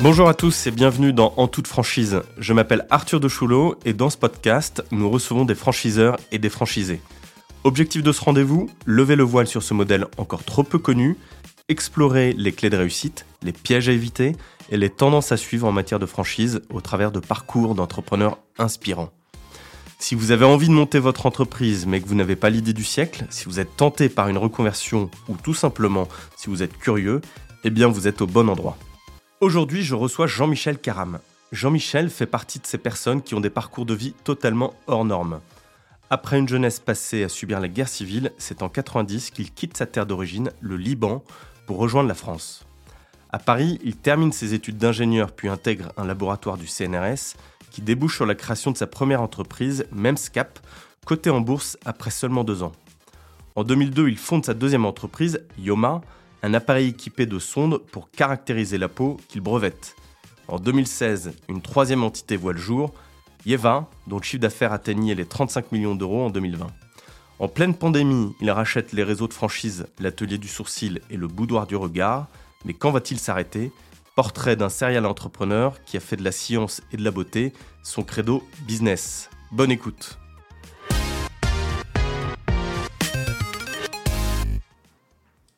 Bonjour 0.00 0.28
à 0.28 0.34
tous 0.34 0.68
et 0.68 0.70
bienvenue 0.70 1.12
dans 1.12 1.34
En 1.36 1.48
toute 1.48 1.66
franchise. 1.66 2.20
Je 2.38 2.52
m'appelle 2.52 2.86
Arthur 2.88 3.18
de 3.18 3.26
Choulot 3.26 3.74
et 3.84 3.92
dans 3.92 4.10
ce 4.10 4.16
podcast, 4.16 4.84
nous 4.92 5.10
recevons 5.10 5.44
des 5.44 5.56
franchiseurs 5.56 6.16
et 6.30 6.38
des 6.38 6.50
franchisés. 6.50 7.00
Objectif 7.64 8.04
de 8.04 8.12
ce 8.12 8.20
rendez-vous 8.20 8.70
Lever 8.86 9.16
le 9.16 9.24
voile 9.24 9.48
sur 9.48 9.64
ce 9.64 9.74
modèle 9.74 10.06
encore 10.16 10.44
trop 10.44 10.62
peu 10.62 10.78
connu, 10.78 11.16
explorer 11.68 12.32
les 12.32 12.52
clés 12.52 12.70
de 12.70 12.76
réussite, 12.76 13.26
les 13.42 13.50
pièges 13.50 13.88
à 13.88 13.92
éviter 13.92 14.36
et 14.70 14.76
les 14.76 14.88
tendances 14.88 15.32
à 15.32 15.36
suivre 15.36 15.66
en 15.66 15.72
matière 15.72 15.98
de 15.98 16.06
franchise 16.06 16.62
au 16.70 16.80
travers 16.80 17.10
de 17.10 17.18
parcours 17.18 17.74
d'entrepreneurs 17.74 18.38
inspirants. 18.56 19.10
Si 19.98 20.14
vous 20.14 20.30
avez 20.30 20.44
envie 20.44 20.68
de 20.68 20.74
monter 20.74 21.00
votre 21.00 21.26
entreprise 21.26 21.86
mais 21.86 22.00
que 22.00 22.06
vous 22.06 22.14
n'avez 22.14 22.36
pas 22.36 22.50
l'idée 22.50 22.72
du 22.72 22.84
siècle, 22.84 23.26
si 23.30 23.46
vous 23.46 23.58
êtes 23.58 23.76
tenté 23.76 24.08
par 24.08 24.28
une 24.28 24.38
reconversion 24.38 25.10
ou 25.28 25.34
tout 25.42 25.54
simplement 25.54 26.06
si 26.36 26.50
vous 26.50 26.62
êtes 26.62 26.78
curieux, 26.78 27.20
eh 27.64 27.70
bien 27.70 27.88
vous 27.88 28.06
êtes 28.06 28.22
au 28.22 28.28
bon 28.28 28.48
endroit. 28.48 28.78
Aujourd'hui, 29.40 29.84
je 29.84 29.94
reçois 29.94 30.26
Jean-Michel 30.26 30.78
Caram. 30.78 31.20
Jean-Michel 31.52 32.10
fait 32.10 32.26
partie 32.26 32.58
de 32.58 32.66
ces 32.66 32.76
personnes 32.76 33.22
qui 33.22 33.36
ont 33.36 33.40
des 33.40 33.50
parcours 33.50 33.86
de 33.86 33.94
vie 33.94 34.12
totalement 34.24 34.74
hors 34.88 35.04
normes. 35.04 35.38
Après 36.10 36.40
une 36.40 36.48
jeunesse 36.48 36.80
passée 36.80 37.22
à 37.22 37.28
subir 37.28 37.60
la 37.60 37.68
guerre 37.68 37.88
civile, 37.88 38.32
c'est 38.36 38.62
en 38.64 38.68
90 38.68 39.30
qu'il 39.30 39.52
quitte 39.52 39.76
sa 39.76 39.86
terre 39.86 40.06
d'origine, 40.06 40.50
le 40.60 40.76
Liban, 40.76 41.22
pour 41.66 41.78
rejoindre 41.78 42.08
la 42.08 42.16
France. 42.16 42.66
À 43.30 43.38
Paris, 43.38 43.78
il 43.84 43.94
termine 43.94 44.32
ses 44.32 44.54
études 44.54 44.76
d'ingénieur 44.76 45.30
puis 45.30 45.48
intègre 45.48 45.92
un 45.96 46.04
laboratoire 46.04 46.56
du 46.56 46.66
CNRS 46.66 47.36
qui 47.70 47.80
débouche 47.80 48.16
sur 48.16 48.26
la 48.26 48.34
création 48.34 48.72
de 48.72 48.76
sa 48.76 48.88
première 48.88 49.22
entreprise, 49.22 49.86
Memscap, 49.92 50.58
cotée 51.06 51.30
en 51.30 51.40
bourse 51.40 51.78
après 51.84 52.10
seulement 52.10 52.42
deux 52.42 52.64
ans. 52.64 52.72
En 53.54 53.62
2002, 53.62 54.08
il 54.08 54.18
fonde 54.18 54.44
sa 54.44 54.54
deuxième 54.54 54.84
entreprise, 54.84 55.44
Yoma, 55.58 56.00
un 56.42 56.54
appareil 56.54 56.88
équipé 56.88 57.26
de 57.26 57.38
sondes 57.38 57.78
pour 57.78 58.10
caractériser 58.10 58.78
la 58.78 58.88
peau 58.88 59.18
qu'il 59.28 59.40
brevette. 59.40 59.96
En 60.46 60.58
2016, 60.58 61.32
une 61.48 61.60
troisième 61.60 62.04
entité 62.04 62.36
voit 62.36 62.52
le 62.52 62.58
jour, 62.58 62.94
Yeva, 63.44 63.88
dont 64.06 64.18
le 64.18 64.22
chiffre 64.22 64.40
d'affaires 64.40 64.72
atteignait 64.72 65.14
les 65.14 65.26
35 65.26 65.72
millions 65.72 65.94
d'euros 65.94 66.24
en 66.24 66.30
2020. 66.30 66.66
En 67.40 67.48
pleine 67.48 67.74
pandémie, 67.74 68.34
il 68.40 68.50
rachète 68.50 68.92
les 68.92 69.04
réseaux 69.04 69.28
de 69.28 69.32
franchise 69.32 69.86
L'Atelier 69.98 70.38
du 70.38 70.48
Sourcil 70.48 71.00
et 71.10 71.16
Le 71.16 71.28
Boudoir 71.28 71.66
du 71.66 71.76
Regard, 71.76 72.26
mais 72.64 72.74
quand 72.74 72.90
va-t-il 72.90 73.20
s'arrêter? 73.20 73.70
Portrait 74.16 74.56
d'un 74.56 74.68
serial 74.68 75.06
entrepreneur 75.06 75.76
qui 75.84 75.96
a 75.96 76.00
fait 76.00 76.16
de 76.16 76.24
la 76.24 76.32
science 76.32 76.82
et 76.92 76.96
de 76.96 77.04
la 77.04 77.12
beauté 77.12 77.52
son 77.84 78.02
credo 78.02 78.42
business. 78.66 79.30
Bonne 79.52 79.70
écoute 79.70 80.18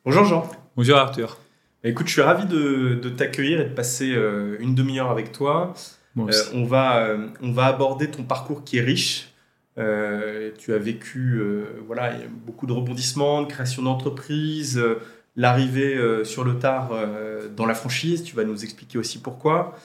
Bonjour 0.05 0.25
Jean 0.25 0.60
Bonjour 0.81 0.97
Arthur. 0.97 1.37
Bah, 1.83 1.89
écoute, 1.89 2.07
je 2.07 2.13
suis 2.13 2.23
ravi 2.23 2.47
de, 2.47 3.07
t'accueillir 3.09 3.61
et 3.61 3.65
de 3.65 3.69
passer 3.69 4.13
euh, 4.15 4.57
une 4.59 4.73
demi-heure 4.73 5.11
avec 5.11 5.31
toi. 5.31 5.75
Euh, 6.17 6.31
on, 6.55 6.63
va, 6.63 7.05
euh, 7.05 7.27
on 7.43 7.51
va 7.51 7.67
aborder 7.67 8.09
ton 8.09 8.23
parcours 8.23 8.63
qui 8.63 8.79
est 8.79 8.81
riche. 8.81 9.31
tu 9.75 10.73
as 10.73 10.77
vécu 10.79 11.39
voilà, 11.85 12.15
beaucoup 12.47 12.65
de 12.65 12.73
rebondissements, 12.73 13.43
de 13.43 13.47
création 13.47 13.83
d'entreprise, 13.83 14.83
l'arrivée 15.35 15.99
sur 16.23 16.43
le 16.43 16.57
tard 16.57 16.89
dans 17.55 17.67
la 17.67 17.75
franchise. 17.75 18.23
Tu 18.23 18.35
vas 18.35 18.43
nous 18.43 18.63
expliquer 18.63 18.97
aussi 18.97 19.19
pourquoi. 19.19 19.77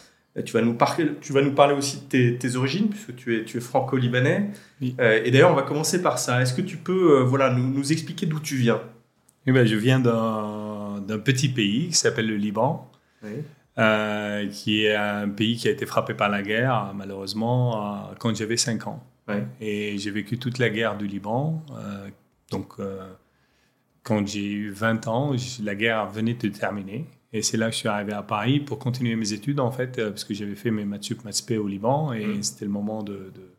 Tu 0.47 0.55
vas, 0.55 0.63
nous 0.63 0.73
parler, 0.73 1.11
tu 1.21 1.35
vas 1.35 1.43
nous 1.43 1.53
parler 1.53 1.75
aussi 1.75 2.05
de 2.11 2.39
tes, 2.39 2.57
origines, 2.57 2.89
puisque 2.89 3.15
tu 3.17 3.37
es, 3.37 3.45
tu 3.45 3.59
es 3.59 3.61
franco-libanais. 3.61 4.49
et 4.81 5.31
d'ailleurs, 5.31 5.53
on 5.53 5.57
va 5.57 5.63
commencer 5.65 6.01
par 6.01 6.19
ça. 6.19 6.41
Est-ce 6.41 6.55
que 6.55 6.63
tu 6.63 6.79
peux 6.79 7.21
voilà, 7.21 7.51
nous, 7.51 7.71
nous 7.71 7.93
expliquer 7.93 8.25
d'où 8.25 8.41
tu 8.41 8.57
viens? 8.57 8.81
Eh 9.47 9.53
ben, 9.53 9.67
Je 9.67 9.77
viens 9.77 10.01
d'un 10.01 10.66
d'un 11.07 11.19
petit 11.19 11.49
pays 11.49 11.89
qui 11.89 11.95
s'appelle 11.95 12.27
le 12.27 12.37
Liban, 12.37 12.91
euh, 13.79 14.49
qui 14.49 14.85
est 14.85 14.95
un 14.95 15.29
pays 15.29 15.57
qui 15.57 15.69
a 15.69 15.71
été 15.71 15.87
frappé 15.87 16.15
par 16.15 16.29
la 16.29 16.43
guerre, 16.43 16.93
malheureusement, 16.94 18.11
quand 18.19 18.34
j'avais 18.34 18.56
5 18.56 18.87
ans. 18.87 19.03
Et 19.61 19.99
j'ai 19.99 20.11
vécu 20.11 20.39
toute 20.39 20.59
la 20.59 20.71
guerre 20.71 20.97
du 20.97 21.06
Liban. 21.06 21.62
Euh, 21.72 22.09
donc, 22.50 22.75
euh, 22.78 23.12
quand 24.03 24.27
j'ai 24.27 24.44
eu 24.44 24.71
20 24.71 25.09
ans, 25.09 25.34
la 25.62 25.75
guerre 25.75 26.06
venait 26.06 26.34
de 26.34 26.49
terminer. 26.49 27.06
Et 27.33 27.43
c'est 27.43 27.56
là 27.56 27.67
que 27.67 27.73
je 27.73 27.78
suis 27.78 27.88
arrivé 27.88 28.12
à 28.12 28.23
Paris 28.23 28.61
pour 28.61 28.78
continuer 28.78 29.17
mes 29.17 29.33
études, 29.33 29.59
en 29.59 29.73
fait, 29.73 29.97
parce 29.97 30.25
que 30.25 30.33
j'avais 30.33 30.55
fait 30.55 30.71
mes 30.71 30.84
maths 30.84 31.03
sup, 31.03 31.25
maths 31.25 31.50
au 31.50 31.67
Liban. 31.67 32.12
Et 32.12 32.25
mm. 32.25 32.43
c'était 32.43 32.65
le 32.65 32.71
moment 32.71 33.03
de, 33.03 33.33
de 33.34 33.50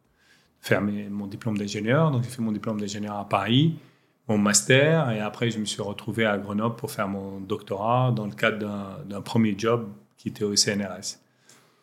faire 0.62 0.82
mon 0.82 1.28
diplôme 1.28 1.58
d'ingénieur. 1.58 2.12
Donc, 2.12 2.24
j'ai 2.24 2.30
fait 2.30 2.42
mon 2.42 2.54
diplôme 2.54 2.80
d'ingénieur 2.80 3.18
à 3.18 3.28
Paris 3.28 3.76
mon 4.28 4.38
master 4.38 5.12
et 5.12 5.20
après 5.20 5.50
je 5.50 5.60
me 5.60 5.66
suis 5.66 5.82
retrouvé 5.82 6.26
à 6.26 6.38
Grenoble 6.38 6.76
pour 6.76 6.92
faire 6.92 7.08
mon 7.08 7.40
doctorat 7.40 8.12
dans 8.16 8.26
le 8.26 8.34
cadre 8.34 9.04
d'un 9.06 9.22
premier 9.22 9.56
job 9.58 9.88
qui 10.18 10.30
était 10.30 10.44
au 10.44 10.56
CNRS. 10.56 11.20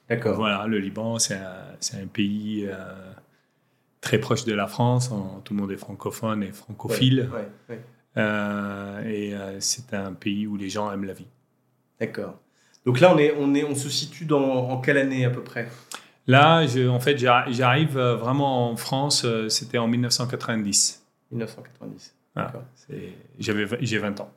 D'accord. 0.09 0.37
Voilà, 0.37 0.67
le 0.67 0.79
Liban, 0.79 1.19
c'est 1.19 1.35
un, 1.37 2.03
un, 2.03 2.07
pays 2.07 2.67
euh, 2.69 2.75
très 4.01 4.19
proche 4.19 4.45
de 4.45 4.53
la 4.53 4.67
France. 4.67 5.11
tout 5.45 5.55
le 5.55 5.61
monde 5.61 5.73
est 5.73 5.79
francophone 5.79 6.43
et 6.43 6.53
francophile. 6.53 7.31
Euh, 8.17 9.03
et 9.09 9.35
euh, 9.35 9.59
c'est 9.61 9.95
un 9.95 10.13
pays 10.13 10.47
où 10.47 10.57
les 10.57 10.69
gens 10.69 10.93
aiment 10.93 11.05
la 11.07 11.15
vie. 11.15 11.27
D'accord. 11.99 12.39
Donc 12.85 13.01
là, 13.01 13.15
on, 13.15 13.19
est, 13.19 13.35
on, 13.39 13.55
est, 13.55 13.65
on 13.65 13.75
se 13.75 13.89
situe 13.89 14.27
dans 14.27 14.69
en 14.69 14.81
quelle 14.81 14.99
année 14.99 15.25
à 15.25 15.31
peu 15.31 15.43
près? 15.43 15.69
Là, 16.27 16.67
je, 16.67 16.87
en 16.87 17.01
fait, 17.01 17.17
j'arrive 17.17 17.99
vraiment 17.99 18.71
en 18.71 18.77
France, 18.77 19.27
c'était 19.49 19.79
en 19.79 19.89
1990. 19.89 21.03
1990. 21.33 22.15
J'avais, 23.39 23.69
j'ai 23.81 23.99
20 23.99 24.21
ans. 24.21 24.31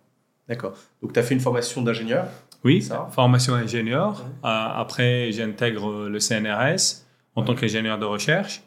D'accord. 0.47 0.73
Donc, 1.01 1.13
tu 1.13 1.19
as 1.19 1.23
fait 1.23 1.33
une 1.33 1.41
formation 1.41 1.81
d'ingénieur 1.81 2.27
Oui, 2.63 2.81
ça? 2.81 3.09
formation 3.11 3.53
d'ingénieur. 3.53 4.23
Euh, 4.23 4.47
après, 4.47 5.31
j'intègre 5.31 6.07
le 6.07 6.19
CNRS 6.19 7.03
en 7.35 7.43
tant 7.43 7.53
qu'ingénieur 7.53 7.99
de 7.99 8.05
recherche. 8.05 8.61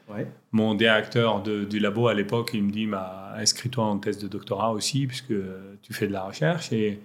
Mon 0.53 0.75
directeur 0.75 1.43
du 1.43 1.79
labo 1.79 2.09
à 2.09 2.15
l'époque, 2.15 2.51
il 2.55 2.63
me 2.65 2.71
dit 2.71 2.87
bah, 2.87 3.33
inscris-toi 3.37 3.85
en 3.85 3.99
thèse 3.99 4.19
de 4.19 4.29
doctorat 4.29 4.73
aussi, 4.73 5.07
puisque 5.07 5.35
tu 5.83 5.93
fais 5.93 6.07
de 6.07 6.13
la 6.13 6.23
recherche. 6.25 6.73
Et 6.73 7.01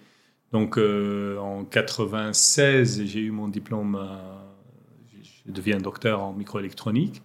donc, 0.52 0.78
euh, 0.78 1.38
en 1.40 1.64
96, 1.64 3.04
j'ai 3.06 3.20
eu 3.22 3.32
mon 3.32 3.48
diplôme. 3.48 3.96
Euh, 3.96 5.22
je 5.48 5.52
deviens 5.52 5.78
docteur 5.78 6.22
en 6.22 6.34
microélectronique. 6.34 7.22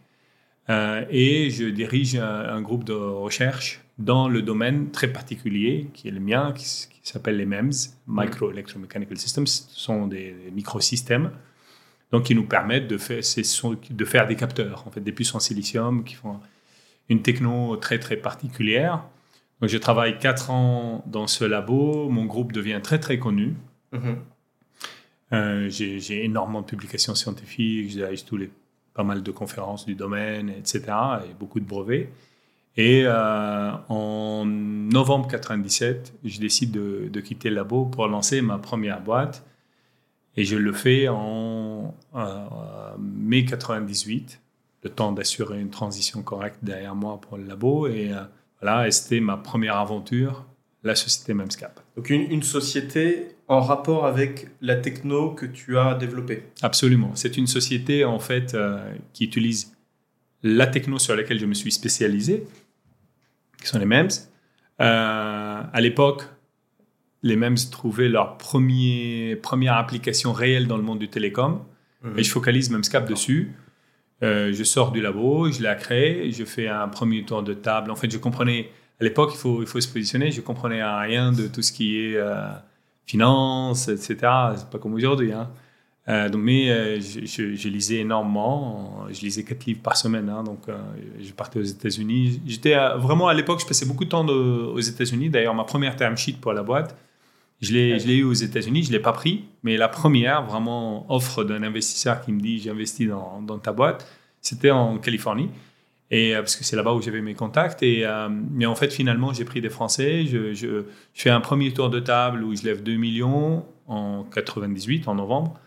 et 0.69 1.51
je 1.51 1.65
dirige 1.65 2.15
un 2.17 2.61
groupe 2.63 2.85
de 2.85 2.93
recherche 2.93 3.81
dans 4.01 4.29
le 4.29 4.43
domaine 4.43 4.91
très 4.91 5.13
particulier 5.13 5.89
qui 5.93 6.09
est 6.09 6.11
le 6.11 6.21
mien, 6.21 6.53
qui, 6.57 6.89
s'appelle 7.03 7.37
les 7.37 7.47
MEMS, 7.47 7.71
Micro 8.07 8.51
Electromechanical 8.51 9.17
Systems. 9.19 9.47
Ce 9.47 9.65
sont 9.69 10.07
des, 10.07 10.35
microsystèmes 10.53 11.31
donc 12.11 12.25
qui 12.25 12.35
nous 12.35 12.47
permettent 12.47 12.89
de 12.89 12.99
faire, 12.99 13.21
de 13.21 14.05
faire 14.05 14.27
des 14.27 14.35
capteurs, 14.35 14.85
en 14.87 14.91
fait, 14.91 15.01
des 15.01 15.13
puces 15.13 15.33
en 15.35 15.39
silicium 15.39 16.03
qui 16.03 16.15
font 16.15 16.41
une 17.09 17.23
techno 17.23 17.77
très 17.77 17.99
très 18.01 18.17
particulière. 18.17 19.05
Donc 19.61 19.71
je 19.71 19.79
travaille 19.79 20.19
quatre 20.19 20.51
ans 20.51 21.05
dans 21.07 21.27
ce 21.27 21.45
labo, 21.45 22.09
mon 22.09 22.25
groupe 22.25 22.53
devient 22.53 22.81
très 22.83 22.99
très 22.99 23.19
connu. 23.19 23.55
Mm-hmm. 23.93 24.17
Euh, 25.33 25.69
j'ai 25.69 26.25
énormément 26.25 26.63
de 26.63 26.67
publications 26.67 27.15
scientifiques, 27.15 27.91
j'ai 27.91 28.25
tous 28.27 28.37
les 28.37 28.51
pas 28.95 29.05
mal 29.05 29.23
de 29.23 29.31
conférences 29.31 29.87
du 29.87 29.95
domaine, 29.95 30.49
etc. 30.51 30.83
et 31.25 31.35
beaucoup 31.39 31.61
de 31.61 31.65
brevets. 31.65 32.09
Et 32.77 33.03
euh, 33.05 33.73
en 33.89 34.45
novembre 34.47 35.29
97, 35.29 36.15
je 36.25 36.41
décide 36.41 36.71
de, 36.71 37.21
quitter 37.21 37.51
le 37.51 37.57
labo 37.57 37.85
pour 37.85 38.07
lancer 38.07 38.41
ma 38.43 38.59
première 38.59 39.01
boîte. 39.01 39.45
Et 40.37 40.45
je 40.45 40.57
le 40.57 40.73
fais 40.73 41.09
en 41.09 41.95
euh, 42.15 42.47
mai 42.99 43.45
98, 43.45 44.41
le 44.85 44.91
temps 44.91 45.13
d'assurer 45.13 45.61
une 45.61 45.71
transition 45.71 46.23
correcte 46.23 46.59
derrière 46.63 46.95
moi 46.95 47.21
pour 47.21 47.37
le 47.37 47.45
labo. 47.45 47.89
Et 47.89 48.13
euh, 48.13 48.21
voilà, 48.63 48.89
c'était 48.93 49.21
ma 49.21 49.37
première 49.37 49.77
aventure, 49.77 50.47
la 50.85 50.95
société 50.95 51.35
Memscap. 51.35 51.81
Donc 51.97 52.09
une, 52.09 52.31
une, 52.31 52.45
société 52.45 53.35
en 53.49 53.61
rapport 53.61 54.07
avec 54.07 54.47
la 54.61 54.77
techno 54.77 55.33
que 55.33 55.45
tu 55.45 55.77
as 55.77 55.97
développée 55.97 56.45
Absolument. 56.63 57.11
C'est 57.15 57.37
une 57.37 57.49
société 57.49 58.05
en 58.05 58.21
fait 58.21 58.57
qui 59.13 59.25
utilise 59.25 59.77
la 60.43 60.67
techno 60.67 60.99
sur 60.99 61.17
laquelle 61.17 61.39
je 61.39 61.47
me 61.47 61.55
suis 61.55 61.73
spécialisé, 61.73 62.47
qui 63.61 63.69
sont 63.69 63.79
les 63.79 63.87
MEMS. 63.87 64.09
Euh, 64.81 65.63
à 65.73 65.81
l'époque, 65.81 66.25
les 67.23 67.37
MEMS 67.37 67.57
trouvaient 67.71 68.09
leur 68.09 68.39
premier, 68.39 69.37
première 69.37 69.75
application 69.75 70.33
réelle 70.33 70.67
dans 70.67 70.77
le 70.77 70.83
monde 70.83 70.99
du 70.99 71.09
télécom. 71.09 71.63
Mhm. 72.03 72.19
Et 72.19 72.23
je 72.23 72.31
focalise 72.31 72.71
Memscap 72.71 73.09
dessus. 73.09 73.53
Euh, 74.23 74.53
je 74.53 74.65
sors 74.65 74.93
du 74.93 75.01
labo, 75.01 75.51
je 75.51 75.63
l'ai 75.63 75.75
créé, 75.79 76.31
je 76.31 76.45
fais 76.45 76.69
un 76.69 76.89
premier 76.89 77.25
tour 77.25 77.43
de 77.43 77.55
table. 77.55 77.91
En 77.91 77.97
fait, 77.97 78.11
je 78.11 78.19
comprenais, 78.19 78.71
à 79.01 79.05
l'époque, 79.05 79.31
il 79.35 79.39
faut, 79.39 79.63
il 79.63 79.67
faut 79.67 79.81
se 79.81 79.89
positionner, 79.89 80.31
je 80.31 80.41
comprenais 80.41 80.83
rien 80.83 81.33
de 81.33 81.47
tout 81.47 81.63
ce 81.63 81.73
qui 81.73 81.99
est 81.99 82.17
euh, 82.17 82.49
finance, 83.07 83.89
etc. 83.89 84.17
C'est 84.57 84.71
pas 84.71 84.79
comme 84.79 84.95
aujourd'hui. 84.95 85.33
Hein. 85.33 85.51
Euh, 86.09 86.29
donc, 86.29 86.43
mais 86.43 86.71
euh, 86.71 87.01
je, 87.01 87.69
lisais 87.69 87.97
énormément. 87.97 89.07
Je 89.11 89.21
lisais 89.21 89.45
quatre 89.45 89.65
livres 89.67 89.83
par 89.83 89.97
semaine. 89.97 90.29
Hein, 90.29 90.43
donc, 90.43 90.69
euh, 90.69 90.79
je 91.21 91.33
partais 91.33 91.59
aux 91.59 91.65
États-Unis. 91.65 92.41
J'étais 92.47 92.75
vraiment 92.97 93.29
à 93.29 93.35
l'époque, 93.35 93.61
je 93.61 93.67
passais 93.67 93.87
beaucoup 93.87 94.05
de 94.05 94.11
temps 94.11 94.27
aux 94.27 94.81
États-Unis. 94.81 95.31
D'ailleurs, 95.31 95.55
ma 95.55 95.65
première 95.65 95.97
term 95.97 96.17
sheet 96.17 96.39
pour 96.41 96.53
la 96.53 96.63
boîte 96.63 96.97
Je 97.61 97.73
l'ai, 97.73 97.99
l'ai 97.99 98.17
eu 98.17 98.25
aux 98.25 98.33
États-Unis, 98.33 98.85
je 98.85 98.89
ne 98.89 98.93
l'ai 98.95 99.03
pas 99.03 99.13
pris, 99.13 99.45
mais 99.63 99.77
la 99.77 99.89
première 99.89 100.45
vraiment 100.45 101.11
offre 101.13 101.45
d'un 101.45 101.63
investisseur 101.63 102.23
qui 102.23 102.33
me 102.33 102.41
dit 102.41 102.59
j'investis 102.61 103.09
dans, 103.09 103.43
dans 103.43 103.59
ta 103.59 103.73
boîte, 103.73 104.07
c'était 104.41 104.71
en 104.71 104.99
Californie. 104.99 105.51
Et, 106.13 106.33
parce 106.35 106.57
que 106.57 106.65
c'est 106.65 106.75
là-bas 106.75 106.93
où 106.95 107.03
j'avais 107.03 107.21
mes 107.21 107.35
contacts. 107.35 107.85
Et, 107.85 108.05
mais 108.51 108.67
en 108.67 108.75
fait, 108.75 108.93
finalement, 108.93 109.33
j'ai 109.33 109.45
pris 109.45 109.61
des 109.61 109.69
Français. 109.69 110.27
Je, 110.27 110.55
je, 110.55 110.83
fais 111.15 111.31
un 111.31 111.41
premier 111.41 111.73
tour 111.73 111.89
de 111.89 112.01
table 112.01 112.43
où 112.43 112.57
je 112.57 112.65
lève 112.65 112.83
2 112.83 112.97
millions 112.97 113.65
en 113.87 114.25
98, 114.25 115.07
en 115.07 115.15
novembre. 115.15 115.61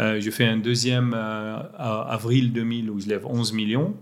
Euh, 0.00 0.18
je 0.18 0.30
fais 0.30 0.46
un 0.46 0.56
deuxième 0.56 1.14
euh, 1.14 1.58
avril 1.78 2.52
2000 2.52 2.90
où 2.90 3.00
je 3.00 3.06
lève 3.06 3.26
11 3.26 3.52
millions 3.52 3.94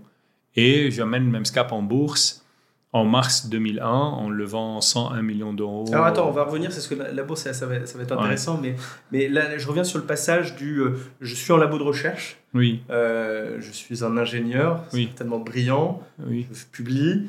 et 0.55 0.91
j'amène 0.91 1.29
Memscap 1.29 1.71
en 1.73 1.81
bourse 1.81 2.45
en 2.91 3.05
mars 3.05 3.49
2001 3.49 3.85
en 3.85 4.29
levant 4.31 4.81
101 4.81 5.21
millions 5.21 5.53
d'euros. 5.53 5.85
Alors 5.91 6.05
attends, 6.05 6.27
on 6.27 6.31
va 6.31 6.43
revenir, 6.45 6.71
c'est 6.71 6.79
ce 6.79 6.89
que 6.89 6.95
la, 6.95 7.21
bourse, 7.21 7.41
ça, 7.41 7.51
va, 7.67 7.85
ça 7.85 7.97
va, 7.97 8.03
être 8.03 8.11
intéressant, 8.13 8.59
mais, 8.59 8.75
mais 9.11 9.27
là, 9.27 9.59
je 9.59 9.67
reviens 9.67 9.83
sur 9.83 9.99
le 9.99 10.05
passage 10.05 10.55
du 10.55 10.79
euh, 10.79 10.97
je 11.21 11.35
suis 11.35 11.51
en 11.51 11.57
labo 11.57 11.77
de 11.77 11.83
recherche, 11.83 12.37
oui. 12.55 12.81
je 12.89 13.69
suis 13.71 14.03
un 14.03 14.17
ingénieur, 14.17 14.83
oui. 14.93 15.05
certainement 15.05 15.37
brillant, 15.37 16.01
oui. 16.25 16.47
je 16.51 16.65
publie. 16.71 17.27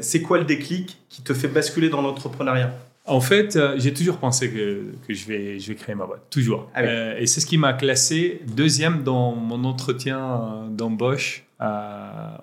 c'est 0.00 0.22
quoi 0.22 0.38
le 0.38 0.44
déclic 0.44 0.98
qui 1.10 1.20
te 1.20 1.34
fait 1.34 1.48
basculer 1.48 1.90
dans 1.90 2.00
l'entrepreneuriat? 2.00 2.72
En 3.06 3.20
fait, 3.20 3.56
euh, 3.56 3.74
j'ai 3.78 3.92
toujours 3.92 4.18
pensé 4.18 4.50
que, 4.50 4.92
que, 5.06 5.14
je, 5.14 5.26
vais, 5.26 5.58
je 5.58 5.68
vais 5.68 5.74
créer 5.74 5.94
ma 5.94 6.06
boîte, 6.06 6.22
toujours. 6.30 6.70
Ah 6.74 6.82
euh, 6.82 7.18
et 7.18 7.26
c'est 7.26 7.40
ce 7.40 7.46
qui 7.46 7.58
m'a 7.58 7.72
classé 7.72 8.42
deuxième 8.46 9.02
dans 9.02 9.34
mon 9.34 9.64
entretien 9.64 10.68
d'embauche 10.70 11.44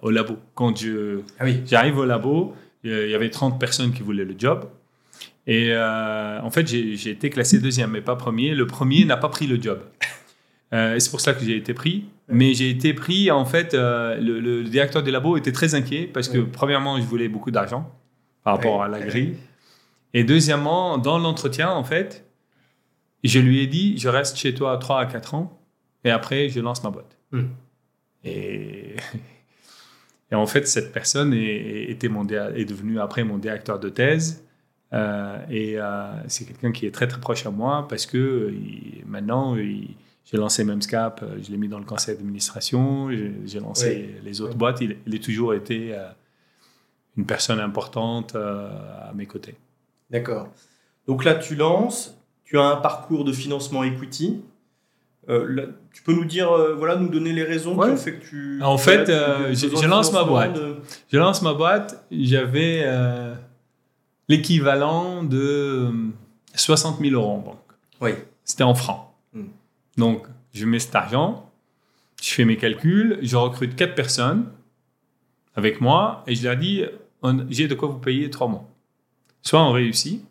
au 0.01 0.09
labo. 0.09 0.38
Quand 0.56 0.77
je, 0.77 1.21
ah 1.39 1.45
oui. 1.45 1.62
j'arrive 1.65 1.98
au 1.98 2.06
labo, 2.06 2.56
il 2.83 2.92
y 2.92 3.15
avait 3.15 3.30
30 3.30 3.59
personnes 3.59 3.92
qui 3.92 4.04
voulaient 4.04 4.25
le 4.25 4.36
job. 4.38 4.65
Et 5.48 5.69
euh, 5.71 6.42
en 6.42 6.51
fait, 6.51 6.68
j'ai, 6.68 7.09
été 7.09 7.30
classé 7.30 7.59
deuxième, 7.59 7.92
mais 7.92 8.01
pas 8.01 8.15
premier. 8.15 8.54
Le 8.54 8.68
premier 8.68 9.06
n'a 9.06 9.18
pas 9.18 9.30
pris 9.30 9.48
le 9.48 9.62
job. 9.62 9.80
et 10.74 11.00
c'est 11.00 11.09
pour 11.09 11.21
ça 11.21 11.33
que 11.33 11.44
j'ai 11.45 11.56
été 11.56 11.74
pris. 11.74 12.06
Mais 12.30 12.54
j'ai 12.54 12.69
été 12.69 12.94
pris, 12.94 13.31
en 13.31 13.45
fait, 13.45 13.74
le, 13.74 14.39
le, 14.39 14.63
directeur 14.65 15.01
du 15.01 15.12
labo 15.12 15.38
était 15.38 15.54
très 15.54 15.75
inquiet 15.75 16.09
parce 16.13 16.27
que, 16.27 16.39
premièrement, 16.39 16.98
je 16.98 17.06
voulais 17.06 17.30
beaucoup 17.30 17.51
d'argent 17.51 17.89
par 18.44 18.56
rapport 18.56 18.83
à 18.83 18.88
la 18.88 19.00
grille. 19.00 19.36
Et 20.13 20.24
deuxièmement, 20.24 20.98
dans 20.98 21.18
l'entretien, 21.18 21.69
en 21.69 21.83
fait, 21.83 22.25
je 23.24 23.39
lui 23.39 23.62
ai 23.62 23.68
dit, 23.68 23.98
je 23.98 24.09
reste 24.09 24.38
chez 24.38 24.54
toi 24.54 24.77
3 24.77 25.01
à 25.01 25.06
4 25.06 25.36
ans 25.36 25.62
et 26.04 26.12
après, 26.12 26.50
je 26.50 26.59
lance 26.59 26.83
ma 26.83 26.89
boîte. 26.89 27.18
Hmm. 27.31 27.48
Et, 28.24 28.95
et, 30.31 30.36
en 30.36 30.48
fait, 30.48 30.68
cette 30.68 30.92
personne 30.92 31.33
est, 31.33 31.89
était 31.89 32.09
mon, 32.09 32.25
est 32.27 32.65
devenue 32.65 33.00
après 33.00 33.24
mon 33.24 33.38
directeur 33.38 33.80
de 33.80 33.89
thèse. 33.89 34.44
Euh, 34.94 35.38
et 35.50 35.77
euh, 35.77 36.13
c'est 36.27 36.45
quelqu'un 36.45 36.71
qui 36.71 36.86
est 36.86 36.92
très 36.92 37.07
très 37.07 37.19
proche 37.19 37.45
à 37.45 37.51
moi 37.51 37.86
parce 37.89 38.06
que 38.06 38.54
maintenant, 39.06 39.57
j'ai 39.57 40.38
lancé 40.38 40.63
Memscap, 40.63 41.21
euh, 41.24 41.39
je 41.44 41.51
l'ai 41.51 41.57
mis 41.57 41.68
dans 41.68 41.80
le 41.80 41.86
conseil 41.86 42.15
d'administration, 42.15 43.09
j'ai 43.45 43.59
lancé 43.59 44.15
les 44.24 44.42
autres 44.42 44.56
boîtes. 44.56 44.80
Il, 44.81 44.98
il, 45.06 45.15
a 45.15 45.19
toujours 45.19 45.54
été 45.54 45.94
une 47.18 47.25
personne 47.25 47.59
importante 47.59 48.36
à 48.36 49.12
mes 49.13 49.25
côtés. 49.25 49.56
D'accord. 50.09 50.50
Donc 51.07 51.24
là, 51.24 51.36
tu 51.36 51.56
lances, 51.56 52.18
tu 52.44 52.57
as 52.57 52.63
un 52.63 52.77
parcours 52.77 53.24
de 53.24 53.31
financement 53.31 53.83
equity. 53.83 54.42
Euh, 55.30 55.68
tu 55.92 56.04
peux 56.04 56.13
nous 56.13 56.25
dire, 56.25 56.51
euh, 56.51 56.74
voilà, 56.75 56.95
nous 56.95 57.09
donner 57.09 57.33
les 57.33 57.44
raisons 57.44 57.74
qui 57.77 57.89
ont 57.89 57.98
fait 57.98 58.13
que 58.13 58.25
tu. 58.25 58.62
En 58.62 58.77
fait, 58.77 59.09
euh, 59.09 59.54
je, 59.54 59.88
lance 59.88 60.13
ma 60.13 60.24
boîte. 60.24 60.57
Je 61.12 61.18
lance 61.18 61.42
ma 61.42 61.54
boîte. 61.54 62.06
J'avais 62.12 62.86
l'équivalent 64.30 65.24
de 65.24 65.92
60 66.56 67.00
000 67.00 67.13
euros 67.13 67.31
en 67.31 67.39
banque. 67.39 67.59
Oui. 68.01 68.12
C'était 68.44 68.63
en 68.63 68.75
francs. 68.75 69.09
Hmm. 69.33 69.48
Donc, 69.98 70.27
je 70.54 70.65
mets 70.65 70.80
cet 70.80 70.95
argent, 70.95 71.50
je 72.21 72.33
fais 72.33 72.45
mes 72.45 72.57
calculs, 72.57 73.19
je 73.21 73.36
recrute 73.36 73.75
quatre 73.75 73.95
personnes 73.95 74.45
avec 75.56 75.81
moi 75.81 76.24
et 76.27 76.36
je 76.36 76.48
leur 76.48 76.56
dis 76.56 76.83
j'ai 77.50 77.68
de 77.68 77.75
quoi 77.75 77.89
vous 77.89 78.00
payer 78.00 78.30
trois 78.30 78.48
mois. 78.48 78.68
Soit 79.42 79.62
on 79.62 79.72
réussit, 79.72 80.24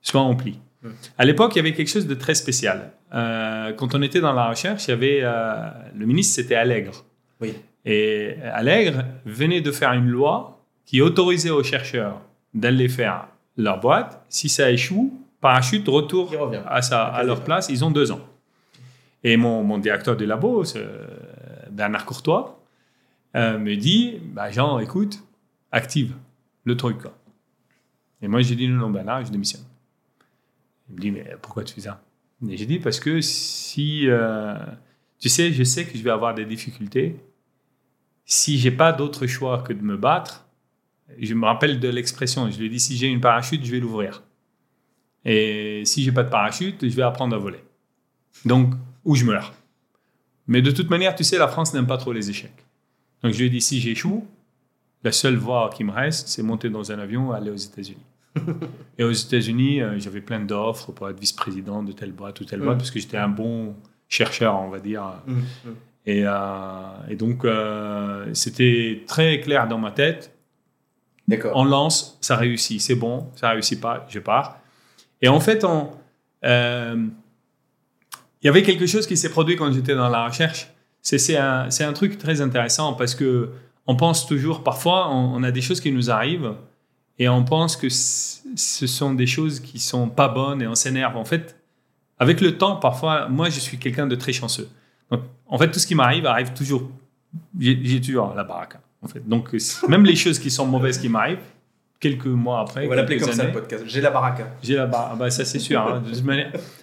soit 0.00 0.22
on 0.22 0.36
plie. 0.36 0.58
Hmm. 0.82 0.90
À 1.18 1.24
l'époque, 1.24 1.52
il 1.54 1.58
y 1.58 1.60
avait 1.60 1.74
quelque 1.74 1.90
chose 1.90 2.06
de 2.06 2.14
très 2.14 2.34
spécial. 2.34 2.92
Euh, 3.14 3.72
quand 3.72 3.94
on 3.94 4.02
était 4.02 4.20
dans 4.20 4.32
la 4.32 4.48
recherche, 4.48 4.86
il 4.86 4.90
y 4.90 4.94
avait 4.94 5.20
euh, 5.22 5.68
le 5.94 6.06
ministre, 6.06 6.36
c'était 6.36 6.54
Allègre. 6.54 7.04
Oui. 7.40 7.54
Et 7.84 8.34
Allègre 8.52 9.04
venait 9.24 9.60
de 9.60 9.72
faire 9.72 9.92
une 9.92 10.08
loi 10.08 10.62
qui 10.84 11.00
autorisait 11.00 11.50
aux 11.50 11.62
chercheurs 11.62 12.20
d'aller 12.54 12.88
faire 12.88 13.28
leur 13.56 13.80
boîte. 13.80 14.24
Si 14.28 14.48
ça 14.48 14.70
échoue, 14.70 15.12
parachute 15.40 15.86
retour 15.88 16.34
à, 16.66 16.82
sa, 16.82 17.04
à 17.04 17.22
leur 17.22 17.44
place. 17.44 17.68
Ils 17.70 17.84
ont 17.84 17.90
deux 17.90 18.10
ans. 18.10 18.20
Et 19.24 19.36
mon, 19.36 19.62
mon 19.64 19.78
directeur 19.78 20.16
du 20.16 20.26
labo, 20.26 20.64
Bernard 21.70 22.04
Courtois, 22.04 22.60
euh, 23.36 23.58
me 23.58 23.76
dit 23.76 24.18
bah, 24.22 24.50
Jean, 24.50 24.78
écoute, 24.78 25.22
active 25.72 26.14
le 26.64 26.76
truc. 26.76 26.98
Quoi. 27.02 27.17
Et 28.22 28.28
moi, 28.28 28.42
j'ai 28.42 28.56
dit 28.56 28.68
non, 28.68 28.76
non, 28.76 28.90
ben 28.90 29.04
là, 29.04 29.22
je 29.22 29.30
démissionne. 29.30 29.64
Il 30.88 30.96
me 30.96 31.00
dit, 31.00 31.10
mais 31.10 31.36
pourquoi 31.40 31.64
tu 31.64 31.74
fais 31.74 31.82
ça? 31.82 32.02
Et 32.48 32.56
j'ai 32.56 32.66
dit, 32.66 32.78
parce 32.78 33.00
que 33.00 33.20
si. 33.20 34.08
Euh, 34.08 34.56
tu 35.18 35.28
sais, 35.28 35.52
je 35.52 35.64
sais 35.64 35.84
que 35.84 35.98
je 35.98 36.02
vais 36.02 36.10
avoir 36.10 36.34
des 36.34 36.44
difficultés. 36.44 37.16
Si 38.24 38.58
j'ai 38.58 38.70
pas 38.70 38.92
d'autre 38.92 39.26
choix 39.26 39.62
que 39.62 39.72
de 39.72 39.82
me 39.82 39.96
battre, 39.96 40.46
je 41.18 41.34
me 41.34 41.46
rappelle 41.46 41.80
de 41.80 41.88
l'expression, 41.88 42.50
je 42.50 42.58
lui 42.58 42.66
ai 42.66 42.68
dit, 42.68 42.80
si 42.80 42.96
j'ai 42.96 43.08
une 43.08 43.20
parachute, 43.20 43.64
je 43.64 43.70
vais 43.70 43.80
l'ouvrir. 43.80 44.22
Et 45.24 45.82
si 45.84 46.02
j'ai 46.02 46.12
pas 46.12 46.22
de 46.22 46.30
parachute, 46.30 46.88
je 46.88 46.94
vais 46.94 47.02
apprendre 47.02 47.34
à 47.34 47.38
voler. 47.38 47.62
Donc, 48.44 48.74
ou 49.04 49.14
je 49.14 49.24
meurs. 49.24 49.54
Mais 50.46 50.62
de 50.62 50.70
toute 50.70 50.90
manière, 50.90 51.14
tu 51.14 51.24
sais, 51.24 51.38
la 51.38 51.48
France 51.48 51.74
n'aime 51.74 51.86
pas 51.86 51.98
trop 51.98 52.12
les 52.12 52.30
échecs. 52.30 52.64
Donc, 53.22 53.32
je 53.32 53.38
lui 53.38 53.46
ai 53.46 53.50
dit, 53.50 53.60
si 53.60 53.80
j'échoue, 53.80 54.26
la 55.02 55.12
seule 55.12 55.36
voie 55.36 55.70
qui 55.74 55.84
me 55.84 55.90
reste, 55.90 56.28
c'est 56.28 56.42
monter 56.42 56.70
dans 56.70 56.92
un 56.92 56.98
avion 56.98 57.32
et 57.32 57.36
aller 57.36 57.50
aux 57.50 57.56
États-Unis. 57.56 58.04
Et 58.98 59.04
aux 59.04 59.12
États-Unis, 59.12 59.80
euh, 59.80 59.98
j'avais 59.98 60.20
plein 60.20 60.40
d'offres 60.40 60.92
pour 60.92 61.08
être 61.08 61.18
vice-président 61.18 61.82
de 61.82 61.92
telle 61.92 62.12
boîte 62.12 62.40
ou 62.40 62.44
telle 62.44 62.60
boîte, 62.60 62.76
mm. 62.76 62.78
parce 62.78 62.90
que 62.90 63.00
j'étais 63.00 63.16
un 63.16 63.28
bon 63.28 63.74
chercheur, 64.08 64.60
on 64.60 64.68
va 64.68 64.78
dire. 64.78 65.02
Mm, 65.26 65.32
mm. 65.32 65.74
Et, 66.06 66.22
euh, 66.24 66.30
et, 67.08 67.16
donc, 67.16 67.44
euh, 67.44 68.26
c'était 68.32 69.02
très 69.06 69.40
clair 69.40 69.68
dans 69.68 69.78
ma 69.78 69.90
tête. 69.90 70.34
D'accord. 71.26 71.52
On 71.54 71.64
lance, 71.64 72.16
ça 72.20 72.36
réussit, 72.36 72.80
c'est 72.80 72.94
bon, 72.94 73.28
ça 73.36 73.50
réussit 73.50 73.80
pas, 73.80 74.06
je 74.08 74.18
pars. 74.18 74.58
Et 75.20 75.28
en 75.28 75.40
fait, 75.40 75.64
on, 75.64 75.90
il 76.42 77.10
y 78.46 78.48
avait 78.48 78.62
quelque 78.62 78.86
chose 78.86 79.06
qui 79.06 79.16
s'est 79.16 79.30
produit 79.30 79.56
quand 79.56 79.70
j'étais 79.72 79.94
dans 79.94 80.08
la 80.08 80.26
recherche. 80.26 80.68
C'est 81.02 81.36
un, 81.36 81.68
un, 81.68 81.92
truc 81.92 82.18
très 82.18 82.40
intéressant 82.40 82.94
parce 82.94 83.14
que 83.14 83.50
on 83.86 83.96
pense 83.96 84.26
toujours, 84.26 84.62
parfois, 84.62 85.10
on, 85.10 85.42
a 85.42 85.50
des 85.50 85.62
choses 85.62 85.80
qui 85.80 85.90
nous 85.90 86.10
arrivent 86.10 86.54
et 87.18 87.28
on 87.28 87.44
pense 87.44 87.76
que 87.76 87.88
ce 87.88 88.86
sont 88.86 89.14
des 89.14 89.26
choses 89.26 89.60
qui 89.60 89.78
sont 89.78 90.08
pas 90.08 90.28
bonnes 90.28 90.62
et 90.62 90.66
on 90.66 90.74
s'énerve. 90.74 91.16
En 91.16 91.24
fait, 91.24 91.56
avec 92.18 92.40
le 92.40 92.56
temps, 92.56 92.76
parfois, 92.76 93.28
moi, 93.28 93.50
je 93.50 93.60
suis 93.60 93.78
quelqu'un 93.78 94.06
de 94.06 94.14
très 94.14 94.32
chanceux. 94.32 94.68
Donc, 95.10 95.22
en 95.46 95.58
fait, 95.58 95.70
tout 95.70 95.78
ce 95.78 95.86
qui 95.86 95.94
m'arrive 95.94 96.26
arrive 96.26 96.52
toujours. 96.52 96.90
J'ai 97.58 98.00
toujours 98.00 98.34
la 98.34 98.44
baraque. 98.44 98.76
En 99.02 99.08
fait. 99.08 99.26
Donc, 99.26 99.54
même 99.88 100.04
les 100.04 100.16
choses 100.16 100.38
qui 100.38 100.50
sont 100.50 100.66
mauvaises 100.66 100.98
qui 100.98 101.08
m'arrivent, 101.08 101.38
quelques 102.00 102.26
mois 102.26 102.60
après. 102.60 102.86
On 102.86 102.90
va 102.90 102.96
l'appeler 102.96 103.18
comme 103.18 103.32
ça 103.32 103.44
le 103.44 103.52
podcast. 103.52 103.84
J'ai 103.86 104.00
la 104.00 104.10
baraque. 104.10 104.42
J'ai 104.62 104.76
la 104.76 104.86
baraque. 104.86 105.10
Ah 105.12 105.16
bah, 105.16 105.30
ça, 105.30 105.44
c'est 105.44 105.58
sûr. 105.58 105.80
Hein, 105.80 106.02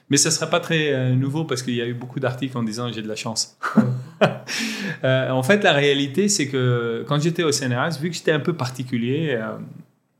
Mais 0.09 0.17
ça 0.17 0.29
ne 0.29 0.33
serait 0.33 0.49
pas 0.49 0.59
très 0.59 0.93
euh, 0.93 1.15
nouveau 1.15 1.45
parce 1.45 1.63
qu'il 1.63 1.75
y 1.75 1.81
a 1.81 1.85
eu 1.85 1.93
beaucoup 1.93 2.19
d'articles 2.19 2.57
en 2.57 2.63
disant 2.63 2.91
j'ai 2.91 3.01
de 3.01 3.07
la 3.07 3.15
chance. 3.15 3.57
Euh, 5.03 5.29
en 5.29 5.43
fait, 5.43 5.61
la 5.63 5.73
réalité, 5.73 6.29
c'est 6.29 6.47
que 6.47 7.03
quand 7.07 7.21
j'étais 7.21 7.43
au 7.43 7.51
CNRS, 7.51 7.99
vu 7.99 8.09
que 8.09 8.15
j'étais 8.15 8.31
un 8.31 8.39
peu 8.39 8.53
particulier, 8.53 9.35
euh, 9.37 9.57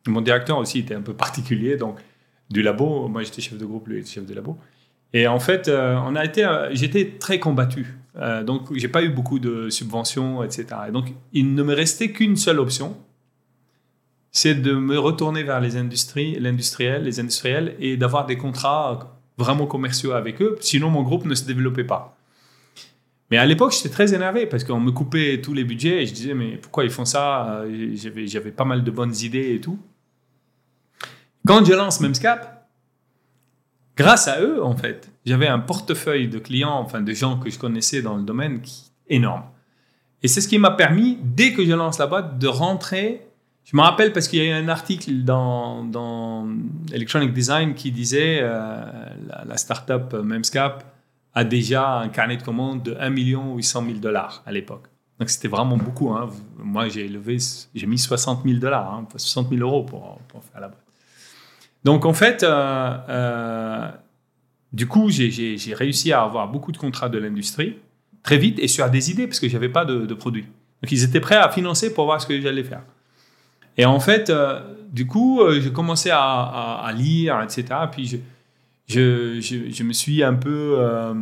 mon 0.07 0.21
directeur 0.21 0.57
aussi 0.57 0.79
était 0.79 0.95
un 0.95 1.01
peu 1.01 1.13
particulier, 1.13 1.77
donc 1.77 1.99
du 2.49 2.61
labo, 2.61 3.07
moi 3.07 3.23
j'étais 3.23 3.41
chef 3.41 3.57
de 3.57 3.65
groupe, 3.65 3.87
lui 3.87 3.99
était 3.99 4.09
chef 4.09 4.25
de 4.25 4.33
labo. 4.33 4.57
Et 5.13 5.27
en 5.27 5.39
fait, 5.39 5.69
on 5.69 6.15
a 6.15 6.25
été, 6.25 6.45
j'étais 6.71 7.17
très 7.19 7.39
combattu. 7.39 7.95
donc, 8.45 8.73
j'ai 8.75 8.87
pas 8.87 9.03
eu 9.03 9.09
beaucoup 9.09 9.39
de 9.39 9.69
subventions, 9.69 10.43
etc. 10.43 10.65
Et 10.89 10.91
donc, 10.91 11.13
il 11.33 11.53
ne 11.53 11.63
me 11.63 11.73
restait 11.73 12.11
qu'une 12.11 12.35
seule 12.35 12.59
option, 12.59 12.97
c'est 14.31 14.55
de 14.55 14.73
me 14.73 14.97
retourner 14.97 15.43
vers 15.43 15.61
les 15.61 15.77
industries, 15.77 16.37
l'industriel, 16.39 17.03
les 17.03 17.19
industriels, 17.19 17.75
et 17.79 17.97
d'avoir 17.97 18.25
des 18.25 18.37
contrats 18.37 19.17
vraiment 19.37 19.67
commerciaux 19.67 20.11
avec 20.11 20.41
eux. 20.41 20.57
Sinon, 20.59 20.89
mon 20.89 21.03
groupe 21.03 21.25
ne 21.25 21.35
se 21.35 21.45
développait 21.45 21.83
pas. 21.83 22.17
Mais 23.31 23.37
à 23.37 23.45
l'époque, 23.45 23.73
j'étais 23.73 23.89
très 23.89 24.13
énervé 24.13 24.45
parce 24.45 24.63
qu'on 24.63 24.79
me 24.79 24.91
coupait 24.91 25.41
tous 25.41 25.53
les 25.53 25.63
budgets 25.63 26.03
et 26.03 26.05
je 26.05 26.13
disais, 26.13 26.33
mais 26.33 26.57
pourquoi 26.57 26.83
ils 26.83 26.91
font 26.91 27.05
ça? 27.05 27.63
J'avais 28.25 28.51
pas 28.51 28.65
mal 28.65 28.83
de 28.83 28.91
bonnes 28.91 29.15
idées 29.15 29.55
et 29.55 29.61
tout. 29.61 29.79
Quand 31.45 31.63
je 31.63 31.73
lance 31.73 31.99
Memscap, 31.99 32.67
grâce 33.95 34.27
à 34.27 34.41
eux, 34.41 34.63
en 34.63 34.75
fait, 34.75 35.11
j'avais 35.25 35.47
un 35.47 35.59
portefeuille 35.59 36.27
de 36.27 36.39
clients, 36.39 36.79
enfin 36.79 37.01
de 37.01 37.13
gens 37.13 37.37
que 37.37 37.49
je 37.49 37.59
connaissais 37.59 38.01
dans 38.01 38.17
le 38.17 38.23
domaine 38.23 38.61
qui 38.61 38.91
énorme. 39.07 39.43
Et 40.23 40.27
c'est 40.27 40.41
ce 40.41 40.47
qui 40.47 40.57
m'a 40.57 40.71
permis, 40.71 41.19
dès 41.21 41.53
que 41.53 41.63
je 41.63 41.73
lance 41.73 41.99
la 41.99 42.07
boîte, 42.07 42.39
de 42.39 42.47
rentrer 42.47 43.21
Je 43.63 43.77
me 43.77 43.81
rappelle 43.81 44.11
parce 44.11 44.27
qu'il 44.27 44.39
y 44.39 44.41
a 44.41 44.45
eu 44.45 44.63
un 44.63 44.69
article 44.69 45.23
dans, 45.23 46.47
Electronic 46.91 47.33
Design 47.33 47.75
qui 47.75 47.91
disait 47.91 48.39
euh, 48.41 48.83
la, 49.27 49.43
la 49.45 49.57
startup 49.57 50.13
Memscap 50.13 50.83
a 51.35 51.43
déjà 51.43 51.99
un 51.99 52.09
carnet 52.09 52.37
de 52.37 52.43
commandes 52.43 52.81
de 52.81 52.95
1 52.99 53.09
800 53.09 53.83
000 53.85 53.97
dollars 53.99 54.41
à 54.45 54.51
l'époque. 54.51 54.87
Donc 55.19 55.29
c'était 55.29 55.47
vraiment 55.47 55.77
beaucoup. 55.77 56.11
Hein. 56.11 56.29
Moi, 56.57 56.87
j'ai 56.89 57.07
mis 57.87 57.97
60 57.97 58.43
000 58.45 58.59
dollars, 58.59 58.93
hein, 58.93 59.07
60 59.15 59.49
000 59.49 59.61
euros 59.61 59.83
pour, 59.83 60.19
faire 60.51 60.61
la 60.61 60.69
boîte. 60.69 60.84
Donc 61.85 62.03
en 62.05 62.13
fait, 62.13 62.41
euh, 62.43 62.97
euh, 63.09 63.87
du 64.73 64.87
coup, 64.87 65.09
j'ai 65.09 65.73
réussi 65.73 66.11
à 66.11 66.23
avoir 66.23 66.49
beaucoup 66.49 66.71
de 66.71 66.77
contrats 66.77 67.09
de 67.09 67.19
l'industrie 67.19 67.77
très 68.23 68.37
vite 68.37 68.57
et 68.59 68.67
sur 68.67 68.89
des 68.89 69.11
idées 69.11 69.27
parce 69.27 69.39
que 69.39 69.47
j'avais 69.47 69.69
pas 69.69 69.85
de, 69.85 70.07
de 70.07 70.13
produits. 70.15 70.47
Donc 70.81 70.91
ils 70.91 71.03
étaient 71.03 71.19
prêts 71.19 71.35
à 71.35 71.47
financer 71.49 71.93
pour 71.93 72.05
voir 72.05 72.19
ce 72.19 72.25
que 72.25 72.41
j'allais 72.41 72.63
faire. 72.63 72.81
Et 73.77 73.85
en 73.85 73.99
fait, 73.99 74.31
euh, 74.31 74.61
du 74.91 75.05
coup, 75.05 75.41
j'ai 75.59 75.71
commencé 75.71 76.09
à, 76.09 76.21
à, 76.21 76.91
lire, 76.91 77.39
etc. 77.43 77.65
Puis 77.91 78.07
je, 78.07 78.17
je, 78.87 79.39
je, 79.39 79.69
je 79.71 79.83
me 79.83 79.93
suis 79.93 80.23
un 80.23 80.33
peu 80.33 80.77
euh, 80.79 81.13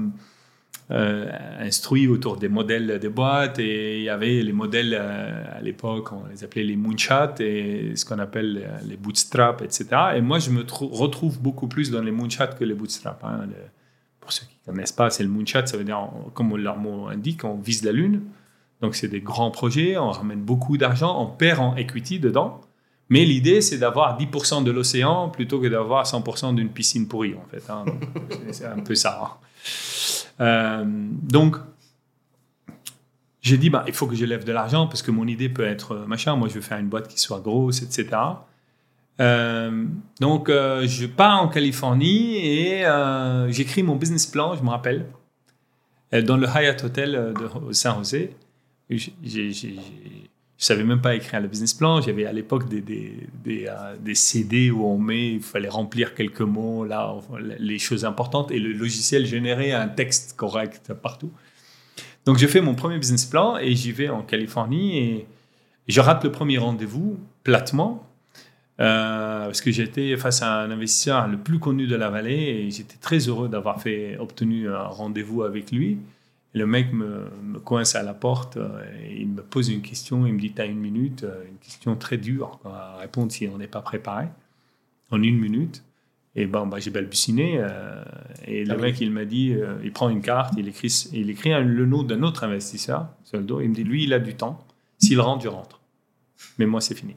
instruit 0.89 2.07
autour 2.07 2.37
des 2.37 2.49
modèles 2.49 2.99
des 2.99 3.09
boîtes 3.09 3.59
et 3.59 3.99
il 3.99 4.03
y 4.03 4.09
avait 4.09 4.41
les 4.41 4.51
modèles 4.51 4.95
euh, 4.99 5.57
à 5.57 5.61
l'époque, 5.61 6.11
on 6.11 6.27
les 6.29 6.43
appelait 6.43 6.63
les 6.63 6.75
moonshots 6.75 7.39
et 7.39 7.93
ce 7.95 8.05
qu'on 8.05 8.19
appelle 8.19 8.63
euh, 8.65 8.77
les 8.87 8.97
bootstraps, 8.97 9.63
etc. 9.63 9.87
Et 10.15 10.21
moi, 10.21 10.39
je 10.39 10.49
me 10.49 10.63
retrouve 10.69 11.41
beaucoup 11.41 11.67
plus 11.67 11.89
dans 11.89 12.01
les 12.01 12.11
moonshots 12.11 12.55
que 12.59 12.63
les 12.63 12.73
bootstraps. 12.73 13.23
Hein. 13.23 13.47
pour 14.19 14.31
ceux 14.31 14.45
qui 14.45 14.57
ne 14.67 14.73
connaissent 14.73 14.91
pas, 14.91 15.09
c'est 15.09 15.23
le 15.23 15.29
moonshot, 15.29 15.65
ça 15.65 15.77
veut 15.77 15.83
dire, 15.83 16.09
comme 16.33 16.55
leur 16.57 16.77
mot 16.77 17.07
indique, 17.07 17.43
on 17.43 17.55
vise 17.55 17.83
la 17.83 17.91
Lune. 17.91 18.21
Donc, 18.81 18.95
c'est 18.95 19.07
des 19.07 19.21
grands 19.21 19.51
projets, 19.51 19.97
on 19.97 20.11
ramène 20.11 20.41
beaucoup 20.41 20.77
d'argent, 20.77 21.21
on 21.21 21.27
perd 21.27 21.59
en 21.59 21.75
equity 21.75 22.19
dedans. 22.19 22.61
Mais 23.09 23.25
l'idée, 23.25 23.61
c'est 23.61 23.77
d'avoir 23.77 24.19
10% 24.19 24.63
de 24.63 24.71
l'océan 24.71 25.29
plutôt 25.29 25.59
que 25.59 25.67
d'avoir 25.67 26.05
100% 26.05 26.55
d'une 26.55 26.69
piscine 26.69 27.07
pourrie, 27.07 27.35
en 27.35 27.45
fait. 27.49 27.63
Hein. 27.69 27.85
c'est 28.51 28.65
un 28.65 28.79
peu 28.79 28.95
ça. 28.95 29.21
Hein. 29.23 30.22
Euh, 30.43 30.83
donc, 30.85 31.55
j'ai 33.41 33.57
dit, 33.57 33.69
bah, 33.69 33.83
il 33.87 33.93
faut 33.93 34.07
que 34.07 34.15
je 34.15 34.25
lève 34.25 34.43
de 34.43 34.51
l'argent 34.51 34.87
parce 34.87 35.01
que 35.01 35.11
mon 35.11 35.27
idée 35.27 35.49
peut 35.49 35.65
être 35.65 35.93
euh, 35.93 36.05
machin. 36.05 36.35
Moi, 36.35 36.49
je 36.49 36.55
veux 36.55 36.61
faire 36.61 36.77
une 36.77 36.89
boîte 36.89 37.07
qui 37.07 37.19
soit 37.19 37.39
grosse, 37.39 37.81
etc. 37.81 38.09
Euh, 39.19 39.85
donc, 40.19 40.49
je 40.49 41.05
pars 41.05 41.41
en 41.41 41.47
Californie 41.47 42.37
et 42.37 42.83
j'écris 43.49 43.83
mon 43.83 43.95
business 43.95 44.25
plan, 44.27 44.55
je 44.55 44.63
me 44.63 44.69
rappelle, 44.69 45.05
dans 46.11 46.37
le 46.37 46.47
Hyatt 46.47 46.83
Hotel 46.83 47.33
de 47.33 47.73
San. 47.73 48.03
J'ai 48.89 50.22
je 50.57 50.65
savais 50.65 50.83
même 50.83 51.01
pas 51.01 51.15
écrire 51.15 51.41
le 51.41 51.47
business 51.47 51.73
plan. 51.73 52.01
J'avais 52.01 52.25
à 52.25 52.31
l'époque 52.31 52.69
des, 52.69 53.27
euh, 53.47 54.13
CD 54.13 54.71
où 54.71 54.85
on 54.85 54.97
met, 54.97 55.33
il 55.33 55.41
fallait 55.41 55.69
remplir 55.69 56.13
quelques 56.15 56.41
mots, 56.41 56.85
là, 56.85 57.15
les 57.59 57.79
choses 57.79 58.05
importantes, 58.05 58.51
et 58.51 58.59
le 58.59 58.71
logiciel 58.71 59.25
générait 59.25 59.71
un 59.71 59.87
texte 59.87 60.35
correct 60.35 60.93
partout. 60.93 61.31
Donc 62.25 62.37
je 62.37 62.47
fais 62.47 62.61
mon 62.61 62.75
premier 62.75 62.97
business 62.97 63.25
plan 63.25 63.57
et 63.57 63.75
j'y 63.75 63.91
vais 63.91 64.09
en 64.09 64.21
Californie 64.21 64.97
et 64.97 65.27
je 65.87 65.99
rate 65.99 66.23
le 66.23 66.31
premier 66.31 66.57
rendez-vous 66.57 67.19
platement 67.43 68.07
euh, 68.79 69.45
parce 69.45 69.59
que 69.59 69.71
j'étais 69.71 70.15
face 70.15 70.41
à 70.41 70.61
un 70.61 70.71
investisseur 70.71 71.27
le 71.27 71.37
plus 71.37 71.59
connu 71.59 71.85
de 71.85 71.95
la 71.95 72.09
vallée 72.09 72.65
et 72.65 72.71
j'étais 72.71 72.95
très 72.95 73.17
heureux 73.17 73.49
d'avoir 73.49 73.81
fait 73.81 74.17
obtenu 74.17 74.69
un 74.69 74.83
rendez-vous 74.83 75.43
avec 75.43 75.71
lui 75.71 75.99
le 76.53 76.67
mec 76.67 76.93
me, 76.93 77.29
me, 77.41 77.59
coince 77.59 77.95
à 77.95 78.03
la 78.03 78.13
porte, 78.13 78.57
euh, 78.57 78.83
et 79.03 79.21
il 79.21 79.29
me 79.29 79.41
pose 79.41 79.69
une 79.69 79.81
question, 79.81 80.27
il 80.27 80.33
me 80.33 80.39
dit 80.39 80.51
T'as 80.51 80.67
une 80.67 80.79
minute 80.79 81.23
euh, 81.23 81.43
Une 81.49 81.57
question 81.57 81.95
très 81.95 82.17
dure 82.17 82.59
à 82.65 82.97
répondre 82.97 83.31
si 83.31 83.47
on 83.47 83.57
n'est 83.57 83.67
pas 83.67 83.81
préparé. 83.81 84.27
En 85.09 85.21
une 85.21 85.39
minute. 85.39 85.83
Et 86.35 86.45
bah, 86.47 86.67
j'ai 86.77 86.89
balbutiné. 86.89 87.57
Euh, 87.57 88.03
et 88.45 88.65
le 88.65 88.73
ah 88.73 88.77
mec, 88.77 89.01
il 89.01 89.11
m'a 89.11 89.25
dit 89.25 89.55
Il 89.83 89.91
prend 89.91 90.09
une 90.09 90.21
carte, 90.21 90.53
il 90.57 90.67
écrit, 90.67 91.09
il 91.11 91.29
écrit 91.29 91.51
le 91.51 91.85
nom 91.85 92.03
d'un 92.03 92.23
autre 92.23 92.43
investisseur 92.43 93.07
dos. 93.33 93.61
Il 93.61 93.69
me 93.69 93.75
dit 93.75 93.83
Lui, 93.83 94.03
il 94.03 94.13
a 94.13 94.19
du 94.19 94.35
temps. 94.35 94.65
S'il 94.97 95.19
rentre, 95.19 95.43
je 95.43 95.49
rentre. 95.49 95.79
Mais 96.57 96.65
moi, 96.65 96.81
c'est 96.81 96.95
fini. 96.95 97.15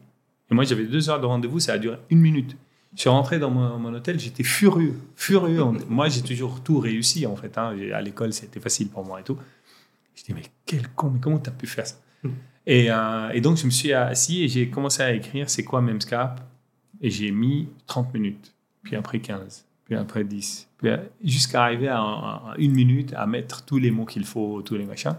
Et 0.50 0.54
moi, 0.54 0.64
j'avais 0.64 0.84
deux 0.84 1.08
heures 1.08 1.20
de 1.20 1.26
rendez-vous, 1.26 1.60
ça 1.60 1.74
a 1.74 1.78
duré 1.78 1.98
une 2.10 2.20
minute. 2.20 2.56
Je 2.96 3.02
suis 3.02 3.10
rentré 3.10 3.38
dans 3.38 3.50
mon, 3.50 3.92
hôtel, 3.92 4.18
j'étais 4.18 4.42
furieux, 4.42 4.98
furieux. 5.16 5.62
moi, 5.88 6.08
j'ai 6.08 6.22
toujours 6.22 6.62
tout 6.62 6.80
réussi, 6.80 7.26
en 7.26 7.36
fait. 7.36 7.56
Hein. 7.58 7.76
À 7.92 8.00
l'école, 8.00 8.32
c'était 8.32 8.58
facile 8.58 8.88
pour 8.88 9.04
moi 9.04 9.20
et 9.20 9.22
tout. 9.22 9.36
Je 10.14 10.24
dis, 10.24 10.32
mais 10.32 10.42
quel 10.64 10.88
con, 10.88 11.10
mais 11.10 11.20
comment 11.20 11.38
tu 11.38 11.50
as 11.50 11.52
pu 11.52 11.66
faire 11.66 11.86
ça? 11.86 11.96
Et, 12.66 12.90
euh, 12.90 13.28
et, 13.30 13.42
donc, 13.42 13.58
je 13.58 13.66
me 13.66 13.70
suis 13.70 13.92
assis 13.92 14.44
et 14.44 14.48
j'ai 14.48 14.70
commencé 14.70 15.02
à 15.02 15.12
écrire 15.12 15.50
c'est 15.50 15.62
quoi 15.62 15.82
Memscap 15.82 16.40
Et 17.02 17.10
j'ai 17.10 17.30
mis 17.30 17.68
30 17.86 18.14
minutes, 18.14 18.54
puis 18.82 18.96
après 18.96 19.20
15, 19.20 19.66
puis 19.84 19.94
après 19.94 20.24
10, 20.24 20.66
jusqu'à 21.22 21.64
arriver 21.64 21.88
à, 21.88 22.54
une 22.56 22.72
minute 22.72 23.12
à 23.14 23.26
mettre 23.26 23.66
tous 23.66 23.78
les 23.78 23.90
mots 23.90 24.06
qu'il 24.06 24.24
faut, 24.24 24.62
tous 24.62 24.74
les 24.74 24.86
machins. 24.86 25.16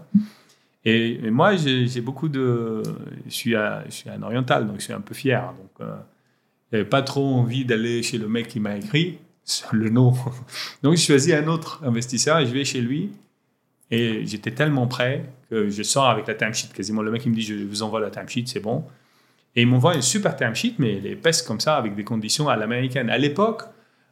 Et, 0.84 1.30
moi, 1.30 1.54
j'ai 1.54 2.00
beaucoup 2.00 2.28
de. 2.28 2.82
Je 3.26 3.30
suis, 3.30 3.54
à, 3.54 3.84
je 3.86 3.92
suis 3.92 4.10
un 4.10 4.22
oriental, 4.22 4.66
donc 4.66 4.78
je 4.78 4.84
suis 4.84 4.92
un 4.92 5.00
peu 5.00 5.14
fier. 5.14 5.54
Donc. 5.62 5.70
Euh, 5.88 5.96
j'avais 6.72 6.84
pas 6.84 7.02
trop 7.02 7.24
envie 7.24 7.64
d'aller 7.64 8.02
chez 8.02 8.18
le 8.18 8.28
mec 8.28 8.48
qui 8.48 8.60
m'a 8.60 8.76
écrit 8.76 9.18
le 9.72 9.88
nom. 9.88 10.14
Donc, 10.82 10.96
je 10.96 11.02
choisis 11.02 11.32
un 11.34 11.46
autre 11.48 11.80
investisseur 11.84 12.38
et 12.38 12.46
je 12.46 12.52
vais 12.52 12.64
chez 12.64 12.80
lui. 12.80 13.12
Et 13.90 14.26
j'étais 14.26 14.50
tellement 14.50 14.86
prêt 14.86 15.24
que 15.48 15.70
je 15.70 15.82
sors 15.82 16.08
avec 16.08 16.26
la 16.26 16.34
timesheet 16.34 16.68
quasiment. 16.74 17.00
Le 17.00 17.10
mec, 17.10 17.24
il 17.24 17.30
me 17.30 17.34
dit 17.34 17.42
Je 17.42 17.54
vous 17.54 17.82
envoie 17.82 18.00
la 18.00 18.10
timesheet, 18.10 18.44
c'est 18.46 18.60
bon. 18.60 18.84
Et 19.56 19.62
il 19.62 19.66
m'envoie 19.66 19.94
une 19.94 20.02
super 20.02 20.36
timesheet, 20.36 20.74
mais 20.78 20.96
elle 20.96 21.06
est 21.06 21.12
épaisse 21.12 21.40
comme 21.40 21.58
ça, 21.58 21.76
avec 21.76 21.94
des 21.94 22.04
conditions 22.04 22.48
à 22.48 22.56
l'américaine. 22.56 23.08
À 23.08 23.16
l'époque, 23.16 23.62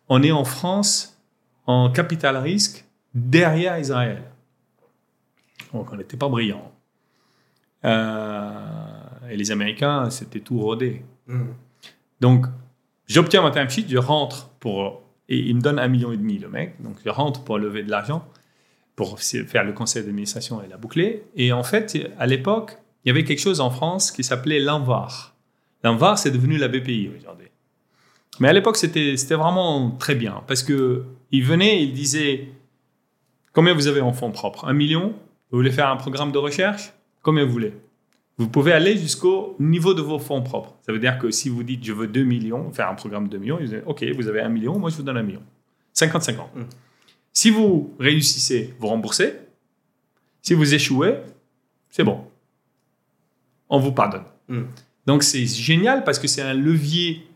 on 0.08 0.22
est 0.22 0.32
en 0.32 0.44
France 0.44 1.20
en 1.66 1.90
capital 1.90 2.38
risque 2.38 2.84
derrière 3.14 3.78
Israël. 3.78 4.22
Donc, 5.74 5.92
on 5.92 5.96
n'était 5.96 6.16
pas 6.16 6.28
brillant. 6.28 6.72
Euh, 7.84 8.50
et 9.30 9.36
les 9.36 9.50
Américains, 9.50 10.08
c'était 10.08 10.40
tout 10.40 10.58
rodé. 10.58 11.04
Mmh. 11.26 11.44
Donc, 12.20 12.46
j'obtiens 13.06 13.42
ma 13.42 13.50
timesheet, 13.50 13.86
je 13.88 13.98
rentre 13.98 14.48
pour. 14.60 15.02
Et 15.28 15.38
il 15.38 15.56
me 15.56 15.60
donne 15.60 15.78
un 15.78 15.88
million 15.88 16.12
et 16.12 16.16
demi, 16.16 16.38
le 16.38 16.48
mec. 16.48 16.80
Donc, 16.80 16.96
je 17.04 17.10
rentre 17.10 17.42
pour 17.42 17.58
lever 17.58 17.82
de 17.82 17.90
l'argent, 17.90 18.26
pour 18.94 19.18
faire 19.20 19.64
le 19.64 19.72
conseil 19.72 20.02
d'administration 20.02 20.62
et 20.62 20.68
la 20.68 20.76
boucler. 20.76 21.24
Et 21.34 21.52
en 21.52 21.62
fait, 21.62 21.98
à 22.18 22.26
l'époque, 22.26 22.78
il 23.04 23.08
y 23.08 23.10
avait 23.10 23.24
quelque 23.24 23.40
chose 23.40 23.60
en 23.60 23.70
France 23.70 24.10
qui 24.10 24.22
s'appelait 24.22 24.60
l'Envar. 24.60 25.34
L'Envar, 25.82 26.18
c'est 26.18 26.30
devenu 26.30 26.58
la 26.58 26.68
BPI 26.68 27.10
aujourd'hui. 27.18 27.48
Mais 28.38 28.48
à 28.48 28.52
l'époque, 28.52 28.76
c'était 28.76 29.16
vraiment 29.34 29.90
très 29.92 30.14
bien 30.14 30.42
parce 30.46 30.62
que 30.62 31.04
il 31.32 31.42
venait, 31.42 31.82
il 31.82 31.92
disait 31.92 32.48
combien 33.52 33.74
vous 33.74 33.86
avez 33.86 34.00
en 34.00 34.12
fonds 34.12 34.30
propres? 34.30 34.66
Un 34.66 34.74
million? 34.74 35.14
Vous 35.50 35.58
voulez 35.58 35.70
faire 35.70 35.88
un 35.88 35.96
programme 35.96 36.32
de 36.32 36.38
recherche? 36.38 36.92
Combien 37.22 37.44
vous 37.44 37.52
voulez? 37.52 37.72
Vous 38.38 38.48
pouvez 38.48 38.72
aller 38.72 38.96
jusqu'au 38.96 39.56
niveau 39.58 39.94
de 39.94 40.02
vos 40.02 40.18
fonds 40.18 40.42
propres. 40.42 40.76
Ça 40.84 40.92
veut 40.92 40.98
dire 40.98 41.18
que 41.18 41.30
si 41.30 41.48
vous 41.48 41.62
dites 41.62 41.82
je 41.84 41.92
veux 41.92 42.06
2 42.06 42.22
millions, 42.24 42.70
faire 42.72 42.88
un 42.88 42.94
programme 42.94 43.28
de 43.28 43.32
2 43.32 43.38
millions, 43.38 43.56
vous 43.58 43.66
dites 43.66 43.82
OK, 43.86 44.04
vous 44.14 44.28
avez 44.28 44.40
1 44.40 44.48
million, 44.48 44.78
moi 44.78 44.90
je 44.90 44.96
vous 44.96 45.02
donne 45.02 45.16
1 45.16 45.22
million. 45.22 45.42
50-50. 45.94 46.34
Mm. 46.34 46.62
Si 47.32 47.50
vous 47.50 47.94
réussissez, 47.98 48.74
vous 48.78 48.88
remboursez. 48.88 49.34
Si 50.42 50.54
vous 50.54 50.74
échouez, 50.74 51.16
c'est 51.90 52.04
bon. 52.04 52.24
On 53.68 53.78
vous 53.78 53.92
pardonne. 53.92 54.24
Mm. 54.48 54.62
Donc 55.06 55.22
c'est 55.22 55.46
génial 55.46 56.04
parce 56.04 56.18
que 56.18 56.28
c'est 56.28 56.42
un 56.42 56.54
levier 56.54 57.26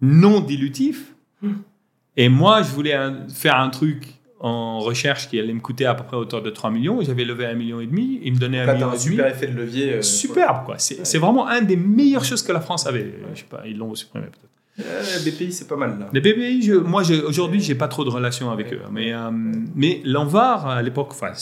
non 0.00 0.40
dilutif. 0.40 1.14
Mm. 1.42 1.52
Et 2.16 2.28
moi, 2.28 2.62
je 2.62 2.70
voulais 2.70 2.96
faire 3.34 3.56
un 3.56 3.70
truc 3.70 4.20
en 4.44 4.78
recherche 4.78 5.28
qui 5.30 5.38
allait 5.40 5.54
me 5.54 5.60
coûter 5.60 5.86
à 5.86 5.94
peu 5.94 6.04
près 6.04 6.16
autour 6.16 6.42
de 6.42 6.50
3 6.50 6.70
millions. 6.70 7.00
J'avais 7.00 7.24
levé 7.24 7.46
1,5 7.46 7.54
million. 7.56 7.80
Et 7.80 7.86
demi, 7.86 8.20
il 8.22 8.34
me 8.34 8.38
donnait 8.38 8.60
1 8.60 8.74
million. 8.74 8.90
un 8.90 8.98
super 8.98 9.26
effet 9.26 9.46
de 9.46 9.56
levier. 9.56 9.94
Euh, 9.94 10.02
Superbe, 10.02 10.66
quoi. 10.66 10.76
C'est 10.78 11.18
vraiment 11.18 11.48
un 11.48 11.62
des 11.62 11.76
meilleures 11.76 12.24
choses 12.24 12.42
que 12.42 12.52
la 12.52 12.60
France 12.60 12.86
avait. 12.86 13.14
Je 13.32 13.40
sais 13.40 13.46
pas, 13.48 13.62
ils 13.66 13.78
l'ont 13.78 13.94
supprimé 13.94 14.26
peut-être. 14.26 14.50
Euh, 14.80 15.18
BPI, 15.24 15.52
c'est 15.52 15.68
pas 15.68 15.76
mal 15.76 15.98
là. 15.98 16.08
Les 16.12 16.20
BPI, 16.20 16.62
je, 16.62 16.74
moi 16.74 17.02
aujourd'hui, 17.26 17.60
j'ai 17.60 17.74
pas 17.74 17.88
trop 17.88 18.04
de 18.04 18.10
relations 18.10 18.50
avec 18.50 18.72
eux. 18.72 18.80
Mais, 18.90 19.14
euh, 19.14 19.30
mais 19.74 20.02
l'Envar, 20.04 20.66
à 20.66 20.82
l'époque, 20.82 21.08
enfin, 21.12 21.32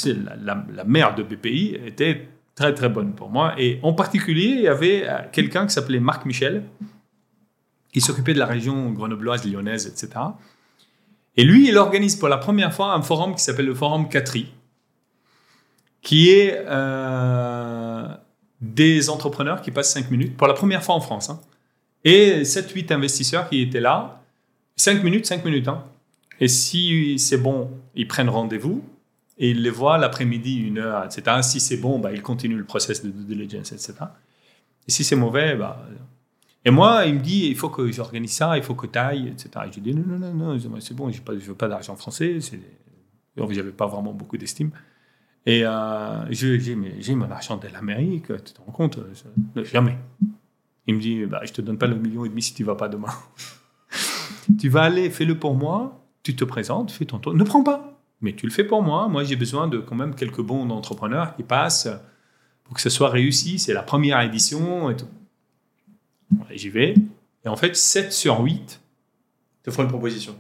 la, 0.42 0.64
la, 0.72 0.84
mère 0.84 1.14
de 1.14 1.22
BPI 1.22 1.78
était 1.86 2.28
très 2.54 2.72
très 2.74 2.88
bonne 2.88 3.14
pour 3.14 3.30
moi. 3.30 3.54
Et 3.58 3.80
en 3.82 3.94
particulier, 3.94 4.54
il 4.58 4.62
y 4.62 4.68
avait 4.68 5.08
euh, 5.08 5.18
quelqu'un 5.32 5.66
qui 5.66 5.72
s'appelait 5.72 5.98
Marc 5.98 6.26
Michel, 6.26 6.64
qui 7.92 8.00
s'occupait 8.00 8.34
de 8.34 8.38
la 8.38 8.46
région 8.46 8.90
grenobloise, 8.90 9.44
lyonnaise, 9.44 9.86
etc. 9.86 10.20
Et 11.36 11.44
lui, 11.44 11.68
il 11.68 11.76
organise 11.78 12.16
pour 12.16 12.28
la 12.28 12.36
première 12.36 12.74
fois 12.74 12.92
un 12.92 13.02
forum 13.02 13.34
qui 13.34 13.42
s'appelle 13.42 13.66
le 13.66 13.74
Forum 13.74 14.08
Catri, 14.08 14.52
qui 16.02 16.30
est 16.30 16.62
euh, 16.66 18.06
des 18.60 19.08
entrepreneurs 19.08 19.62
qui 19.62 19.70
passent 19.70 19.92
5 19.92 20.10
minutes, 20.10 20.36
pour 20.36 20.46
la 20.46 20.54
première 20.54 20.82
fois 20.82 20.94
en 20.94 21.00
France. 21.00 21.30
Hein. 21.30 21.40
et 22.04 22.42
7-8 22.42 22.92
investisseurs 22.92 23.48
qui 23.48 23.62
étaient 23.62 23.80
là. 23.80 24.22
5 24.76 25.02
minutes, 25.02 25.26
5 25.26 25.44
minutes. 25.44 25.68
Hein. 25.68 25.84
Et 26.40 26.48
si 26.48 27.18
c'est 27.18 27.38
bon, 27.38 27.70
ils 27.94 28.08
prennent 28.08 28.28
rendez-vous 28.28 28.84
et 29.38 29.50
ils 29.50 29.62
les 29.62 29.70
voient 29.70 29.98
l'après-midi, 29.98 30.56
une 30.56 30.78
heure, 30.78 31.04
etc. 31.04 31.38
Si 31.42 31.60
c'est 31.60 31.76
bon, 31.76 31.98
bah, 31.98 32.12
ils 32.12 32.22
continuent 32.22 32.58
le 32.58 32.64
process 32.64 33.02
de 33.02 33.10
due 33.10 33.24
diligence, 33.24 33.72
etc. 33.72 33.94
Et 34.86 34.90
si 34.90 35.04
c'est 35.04 35.16
mauvais, 35.16 35.54
bah, 35.54 35.84
Et 36.64 36.70
moi, 36.70 37.06
il 37.06 37.14
me 37.14 37.20
dit, 37.20 37.48
il 37.48 37.56
faut 37.56 37.70
que 37.70 37.90
j'organise 37.90 38.32
ça, 38.32 38.56
il 38.56 38.62
faut 38.62 38.74
que 38.74 38.86
tu 38.86 38.98
ailles, 38.98 39.28
etc. 39.28 39.50
Et 39.66 39.72
je 39.72 39.80
dis, 39.80 39.94
non, 39.94 40.18
non, 40.18 40.32
non, 40.32 40.80
c'est 40.80 40.94
bon, 40.94 41.10
je 41.10 41.20
ne 41.20 41.38
veux 41.38 41.54
pas 41.54 41.68
d'argent 41.68 41.96
français. 41.96 42.38
J'avais 43.36 43.72
pas 43.72 43.86
vraiment 43.86 44.12
beaucoup 44.12 44.36
d'estime. 44.36 44.70
Et 45.44 45.64
euh, 45.64 46.30
j'ai 46.30 47.14
mon 47.14 47.30
argent 47.30 47.56
de 47.56 47.66
l'Amérique, 47.66 48.26
tu 48.44 48.52
te 48.52 48.60
rends 48.64 48.72
compte 48.72 49.00
Jamais. 49.56 49.98
Il 50.86 50.94
me 50.94 51.00
dit, 51.00 51.24
bah, 51.26 51.40
je 51.44 51.52
te 51.52 51.60
donne 51.60 51.78
pas 51.78 51.86
le 51.86 51.96
million 51.96 52.24
et 52.24 52.28
demi 52.28 52.42
si 52.42 52.54
tu 52.54 52.64
vas 52.64 52.76
pas 52.76 52.88
demain. 52.88 53.12
tu 54.58 54.68
vas 54.68 54.82
aller, 54.82 55.10
fais-le 55.10 55.38
pour 55.38 55.54
moi, 55.54 56.06
tu 56.22 56.36
te 56.36 56.44
présentes, 56.44 56.92
fais 56.92 57.04
ton 57.04 57.18
tour. 57.18 57.34
Ne 57.34 57.44
prends 57.44 57.64
pas, 57.64 58.00
mais 58.20 58.34
tu 58.34 58.46
le 58.46 58.52
fais 58.52 58.64
pour 58.64 58.82
moi. 58.82 59.08
Moi, 59.08 59.24
j'ai 59.24 59.36
besoin 59.36 59.66
de 59.66 59.78
quand 59.78 59.96
même 59.96 60.14
quelques 60.14 60.42
bons 60.42 60.68
entrepreneurs 60.70 61.34
qui 61.34 61.42
passent 61.42 61.88
pour 62.64 62.74
que 62.74 62.80
ce 62.80 62.90
soit 62.90 63.10
réussi. 63.10 63.58
C'est 63.58 63.74
la 63.74 63.82
première 63.82 64.20
édition 64.20 64.90
et 64.90 64.96
tout. 64.96 65.08
J'y 66.50 66.68
vais. 66.68 66.94
Et 67.44 67.48
en 67.48 67.56
fait, 67.56 67.74
7 67.76 68.12
sur 68.12 68.40
8 68.40 68.80
te 69.62 69.70
font 69.70 69.82
une 69.82 69.88
proposition. 69.88 70.36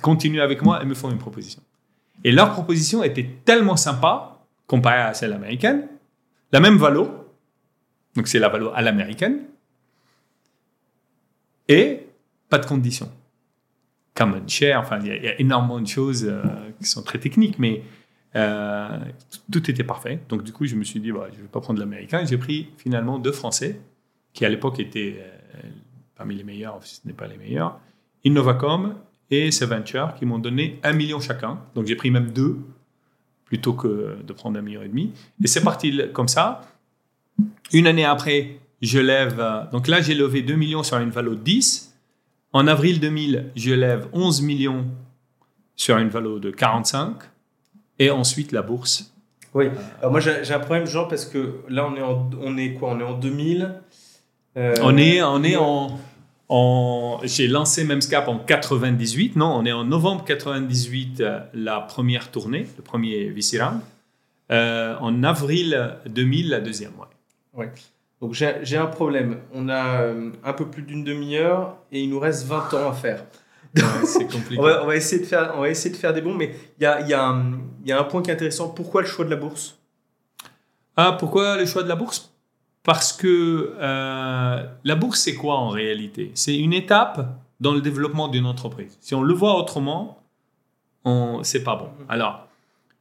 Continuent 0.00 0.40
avec 0.40 0.62
moi 0.62 0.82
et 0.82 0.86
me 0.86 0.94
font 0.94 1.10
une 1.10 1.18
proposition. 1.18 1.62
Et 2.24 2.32
leur 2.32 2.52
proposition 2.52 3.02
était 3.02 3.28
tellement 3.44 3.76
sympa 3.76 4.44
comparée 4.66 5.02
à 5.02 5.14
celle 5.14 5.32
américaine. 5.32 5.88
La 6.52 6.60
même 6.60 6.76
valo. 6.76 7.10
Donc 8.14 8.28
c'est 8.28 8.38
la 8.38 8.48
valo 8.48 8.70
à 8.74 8.82
l'américaine. 8.82 9.40
Et 11.68 12.06
pas 12.48 12.58
de 12.58 12.66
conditions. 12.66 13.10
Common 14.14 14.46
share, 14.46 14.78
enfin, 14.78 14.98
il 15.00 15.06
y, 15.06 15.28
a 15.28 15.40
énormément 15.40 15.80
de 15.80 15.86
choses 15.86 16.26
euh, 16.28 16.42
qui 16.78 16.84
sont 16.84 17.02
très 17.02 17.18
techniques, 17.18 17.58
mais 17.58 17.82
euh, 18.36 18.98
tout 19.50 19.70
était 19.70 19.84
parfait. 19.84 20.20
Donc, 20.28 20.42
du 20.42 20.52
coup, 20.52 20.66
je 20.66 20.74
me 20.76 20.84
suis 20.84 21.00
dit, 21.00 21.08
je 21.08 21.12
ne 21.14 21.42
vais 21.42 21.48
pas 21.50 21.60
prendre 21.60 21.80
l'américain. 21.80 22.24
J'ai 22.24 22.36
pris 22.36 22.68
finalement 22.76 23.18
deux 23.18 23.32
Français, 23.32 23.80
qui 24.32 24.44
à 24.44 24.48
l'époque 24.48 24.80
étaient 24.80 25.16
euh, 25.18 25.60
parmi 26.16 26.34
les 26.34 26.44
meilleurs, 26.44 26.78
si 26.82 26.96
ce 26.96 27.00
n'est 27.06 27.12
pas 27.12 27.26
les 27.26 27.36
meilleurs, 27.36 27.78
Innovacom 28.24 28.94
et 29.30 29.50
Venture, 29.50 30.14
qui 30.18 30.26
m'ont 30.26 30.38
donné 30.38 30.78
un 30.82 30.92
million 30.92 31.20
chacun. 31.20 31.58
Donc, 31.74 31.86
j'ai 31.86 31.96
pris 31.96 32.10
même 32.10 32.30
deux, 32.30 32.58
plutôt 33.44 33.72
que 33.72 34.16
de 34.22 34.32
prendre 34.32 34.58
un 34.58 34.62
million 34.62 34.82
et 34.82 34.88
demi. 34.88 35.12
Et 35.42 35.46
c'est 35.46 35.62
parti 35.62 36.00
comme 36.12 36.28
ça. 36.28 36.62
Une 37.72 37.86
année 37.86 38.04
après, 38.04 38.60
je 38.82 38.98
lève. 38.98 39.42
Donc 39.72 39.88
là, 39.88 40.00
j'ai 40.00 40.14
levé 40.14 40.42
2 40.42 40.54
millions 40.54 40.82
sur 40.82 40.98
une 40.98 41.10
valeur 41.10 41.34
de 41.34 41.40
10. 41.40 41.94
En 42.52 42.66
avril 42.66 43.00
2000, 43.00 43.50
je 43.56 43.72
lève 43.72 44.08
11 44.12 44.42
millions 44.42 44.86
sur 45.76 45.96
une 45.96 46.08
valeur 46.08 46.40
de 46.40 46.50
45 46.50 47.16
et 47.98 48.10
ensuite 48.10 48.52
la 48.52 48.62
bourse. 48.62 49.14
Oui. 49.54 49.66
Alors 49.98 50.10
moi 50.10 50.20
j'ai 50.20 50.52
un 50.52 50.58
problème 50.58 50.86
Jean 50.86 51.06
parce 51.06 51.26
que 51.26 51.60
là 51.68 51.86
on 51.86 51.96
est 51.96 52.02
en, 52.02 52.30
on 52.40 52.56
est 52.56 52.72
quoi? 52.74 52.90
On 52.90 53.00
est 53.00 53.04
en 53.04 53.18
2000. 53.18 53.74
Euh, 54.56 54.74
on 54.82 54.96
est 54.96 55.22
on 55.22 55.42
est 55.42 55.56
en, 55.56 55.98
en 56.48 57.20
j'ai 57.24 57.48
lancé 57.48 57.84
Memscap 57.84 58.28
en 58.28 58.38
98. 58.38 59.36
Non, 59.36 59.54
on 59.54 59.64
est 59.64 59.72
en 59.72 59.84
novembre 59.84 60.24
98 60.24 61.20
euh, 61.20 61.40
la 61.54 61.80
première 61.80 62.30
tournée, 62.30 62.66
le 62.76 62.82
premier 62.82 63.30
VC 63.30 63.58
euh, 64.50 64.96
en 65.00 65.22
avril 65.22 65.96
2000 66.06 66.50
la 66.50 66.60
deuxième. 66.60 66.92
Ouais. 67.54 67.70
Donc 68.20 68.34
j'ai 68.34 68.76
un 68.76 68.86
problème. 68.86 69.38
On 69.52 69.68
a 69.68 70.02
euh, 70.02 70.30
un 70.44 70.52
peu 70.52 70.66
plus 70.66 70.82
d'une 70.82 71.04
demi-heure 71.04 71.76
et 71.90 72.02
il 72.02 72.10
nous 72.10 72.20
reste 72.20 72.46
20 72.46 72.74
ans 72.74 72.90
à 72.90 72.92
faire. 72.92 73.24
c'est 74.04 74.30
compliqué. 74.30 74.60
on, 74.60 74.86
va, 74.86 74.94
essayer 74.94 75.22
de 75.22 75.26
faire, 75.26 75.54
on 75.56 75.62
va 75.62 75.70
essayer 75.70 75.90
de 75.90 75.98
faire 75.98 76.12
des 76.12 76.20
bons, 76.20 76.34
mais 76.34 76.54
il 76.78 76.82
y 76.82 76.86
a, 76.86 77.00
y, 77.00 77.14
a 77.14 77.42
y 77.86 77.92
a 77.92 77.98
un 77.98 78.04
point 78.04 78.22
qui 78.22 78.30
est 78.30 78.34
intéressant. 78.34 78.68
Pourquoi 78.68 79.00
le 79.00 79.08
choix 79.08 79.24
de 79.24 79.30
la 79.30 79.36
bourse? 79.36 79.78
Ah, 80.96 81.16
pourquoi 81.18 81.56
le 81.56 81.64
choix 81.64 81.82
de 81.82 81.88
la 81.88 81.96
bourse? 81.96 82.31
Parce 82.84 83.12
que 83.12 83.74
euh, 83.78 84.66
la 84.84 84.94
bourse, 84.96 85.20
c'est 85.20 85.34
quoi 85.34 85.56
en 85.56 85.68
réalité? 85.68 86.32
C'est 86.34 86.56
une 86.56 86.72
étape 86.72 87.38
dans 87.60 87.72
le 87.72 87.80
développement 87.80 88.28
d'une 88.28 88.46
entreprise. 88.46 88.98
Si 89.00 89.14
on 89.14 89.22
le 89.22 89.34
voit 89.34 89.56
autrement, 89.56 90.18
c'est 91.42 91.62
pas 91.62 91.76
bon. 91.76 91.88
Alors, 92.08 92.48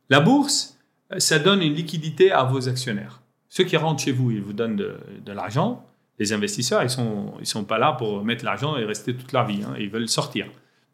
la 0.10 0.20
bourse, 0.20 0.78
ça 1.18 1.40
donne 1.40 1.62
une 1.62 1.74
liquidité 1.74 2.32
à 2.32 2.44
vos 2.44 2.70
actionnaires. 2.70 3.22
Ceux 3.50 3.64
qui 3.64 3.76
rentrent 3.76 4.04
chez 4.04 4.12
vous, 4.12 4.32
ils 4.32 4.42
vous 4.42 4.54
donnent 4.54 4.76
de, 4.76 5.32
l'argent. 5.32 5.86
Les 6.20 6.34
investisseurs, 6.34 6.82
ils 6.82 6.86
ne 6.86 6.90
sont, 6.90 7.34
ils 7.40 7.46
sont 7.46 7.64
pas 7.64 7.78
là 7.78 7.94
pour 7.94 8.24
mettre 8.24 8.46
l'argent 8.46 8.78
et 8.78 8.86
rester 8.86 9.16
toute 9.16 9.32
leur 9.32 9.46
vie. 9.46 9.62
Hein. 9.64 9.74
Ils 9.80 9.90
veulent 9.90 10.08
sortir. 10.08 10.46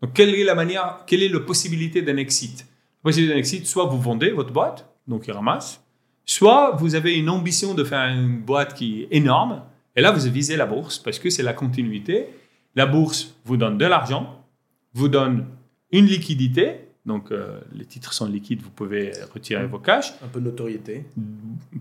Donc, 0.01 0.13
quelle 0.13 0.33
est 0.33 0.43
la 0.43 0.55
manière, 0.55 0.99
quelle 1.05 1.23
est 1.23 1.29
la 1.29 1.39
possibilité 1.39 2.01
d'un 2.01 2.17
exit? 2.17 2.65
La 3.03 3.09
possibilité 3.09 3.33
d'un 3.33 3.39
exit, 3.39 3.67
soit 3.67 3.85
vous 3.85 4.01
vendez 4.01 4.31
votre 4.31 4.51
boîte, 4.51 4.89
donc 5.07 5.27
ils 5.27 5.33
ramassent, 5.33 5.83
soit 6.27 6.75
vous 6.75 6.93
avez 6.93 7.17
une 7.17 7.29
ambition 7.29 7.73
de 7.73 7.83
faire 7.83 8.07
une 8.07 8.41
boîte 8.41 8.75
qui 8.75 9.01
est 9.01 9.07
énorme, 9.09 9.63
et 9.95 10.01
là, 10.01 10.11
vous 10.11 10.29
visez 10.29 10.55
la 10.55 10.67
bourse 10.67 10.99
parce 10.99 11.17
que 11.17 11.31
c'est 11.31 11.41
la 11.41 11.53
continuité. 11.53 12.27
La 12.75 12.85
bourse 12.85 13.35
vous 13.45 13.57
donne 13.57 13.79
de 13.79 13.85
l'argent, 13.85 14.45
vous 14.93 15.07
donne 15.07 15.47
une 15.91 16.05
liquidité, 16.05 16.87
donc, 17.07 17.31
euh, 17.31 17.61
les 17.73 17.85
titres 17.85 18.11
sont 18.11 18.27
liquides, 18.27 18.61
vous 18.61 18.69
pouvez 18.69 19.13
retirer 19.33 19.65
vos 19.65 19.79
cash. 19.79 20.13
Un 20.21 20.27
peu 20.27 20.41
de 20.41 20.45
notoriété. 20.45 21.05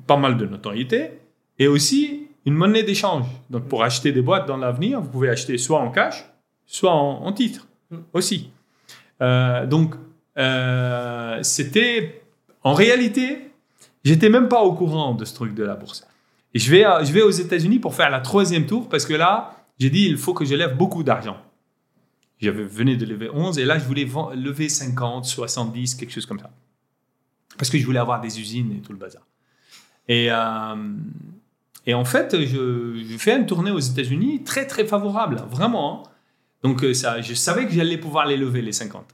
Pas 0.07 0.17
mal 0.17 0.37
de 0.37 0.47
notoriété. 0.47 1.11
Et 1.59 1.67
aussi 1.67 2.29
une 2.47 2.55
monnaie 2.55 2.85
d'échange. 2.85 3.27
Donc, 3.51 3.65
pour 3.65 3.83
acheter 3.83 4.13
des 4.13 4.23
boîtes 4.23 4.47
dans 4.47 4.57
l'avenir, 4.57 5.01
vous 5.01 5.09
pouvez 5.09 5.29
acheter 5.29 5.59
soit 5.59 5.81
en 5.81 5.91
cash, 5.91 6.25
soit 6.65 6.93
en, 6.93 7.33
titre 7.33 7.67
aussi. 8.13 8.51
Euh, 9.21 9.67
donc, 9.67 9.97
euh, 10.39 11.43
c'était. 11.43 12.23
En 12.63 12.75
réalité, 12.75 13.46
j'étais 14.07 14.29
même 14.29 14.49
pas 14.49 14.63
au 14.63 14.73
courant 14.73 15.15
de 15.15 15.25
ce 15.25 15.35
truc 15.35 15.55
de 15.55 15.65
la 15.65 15.75
bourse. 15.75 16.07
Je 16.55 16.71
vais, 16.71 16.85
je 17.05 17.13
vais 17.13 17.23
aux 17.23 17.31
États-Unis 17.31 17.81
pour 17.81 17.95
faire 17.95 18.09
la 18.09 18.21
troisième 18.21 18.65
tour 18.65 18.89
parce 18.89 19.05
que 19.05 19.13
là, 19.13 19.57
j'ai 19.79 19.91
dit 19.91 20.07
il 20.07 20.17
faut 20.17 20.33
que 20.33 20.45
je 20.45 20.55
lève 20.55 20.77
beaucoup 20.77 21.03
d'argent. 21.03 21.37
J'avais 22.41 22.63
venais 22.63 22.97
de 22.97 23.05
lever 23.05 23.31
11 23.33 23.59
et 23.59 23.65
là, 23.65 23.79
je 23.79 23.85
voulais 23.85 24.07
lever 24.35 24.69
50, 24.69 25.25
70, 25.25 25.97
quelque 25.97 26.13
chose 26.13 26.25
comme 26.25 26.39
ça. 26.39 26.51
Parce 27.59 27.69
que 27.69 27.79
je 27.79 27.85
voulais 27.85 27.99
avoir 27.99 28.21
des 28.21 28.41
usines 28.41 28.73
et 28.73 28.81
tout 28.81 28.93
le 28.93 28.99
bazar. 28.99 29.23
Et, 30.09 30.29
euh, 30.31 30.95
et 31.85 31.95
en 31.95 32.05
fait, 32.05 32.37
je, 32.39 33.03
je, 33.11 33.19
fais 33.19 33.37
une 33.37 33.47
tournée 33.47 33.73
aux 33.73 33.81
États-Unis 33.81 34.45
très, 34.45 34.67
très 34.67 34.87
favorable, 34.87 35.43
vraiment. 35.51 36.05
Hein. 36.05 36.11
Donc, 36.63 36.85
euh, 36.85 36.95
ça, 36.95 37.21
je 37.23 37.35
savais 37.35 37.67
que 37.67 37.73
j'allais 37.73 37.99
pouvoir 37.99 38.27
les 38.27 38.37
lever, 38.37 38.63
les 38.63 38.73
50. 38.73 39.05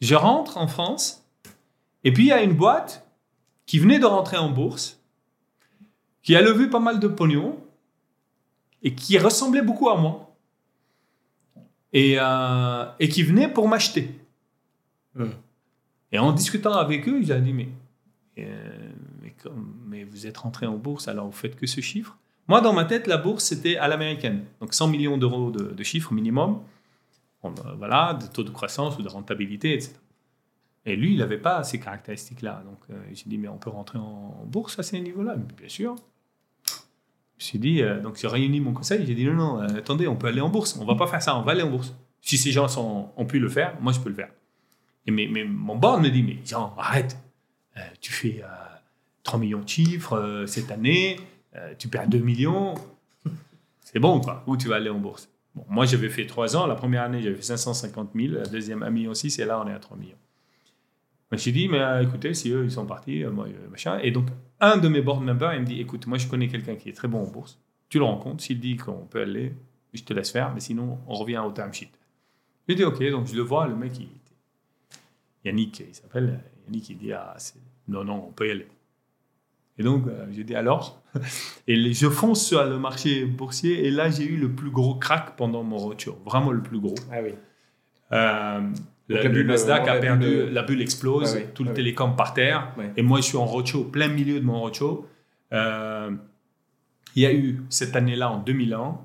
Je 0.00 0.14
rentre 0.14 0.58
en 0.58 0.68
France 0.68 1.24
et 2.04 2.12
puis 2.12 2.24
il 2.24 2.28
y 2.28 2.32
a 2.32 2.42
une 2.42 2.54
boîte 2.54 3.01
qui 3.72 3.78
venait 3.78 3.98
de 3.98 4.04
rentrer 4.04 4.36
en 4.36 4.50
bourse, 4.50 5.00
qui 6.22 6.36
a 6.36 6.42
levé 6.42 6.66
pas 6.66 6.78
mal 6.78 7.00
de 7.00 7.08
pognon 7.08 7.58
et 8.82 8.94
qui 8.94 9.16
ressemblait 9.16 9.62
beaucoup 9.62 9.88
à 9.88 9.96
moi 9.96 10.36
et, 11.94 12.16
euh, 12.20 12.84
et 13.00 13.08
qui 13.08 13.22
venaient 13.22 13.50
pour 13.50 13.68
m'acheter. 13.68 14.14
Hmm. 15.14 15.30
Et 16.12 16.18
en 16.18 16.32
discutant 16.32 16.74
avec 16.74 17.08
eux, 17.08 17.22
j'ai 17.22 17.40
dit, 17.40 17.54
mais, 17.54 17.68
euh, 18.40 18.90
mais, 19.22 19.34
mais, 19.86 20.04
vous 20.04 20.26
êtes 20.26 20.36
rentré 20.36 20.66
en 20.66 20.76
bourse, 20.76 21.08
alors 21.08 21.24
vous 21.24 21.32
faites 21.32 21.56
que 21.56 21.66
ce 21.66 21.80
chiffre? 21.80 22.18
Moi, 22.48 22.60
dans 22.60 22.74
ma 22.74 22.84
tête, 22.84 23.06
la 23.06 23.16
bourse, 23.16 23.42
c'était 23.42 23.78
à 23.78 23.88
l'américaine. 23.88 24.44
Donc 24.60 24.74
100 24.74 24.88
millions 24.88 25.16
d'euros 25.16 25.50
de, 25.50 25.72
de 25.72 25.82
chiffre 25.82 26.12
minimum. 26.12 26.60
Ben, 27.42 27.54
voilà, 27.78 28.18
de 28.20 28.26
taux 28.26 28.44
de 28.44 28.50
croissance 28.50 28.98
ou 28.98 29.02
de 29.02 29.08
rentabilité, 29.08 29.72
etc. 29.72 29.94
Et 30.84 30.96
lui, 30.96 31.12
il 31.12 31.18
n'avait 31.18 31.38
pas 31.38 31.62
ces 31.62 31.78
caractéristiques-là. 31.78 32.62
Donc 32.64 32.78
euh, 32.90 33.00
j'ai 33.12 33.24
dit, 33.26 33.38
mais 33.38 33.48
on 33.48 33.58
peut 33.58 33.70
rentrer 33.70 33.98
en 33.98 34.42
bourse 34.46 34.78
à 34.78 34.82
ces 34.82 35.00
niveaux-là. 35.00 35.36
Bien 35.36 35.68
sûr. 35.68 35.96
Je 36.66 36.72
me 36.74 37.48
suis 37.48 37.58
dit, 37.58 37.82
euh, 37.82 38.00
donc 38.00 38.16
j'ai 38.16 38.28
réuni 38.28 38.60
mon 38.60 38.72
conseil, 38.72 39.04
j'ai 39.06 39.14
dit 39.14 39.24
non, 39.24 39.34
non, 39.34 39.62
euh, 39.62 39.78
attendez, 39.78 40.06
on 40.06 40.16
peut 40.16 40.28
aller 40.28 40.40
en 40.40 40.48
bourse, 40.48 40.78
on 40.80 40.84
va 40.84 40.94
pas 40.94 41.06
faire 41.06 41.22
ça, 41.22 41.36
on 41.36 41.42
va 41.42 41.52
aller 41.52 41.62
en 41.62 41.70
bourse. 41.70 41.94
Si 42.20 42.38
ces 42.38 42.52
gens 42.52 42.68
ont 43.16 43.26
pu 43.26 43.40
le 43.40 43.48
faire, 43.48 43.76
moi 43.80 43.92
je 43.92 43.98
peux 43.98 44.08
le 44.08 44.14
faire. 44.14 44.30
Mais, 45.08 45.26
mon 45.44 45.74
board 45.74 46.00
me 46.00 46.08
dit, 46.08 46.22
mais 46.22 46.38
Jean, 46.44 46.72
arrête, 46.78 47.16
euh, 47.76 47.80
tu 48.00 48.12
fais 48.12 48.44
3 49.24 49.40
millions 49.40 49.60
de 49.60 49.68
chiffres 49.68 50.44
cette 50.46 50.70
année, 50.70 51.18
tu 51.78 51.88
perds 51.88 52.06
2 52.06 52.18
millions, 52.18 52.74
c'est 53.80 53.98
bon 53.98 54.20
quoi, 54.20 54.44
où 54.46 54.56
tu 54.56 54.68
vas 54.68 54.76
aller 54.76 54.90
en 54.90 55.00
bourse? 55.00 55.28
Bon, 55.56 55.64
Moi 55.68 55.84
j'avais 55.84 56.10
fait 56.10 56.26
3 56.26 56.56
ans, 56.56 56.66
la 56.66 56.76
première 56.76 57.02
année 57.02 57.20
j'avais 57.22 57.34
fait 57.34 57.42
550 57.42 58.10
000, 58.14 58.34
la 58.34 58.46
deuxième 58.46 58.84
1 58.84 58.90
million 58.90 59.14
6 59.14 59.40
et 59.40 59.44
là 59.44 59.60
on 59.60 59.68
est 59.68 59.74
à 59.74 59.80
3 59.80 59.96
millions. 59.96 60.16
Je 61.32 61.36
me 61.36 61.38
suis 61.38 61.52
dit, 61.52 61.66
mais 61.66 61.80
écoutez, 62.02 62.34
si 62.34 62.50
eux 62.50 62.64
ils 62.64 62.70
sont 62.70 62.84
partis, 62.84 63.24
moi 63.24 63.46
machin. 63.70 63.98
Et 64.02 64.10
donc 64.10 64.26
un 64.60 64.76
de 64.76 64.86
mes 64.86 65.00
board 65.00 65.22
members, 65.22 65.54
il 65.54 65.62
me 65.62 65.66
dit 65.66 65.80
écoute, 65.80 66.06
moi 66.06 66.18
je 66.18 66.28
connais 66.28 66.46
quelqu'un 66.46 66.76
qui 66.76 66.90
est 66.90 66.92
très 66.92 67.08
bon 67.08 67.22
en 67.22 67.26
bourse. 67.26 67.58
Tu 67.88 67.98
le 67.98 68.04
rencontres, 68.04 68.44
s'il 68.44 68.60
dit 68.60 68.76
qu'on 68.76 69.06
peut 69.06 69.22
aller, 69.22 69.54
je 69.94 70.02
te 70.02 70.12
laisse 70.12 70.30
faire, 70.30 70.52
mais 70.52 70.60
sinon 70.60 70.98
on 71.06 71.14
revient 71.14 71.42
au 71.44 71.50
time 71.50 71.72
sheet. 71.72 71.90
Je 72.68 72.74
dis 72.74 72.84
ok, 72.84 73.02
donc 73.10 73.28
je 73.28 73.34
le 73.34 73.40
vois, 73.40 73.66
le 73.66 73.74
mec, 73.74 73.98
il, 73.98 74.08
Yannick, 75.44 75.80
il 75.80 75.94
s'appelle, 75.94 76.38
Yannick, 76.66 76.90
il 76.90 76.98
dit 76.98 77.12
ah, 77.14 77.34
non, 77.88 78.04
non, 78.04 78.26
on 78.28 78.32
peut 78.32 78.48
y 78.48 78.50
aller. 78.50 78.68
Et 79.78 79.82
donc, 79.82 80.06
euh, 80.06 80.26
je 80.30 80.42
dis 80.42 80.54
alors? 80.54 81.02
Et 81.66 81.94
je 81.94 82.08
fonce 82.10 82.44
sur 82.44 82.62
le 82.62 82.78
marché 82.78 83.24
boursier, 83.24 83.86
et 83.86 83.90
là, 83.90 84.10
j'ai 84.10 84.24
eu 84.24 84.36
le 84.36 84.54
plus 84.54 84.70
gros 84.70 84.96
crack 84.96 85.34
pendant 85.36 85.62
mon 85.62 85.78
roadshow. 85.78 86.18
Vraiment 86.24 86.52
le 86.52 86.62
plus 86.62 86.78
gros. 86.78 86.94
Ah 87.10 87.22
oui. 87.22 87.34
Euh, 88.12 88.70
la, 89.12 89.28
bulle, 89.28 89.46
Nasdaq 89.46 89.88
a 89.88 89.98
perdu, 89.98 90.48
la 90.50 90.62
bulle 90.62 90.82
explose, 90.82 91.38
tout 91.54 91.64
le 91.64 91.72
télécom 91.72 92.16
par 92.16 92.34
terre. 92.34 92.74
Et 92.96 93.02
moi, 93.02 93.20
je 93.20 93.24
suis 93.24 93.36
en 93.36 93.44
roadshow, 93.44 93.84
plein 93.84 94.08
milieu 94.08 94.40
de 94.40 94.44
mon 94.44 94.60
roadshow. 94.60 95.08
Euh, 95.52 96.10
il 97.14 97.22
y 97.22 97.26
a 97.26 97.32
eu 97.32 97.62
cette 97.68 97.94
année-là, 97.94 98.30
en 98.30 98.38
2001, 98.38 98.98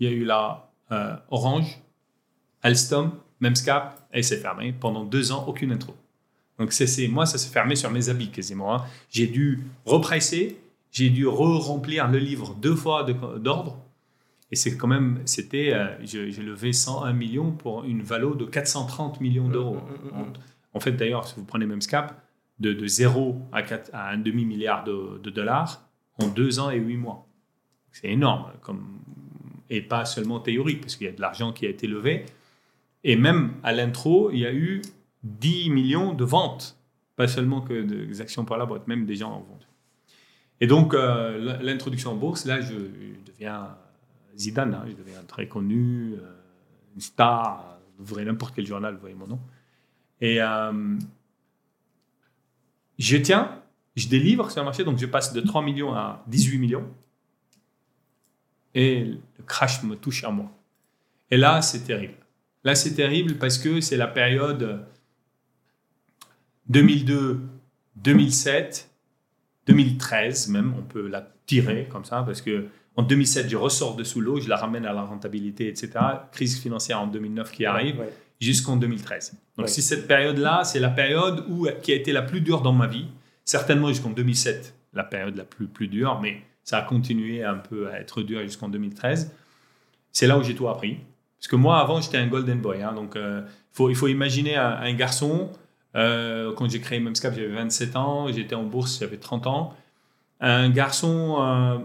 il 0.00 0.06
il 0.06 0.10
y 0.10 0.12
a 0.12 0.16
eu 0.16 0.24
la 0.24 0.70
euh, 0.92 1.16
Orange, 1.30 1.78
Alstom, 2.62 3.12
Memscap, 3.40 4.06
et 4.12 4.22
c'est 4.22 4.36
fermé. 4.36 4.74
Pendant 4.78 5.04
deux 5.04 5.32
ans, 5.32 5.44
aucune 5.46 5.72
intro. 5.72 5.94
Donc, 6.58 6.72
c'est, 6.72 7.08
moi, 7.08 7.26
ça 7.26 7.38
s'est 7.38 7.50
fermé 7.50 7.74
sur 7.74 7.90
mes 7.90 8.08
habits 8.08 8.30
quasiment. 8.30 8.74
Hein. 8.74 8.84
J'ai 9.10 9.26
dû 9.26 9.64
represser, 9.86 10.58
j'ai 10.92 11.10
dû 11.10 11.26
re-remplir 11.26 12.08
le 12.08 12.18
livre 12.18 12.54
deux 12.60 12.76
fois 12.76 13.04
d'ordre. 13.38 13.78
Et 14.54 14.56
c'est 14.56 14.76
quand 14.76 14.86
même, 14.86 15.20
c'était, 15.24 15.72
euh, 15.74 15.96
j'ai 16.04 16.30
levé 16.30 16.72
101 16.72 17.12
millions 17.12 17.50
pour 17.50 17.82
une 17.82 18.02
valo 18.02 18.36
de 18.36 18.44
430 18.44 19.20
millions 19.20 19.48
d'euros. 19.48 19.78
Mm, 19.78 20.16
mm, 20.16 20.20
mm, 20.20 20.32
en, 20.74 20.78
fait, 20.78 20.92
d'ailleurs, 20.92 21.26
si 21.26 21.34
vous 21.34 21.44
prenez 21.44 21.66
Memscap, 21.66 22.24
de, 22.60 22.72
de 22.72 22.86
0 22.86 23.36
à, 23.50 23.62
à 23.92 24.12
un 24.12 24.18
demi-milliard 24.18 24.84
de, 24.84 25.18
de, 25.20 25.30
dollars 25.30 25.82
en 26.22 26.28
deux 26.28 26.60
ans 26.60 26.70
et 26.70 26.78
huit 26.78 26.96
mois. 26.96 27.26
C'est 27.90 28.06
énorme, 28.06 28.52
comme, 28.60 29.00
et 29.70 29.82
pas 29.82 30.04
seulement 30.04 30.38
théorique, 30.38 30.82
parce 30.82 30.94
qu'il 30.94 31.08
y 31.08 31.10
a 31.10 31.12
de 31.12 31.20
l'argent 31.20 31.52
qui 31.52 31.66
a 31.66 31.68
été 31.68 31.88
levé. 31.88 32.24
Et 33.02 33.16
même 33.16 33.54
à 33.64 33.72
l'intro, 33.72 34.30
il 34.30 34.38
y 34.38 34.46
a 34.46 34.52
eu 34.54 34.82
10 35.24 35.70
millions 35.70 36.14
de 36.14 36.24
ventes, 36.24 36.78
pas 37.16 37.26
seulement 37.26 37.60
que 37.60 37.82
des 37.82 38.20
actions 38.20 38.44
par 38.44 38.56
la 38.56 38.66
boîte, 38.66 38.86
même 38.86 39.04
des 39.04 39.16
gens 39.16 39.32
en 39.32 39.40
vente. 39.40 39.66
Et 40.60 40.68
donc, 40.68 40.94
euh, 40.94 41.58
l'introduction 41.60 42.12
en 42.12 42.14
bourse, 42.14 42.44
là, 42.44 42.60
je, 42.60 42.74
deviens 43.26 43.76
Zidane, 44.36 44.74
hein, 44.74 44.84
je 44.88 44.94
deviens 44.94 45.22
très 45.26 45.48
connu, 45.48 46.14
euh, 46.14 46.34
une 46.94 47.00
star, 47.00 47.78
vous 47.98 48.10
ouvrez 48.10 48.24
n'importe 48.24 48.54
quel 48.54 48.66
journal, 48.66 48.94
vous 48.94 49.00
voyez 49.00 49.14
mon 49.14 49.26
nom. 49.26 49.40
Et 50.20 50.40
euh, 50.40 50.98
je 52.98 53.16
tiens, 53.16 53.62
je 53.96 54.08
délivre 54.08 54.50
sur 54.50 54.60
le 54.60 54.64
marché, 54.64 54.84
donc 54.84 54.98
je 54.98 55.06
passe 55.06 55.32
de 55.32 55.40
3 55.40 55.62
millions 55.62 55.94
à 55.94 56.24
18 56.26 56.58
millions. 56.58 56.88
Et 58.74 59.04
le 59.04 59.44
crash 59.46 59.82
me 59.84 59.94
touche 59.94 60.24
à 60.24 60.30
moi. 60.30 60.50
Et 61.30 61.36
là, 61.36 61.62
c'est 61.62 61.84
terrible. 61.84 62.14
Là, 62.64 62.74
c'est 62.74 62.94
terrible 62.94 63.36
parce 63.36 63.58
que 63.58 63.80
c'est 63.80 63.96
la 63.96 64.08
période 64.08 64.86
2002, 66.68 67.40
2007, 67.96 68.90
2013 69.66 70.48
même, 70.48 70.74
on 70.76 70.82
peut 70.82 71.06
la 71.06 71.28
tirer 71.46 71.86
comme 71.90 72.04
ça, 72.04 72.22
parce 72.22 72.40
que 72.40 72.66
en 72.96 73.02
2007, 73.02 73.48
je 73.48 73.56
ressors 73.56 73.96
de 73.96 74.04
sous 74.04 74.20
l'eau, 74.20 74.40
je 74.40 74.48
la 74.48 74.56
ramène 74.56 74.86
à 74.86 74.92
la 74.92 75.02
rentabilité, 75.02 75.68
etc. 75.68 75.90
Crise 76.32 76.60
financière 76.60 77.00
en 77.00 77.06
2009 77.06 77.50
qui 77.52 77.66
arrive, 77.66 78.02
jusqu'en 78.40 78.76
2013. 78.76 79.34
Donc, 79.56 79.68
si 79.68 79.82
cette 79.82 80.06
période-là, 80.06 80.64
c'est 80.64 80.80
la 80.80 80.90
période 80.90 81.44
où, 81.48 81.66
qui 81.82 81.92
a 81.92 81.94
été 81.94 82.12
la 82.12 82.22
plus 82.22 82.40
dure 82.40 82.60
dans 82.60 82.72
ma 82.72 82.86
vie, 82.86 83.06
certainement 83.44 83.88
jusqu'en 83.88 84.10
2007, 84.10 84.74
la 84.92 85.04
période 85.04 85.36
la 85.36 85.44
plus, 85.44 85.66
plus 85.66 85.88
dure, 85.88 86.20
mais 86.20 86.42
ça 86.62 86.78
a 86.78 86.82
continué 86.82 87.42
un 87.42 87.56
peu 87.56 87.88
à 87.88 88.00
être 88.00 88.22
dur 88.22 88.40
jusqu'en 88.42 88.68
2013. 88.68 89.32
C'est 90.12 90.26
là 90.26 90.38
où 90.38 90.42
j'ai 90.42 90.54
tout 90.54 90.68
appris. 90.68 90.98
Parce 91.38 91.48
que 91.48 91.56
moi, 91.56 91.78
avant, 91.80 92.00
j'étais 92.00 92.16
un 92.16 92.26
golden 92.26 92.60
boy. 92.60 92.82
Hein, 92.82 92.92
donc, 92.92 93.16
euh, 93.16 93.42
faut, 93.72 93.90
il 93.90 93.96
faut 93.96 94.08
imaginer 94.08 94.56
un 94.56 94.94
garçon 94.94 95.50
euh, 95.96 96.52
quand 96.54 96.68
j'ai 96.68 96.80
créé 96.80 97.00
Memscap, 97.00 97.34
j'avais 97.34 97.48
27 97.48 97.96
ans. 97.96 98.28
J'étais 98.32 98.54
en 98.54 98.64
bourse, 98.64 98.98
j'avais 99.00 99.16
30 99.16 99.46
ans. 99.46 99.74
Un 100.40 100.68
garçon 100.70 101.36
euh, 101.40 101.78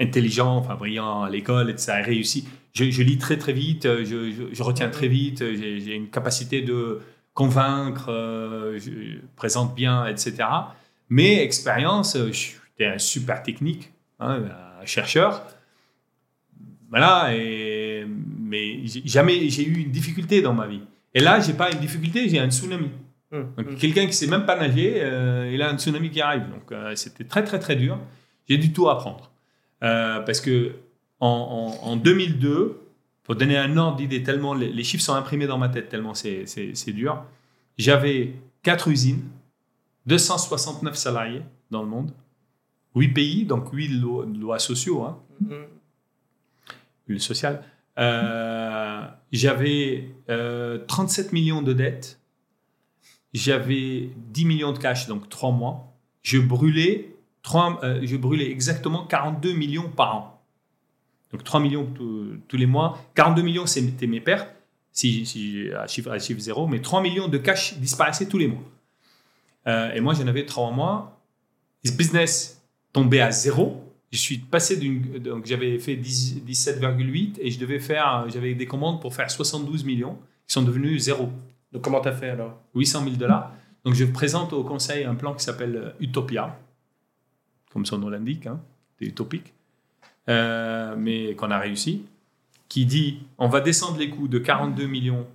intelligent, 0.00 0.56
enfin 0.56 0.74
brillant 0.74 1.22
à 1.22 1.30
l'école, 1.30 1.70
et 1.70 1.78
ça 1.78 1.94
a 1.94 2.02
réussi. 2.02 2.46
Je, 2.74 3.02
lis 3.02 3.18
très 3.18 3.36
très 3.36 3.52
vite, 3.52 3.82
je, 3.82 4.62
retiens 4.62 4.88
très 4.88 5.08
vite, 5.08 5.38
j'ai 5.40 5.94
une 5.94 6.08
capacité 6.08 6.62
de 6.62 7.00
convaincre, 7.34 8.10
euh, 8.10 8.78
je 8.78 9.18
présente 9.36 9.74
bien, 9.74 10.06
etc. 10.06 10.34
Mais 11.08 11.42
expérience, 11.42 12.16
j'étais 12.16 12.86
un 12.86 12.98
super 12.98 13.42
technique, 13.42 13.92
hein, 14.18 14.42
un 14.80 14.84
chercheur. 14.84 15.44
Voilà, 16.90 17.34
et, 17.34 18.06
mais 18.40 18.80
jamais 19.04 19.48
j'ai 19.50 19.64
eu 19.64 19.82
une 19.82 19.90
difficulté 19.90 20.42
dans 20.42 20.54
ma 20.54 20.66
vie. 20.66 20.80
Et 21.14 21.20
là, 21.20 21.38
j'ai 21.38 21.52
pas 21.52 21.70
une 21.70 21.78
difficulté, 21.78 22.28
j'ai 22.28 22.38
un 22.38 22.50
tsunami. 22.50 22.90
Hum, 23.30 23.52
hum. 23.58 23.76
quelqu'un 23.76 24.06
qui 24.06 24.14
sait 24.14 24.26
même 24.26 24.46
pas 24.46 24.56
nager, 24.56 24.94
euh, 24.96 25.50
il 25.52 25.60
a 25.62 25.70
un 25.70 25.78
tsunami 25.78 26.10
qui 26.10 26.20
arrive. 26.20 26.48
Donc, 26.50 26.72
euh, 26.72 26.96
c'était 26.96 27.24
très, 27.24 27.44
très, 27.44 27.58
très 27.58 27.76
dur. 27.76 27.98
J'ai 28.48 28.58
du 28.58 28.72
tout 28.72 28.88
apprendre. 28.88 29.30
Euh, 29.82 30.20
parce 30.20 30.40
que 30.40 30.72
en, 31.20 31.96
2002, 31.96 32.80
pour 33.24 33.36
donner 33.36 33.58
un 33.58 33.76
ordre 33.76 33.96
d'idée, 33.96 34.22
tellement 34.22 34.54
les, 34.54 34.84
chiffres 34.84 35.02
sont 35.02 35.14
imprimés 35.14 35.46
dans 35.46 35.58
ma 35.58 35.68
tête, 35.68 35.88
tellement 35.88 36.14
c'est 36.14 36.92
dur, 36.92 37.24
j'avais 37.76 38.34
quatre 38.62 38.88
usines, 38.88 39.22
269 40.06 40.96
salariés 40.96 41.42
dans 41.70 41.82
le 41.82 41.88
monde, 41.88 42.12
8 42.94 43.08
pays, 43.08 43.44
donc 43.44 43.72
8 43.72 43.88
lois, 43.88 44.58
sociaux, 44.58 45.02
hein, 45.02 45.18
hum, 45.42 45.66
le 47.06 47.18
social. 47.18 47.62
Euh, 47.98 49.06
j'avais 49.32 50.08
37 50.26 50.28
euh, 50.30 51.30
millions 51.32 51.62
de 51.62 51.72
dettes. 51.72 52.20
J'avais 53.34 54.10
10 54.16 54.44
millions 54.44 54.72
de 54.72 54.78
cash, 54.78 55.06
donc 55.06 55.28
3 55.28 55.50
mois. 55.50 55.92
Je 56.22 56.38
brûlais, 56.38 57.16
3, 57.42 57.80
euh, 57.82 58.00
je 58.02 58.16
brûlais 58.16 58.50
exactement 58.50 59.04
42 59.04 59.52
millions 59.52 59.88
par 59.88 60.16
an. 60.16 60.42
Donc 61.32 61.44
3 61.44 61.60
millions 61.60 61.86
tous 62.48 62.56
les 62.56 62.66
mois. 62.66 62.98
42 63.14 63.42
millions, 63.42 63.66
c'était 63.66 64.06
mes 64.06 64.20
pertes, 64.20 64.48
si, 64.92 65.26
si 65.26 65.68
à, 65.76 65.86
chiffre, 65.86 66.10
à 66.10 66.18
chiffre 66.18 66.40
zéro, 66.40 66.66
mais 66.66 66.80
3 66.80 67.02
millions 67.02 67.28
de 67.28 67.38
cash 67.38 67.78
disparaissaient 67.78 68.28
tous 68.28 68.38
les 68.38 68.48
mois. 68.48 68.62
et 69.94 70.00
moi, 70.00 70.14
j'en 70.14 70.26
avais 70.26 70.46
3 70.46 70.70
mois. 70.70 71.20
Ce 71.84 71.92
business 71.92 72.62
tombait 72.92 73.20
à 73.20 73.30
zéro 73.30 73.88
je 74.10 74.18
suis 74.18 74.38
passé 74.38 74.76
d'une. 74.76 75.18
Donc, 75.18 75.46
j'avais 75.46 75.78
fait 75.78 75.96
17,8 75.96 77.38
et 77.40 77.50
je 77.50 77.58
devais 77.58 77.78
faire. 77.78 78.24
J'avais 78.28 78.54
des 78.54 78.66
commandes 78.66 79.00
pour 79.00 79.14
faire 79.14 79.30
72 79.30 79.84
millions 79.84 80.16
qui 80.46 80.54
sont 80.54 80.62
devenus 80.62 81.02
zéro. 81.02 81.30
Donc, 81.72 81.82
comment 81.82 82.00
tu 82.00 82.08
as 82.08 82.12
fait 82.12 82.30
alors? 82.30 82.58
800 82.74 83.04
000 83.04 83.16
dollars. 83.16 83.52
Donc, 83.84 83.94
je 83.94 84.04
présente 84.04 84.52
au 84.52 84.64
conseil 84.64 85.04
un 85.04 85.14
plan 85.14 85.34
qui 85.34 85.44
s'appelle 85.44 85.76
euh, 85.76 85.90
Utopia, 86.00 86.58
comme 87.72 87.86
son 87.86 87.98
nom 87.98 88.08
l'indique, 88.08 88.46
hein, 88.46 88.60
c'est 88.98 89.06
utopique, 89.06 89.52
euh, 90.28 90.94
mais 90.96 91.34
qu'on 91.34 91.50
a 91.50 91.58
réussi, 91.58 92.04
qui 92.68 92.86
dit 92.86 93.20
on 93.38 93.48
va 93.48 93.60
descendre 93.60 93.98
les 93.98 94.10
coûts 94.10 94.28
de 94.28 94.38
42 94.38 94.86
millions 94.86 95.26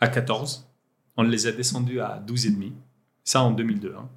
à 0.00 0.08
14. 0.08 0.68
On 1.16 1.22
les 1.22 1.46
a 1.46 1.52
descendus 1.52 2.00
à 2.00 2.22
12,5. 2.26 2.72
Ça 3.22 3.42
en 3.42 3.52
2002. 3.52 3.94
Hein. 3.96 4.08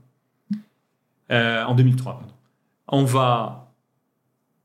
Euh, 1.32 1.64
en 1.64 1.76
2003, 1.76 2.20
pardon 2.20 2.34
on 2.90 3.04
va, 3.04 3.74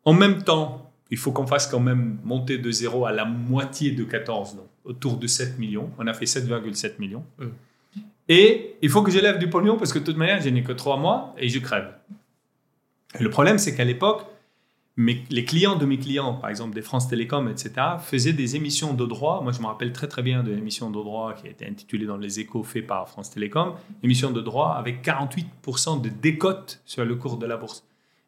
en 0.04 0.12
même 0.12 0.42
temps, 0.42 0.92
il 1.10 1.18
faut 1.18 1.32
qu'on 1.32 1.46
fasse 1.46 1.66
quand 1.66 1.80
même 1.80 2.18
monter 2.24 2.58
de 2.58 2.70
0 2.70 3.04
à 3.06 3.12
la 3.12 3.24
moitié 3.24 3.90
de 3.90 4.04
14, 4.04 4.56
donc 4.56 4.66
autour 4.84 5.16
de 5.16 5.26
7 5.26 5.58
millions. 5.58 5.90
On 5.98 6.06
a 6.06 6.14
fait 6.14 6.24
7,7 6.24 6.94
millions. 6.98 7.24
Mm. 7.38 7.46
Et 8.28 8.76
il 8.80 8.88
faut 8.88 9.02
que 9.02 9.10
j'élève 9.10 9.38
du 9.38 9.50
pognon 9.50 9.76
parce 9.76 9.92
que 9.92 9.98
de 9.98 10.04
toute 10.04 10.16
manière, 10.16 10.40
je 10.40 10.48
n'ai 10.48 10.62
que 10.62 10.72
3 10.72 10.96
mois 10.96 11.34
et 11.36 11.48
je 11.48 11.58
crève. 11.58 11.92
Le 13.20 13.30
problème, 13.30 13.58
c'est 13.58 13.74
qu'à 13.74 13.84
l'époque, 13.84 14.26
les 14.96 15.44
clients 15.44 15.76
de 15.76 15.86
mes 15.86 15.98
clients, 15.98 16.34
par 16.34 16.50
exemple 16.50 16.74
des 16.74 16.82
France 16.82 17.08
Télécom, 17.08 17.48
etc., 17.48 17.72
faisaient 17.98 18.32
des 18.32 18.56
émissions 18.56 18.92
de 18.92 19.06
droit. 19.06 19.40
Moi, 19.42 19.52
je 19.52 19.60
me 19.60 19.66
rappelle 19.66 19.92
très 19.92 20.06
très 20.06 20.22
bien 20.22 20.42
de 20.42 20.50
l'émission 20.50 20.90
de 20.90 20.94
droit 20.94 21.32
qui 21.34 21.46
a 21.46 21.50
été 21.50 21.66
intitulée 21.66 22.04
dans 22.04 22.18
les 22.18 22.40
échos 22.40 22.62
fait 22.62 22.82
par 22.82 23.08
France 23.08 23.30
Télécom, 23.30 23.74
émission 24.02 24.30
de 24.30 24.40
droit 24.40 24.74
avec 24.76 25.02
48% 25.04 26.02
de 26.02 26.08
décote 26.10 26.82
sur 26.84 27.04
le 27.04 27.14
cours 27.16 27.38
de 27.38 27.46
la 27.46 27.56
bourse. 27.56 27.84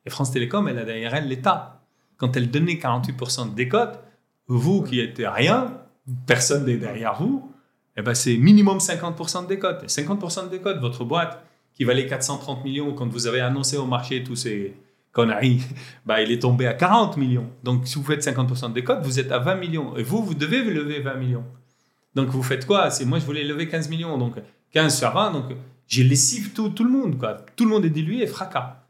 Et 0.06 0.10
France 0.10 0.30
Télécom, 0.30 0.66
elle 0.68 0.78
a 0.78 0.84
derrière 0.84 1.14
elle 1.14 1.28
l'État. 1.28 1.82
Quand 2.16 2.36
elle 2.36 2.50
donnait 2.50 2.74
48% 2.74 3.50
de 3.50 3.54
décote, 3.54 3.98
vous 4.46 4.82
qui 4.82 5.00
êtes 5.00 5.20
rien, 5.24 5.80
personne 6.26 6.64
n'est 6.64 6.76
derrière 6.76 7.14
vous, 7.14 7.50
eh 7.96 8.02
ben 8.02 8.14
c'est 8.14 8.36
minimum 8.36 8.78
50% 8.78 9.44
de 9.44 9.48
décote. 9.48 9.82
Et 9.82 9.86
50% 9.86 10.44
de 10.44 10.48
décote, 10.48 10.78
votre 10.80 11.04
boîte 11.04 11.44
qui 11.74 11.84
valait 11.84 12.06
430 12.06 12.64
millions 12.64 12.92
quand 12.92 13.06
vous 13.06 13.26
avez 13.26 13.40
annoncé 13.40 13.76
au 13.76 13.86
marché 13.86 14.22
tous 14.22 14.36
ces 14.36 14.74
conneries, 15.12 15.62
bah, 16.06 16.22
il 16.22 16.30
est 16.30 16.40
tombé 16.40 16.66
à 16.66 16.74
40 16.74 17.16
millions. 17.16 17.50
Donc 17.62 17.86
si 17.86 17.96
vous 17.96 18.04
faites 18.04 18.24
50% 18.24 18.68
de 18.68 18.74
décote, 18.74 19.00
vous 19.02 19.18
êtes 19.18 19.32
à 19.32 19.38
20 19.38 19.56
millions. 19.56 19.96
Et 19.96 20.02
vous, 20.02 20.22
vous 20.22 20.34
devez 20.34 20.62
lever 20.62 21.00
20 21.00 21.14
millions. 21.14 21.44
Donc 22.14 22.28
vous 22.28 22.42
faites 22.42 22.66
quoi? 22.66 22.90
C'est 22.90 23.04
Moi, 23.04 23.18
je 23.18 23.24
voulais 23.24 23.44
lever 23.44 23.68
15 23.68 23.88
millions. 23.88 24.16
Donc 24.18 24.34
15 24.72 24.98
sur 24.98 25.12
20, 25.12 25.32
donc 25.32 25.44
j'ai 25.88 26.04
lessive 26.04 26.52
tout, 26.52 26.70
tout 26.70 26.84
le 26.84 26.90
monde. 26.90 27.18
Quoi. 27.18 27.36
Tout 27.56 27.64
le 27.64 27.70
monde 27.70 27.84
est 27.84 27.90
dilué 27.90 28.22
et 28.22 28.26
fracas. 28.26 28.84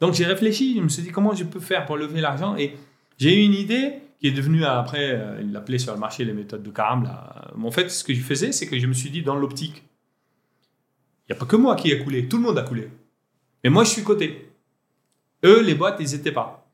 Donc 0.00 0.14
j'ai 0.14 0.24
réfléchi, 0.24 0.76
je 0.76 0.82
me 0.82 0.88
suis 0.88 1.02
dit 1.02 1.10
comment 1.10 1.34
je 1.34 1.44
peux 1.44 1.60
faire 1.60 1.86
pour 1.86 1.96
lever 1.96 2.20
l'argent? 2.20 2.56
Et 2.56 2.76
j'ai 3.18 3.40
eu 3.40 3.44
une 3.44 3.54
idée 3.54 3.94
qui 4.20 4.28
est 4.28 4.32
devenue 4.32 4.64
après, 4.64 5.12
euh, 5.12 5.40
il 5.40 5.52
l'appelait 5.52 5.78
sur 5.78 5.92
le 5.92 6.00
marché 6.00 6.24
les 6.24 6.32
méthodes 6.32 6.62
de 6.62 6.70
Karam. 6.70 7.04
Là. 7.04 7.50
En 7.62 7.70
fait, 7.70 7.88
ce 7.88 8.02
que 8.02 8.12
je 8.12 8.20
faisais, 8.20 8.52
c'est 8.52 8.66
que 8.66 8.78
je 8.78 8.86
me 8.86 8.92
suis 8.92 9.10
dit 9.10 9.22
dans 9.22 9.36
l'optique, 9.36 9.84
n'y 11.30 11.36
a 11.36 11.38
pas 11.38 11.46
que 11.46 11.56
moi 11.56 11.76
qui 11.76 11.90
ai 11.90 12.02
coulé, 12.02 12.28
tout 12.28 12.36
le 12.36 12.42
monde 12.42 12.58
a 12.58 12.62
coulé. 12.62 12.88
Mais 13.62 13.70
moi, 13.70 13.84
je 13.84 13.90
suis 13.90 14.04
coté. 14.04 14.50
Eux, 15.44 15.62
les 15.62 15.74
boîtes, 15.74 15.96
ils 16.00 16.14
étaient 16.14 16.32
pas. 16.32 16.66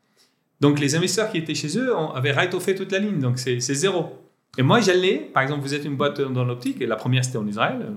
Donc 0.61 0.79
les 0.81 0.95
investisseurs 0.95 1.31
qui 1.31 1.39
étaient 1.39 1.55
chez 1.55 1.77
eux 1.77 1.95
avaient 2.15 2.33
right 2.33 2.59
fait 2.61 2.75
toute 2.75 2.93
la 2.93 2.99
ligne, 2.99 3.19
donc 3.19 3.39
c'est 3.39 3.59
zéro. 3.59 4.19
Et 4.57 4.63
moi, 4.63 4.81
j'allais, 4.81 5.17
par 5.17 5.43
exemple, 5.43 5.63
vous 5.63 5.75
êtes 5.75 5.85
une 5.85 5.97
boîte 5.97 6.21
dans 6.21 6.45
l'optique, 6.45 6.81
et 6.81 6.87
la 6.87 6.97
première 6.97 7.25
c'était 7.25 7.39
en 7.39 7.47
Israël, 7.47 7.93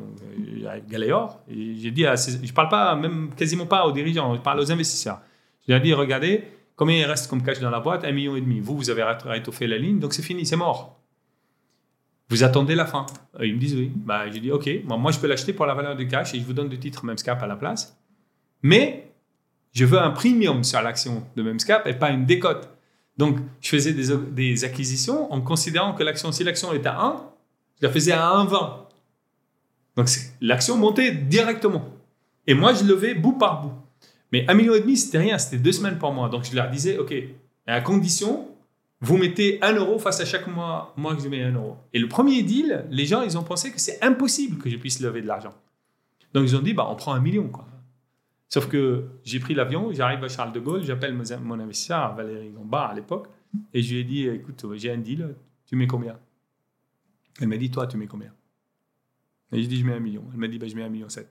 avec 0.67 0.83
j'ai 0.89 1.91
dit, 1.91 2.03
je 2.03 2.51
parle 2.51 2.67
pas, 2.67 2.95
même 2.95 3.29
quasiment 3.37 3.67
pas 3.67 3.85
aux 3.85 3.91
dirigeants, 3.91 4.35
je 4.35 4.41
parle 4.41 4.59
aux 4.59 4.71
investisseurs. 4.71 5.21
Je 5.65 5.71
leur 5.71 5.81
ai 5.81 5.83
dit, 5.83 5.93
regardez, 5.93 6.43
Combien 6.77 6.97
il 6.97 7.05
reste 7.05 7.27
comme 7.27 7.41
cash 7.41 7.59
dans 7.59 7.71
la 7.71 7.79
boîte? 7.79 8.05
Un 8.05 8.11
million 8.11 8.35
et 8.35 8.41
demi. 8.41 8.59
Vous, 8.59 8.77
vous 8.77 8.89
avez 8.91 9.03
étoffé 9.35 9.65
la 9.65 9.79
ligne, 9.79 9.97
donc 9.99 10.13
c'est 10.13 10.21
fini, 10.21 10.45
c'est 10.45 10.55
mort. 10.55 11.01
Vous 12.29 12.43
attendez 12.43 12.75
la 12.75 12.85
fin. 12.85 13.05
Ils 13.41 13.55
me 13.55 13.59
disent 13.59 13.75
oui. 13.75 13.91
Bah, 13.95 14.29
j'ai 14.29 14.39
dit 14.39 14.51
ok, 14.51 14.69
moi 14.85 15.11
je 15.11 15.19
peux 15.19 15.27
l'acheter 15.27 15.53
pour 15.53 15.65
la 15.65 15.73
valeur 15.73 15.95
du 15.95 16.07
cash 16.07 16.33
et 16.33 16.39
je 16.39 16.45
vous 16.45 16.53
donne 16.53 16.69
le 16.69 16.77
titre 16.77 17.05
Memscap 17.05 17.41
à 17.41 17.47
la 17.47 17.55
place. 17.55 17.97
Mais 18.61 19.11
je 19.73 19.85
veux 19.85 19.99
un 19.99 20.11
premium 20.11 20.63
sur 20.63 20.81
l'action 20.81 21.25
de 21.35 21.43
Memscap 21.43 21.87
et 21.87 21.93
pas 21.93 22.09
une 22.09 22.25
décote. 22.25 22.69
Donc 23.17 23.37
je 23.61 23.69
faisais 23.69 23.93
des, 23.93 24.15
des 24.31 24.63
acquisitions 24.65 25.31
en 25.31 25.41
considérant 25.41 25.93
que 25.93 26.03
l'action, 26.03 26.31
si 26.31 26.43
l'action 26.43 26.73
est 26.73 26.85
à 26.85 26.99
1, 26.99 27.23
je 27.81 27.87
la 27.87 27.91
faisais 27.91 28.11
à 28.11 28.27
1,20. 28.27 28.87
Donc 29.95 30.07
l'action 30.41 30.77
montait 30.77 31.11
directement. 31.11 31.85
Et 32.45 32.53
moi, 32.53 32.73
je 32.73 32.83
levais 32.85 33.13
bout 33.13 33.33
par 33.33 33.61
bout. 33.61 33.73
Mais 34.31 34.45
un 34.49 34.53
million 34.53 34.73
et 34.73 34.81
demi, 34.81 34.97
c'était 34.97 35.17
rien, 35.17 35.37
c'était 35.37 35.57
deux 35.57 35.71
semaines 35.71 35.97
par 35.97 36.11
mois. 36.11 36.29
Donc 36.29 36.45
je 36.45 36.55
leur 36.55 36.69
disais, 36.69 36.97
OK, 36.97 37.13
à 37.65 37.81
condition, 37.81 38.47
vous 39.01 39.17
mettez 39.17 39.59
un 39.63 39.73
euro 39.73 39.99
face 39.99 40.19
à 40.19 40.25
chaque 40.25 40.47
mois, 40.47 40.93
moi 40.97 41.15
que 41.15 41.21
je 41.21 41.29
mets 41.29 41.43
un 41.43 41.53
euro. 41.53 41.77
Et 41.93 41.99
le 41.99 42.07
premier 42.07 42.41
deal, 42.43 42.85
les 42.89 43.05
gens, 43.05 43.21
ils 43.21 43.37
ont 43.37 43.43
pensé 43.43 43.71
que 43.71 43.79
c'est 43.79 44.03
impossible 44.03 44.57
que 44.57 44.69
je 44.69 44.77
puisse 44.77 44.99
lever 44.99 45.21
de 45.21 45.27
l'argent. 45.27 45.53
Donc 46.33 46.45
ils 46.45 46.55
ont 46.55 46.61
dit, 46.61 46.73
bah, 46.73 46.87
on 46.89 46.95
prend 46.95 47.13
un 47.13 47.19
million. 47.19 47.47
Quoi. 47.47 47.67
Sauf 48.49 48.67
que 48.67 49.05
j'ai 49.23 49.39
pris 49.39 49.53
l'avion, 49.53 49.91
j'arrive 49.91 50.23
à 50.23 50.29
Charles 50.29 50.51
de 50.51 50.59
Gaulle, 50.59 50.83
j'appelle 50.83 51.13
mon 51.13 51.59
investisseur, 51.59 52.15
Valérie 52.15 52.49
Gombard 52.49 52.91
à 52.91 52.93
l'époque, 52.95 53.27
et 53.73 53.81
je 53.81 53.93
lui 53.93 54.01
ai 54.01 54.03
dit, 54.03 54.27
écoute, 54.27 54.65
j'ai 54.75 54.91
un 54.91 54.97
deal, 54.97 55.35
tu 55.65 55.75
mets 55.75 55.87
combien? 55.87 56.19
Elle 57.39 57.47
m'a 57.47 57.57
dit, 57.57 57.69
toi, 57.69 57.85
tu 57.87 57.97
mets 57.97 58.07
combien? 58.07 58.33
Et 59.51 59.61
j'ai 59.61 59.67
dit, 59.67 59.77
je 59.77 59.85
mets 59.85 59.93
un 59.93 59.99
million. 59.99 60.23
Elle 60.33 60.39
m'a 60.39 60.47
dit, 60.47 60.57
bah, 60.57 60.67
je 60.67 60.75
mets 60.75 60.83
un 60.83 60.89
million 60.89 61.09
sept. 61.09 61.29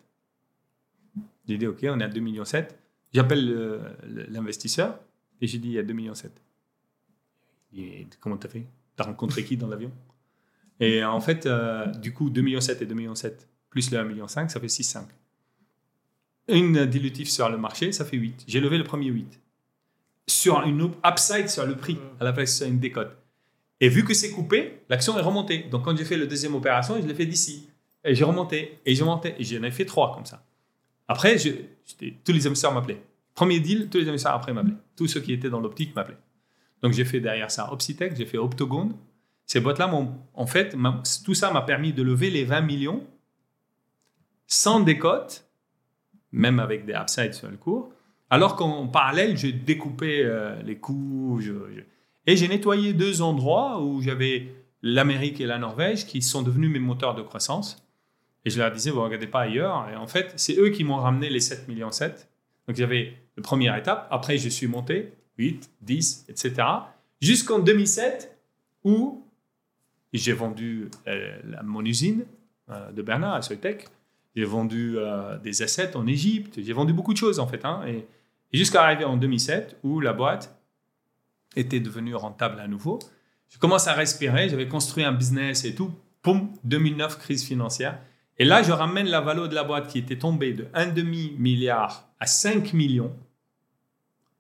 J'ai 1.49 1.59
dit, 1.59 1.67
OK, 1.67 1.79
on 1.85 2.01
est 2.01 2.05
à 2.05 2.09
2 2.09 2.21
millions 2.21 2.45
7. 2.45 2.79
J'appelle 3.13 3.81
l'investisseur 4.29 4.99
et 5.41 5.47
j'ai 5.47 5.59
dit, 5.59 5.69
il 5.69 5.75
y 5.75 5.79
a 5.79 5.83
2 5.83 5.93
millions 5.95 6.15
7. 6.15 6.33
Et 7.77 8.07
comment 8.21 8.37
t'as 8.37 8.49
fait? 8.49 8.67
T'as 8.97 9.05
rencontré 9.05 9.45
qui 9.45 9.57
dans 9.57 9.69
l'avion? 9.69 9.93
Et 10.81 11.05
en 11.05 11.21
fait, 11.21 11.47
euh, 11.47 11.87
du 11.87 12.13
coup, 12.13 12.31
2 12.31 12.41
millions 12.43 12.61
7 12.61 12.83
et 12.83 12.87
2 12.87 12.95
millions 12.95 13.15
7, 13.15 13.49
plus 13.71 13.91
le 13.91 13.99
1 13.99 14.05
million 14.05 14.29
5, 14.29 14.51
ça 14.51 14.61
fait 14.61 14.67
6,5. 14.67 15.07
Une 16.49 16.87
dilutif 16.87 17.29
sur 17.29 17.49
le 17.49 17.59
marché, 17.59 17.93
ça 17.93 18.05
fait 18.05 18.17
8. 18.17 18.45
J'ai 18.47 18.61
levé 18.61 18.79
le 18.79 18.85
premier 18.85 19.09
8. 19.09 19.41
Sur 20.29 20.63
une 20.63 20.93
upside 21.05 21.49
sur 21.49 21.67
le 21.67 21.77
prix, 21.77 21.99
à 22.21 22.25
la 22.25 22.33
place 22.33 22.57
sur 22.57 22.67
une 22.67 22.79
décote. 22.79 23.17
Et 23.81 23.89
vu 23.89 24.05
que 24.05 24.15
c'est 24.15 24.31
coupé, 24.31 24.81
l'action 24.89 25.19
est 25.19 25.23
remontée. 25.23 25.65
Donc 25.71 25.85
quand 25.85 25.97
j'ai 25.97 26.05
fait 26.05 26.17
la 26.17 26.27
deuxième 26.27 26.55
opération, 26.55 27.01
je 27.01 27.07
l'ai 27.07 27.15
fait 27.15 27.27
d'ici. 27.27 27.69
Et 28.05 28.15
j'ai 28.15 28.25
remonté, 28.25 28.79
et 28.87 28.95
j'ai 28.95 29.05
monté, 29.05 29.35
et 29.39 29.45
j'en 29.45 29.63
ai 29.63 29.71
fait 29.71 29.85
trois 29.85 30.15
comme 30.15 30.25
ça. 30.25 30.45
Après, 31.09 31.39
je, 31.39 31.51
tous 32.25 32.33
les 32.33 32.47
investisseurs 32.47 32.73
m'appelaient. 32.73 33.03
Premier 33.35 33.61
deal, 33.61 33.89
tous 33.91 33.99
les 33.99 34.09
investisseurs 34.09 34.35
après 34.35 34.53
m'appelaient. 34.53 34.77
Tous 34.97 35.09
ceux 35.09 35.21
qui 35.21 35.33
étaient 35.33 35.51
dans 35.51 35.61
l'optique 35.61 35.95
m'appelaient. 35.95 36.17
Donc 36.83 36.93
j'ai 36.93 37.05
fait 37.05 37.21
derrière 37.21 37.51
ça 37.51 37.73
Opsitech, 37.73 38.17
j'ai 38.17 38.27
fait 38.27 38.39
Optogone. 38.39 38.95
Ces 39.47 39.61
boîtes-là, 39.61 39.89
en 40.35 40.47
fait, 40.47 40.77
tout 41.25 41.35
ça 41.35 41.53
m'a 41.53 41.63
permis 41.63 41.93
de 41.93 42.03
lever 42.03 42.31
les 42.31 42.45
20 42.45 42.63
millions 42.63 43.05
sans 44.47 44.81
décote, 44.81 45.47
même 46.33 46.61
avec 46.61 46.85
des 46.85 46.95
upsides 46.95 47.35
sur 47.35 47.49
le 47.49 47.57
cours. 47.57 47.91
Alors 48.31 48.57
qu'en 48.57 48.89
parallèle, 48.89 49.37
j'ai 49.37 49.53
découpé 49.53 50.23
euh, 50.25 50.61
les 50.63 50.77
coûts. 50.77 51.41
Et 52.27 52.37
j'ai 52.37 52.49
nettoyé 52.49 52.93
deux 52.93 53.23
endroits 53.23 53.81
où 53.81 54.03
j'avais 54.03 54.49
l'Amérique 54.83 55.41
et 55.41 55.47
la 55.47 55.59
Norvège 55.59 56.07
qui 56.07 56.23
sont 56.23 56.43
devenus 56.43 56.71
mes 56.71 56.81
moteurs 56.81 57.15
de 57.15 57.23
croissance. 57.23 57.83
Et 58.45 58.51
je 58.51 58.59
leur 58.59 58.71
disais, 58.71 58.91
vous 58.91 59.03
regardez 59.03 59.27
pas 59.27 59.43
ailleurs. 59.43 59.89
Et 59.93 59.97
en 59.97 60.07
fait, 60.07 60.33
c'est 60.37 60.57
eux 60.59 60.71
qui 60.71 60.85
m'ont 60.85 60.97
ramené 60.97 61.31
les 61.31 61.41
7 61.41 61.69
millions 61.69 61.91
7. 61.91 62.29
Donc, 62.67 62.77
j'avais 62.77 63.15
la 63.37 63.43
première 63.43 63.77
étape. 63.77 64.09
Après, 64.11 64.39
je 64.39 64.49
suis 64.49 64.67
monté 64.67 65.13
8, 65.39 65.71
10, 65.83 66.27
etc. 66.29 66.55
Jusqu'en 67.21 67.59
2007 67.59 68.37
où 68.85 69.27
j'ai 70.13 70.33
vendu 70.33 70.91
euh, 71.07 71.37
mon 71.65 71.85
usine 71.85 72.25
euh, 72.71 72.91
de 72.93 73.03
Bernard 73.03 73.35
à 73.35 73.43
Soitec. 73.43 73.89
J'ai 74.35 74.45
vendu 74.45 74.95
euh, 74.97 75.39
des 75.39 75.63
assets 75.63 75.97
en 75.97 76.07
Égypte. 76.07 76.61
J'ai 76.63 76.73
vendu 76.73 76.93
beaucoup 76.93 77.13
de 77.13 77.19
choses, 77.19 77.39
en 77.39 77.47
fait. 77.47 77.65
Hein. 77.65 77.83
et, 77.87 78.07
jusqu'à 78.53 78.83
arriver 78.83 79.05
en 79.05 79.17
2007 79.17 79.79
où 79.83 80.01
la 80.01 80.13
boîte 80.13 80.57
était 81.57 81.81
devenue 81.81 82.15
rentable 82.15 82.61
à 82.61 82.69
nouveau. 82.69 82.99
Je 83.49 83.59
commence 83.59 83.87
à 83.87 83.93
respirer. 83.93 84.49
J'avais 84.49 84.69
construit 84.69 85.05
un 85.05 85.13
business 85.13 85.65
et 85.65 85.75
tout. 85.75 85.91
Poum, 86.23 86.51
2009, 86.65 87.19
crise 87.19 87.45
financière. 87.45 87.99
Et 88.39 88.45
là, 88.45 88.63
je 88.63 88.73
ramène 88.73 89.07
la 89.07 89.21
valeur 89.21 89.49
de 89.49 89.55
la 89.55 89.65
boîte 89.65 89.89
qui 89.89 89.99
était 89.99 90.19
tombée 90.19 90.53
de 90.53 90.65
1,5 90.75 91.39
milliard 91.39 92.09
à 92.21 92.27
5 92.27 92.73
millions. 92.73 93.15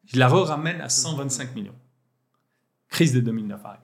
Je 0.07 0.19
la 0.19 0.29
re-ramène 0.29 0.81
à 0.81 0.89
125 0.89 1.55
millions. 1.55 1.75
Crise 2.89 3.13
de 3.13 3.21
2009 3.21 3.65
arrive. 3.65 3.81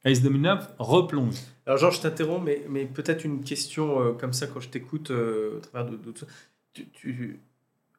Crise 0.00 0.22
de 0.22 0.28
2009 0.28 0.74
replonge. 0.78 1.36
Alors, 1.66 1.78
Georges, 1.78 1.96
je 1.96 2.02
t'interromps, 2.02 2.44
mais, 2.44 2.64
mais 2.68 2.86
peut-être 2.86 3.24
une 3.24 3.44
question 3.44 4.00
euh, 4.00 4.12
comme 4.12 4.32
ça 4.32 4.46
quand 4.46 4.60
je 4.60 4.68
t'écoute 4.68 5.10
euh, 5.10 5.58
au 5.58 5.60
travers 5.60 5.90
de, 5.90 5.98
tu, 6.72 7.40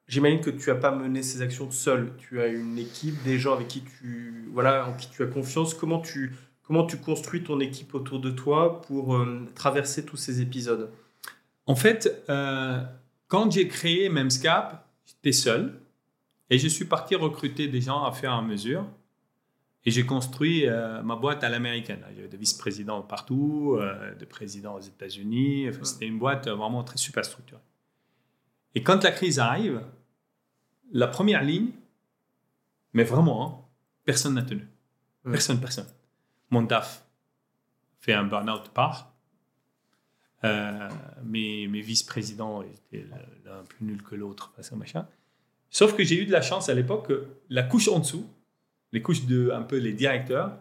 J'imagine 0.08 0.42
que 0.42 0.50
tu 0.50 0.70
n'as 0.70 0.76
pas 0.76 0.92
mené 0.92 1.24
ces 1.24 1.42
actions 1.42 1.72
seul. 1.72 2.12
Tu 2.18 2.42
as 2.42 2.48
une 2.48 2.78
équipe, 2.78 3.24
des 3.24 3.40
gens 3.40 3.54
avec 3.54 3.70
qui 3.70 3.84
tu, 3.84 4.50
voilà, 4.52 4.90
en 4.90 4.94
qui 4.94 5.10
tu 5.10 5.24
as 5.24 5.28
confiance. 5.28 5.74
Comment 5.74 6.02
tu, 6.02 6.36
comment 6.64 6.86
tu 6.86 6.98
construis 6.98 7.44
ton 7.44 7.60
équipe 7.62 7.94
autour 7.96 8.20
de 8.20 8.30
toi 8.30 8.82
pour 8.82 9.16
euh, 9.16 9.48
traverser 9.56 10.04
tous 10.04 10.18
ces 10.18 10.42
épisodes? 10.42 10.92
En 11.66 11.76
fait, 11.76 12.24
euh, 12.30 12.82
quand 13.28 13.50
j'ai 13.50 13.70
créé 13.70 14.10
Memscap, 14.10 14.86
j'étais 15.06 15.32
seul 15.32 15.80
et 16.54 16.60
je 16.60 16.68
suis 16.68 16.86
parti 16.86 17.16
recruter 17.16 17.68
des 17.68 17.82
gens 17.82 18.04
à 18.04 18.12
faire 18.12 18.34
à 18.34 18.44
mesure. 18.44 18.86
Et 19.86 19.92
j'ai 19.92 20.06
construit 20.06 20.68
euh, 20.68 21.02
ma 21.02 21.16
boîte 21.16 21.44
à 21.44 21.50
l'américaine. 21.50 22.06
J'avais 22.16 22.28
des 22.28 22.38
vice-présidents 22.38 23.02
partout, 23.02 23.76
euh, 23.80 24.14
des 24.14 24.28
présidents 24.28 24.76
aux 24.76 24.80
États-Unis. 24.80 25.70
c'était 25.82 26.06
une 26.06 26.20
boîte 26.20 26.48
vraiment 26.48 26.84
très 26.84 26.98
super 26.98 27.26
structurée. 27.26 27.60
Et 28.76 28.84
quand 28.84 29.04
la 29.04 29.12
crise 29.12 29.40
arrive, 29.40 29.82
la 30.92 31.08
première 31.08 31.44
ligne, 31.44 31.72
mais 32.94 33.04
vraiment, 33.04 33.48
hein, 33.48 33.66
personne 34.06 34.36
n'a 34.36 34.44
tenu. 34.44 34.68
Personne, 35.24 35.60
personne. 35.60 35.88
Mon 36.52 36.62
DAF 36.62 37.04
fait 38.00 38.14
un 38.14 38.26
burn-out 38.26 38.70
part. 38.70 39.12
Euh, 40.44 40.88
mes, 41.24 41.68
mes 41.68 41.82
vice-présidents 41.82 42.62
étaient 42.62 43.08
l'un 43.44 43.64
plus 43.64 43.86
nul 43.88 44.04
que 44.04 44.14
l'autre, 44.14 44.54
machin. 44.76 45.08
Sauf 45.74 45.96
que 45.96 46.04
j'ai 46.04 46.22
eu 46.22 46.26
de 46.26 46.32
la 46.32 46.44
chance 46.44 46.70
à 46.70 46.76
l'époque 46.76 47.08
que 47.08 47.26
la 47.50 47.64
couche 47.64 47.88
en 47.88 47.98
dessous, 47.98 48.26
les 48.92 49.02
couches 49.02 49.26
de 49.26 49.50
un 49.52 49.64
peu 49.64 49.78
les 49.78 49.92
directeurs, 49.92 50.52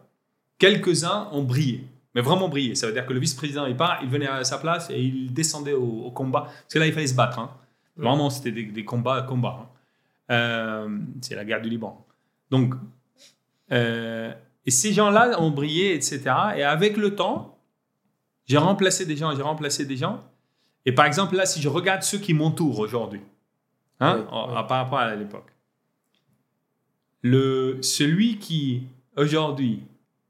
quelques-uns 0.57 1.29
ont 1.33 1.43
brillé. 1.43 1.85
Mais 2.15 2.23
vraiment 2.23 2.49
brillé. 2.49 2.75
Ça 2.75 2.87
veut 2.87 2.95
dire 2.95 3.05
que 3.05 3.13
le 3.13 3.21
vice-président, 3.21 3.67
il 3.67 3.77
part, 3.77 4.01
il 4.03 4.09
venait 4.09 4.27
à 4.27 4.43
sa 4.43 4.57
place 4.57 4.89
et 4.89 4.99
il 5.03 5.35
descendait 5.35 5.75
au, 5.75 6.11
combat. 6.11 6.45
Parce 6.45 6.75
que 6.75 6.79
là, 6.79 6.87
il 6.87 6.95
fallait 6.95 7.07
se 7.07 7.15
battre. 7.15 7.39
Hein. 7.39 7.51
Vraiment, 7.97 8.31
c'était 8.31 8.53
des, 8.53 8.85
combats, 8.87 9.21
combats. 9.23 9.59
Hein. 9.61 9.69
Euh, 10.31 10.99
c'est 11.21 11.35
la 11.35 11.45
guerre 11.45 11.61
du 11.61 11.69
Liban. 11.69 12.07
Donc, 12.51 12.75
euh, 13.71 14.33
et 14.65 14.71
ces 14.71 14.95
gens-là 14.95 15.39
ont 15.43 15.51
brillé, 15.51 15.95
etc. 15.95 16.23
Et 16.57 16.63
avec 16.63 16.97
le 16.97 17.15
temps, 17.15 17.59
j'ai 18.47 18.57
remplacé 18.57 19.05
des 19.05 19.17
gens, 19.17 19.37
j'ai 19.37 19.43
remplacé 19.43 19.85
des 19.85 19.99
gens. 19.99 20.25
Et 20.87 20.93
par 20.93 21.05
exemple, 21.05 21.37
là, 21.37 21.45
si 21.45 21.61
je 21.61 21.69
regarde 21.69 22.03
ceux 22.03 22.19
qui 22.19 22.33
m'entourent 22.33 22.79
aujourd'hui, 22.79 23.21
hein, 24.03 24.65
par 24.69 24.85
rapport 24.85 24.99
à 24.99 25.15
l'époque, 25.15 25.51
le, 27.23 27.79
celui 27.83 28.39
qui, 28.39 28.85
aujourd'hui, 29.17 29.83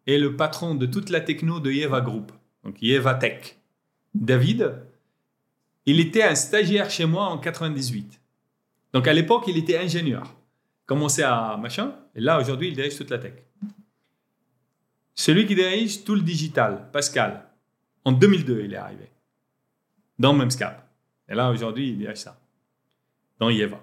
est 0.07 0.19
le 0.19 0.37
patron 0.37 0.75
de 0.75 0.87
toute 0.87 1.11
la 1.11 1.21
techno 1.21 1.61
de 1.61 1.71
Yeva 1.71 2.01
Group, 2.01 2.33
donc 2.65 2.81
Yeva 2.83 3.15
Tech, 3.15 3.57
David, 4.15 4.75
il 5.87 6.01
était 6.01 6.23
un 6.23 6.35
stagiaire 6.35 6.91
chez 6.91 7.07
moi 7.07 7.27
en 7.27 7.39
98. 7.39 8.21
Donc 8.93 9.07
à 9.07 9.13
l'époque, 9.13 9.45
il 9.49 9.57
était 9.57 9.79
ingénieur. 9.79 10.35
Commençait 10.87 11.23
à 11.23 11.57
machin, 11.57 11.95
et 12.15 12.21
là, 12.21 12.39
aujourd'hui, 12.39 12.69
il 12.69 12.75
dirige 12.75 12.97
toute 12.97 13.11
la 13.11 13.19
tech. 13.19 13.35
Celui 15.15 15.47
qui 15.47 15.55
dirige 15.55 16.05
tout 16.05 16.15
le 16.15 16.23
digital, 16.23 16.89
Pascal, 16.93 17.47
en 18.05 18.13
2002, 18.13 18.63
il 18.65 18.75
est 18.75 18.77
arrivé. 18.77 19.09
Dans 20.19 20.33
Memscap. 20.35 20.89
Et 21.29 21.35
là, 21.35 21.51
aujourd'hui, 21.51 21.91
il 21.91 21.99
dirige 21.99 22.19
ça. 22.19 22.39
Dans 23.43 23.51
Yeva. 23.51 23.81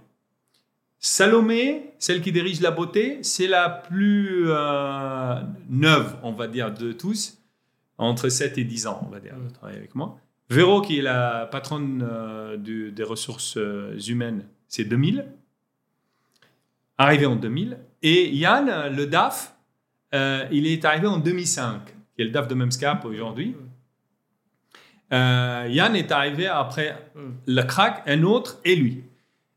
Salomé, 1.00 1.91
celle 2.00 2.22
qui 2.22 2.32
dirige 2.32 2.62
la 2.62 2.72
beauté, 2.72 3.19
c'est 3.24 3.45
la 3.45 3.67
plus 3.67 4.45
euh, 4.48 5.36
neuve, 5.69 6.15
on 6.24 6.32
va 6.32 6.48
dire, 6.48 6.74
de 6.74 6.93
tous. 6.93 7.38
Entre 7.98 8.30
7 8.30 8.58
et 8.58 8.63
10 8.63 8.88
ans, 8.88 9.06
on 9.06 9.12
va 9.12 9.19
dire, 9.19 9.36
de 9.36 9.50
travailler 9.54 9.78
avec 9.78 9.95
moi. 9.95 10.17
Véro, 10.50 10.80
qui 10.80 11.00
est 11.00 11.02
la 11.02 11.45
patronne 11.52 12.08
euh, 12.10 12.56
des 12.56 13.04
ressources 13.04 13.58
euh, 13.58 14.00
humaines, 14.08 14.45
c'est 14.69 14.86
2000. 14.86 15.26
Arrivé 16.98 17.26
en 17.26 17.36
2000. 17.36 17.80
Et 18.02 18.34
Yann, 18.34 18.95
le 18.95 19.08
DAF, 19.08 19.58
il 20.13 20.67
est 20.67 20.86
arrivé 20.86 21.08
en 21.08 21.17
2005, 21.17 21.82
qui 22.15 22.22
est 22.22 22.26
le 22.26 22.32
DAF 22.32 22.48
de 22.48 22.56
Memscap 22.56 23.04
aujourd'hui. 23.04 23.58
Euh, 25.12 25.67
Yann 25.69 25.95
est 25.95 26.12
arrivé 26.12 26.48
après 26.48 27.12
hmm. 27.15 27.32
le 27.48 27.62
crack, 27.63 28.04
un 28.06 28.24
autre 28.24 28.60
et 28.63 28.78
lui. 28.78 29.04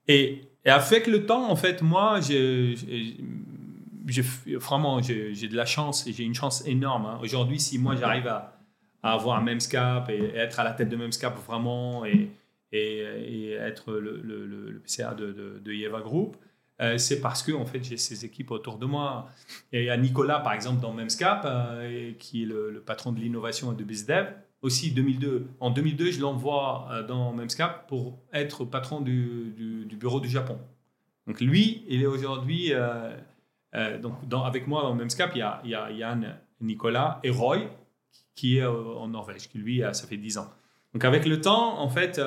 Et, 0.09 0.43
avec 0.65 1.07
le 1.07 1.27
temps, 1.27 1.51
en 1.51 1.57
fait, 1.57 1.83
moi, 1.83 2.21
vraiment, 4.47 5.03
j'ai 5.03 5.49
de 5.49 5.57
la 5.57 5.67
chance 5.67 6.07
et 6.07 6.12
j'ai 6.12 6.25
une 6.25 6.35
chance 6.35 6.67
énorme. 6.67 7.07
Hein. 7.07 7.19
Aujourd'hui, 7.23 7.59
si 7.59 7.79
moi 7.79 7.97
j'arrive 7.97 8.29
à, 8.29 8.61
à, 9.03 9.15
avoir 9.15 9.38
un 9.38 9.43
Memscap 9.43 10.09
et, 10.09 10.15
et, 10.15 10.37
être 10.37 10.61
à 10.61 10.65
la 10.65 10.73
tête 10.73 10.88
de 10.88 10.97
Memscap 10.97 11.37
vraiment 11.47 12.05
et, 12.05 12.31
et, 12.73 13.53
être 13.53 13.93
le, 13.93 14.21
le, 14.23 14.47
le, 14.47 14.81
PCA 14.81 15.15
de, 15.15 15.33
de, 15.33 15.61
de 15.65 15.73
Yeva 15.73 16.01
Group, 16.01 16.37
euh, 16.83 16.99
c'est 16.99 17.21
parce 17.21 17.43
que 17.43 17.53
en 17.53 17.65
fait, 17.65 17.83
j'ai 17.85 17.97
ces 17.97 18.25
équipes 18.25 18.51
autour 18.51 18.79
de 18.79 18.87
moi. 18.87 19.29
Et 19.73 19.83
il 19.83 19.87
y 19.87 19.91
a 19.91 19.97
Nicolas, 19.97 20.41
par 20.41 20.53
exemple, 20.53 20.81
dans 20.81 20.93
Memscap, 20.93 21.43
euh, 21.45 22.12
qui 22.19 22.43
est 22.43 22.47
le, 22.47 22.83
patron 22.85 23.12
de 23.12 23.21
l'innovation 23.21 23.73
et 23.73 23.77
de 23.77 23.85
BizDev. 23.85 24.33
Aussi, 24.62 24.92
2002. 24.92 25.48
En 25.61 25.70
2002, 25.70 26.12
je 26.12 26.20
l'envoie 26.20 26.88
euh, 26.90 27.07
dans 27.07 27.33
Memscap 27.33 27.87
pour 27.88 28.18
être 28.33 28.64
patron 28.64 29.01
du, 29.01 29.53
du, 29.88 29.96
bureau 29.96 30.20
du 30.20 30.29
Japon. 30.29 30.59
Donc 31.27 31.40
lui, 31.40 31.85
il 31.88 32.03
est 32.03 32.07
aujourd'hui... 32.07 32.72
donc 34.01 34.29
dans, 34.29 34.44
avec 34.44 34.66
moi 34.66 34.83
dans 34.83 34.94
Memscap, 34.94 35.33
il 35.35 35.38
y 35.38 35.42
a, 35.42 35.61
il 35.64 35.70
y 35.70 35.75
a 35.75 35.90
Yann, 35.90 36.37
Nicolas 36.61 37.20
et 37.22 37.31
Roy, 37.31 37.59
qui 38.35 38.59
est 38.59 38.66
en 38.66 39.09
Norvège, 39.09 39.48
qui 39.48 39.59
lui, 39.59 39.83
ça 39.92 40.07
fait 40.07 40.16
10 40.16 40.38
ans. 40.38 40.51
Donc 40.94 41.05
avec 41.05 41.27
le 41.27 41.40
temps, 41.40 41.79
en 41.81 41.88
fait 41.88 42.20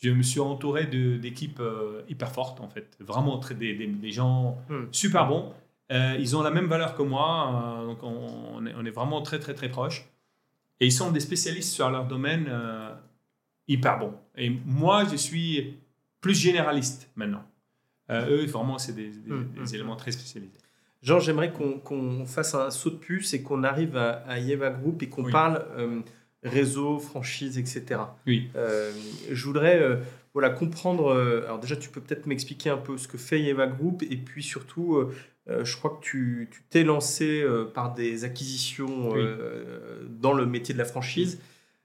je 0.00 0.10
me 0.10 0.22
suis 0.22 0.40
entouré 0.40 0.86
d'équipes 0.86 1.60
euh, 1.60 2.02
hyper 2.08 2.32
fortes, 2.32 2.60
en 2.60 2.68
fait. 2.68 2.96
Vraiment 3.00 3.38
très, 3.38 3.54
des, 3.54 3.74
des, 3.74 4.10
gens 4.10 4.58
hmm. 4.68 4.84
super 4.92 5.26
bons. 5.26 5.52
Euh, 5.92 6.16
ils 6.18 6.36
ont 6.36 6.42
la 6.42 6.50
même 6.50 6.66
valeur 6.66 6.94
que 6.94 7.02
moi, 7.02 7.80
euh, 7.82 7.86
donc 7.86 8.02
on, 8.02 8.64
est, 8.64 8.74
on, 8.76 8.84
est, 8.84 8.90
vraiment 8.90 9.20
très, 9.22 9.38
très, 9.38 9.54
très 9.54 9.68
proches. 9.68 10.08
Et 10.80 10.86
ils 10.86 10.92
sont 10.92 11.10
des 11.10 11.20
spécialistes 11.20 11.72
sur 11.72 11.90
leur 11.90 12.06
domaine 12.06 12.50
hyper 13.68 13.98
bons. 13.98 14.14
Et 14.36 14.50
moi, 14.64 15.04
je 15.04 15.16
suis 15.16 15.76
plus 16.20 16.34
généraliste 16.34 17.10
maintenant. 17.16 17.44
eux, 18.10 18.46
vraiment, 18.46 18.78
c'est 18.78 18.94
des, 18.94 19.10
hmm, 19.10 19.52
hmm. 19.56 19.74
éléments 19.74 19.96
très 19.96 20.12
spécialisés. 20.12 20.58
Jean, 21.02 21.18
j'aimerais 21.18 21.52
qu'on 21.52 22.24
fasse 22.26 22.54
un 22.54 22.70
saut 22.70 22.90
de 22.90 22.96
puce 22.96 23.34
et 23.34 23.42
qu'on 23.42 23.62
arrive 23.62 23.96
à, 23.96 24.22
à 24.26 24.38
Yeva 24.38 24.70
Group 24.70 25.02
et 25.02 25.08
qu'on 25.08 25.30
parle 25.30 25.64
réseau, 26.42 26.98
franchise, 26.98 27.58
etc. 27.58 28.00
Oui. 28.26 28.50
Euh, 28.56 28.92
je 29.30 29.44
voudrais 29.44 29.80
euh, 29.80 29.96
voilà, 30.32 30.50
comprendre. 30.50 31.08
Euh, 31.08 31.44
alors, 31.44 31.58
déjà, 31.58 31.76
tu 31.76 31.88
peux 31.90 32.00
peut-être 32.00 32.26
m'expliquer 32.26 32.70
un 32.70 32.76
peu 32.78 32.96
ce 32.96 33.08
que 33.08 33.18
fait 33.18 33.40
Yeva 33.40 33.66
Group 33.66 34.02
et 34.02 34.16
puis 34.16 34.42
surtout, 34.42 35.04
je 35.64 35.76
crois 35.76 35.90
que 35.90 36.04
tu 36.04 36.48
t'es 36.70 36.84
lancé 36.84 37.44
par 37.74 37.94
des 37.94 38.24
acquisitions 38.24 39.10
dans 40.08 40.32
le 40.32 40.46
métier 40.46 40.74
de 40.74 40.78
la 40.78 40.84
franchise. 40.84 41.40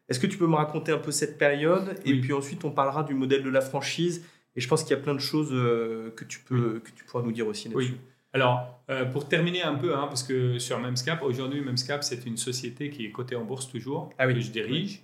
Est-ce 0.08 0.20
que 0.20 0.28
tu 0.28 0.38
peux 0.38 0.48
me 0.48 0.56
raconter 0.56 0.92
un 0.92 1.00
peu 1.00 1.12
cette 1.12 1.38
période 1.38 1.96
Et 2.06 2.20
puis 2.20 2.34
ensuite, 2.34 2.64
on 2.64 2.72
parlera 2.72 3.04
du 3.04 3.14
modèle 3.14 3.44
de 3.44 3.50
la 3.50 3.62
franchise. 3.62 4.24
Et 4.56 4.62
je 4.62 4.68
pense 4.68 4.84
qu'il 4.84 4.96
y 4.96 5.00
a 5.00 5.02
plein 5.02 5.16
de 5.16 5.20
choses 5.20 5.50
que, 5.50 6.24
tu 6.24 6.40
peux, 6.40 6.80
que 6.80 6.92
tu 6.92 7.04
pourras 7.06 7.24
nous 7.24 7.32
dire 7.32 7.48
aussi 7.48 7.70
là-dessus. 7.70 7.94
Oui. 7.94 7.98
Alors, 8.36 8.84
euh, 8.90 9.06
pour 9.06 9.30
terminer 9.30 9.64
un 9.64 9.76
peu, 9.76 9.96
hein, 9.96 10.08
parce 10.08 10.22
que 10.22 10.60
sur 10.60 10.78
Memscap, 10.78 11.24
aujourd'hui, 11.24 11.62
Memscap, 11.62 12.04
c'est 12.04 12.26
une 12.26 12.36
société 12.36 12.90
qui 12.90 13.06
est 13.06 13.12
cotée 13.12 13.38
en 13.38 13.46
bourse 13.46 13.70
toujours, 13.70 14.10
ah 14.18 14.28
que 14.28 14.38
je 14.38 14.52
dirige, 14.52 15.04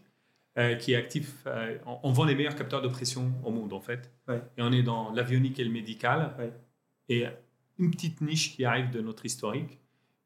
euh, 0.58 0.76
qui 0.76 0.92
est 0.92 0.98
actif. 0.98 1.36
Euh, 1.48 1.78
on, 2.04 2.12
vend 2.12 2.26
les 2.26 2.36
meilleurs 2.36 2.58
capteurs 2.58 2.82
de 2.82 2.90
pression 2.90 3.32
au 3.46 3.52
monde, 3.52 3.72
en 3.72 3.80
fait. 3.80 4.12
Et 4.30 4.62
on 4.62 4.74
est 4.74 4.84
dans 4.84 5.14
l'avionique 5.14 5.62
et 5.62 5.64
le 5.64 5.72
médical. 5.72 6.36
Et 7.08 7.26
une 7.82 7.92
petite 7.92 8.22
niche 8.22 8.56
qui 8.56 8.64
arrive 8.66 8.90
de 8.92 9.02
notre 9.02 9.26
historique. 9.26 9.80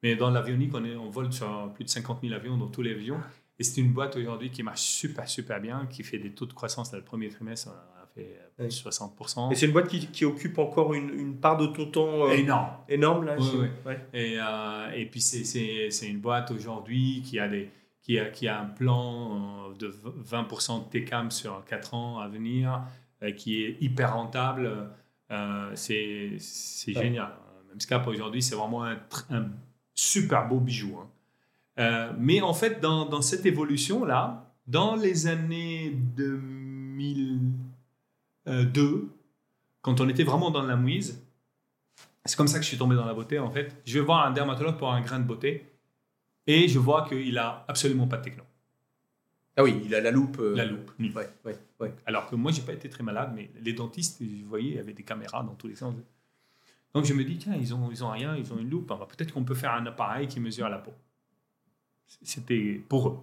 Mais 0.03 0.15
dans 0.15 0.29
l'avionique, 0.29 0.73
on, 0.73 0.83
on 0.83 1.09
vole 1.09 1.33
sur 1.33 1.71
plus 1.73 1.83
de 1.83 1.89
50 1.89 2.21
000 2.21 2.33
avions, 2.33 2.57
dans 2.57 2.67
tous 2.67 2.81
les 2.81 2.91
avions. 2.91 3.19
Et 3.57 3.63
c'est 3.63 3.81
une 3.81 3.93
boîte 3.93 4.15
aujourd'hui 4.17 4.51
qui 4.51 4.61
marche 4.61 4.81
super, 4.81 5.27
super 5.27 5.59
bien, 5.59 5.87
qui 5.89 6.03
fait 6.03 6.19
des 6.19 6.31
taux 6.31 6.45
de 6.45 6.53
croissance 6.53 6.93
le 6.93 7.01
premier 7.01 7.29
trimestre 7.29 7.71
fait 8.15 8.67
60%. 8.67 9.51
Et 9.51 9.55
c'est 9.55 9.65
une 9.65 9.71
boîte 9.71 9.87
qui, 9.87 10.07
qui, 10.07 10.25
occupe 10.25 10.57
encore 10.57 10.93
une, 10.93 11.09
une, 11.09 11.37
part 11.37 11.57
de 11.57 11.67
ton 11.67 11.85
temps 11.87 12.27
euh, 12.27 12.31
énorme. 12.31 12.69
Énorme, 12.87 13.25
là. 13.25 13.35
Et, 14.13 14.37
euh, 14.39 14.91
et 14.95 15.05
puis, 15.05 15.21
c'est 15.21 16.07
une 16.07 16.19
boîte 16.19 16.51
aujourd'hui 16.51 17.21
qui 17.23 17.39
a 17.39 17.47
des 17.47 17.69
qui 18.01 18.19
a, 18.19 18.29
qui 18.29 18.47
a, 18.47 18.61
un 18.61 18.65
plan 18.65 19.71
euh, 19.71 19.75
de 19.75 19.87
20% 19.89 20.85
de 20.85 20.99
TCAM 20.99 21.31
sur 21.31 21.65
4 21.65 21.93
ans 21.95 22.19
à 22.19 22.27
venir, 22.27 22.83
qui 23.35 23.63
est 23.63 23.77
hyper 23.81 24.13
rentable. 24.13 24.89
c'est 25.73 26.37
génial. 26.87 27.33
Scap 27.79 28.07
aujourd'hui, 28.07 28.41
c'est 28.41 28.55
vraiment 28.55 28.85
un, 28.85 28.97
un, 29.29 29.47
super 29.93 30.47
beau 30.47 30.59
bijou. 30.59 30.97
Hein. 30.97 32.13
mais 32.17 32.41
en 32.41 32.53
fait, 32.53 32.79
dans, 32.81 33.05
dans 33.05 33.21
cette 33.21 33.45
évolution-là, 33.45 34.45
dans 34.67 34.95
les 34.95 35.27
années 35.27 35.91
2000, 35.91 37.39
euh, 38.47 38.65
quand 39.81 40.01
on 40.01 40.09
était 40.09 40.23
vraiment 40.23 40.51
dans 40.51 40.63
la 40.63 40.75
mouise, 40.75 41.21
c'est 42.25 42.35
comme 42.35 42.47
ça 42.47 42.57
que 42.57 42.63
je 42.63 42.69
suis 42.69 42.77
tombé 42.77 42.95
dans 42.95 43.05
la 43.05 43.13
beauté 43.13 43.38
en 43.39 43.51
fait. 43.51 43.75
Je 43.85 43.99
vais 43.99 44.05
voir 44.05 44.25
un 44.25 44.31
dermatologue 44.31 44.77
pour 44.77 44.91
un 44.91 45.01
grain 45.01 45.19
de 45.19 45.25
beauté 45.25 45.69
et 46.47 46.67
je 46.67 46.79
vois 46.79 47.07
qu'il 47.07 47.38
a 47.38 47.65
absolument 47.67 48.07
pas 48.07 48.17
de 48.17 48.23
techno. 48.23 48.43
Ah 49.57 49.63
oui, 49.63 49.81
il 49.85 49.95
a 49.95 50.01
la 50.01 50.11
loupe. 50.11 50.38
Euh, 50.39 50.55
la 50.55 50.65
loupe. 50.65 50.91
Ouais, 50.99 51.29
ouais, 51.45 51.57
ouais. 51.79 51.93
Alors 52.05 52.29
que 52.29 52.35
moi, 52.35 52.51
j'ai 52.51 52.61
pas 52.61 52.73
été 52.73 52.89
très 52.89 53.03
malade, 53.03 53.31
mais 53.33 53.49
les 53.61 53.71
dentistes, 53.71 54.21
vous 54.21 54.49
voyez, 54.49 54.79
avaient 54.79 54.93
des 54.93 55.03
caméras 55.03 55.43
dans 55.43 55.53
tous 55.53 55.67
les 55.67 55.75
sens. 55.75 55.95
Donc 56.95 57.03
je 57.03 57.13
me 57.13 57.25
dis, 57.25 57.38
tiens, 57.38 57.55
ils 57.55 57.75
ont, 57.75 57.91
ils 57.91 58.05
ont 58.05 58.10
rien, 58.10 58.38
ils 58.38 58.53
ont 58.53 58.58
une 58.58 58.69
loupe. 58.69 58.88
Peut-être 58.88 59.34
qu'on 59.34 59.43
peut 59.43 59.53
faire 59.53 59.73
un 59.73 59.86
appareil 59.86 60.27
qui 60.27 60.39
mesure 60.39 60.69
la 60.69 60.77
peau. 60.77 60.93
C'était 62.21 62.81
pour 62.88 63.10
eux. 63.10 63.19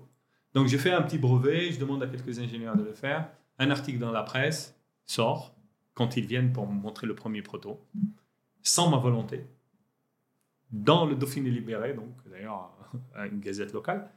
Donc 0.52 0.68
je 0.68 0.76
fais 0.76 0.92
un 0.92 1.00
petit 1.00 1.16
brevet, 1.16 1.72
je 1.72 1.80
demande 1.80 2.02
à 2.02 2.06
quelques 2.06 2.38
ingénieurs 2.38 2.76
de 2.76 2.84
le 2.84 2.92
faire, 2.92 3.30
un 3.58 3.70
article 3.70 3.98
dans 3.98 4.12
la 4.12 4.24
presse, 4.24 4.78
sort 5.06 5.54
quand 5.94 6.18
ils 6.18 6.26
viennent 6.26 6.52
pour 6.52 6.66
me 6.66 6.78
montrer 6.78 7.06
le 7.06 7.14
premier 7.14 7.40
proto, 7.40 7.80
sans 8.62 8.90
ma 8.90 8.98
volonté, 8.98 9.46
dans 10.70 11.06
le 11.06 11.16
Dauphiné 11.16 11.50
libéré, 11.50 11.94
donc 11.94 12.12
d'ailleurs 12.30 12.70
une 13.32 13.40
gazette 13.40 13.72
locale. 13.72 14.10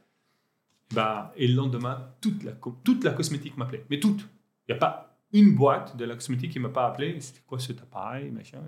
Bah, 0.92 1.32
et 1.34 1.48
le 1.48 1.54
lendemain, 1.54 2.10
toute 2.20 2.42
la, 2.44 2.52
toute 2.84 3.04
la 3.04 3.12
cosmétique 3.12 3.56
m'appelait. 3.56 3.86
Mais 3.88 4.00
toute. 4.00 4.20
Il 4.68 4.72
n'y 4.72 4.74
a 4.74 4.78
pas 4.78 5.15
une 5.38 5.54
boîte 5.54 5.96
de 5.96 6.04
la 6.04 6.14
cosmétique 6.14 6.52
qui 6.52 6.58
ne 6.58 6.64
m'a 6.64 6.70
pas 6.70 6.86
appelé. 6.86 7.20
C'était 7.20 7.42
quoi 7.46 7.58
cet 7.58 7.80
appareil, 7.80 8.30
machin? 8.30 8.62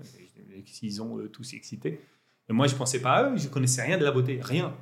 Ils 0.81 1.01
ont 1.01 1.27
tous 1.27 1.53
excités. 1.53 2.01
Et 2.49 2.53
moi, 2.53 2.67
je 2.67 2.73
ne 2.73 2.77
pensais 2.77 3.01
pas 3.01 3.13
à 3.13 3.29
eux. 3.29 3.37
Je 3.37 3.47
ne 3.47 3.53
connaissais 3.53 3.83
rien 3.83 3.97
de 3.97 4.03
la 4.03 4.11
beauté. 4.11 4.39
Rien. 4.41 4.75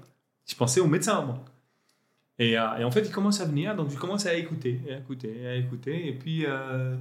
Je 0.45 0.55
pensais 0.55 0.79
aux 0.79 0.87
médecins, 0.87 1.21
moi. 1.21 1.43
Et, 2.39 2.57
euh, 2.57 2.77
et, 2.77 2.83
en 2.83 2.91
fait, 2.91 3.01
ils 3.01 3.11
commencent 3.11 3.41
à 3.41 3.45
venir. 3.45 3.75
Donc, 3.75 3.89
je 3.89 3.97
commence 3.97 4.25
à 4.25 4.35
écouter, 4.35 4.79
à 4.89 4.97
écouter, 4.97 5.47
à 5.47 5.55
écouter. 5.55 6.07
Et 6.07 6.13
puis, 6.13 6.45
euh, 6.45 6.95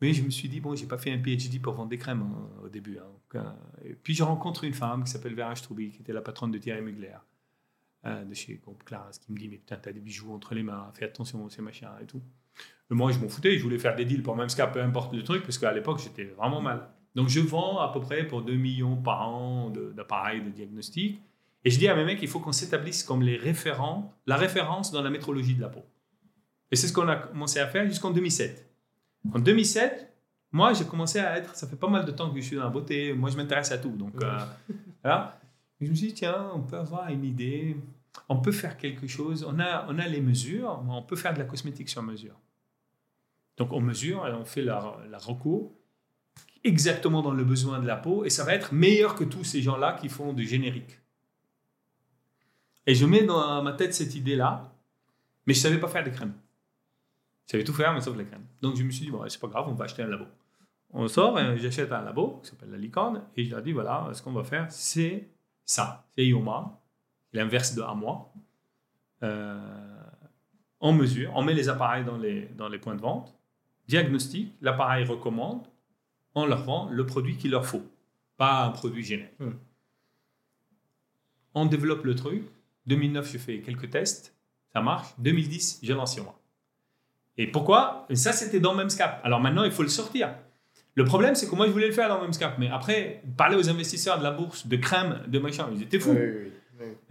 mais 0.00 0.12
je 0.12 0.22
me 0.22 0.30
suis 0.30 0.48
dit, 0.48 0.60
bon, 0.60 0.74
j'ai 0.76 0.86
pas 0.86 0.98
fait 0.98 1.10
un 1.10 1.18
PhD 1.18 1.60
pour 1.60 1.74
vendre 1.74 1.88
des 1.88 1.98
crèmes 1.98 2.22
hein, 2.22 2.62
au 2.64 2.68
début. 2.68 2.98
Hein. 2.98 3.56
et 3.84 3.94
puis 3.94 4.14
je 4.14 4.22
rencontre 4.22 4.64
une 4.64 4.74
femme 4.74 5.04
qui 5.04 5.10
s'appelle 5.10 5.34
Vera 5.34 5.54
Stroubi, 5.56 5.90
qui 5.90 6.02
était 6.02 6.12
la 6.12 6.20
patronne 6.20 6.50
de 6.50 6.58
Thierry 6.58 6.82
Mugler, 6.82 7.16
euh, 8.04 8.24
de 8.24 8.34
chez 8.34 8.56
Groupe 8.56 8.84
Claras, 8.84 9.18
qui 9.20 9.32
me 9.32 9.38
dit, 9.38 9.48
mais 9.48 9.56
putain, 9.56 9.76
t'as 9.76 9.92
des 9.92 10.00
bijoux 10.00 10.32
entre 10.32 10.54
les 10.54 10.62
mains, 10.62 10.90
fais 10.94 11.06
attention, 11.06 11.48
ces 11.48 11.62
machins 11.62 11.88
et 12.00 12.06
tout. 12.06 12.22
Mais 12.90 12.96
moi, 12.96 13.10
je 13.12 13.18
m'en 13.18 13.28
foutais, 13.28 13.58
je 13.58 13.62
voulais 13.62 13.78
faire 13.78 13.96
des 13.96 14.04
deals 14.04 14.22
pour 14.22 14.36
même 14.36 14.48
peu 14.72 14.82
importe 14.82 15.14
le 15.14 15.22
truc, 15.22 15.42
parce 15.42 15.58
qu'à 15.58 15.72
l'époque, 15.72 16.00
j'étais 16.02 16.24
vraiment 16.24 16.60
mal. 16.60 16.88
Donc 17.16 17.28
je 17.28 17.40
vends 17.40 17.78
à 17.78 17.90
peu 17.92 18.00
près 18.00 18.26
pour 18.26 18.42
2 18.42 18.54
millions 18.54 18.96
par 18.96 19.28
an 19.28 19.70
d'appareils 19.70 20.42
de, 20.42 20.50
diagnostic. 20.50 21.20
Et 21.64 21.70
je 21.70 21.78
dis 21.78 21.88
à 21.88 21.96
mes 21.96 22.04
mecs, 22.04 22.22
il 22.22 22.28
faut 22.28 22.38
qu'on 22.38 22.52
s'établisse 22.52 23.02
comme 23.02 23.22
les 23.22 23.36
référents, 23.36 24.14
la 24.26 24.36
référence 24.36 24.92
dans 24.92 25.02
la 25.02 25.10
métrologie 25.10 25.54
de 25.54 25.62
la 25.62 25.68
peau. 25.68 25.84
Et 26.70 26.76
c'est 26.76 26.86
ce 26.86 26.92
qu'on 26.92 27.08
a 27.08 27.16
commencé 27.16 27.58
à 27.58 27.66
faire 27.66 27.86
jusqu'en 27.88 28.10
2007. 28.10 28.70
En 29.32 29.38
2007, 29.38 30.12
moi, 30.52 30.74
j'ai 30.74 30.84
commencé 30.84 31.18
à 31.18 31.38
être. 31.38 31.56
Ça 31.56 31.66
fait 31.66 31.76
pas 31.76 31.88
mal 31.88 32.04
de 32.04 32.12
temps 32.12 32.30
que 32.30 32.40
je 32.40 32.46
suis 32.46 32.56
dans 32.56 32.64
la 32.64 32.70
beauté. 32.70 33.12
Moi, 33.14 33.30
je 33.30 33.36
m'intéresse 33.36 33.72
à 33.72 33.78
tout. 33.78 33.90
Donc, 33.90 34.12
euh, 34.22 34.38
voilà. 35.02 35.40
je 35.80 35.88
me 35.88 35.94
suis 35.94 36.08
dit, 36.08 36.14
tiens, 36.14 36.50
on 36.54 36.60
peut 36.60 36.76
avoir 36.76 37.08
une 37.08 37.24
idée. 37.24 37.76
On 38.28 38.36
peut 38.36 38.52
faire 38.52 38.76
quelque 38.76 39.06
chose. 39.06 39.44
On 39.48 39.58
a, 39.58 39.86
on 39.88 39.98
a 39.98 40.06
les 40.06 40.20
mesures. 40.20 40.82
On 40.88 41.02
peut 41.02 41.16
faire 41.16 41.34
de 41.34 41.38
la 41.38 41.44
cosmétique 41.46 41.88
sur 41.88 42.02
mesure. 42.02 42.38
Donc, 43.56 43.72
on 43.72 43.80
mesure 43.80 44.26
et 44.26 44.32
on 44.32 44.44
fait 44.44 44.62
la, 44.62 44.96
la 45.10 45.18
recours 45.18 45.72
exactement 46.64 47.22
dans 47.22 47.32
le 47.32 47.44
besoin 47.44 47.78
de 47.78 47.86
la 47.86 47.96
peau. 47.96 48.24
Et 48.24 48.30
ça 48.30 48.44
va 48.44 48.54
être 48.54 48.72
meilleur 48.72 49.14
que 49.14 49.24
tous 49.24 49.44
ces 49.44 49.62
gens-là 49.62 49.94
qui 49.94 50.08
font 50.08 50.32
du 50.32 50.46
générique. 50.46 51.00
Et 52.86 52.94
je 52.94 53.06
mets 53.06 53.24
dans 53.24 53.62
ma 53.62 53.72
tête 53.72 53.94
cette 53.94 54.14
idée-là. 54.14 54.72
Mais 55.46 55.54
je 55.54 55.60
ne 55.60 55.62
savais 55.62 55.78
pas 55.78 55.88
faire 55.88 56.04
des 56.04 56.10
crèmes. 56.10 56.34
Je 57.46 57.52
savais 57.52 57.64
tout 57.64 57.72
faire, 57.72 57.92
mais 57.94 58.00
sauf 58.00 58.16
la 58.16 58.24
crème. 58.24 58.44
Donc 58.60 58.76
je 58.76 58.82
me 58.82 58.90
suis 58.90 59.04
dit, 59.04 59.10
bon, 59.10 59.22
c'est 59.28 59.40
pas 59.40 59.46
grave, 59.46 59.66
on 59.68 59.74
va 59.74 59.84
acheter 59.84 60.02
un 60.02 60.08
labo. 60.08 60.26
On 60.90 61.06
sort, 61.08 61.38
j'achète 61.56 61.92
un 61.92 62.02
labo 62.02 62.40
qui 62.42 62.50
s'appelle 62.50 62.70
la 62.70 62.78
licorne, 62.78 63.22
et 63.36 63.44
je 63.44 63.50
leur 63.50 63.62
dis, 63.62 63.72
voilà, 63.72 64.08
ce 64.12 64.22
qu'on 64.22 64.32
va 64.32 64.44
faire, 64.44 64.70
c'est 64.70 65.28
ça. 65.64 66.06
C'est 66.14 66.26
IOMA, 66.26 66.80
l'inverse 67.32 67.74
de 67.74 67.82
à 67.82 67.94
moi. 67.94 68.32
Euh, 69.22 70.00
on 70.80 70.92
mesure, 70.92 71.32
on 71.34 71.42
met 71.42 71.54
les 71.54 71.68
appareils 71.68 72.04
les, 72.20 72.46
dans 72.56 72.68
les 72.68 72.78
points 72.78 72.94
de 72.94 73.00
vente, 73.00 73.34
diagnostic, 73.88 74.52
l'appareil 74.60 75.04
recommande, 75.04 75.66
on 76.34 76.46
leur 76.46 76.62
vend 76.62 76.88
le 76.90 77.06
produit 77.06 77.36
qu'il 77.36 77.50
leur 77.50 77.66
faut, 77.66 77.82
pas 78.36 78.64
un 78.64 78.70
produit 78.70 79.04
générique. 79.04 79.38
Hmm. 79.38 79.54
On 81.54 81.66
développe 81.66 82.04
le 82.04 82.14
truc. 82.14 82.42
2009, 82.86 83.32
je 83.32 83.38
fais 83.38 83.60
quelques 83.60 83.90
tests, 83.90 84.34
ça 84.72 84.80
marche. 84.80 85.08
2010, 85.18 85.80
j'ai 85.82 85.94
lancé 85.94 86.20
moi. 86.20 86.38
Et 87.38 87.46
pourquoi? 87.46 88.06
Ça, 88.14 88.32
c'était 88.32 88.60
dans 88.60 88.74
Memscap. 88.74 89.20
Alors 89.24 89.40
maintenant, 89.40 89.64
il 89.64 89.70
faut 89.70 89.82
le 89.82 89.88
sortir. 89.88 90.34
Le 90.94 91.04
problème, 91.04 91.34
c'est 91.34 91.48
que 91.48 91.54
moi, 91.54 91.66
je 91.66 91.72
voulais 91.72 91.88
le 91.88 91.92
faire 91.92 92.08
dans 92.08 92.20
Memscap. 92.22 92.58
Mais 92.58 92.68
après, 92.68 93.22
parler 93.36 93.56
aux 93.56 93.68
investisseurs 93.68 94.18
de 94.18 94.22
la 94.22 94.30
bourse, 94.30 94.66
de 94.66 94.76
crème, 94.76 95.22
de 95.26 95.38
machin, 95.38 95.68
ils 95.74 95.82
étaient 95.82 96.00
fous. 96.00 96.16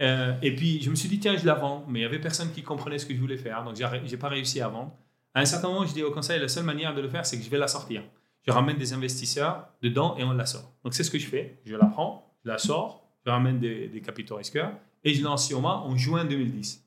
Euh, 0.00 0.32
et 0.42 0.54
puis, 0.54 0.82
je 0.82 0.90
me 0.90 0.96
suis 0.96 1.08
dit, 1.08 1.20
tiens, 1.20 1.36
je 1.36 1.46
la 1.46 1.54
vends. 1.54 1.84
Mais 1.88 2.00
il 2.00 2.02
n'y 2.02 2.06
avait 2.06 2.20
personne 2.20 2.50
qui 2.52 2.62
comprenait 2.62 2.98
ce 2.98 3.06
que 3.06 3.14
je 3.14 3.20
voulais 3.20 3.36
faire. 3.36 3.62
Donc, 3.62 3.76
je 3.76 3.84
n'ai 3.84 4.16
pas 4.16 4.28
réussi 4.28 4.60
à 4.60 4.68
vendre. 4.68 4.92
À 5.36 5.40
un 5.40 5.44
certain 5.44 5.68
moment, 5.68 5.84
je 5.84 5.92
dis 5.92 6.02
au 6.02 6.10
conseil, 6.10 6.40
la 6.40 6.48
seule 6.48 6.64
manière 6.64 6.94
de 6.94 7.02
le 7.02 7.10
faire, 7.10 7.26
c'est 7.26 7.36
que 7.36 7.44
je 7.44 7.50
vais 7.50 7.58
la 7.58 7.68
sortir. 7.68 8.02
Je 8.46 8.50
ramène 8.50 8.78
des 8.78 8.94
investisseurs 8.94 9.68
dedans 9.82 10.16
et 10.16 10.24
on 10.24 10.32
la 10.32 10.46
sort. 10.46 10.72
Donc, 10.82 10.94
c'est 10.94 11.04
ce 11.04 11.10
que 11.10 11.18
je 11.18 11.26
fais. 11.26 11.60
Je 11.66 11.76
la 11.76 11.84
prends, 11.84 12.34
je 12.42 12.48
la 12.48 12.56
sors, 12.56 13.06
je 13.22 13.30
ramène 13.30 13.58
des, 13.58 14.00
capitaux 14.02 14.36
risqueurs 14.36 14.72
et 15.04 15.12
je 15.12 15.22
lance 15.22 15.50
Yoma 15.50 15.74
en 15.74 15.94
juin 15.94 16.24
2010. 16.24 16.82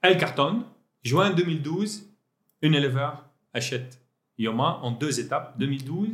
Elle 0.00 0.16
cartonne. 0.16 0.64
Juin 1.02 1.28
2012, 1.28 2.08
une 2.62 2.74
éleveur 2.74 3.22
achète 3.52 4.00
Yoma 4.38 4.78
en 4.80 4.92
deux 4.92 5.20
étapes, 5.20 5.58
2012 5.58 6.08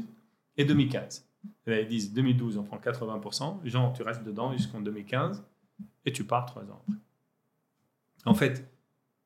et 0.57 0.65
2015. 0.65 1.25
Ils 1.69 1.87
disent 1.87 2.13
2012, 2.15 2.57
on 2.57 2.65
prend 2.65 2.79
80%, 2.79 3.65
genre 3.65 3.93
tu 3.93 4.03
restes 4.03 4.25
dedans 4.25 4.53
jusqu'en 4.57 4.81
2015 4.81 5.45
et 6.05 6.13
tu 6.13 6.25
pars 6.25 6.47
trois 6.47 6.63
ans 6.63 6.83
après. 6.83 6.99
En 8.25 8.35
fait, 8.35 8.69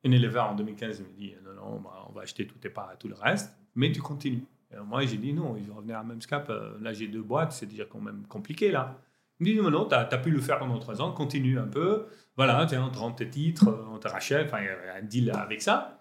une 0.05 0.14
éleveur 0.14 0.50
en 0.50 0.55
2015 0.55 1.00
me 1.00 1.12
dit 1.16 1.34
non, 1.44 1.55
non, 1.55 1.80
bah, 1.80 2.07
on 2.09 2.12
va 2.12 2.22
acheter 2.22 2.46
tout 2.46 2.59
tes 2.59 2.70
parts 2.70 2.90
et 2.94 2.98
tout 2.98 3.09
le 3.09 3.14
reste, 3.14 3.57
mais 3.74 3.92
tu 3.92 4.00
continues. 4.00 4.44
moi, 4.84 5.05
j'ai 5.05 5.16
dit 5.16 5.32
non, 5.32 5.57
je 5.57 5.64
vais 5.64 5.72
revenir 5.72 5.98
à 5.98 6.03
Memscap. 6.03 6.48
Euh, 6.50 6.72
là, 6.80 6.92
j'ai 6.92 7.09
deux 7.09 7.22
boîtes, 7.22 7.53
c'est 7.53 7.66
déjà 7.66 7.84
quand 7.84 8.00
même 8.00 8.24
compliqué 8.28 8.70
là. 8.70 8.98
Il 9.40 9.46
me 9.46 9.53
dit 9.53 9.61
non, 9.61 9.70
non, 9.70 9.86
tu 9.86 9.94
as, 9.94 10.05
pu 10.18 10.30
le 10.30 10.40
faire 10.40 10.59
pendant 10.59 10.78
trois 10.78 11.00
ans, 11.00 11.12
continue 11.12 11.59
un 11.59 11.66
peu. 11.66 12.07
Voilà, 12.36 12.66
tu 12.66 12.76
on 12.76 13.12
te 13.12 13.24
tes 13.24 13.30
titres, 13.30 13.86
on 13.92 13.98
te 13.98 14.09
rachète, 14.09 14.46
enfin, 14.46 14.61
il 14.61 14.66
y 14.66 14.68
a 14.68 14.94
un 15.00 15.03
deal 15.03 15.30
avec 15.30 15.62
ça. 15.62 15.98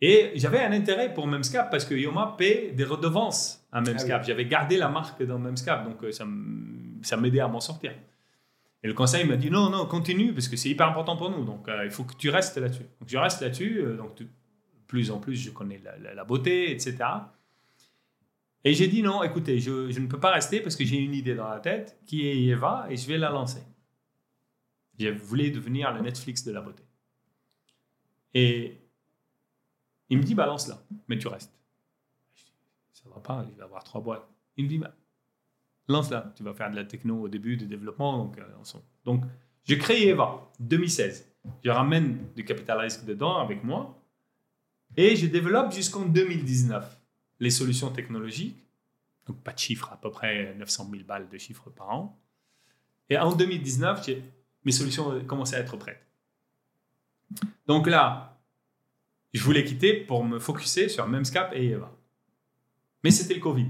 Et 0.00 0.32
j'avais 0.34 0.60
un 0.60 0.72
intérêt 0.72 1.14
pour 1.14 1.26
Memscap 1.26 1.70
parce 1.70 1.84
que 1.84 1.94
Yoma 1.94 2.34
paie 2.36 2.72
des 2.74 2.84
redevances 2.84 3.64
à 3.70 3.80
Memscap. 3.80 4.20
Ah 4.22 4.26
j'avais 4.26 4.46
gardé 4.46 4.76
la 4.76 4.88
marque 4.88 5.22
dans 5.22 5.38
Memscap, 5.38 5.84
donc 5.84 6.02
euh, 6.02 6.10
ça 6.10 7.16
m'aidait 7.16 7.40
à 7.40 7.48
m'en 7.48 7.60
sortir. 7.60 7.92
Et 8.82 8.88
le 8.88 8.94
conseil 8.94 9.24
m'a 9.26 9.36
dit 9.36 9.50
non, 9.50 9.70
non, 9.70 9.86
continue 9.86 10.32
parce 10.32 10.48
que 10.48 10.56
c'est 10.56 10.68
hyper 10.68 10.88
important 10.88 11.16
pour 11.16 11.30
nous. 11.30 11.44
Donc 11.44 11.68
euh, 11.68 11.84
il 11.84 11.90
faut 11.90 12.04
que 12.04 12.14
tu 12.14 12.30
restes 12.30 12.56
là-dessus. 12.56 12.86
Donc 13.00 13.08
je 13.08 13.16
reste 13.16 13.40
là-dessus. 13.40 13.80
Euh, 13.80 13.96
donc 13.96 14.16
plus 14.86 15.10
en 15.10 15.18
plus, 15.18 15.36
je 15.36 15.50
connais 15.50 15.80
la, 16.14 16.24
beauté, 16.24 16.70
etc. 16.72 16.96
Et 18.64 18.74
j'ai 18.74 18.88
dit 18.88 19.02
non, 19.02 19.22
écoutez, 19.22 19.58
je, 19.58 19.90
je, 19.90 20.00
ne 20.00 20.06
peux 20.06 20.20
pas 20.20 20.32
rester 20.32 20.60
parce 20.60 20.76
que 20.76 20.84
j'ai 20.84 20.98
une 20.98 21.14
idée 21.14 21.34
dans 21.34 21.48
la 21.48 21.60
tête 21.60 21.98
qui 22.06 22.26
est 22.26 22.42
Eva 22.44 22.86
et 22.90 22.96
je 22.96 23.06
vais 23.06 23.18
la 23.18 23.30
lancer. 23.30 23.62
Je 24.98 25.08
voulais 25.08 25.50
devenir 25.50 25.92
le 25.92 26.00
Netflix 26.00 26.44
de 26.44 26.52
la 26.52 26.60
beauté. 26.60 26.82
Et 28.34 28.82
il 30.12 30.18
me 30.18 30.22
dit, 30.22 30.34
balance-la, 30.34 30.78
mais 31.08 31.18
tu 31.18 31.28
restes. 31.28 31.52
Ça 32.92 33.08
va 33.08 33.20
pas, 33.20 33.46
il 33.50 33.56
va 33.56 33.64
avoir 33.64 33.82
trois 33.82 34.00
boîtes. 34.00 34.28
Il 34.56 34.64
me 34.64 34.68
dit, 34.68 34.78
bah, 34.78 34.94
lance-la, 35.88 36.32
tu 36.36 36.42
vas 36.42 36.54
faire 36.54 36.70
de 36.70 36.76
la 36.76 36.84
techno 36.84 37.22
au 37.22 37.28
début, 37.28 37.56
du 37.56 37.66
développement. 37.66 38.18
Donc, 38.18 38.38
euh, 38.38 39.26
je 39.64 39.74
crée 39.74 40.08
Eva, 40.08 40.50
2016. 40.60 41.32
Je 41.64 41.70
ramène 41.70 42.32
du 42.34 42.44
capital 42.44 42.78
risque 42.78 43.04
dedans 43.04 43.38
avec 43.38 43.64
moi 43.64 44.00
et 44.96 45.16
je 45.16 45.26
développe 45.26 45.72
jusqu'en 45.72 46.04
2019 46.04 47.00
les 47.40 47.50
solutions 47.50 47.90
technologiques. 47.90 48.56
Donc, 49.26 49.42
pas 49.42 49.52
de 49.52 49.58
chiffres, 49.58 49.90
à 49.92 49.96
peu 49.96 50.10
près 50.10 50.54
900 50.54 50.88
000 50.90 51.04
balles 51.04 51.28
de 51.28 51.38
chiffres 51.38 51.70
par 51.70 51.90
an. 51.90 52.20
Et 53.08 53.18
en 53.18 53.32
2019, 53.32 54.08
mes 54.64 54.72
solutions 54.72 55.24
commençaient 55.24 55.56
à 55.56 55.60
être 55.60 55.76
prêtes. 55.76 56.06
Donc 57.66 57.86
là, 57.86 58.40
je 59.32 59.42
voulais 59.42 59.64
quitter 59.64 59.94
pour 59.94 60.24
me 60.24 60.38
focuser 60.38 60.88
sur 60.88 61.06
Memscap 61.06 61.52
et 61.54 61.70
Eva. 61.70 61.90
Mais 63.02 63.10
c'était 63.10 63.34
le 63.34 63.40
Covid. 63.40 63.68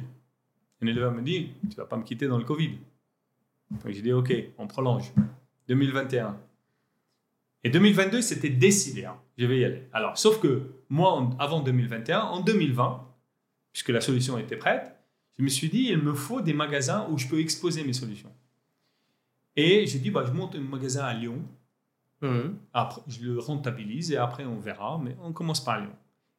Un 0.83 0.87
éleveur 0.87 1.13
me 1.13 1.23
dit, 1.23 1.51
tu 1.71 1.77
vas 1.77 1.87
pas 1.87 1.97
me 1.97 2.03
quitter 2.03 2.27
dans 2.27 2.39
le 2.39 2.45
Covid. 2.45 2.79
Donc 3.71 3.81
j'ai 3.87 4.03
dit, 4.03 4.13
ok, 4.13 4.33
on 4.59 4.67
prolonge. 4.67 5.13
2021. 5.69 6.37
Et 7.65 7.71
2022, 7.71 8.21
c'était 8.21 8.51
décidé. 8.51 9.05
Hein. 9.05 9.17
Je 9.39 9.47
vais 9.47 9.61
y 9.61 9.65
aller. 9.65 9.89
Alors, 9.93 10.19
sauf 10.19 10.41
que 10.41 10.63
moi, 10.89 11.31
avant 11.39 11.61
2021, 11.61 12.21
en 12.21 12.41
2020, 12.41 13.07
puisque 13.73 13.91
la 13.91 14.01
solution 14.01 14.37
était 14.39 14.57
prête, 14.57 14.97
je 15.39 15.45
me 15.45 15.49
suis 15.49 15.69
dit, 15.69 15.89
il 15.91 15.99
me 15.99 16.15
faut 16.15 16.41
des 16.41 16.53
magasins 16.53 17.07
où 17.11 17.17
je 17.17 17.29
peux 17.29 17.41
exposer 17.41 17.85
mes 17.85 17.93
solutions. 17.93 18.33
Et 19.55 19.87
j'ai 19.87 19.99
dit, 19.99 20.11
bah, 20.11 20.25
je 20.27 20.33
monte 20.33 20.57
un 20.57 20.61
magasin 20.61 21.05
à 21.05 21.15
Lyon 21.15 21.43
Mhm. 22.23 22.57
Après, 22.73 23.03
je 23.09 23.25
le 23.25 23.39
rentabilise 23.39 24.13
et 24.13 24.17
après 24.17 24.45
on 24.45 24.59
verra, 24.59 25.01
mais 25.03 25.17
on 25.23 25.33
commence 25.33 25.63
par 25.63 25.81
Lyon. 25.81 25.93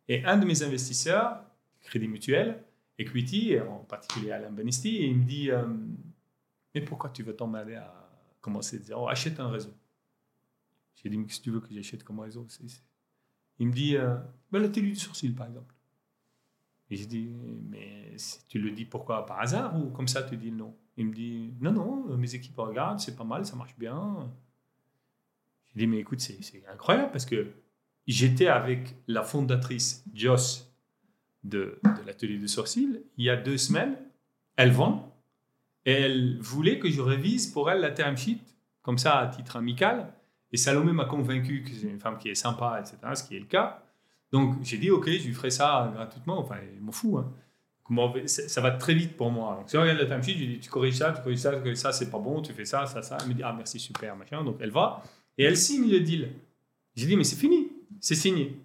Et 0.07 0.23
un 0.25 0.37
de 0.37 0.45
mes 0.45 0.63
investisseurs, 0.63 1.41
Crédit 1.81 2.07
Mutuel, 2.07 2.63
Equity, 3.03 3.59
en 3.59 3.79
particulier 3.79 4.31
Alain 4.31 4.51
Benisti, 4.51 5.07
il 5.07 5.17
me 5.17 5.23
dit 5.23 5.51
euh, 5.51 5.65
Mais 6.73 6.81
pourquoi 6.81 7.09
tu 7.09 7.23
veux 7.23 7.35
t'emmerder 7.35 7.75
à 7.75 7.93
commencer? 8.41 8.79
De 8.79 8.83
zéro 8.83 9.07
Achète 9.07 9.39
un 9.39 9.49
réseau. 9.49 9.73
J'ai 10.95 11.09
dit 11.09 11.17
Mais 11.17 11.25
que 11.25 11.33
tu 11.33 11.51
veux 11.51 11.59
que 11.59 11.73
j'achète 11.73 12.03
comme 12.03 12.19
réseau? 12.19 12.47
Il 13.59 13.67
me 13.67 13.73
dit 13.73 13.95
euh, 13.95 14.15
ben, 14.51 14.59
La 14.59 14.69
télé 14.69 14.89
du 14.89 14.95
sourcil, 14.95 15.33
par 15.35 15.47
exemple. 15.47 15.73
Et 16.89 16.95
j'ai 16.95 17.05
dit 17.05 17.29
Mais 17.69 18.15
tu 18.49 18.59
le 18.59 18.71
dis 18.71 18.85
pourquoi 18.85 19.25
Par 19.25 19.39
hasard 19.39 19.79
ou 19.79 19.89
comme 19.91 20.07
ça 20.07 20.23
tu 20.23 20.37
dis 20.37 20.51
non 20.51 20.75
Il 20.97 21.07
me 21.07 21.13
dit 21.13 21.53
Non, 21.59 21.71
non, 21.71 22.17
mes 22.17 22.35
équipes 22.35 22.57
regardent, 22.57 22.99
c'est 22.99 23.15
pas 23.15 23.23
mal, 23.23 23.45
ça 23.45 23.55
marche 23.55 23.77
bien. 23.77 24.31
J'ai 25.73 25.81
dit, 25.81 25.87
mais 25.87 25.99
écoute, 25.99 26.19
c'est 26.19 26.63
incroyable 26.71 27.11
parce 27.11 27.25
que 27.25 27.51
j'étais 28.05 28.47
avec 28.47 28.95
la 29.07 29.23
fondatrice 29.23 30.03
Joss 30.13 30.72
de, 31.43 31.79
l'atelier 32.05 32.37
de 32.37 32.47
sourcils 32.47 33.01
il 33.17 33.25
y 33.25 33.29
a 33.29 33.35
deux 33.35 33.57
semaines. 33.57 33.95
Elle 34.55 34.71
vend 34.71 35.13
et 35.85 35.91
elle 35.91 36.39
voulait 36.39 36.79
que 36.79 36.89
je 36.89 37.01
révise 37.01 37.47
pour 37.47 37.69
elle 37.69 37.81
la 37.81 37.91
term 37.91 38.15
sheet, 38.15 38.39
comme 38.81 38.97
ça 38.97 39.19
à 39.19 39.27
titre 39.27 39.57
amical. 39.57 40.13
Et 40.51 40.57
Salomé 40.57 40.93
m'a 40.93 41.05
convaincu 41.05 41.63
que 41.63 41.71
c'est 41.71 41.87
une 41.87 41.99
femme 41.99 42.17
qui 42.17 42.29
est 42.29 42.35
sympa, 42.35 42.79
etc., 42.79 42.97
ce 43.15 43.23
qui 43.23 43.35
est 43.35 43.39
le 43.39 43.45
cas. 43.45 43.83
Donc 44.31 44.63
j'ai 44.63 44.77
dit, 44.77 44.91
ok, 44.91 45.05
je 45.09 45.27
lui 45.27 45.33
ferai 45.33 45.49
ça 45.49 45.91
gratuitement. 45.93 46.39
Enfin, 46.39 46.57
il 46.75 46.81
m'en 46.81 46.91
fout. 46.91 47.23
Hein. 47.23 47.31
Ça 48.27 48.61
va 48.61 48.71
très 48.71 48.93
vite 48.93 49.17
pour 49.17 49.31
moi. 49.31 49.57
Donc 49.59 49.69
si 49.69 49.77
on 49.77 49.81
regarde 49.81 49.99
la 49.99 50.05
time 50.05 50.23
sheet, 50.23 50.33
je 50.33 50.39
lui 50.39 50.47
dis, 50.47 50.59
tu 50.59 50.69
corriges 50.69 50.95
ça, 50.95 51.11
tu 51.11 51.21
corriges 51.21 51.39
ça, 51.39 51.59
tu 51.59 51.75
ça, 51.75 51.91
c'est 51.91 52.09
pas 52.09 52.19
bon, 52.19 52.41
tu 52.41 52.53
fais 52.53 52.65
ça, 52.65 52.85
ça, 52.85 53.01
ça. 53.01 53.17
Elle 53.21 53.29
me 53.29 53.33
dit, 53.33 53.43
ah 53.43 53.53
merci, 53.53 53.79
super, 53.79 54.15
machin. 54.15 54.43
Donc 54.43 54.57
elle 54.61 54.71
va. 54.71 55.03
Et 55.37 55.43
elle 55.43 55.57
signe 55.57 55.89
le 55.89 55.99
deal. 55.99 56.29
J'ai 56.95 57.07
dit, 57.07 57.17
mais 57.17 57.23
c'est 57.23 57.35
fini, 57.35 57.71
c'est 57.99 58.15
signé. 58.15 58.55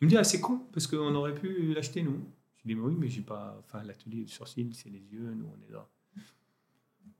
Il 0.00 0.06
me 0.06 0.10
dit, 0.10 0.16
ah, 0.16 0.24
c'est 0.24 0.40
con, 0.40 0.66
parce 0.72 0.86
qu'on 0.86 1.14
aurait 1.14 1.34
pu 1.34 1.72
l'acheter, 1.72 2.02
nous. 2.02 2.24
J'ai 2.56 2.68
dit, 2.68 2.74
mais 2.74 2.82
oui, 2.82 2.94
mais 2.98 3.08
j'ai 3.08 3.22
pas. 3.22 3.56
Enfin, 3.60 3.82
l'atelier 3.84 4.24
du 4.24 4.32
sourcil, 4.32 4.74
c'est 4.74 4.90
les 4.90 5.04
yeux, 5.12 5.34
nous, 5.34 5.46
on 5.46 5.62
est 5.68 5.72
là. 5.72 5.88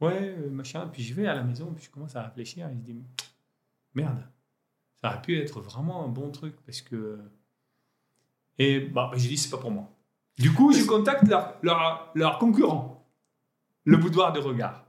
Ouais, 0.00 0.36
euh, 0.38 0.50
machin. 0.50 0.88
Puis 0.88 1.02
je 1.02 1.14
vais 1.14 1.26
à 1.26 1.34
la 1.34 1.42
maison, 1.42 1.72
puis 1.74 1.84
je 1.84 1.90
commence 1.90 2.16
à 2.16 2.22
réfléchir, 2.22 2.68
et 2.68 2.74
je 2.74 2.80
dis, 2.80 2.96
merde, 3.94 4.24
ça 5.00 5.08
aurait 5.08 5.22
pu 5.22 5.38
être 5.38 5.60
vraiment 5.60 6.04
un 6.04 6.08
bon 6.08 6.30
truc, 6.30 6.56
parce 6.66 6.82
que. 6.82 7.18
Et 8.58 8.80
bah, 8.80 9.10
j'ai 9.14 9.28
dit, 9.28 9.36
c'est 9.36 9.50
pas 9.50 9.58
pour 9.58 9.70
moi. 9.70 9.90
Du 10.38 10.52
coup, 10.52 10.72
je 10.72 10.84
contacte 10.84 11.28
leur, 11.28 11.58
leur, 11.62 12.10
leur 12.14 12.38
concurrent, 12.38 13.08
le 13.84 13.96
boudoir 13.96 14.32
de 14.32 14.40
regard. 14.40 14.84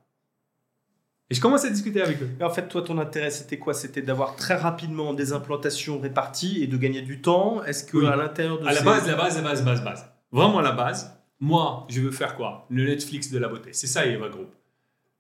Et 1.30 1.34
je 1.34 1.42
commence 1.42 1.66
à 1.66 1.70
discuter 1.70 2.02
avec 2.02 2.22
eux. 2.22 2.30
en 2.42 2.50
fait, 2.52 2.68
toi, 2.68 2.84
ton 2.84 3.00
intérêt, 3.00 3.32
c'était 3.32 3.58
quoi? 3.58 3.74
C'était 3.74 4.04
d'avoir 4.04 4.36
très 4.36 4.56
rapidement 4.56 5.14
des 5.14 5.34
implantations 5.34 6.00
réparties 6.00 6.62
et 6.64 6.68
de 6.68 6.78
gagner 6.78 7.02
du 7.02 7.22
temps. 7.22 7.64
Est-ce 7.64 7.84
que 7.84 8.06
à 8.06 8.16
l'intérieur 8.16 8.60
de 8.60 8.68
à 8.68 8.74
la 8.74 8.82
base, 8.82 9.08
la 9.08 9.16
base, 9.16 9.36
la 9.38 9.42
base, 9.42 9.64
base, 9.64 9.84
base. 9.84 10.06
Vraiment 10.32 10.62
la 10.62 10.72
base. 10.72 11.20
Moi, 11.40 11.88
je 11.90 12.02
veux 12.02 12.12
faire 12.12 12.36
quoi? 12.36 12.68
Le 12.70 12.86
Netflix 12.86 13.32
de 13.32 13.40
la 13.40 13.48
beauté. 13.48 13.74
C'est 13.74 13.88
ça, 13.88 14.06
Eva 14.06 14.30
Group. 14.30 14.54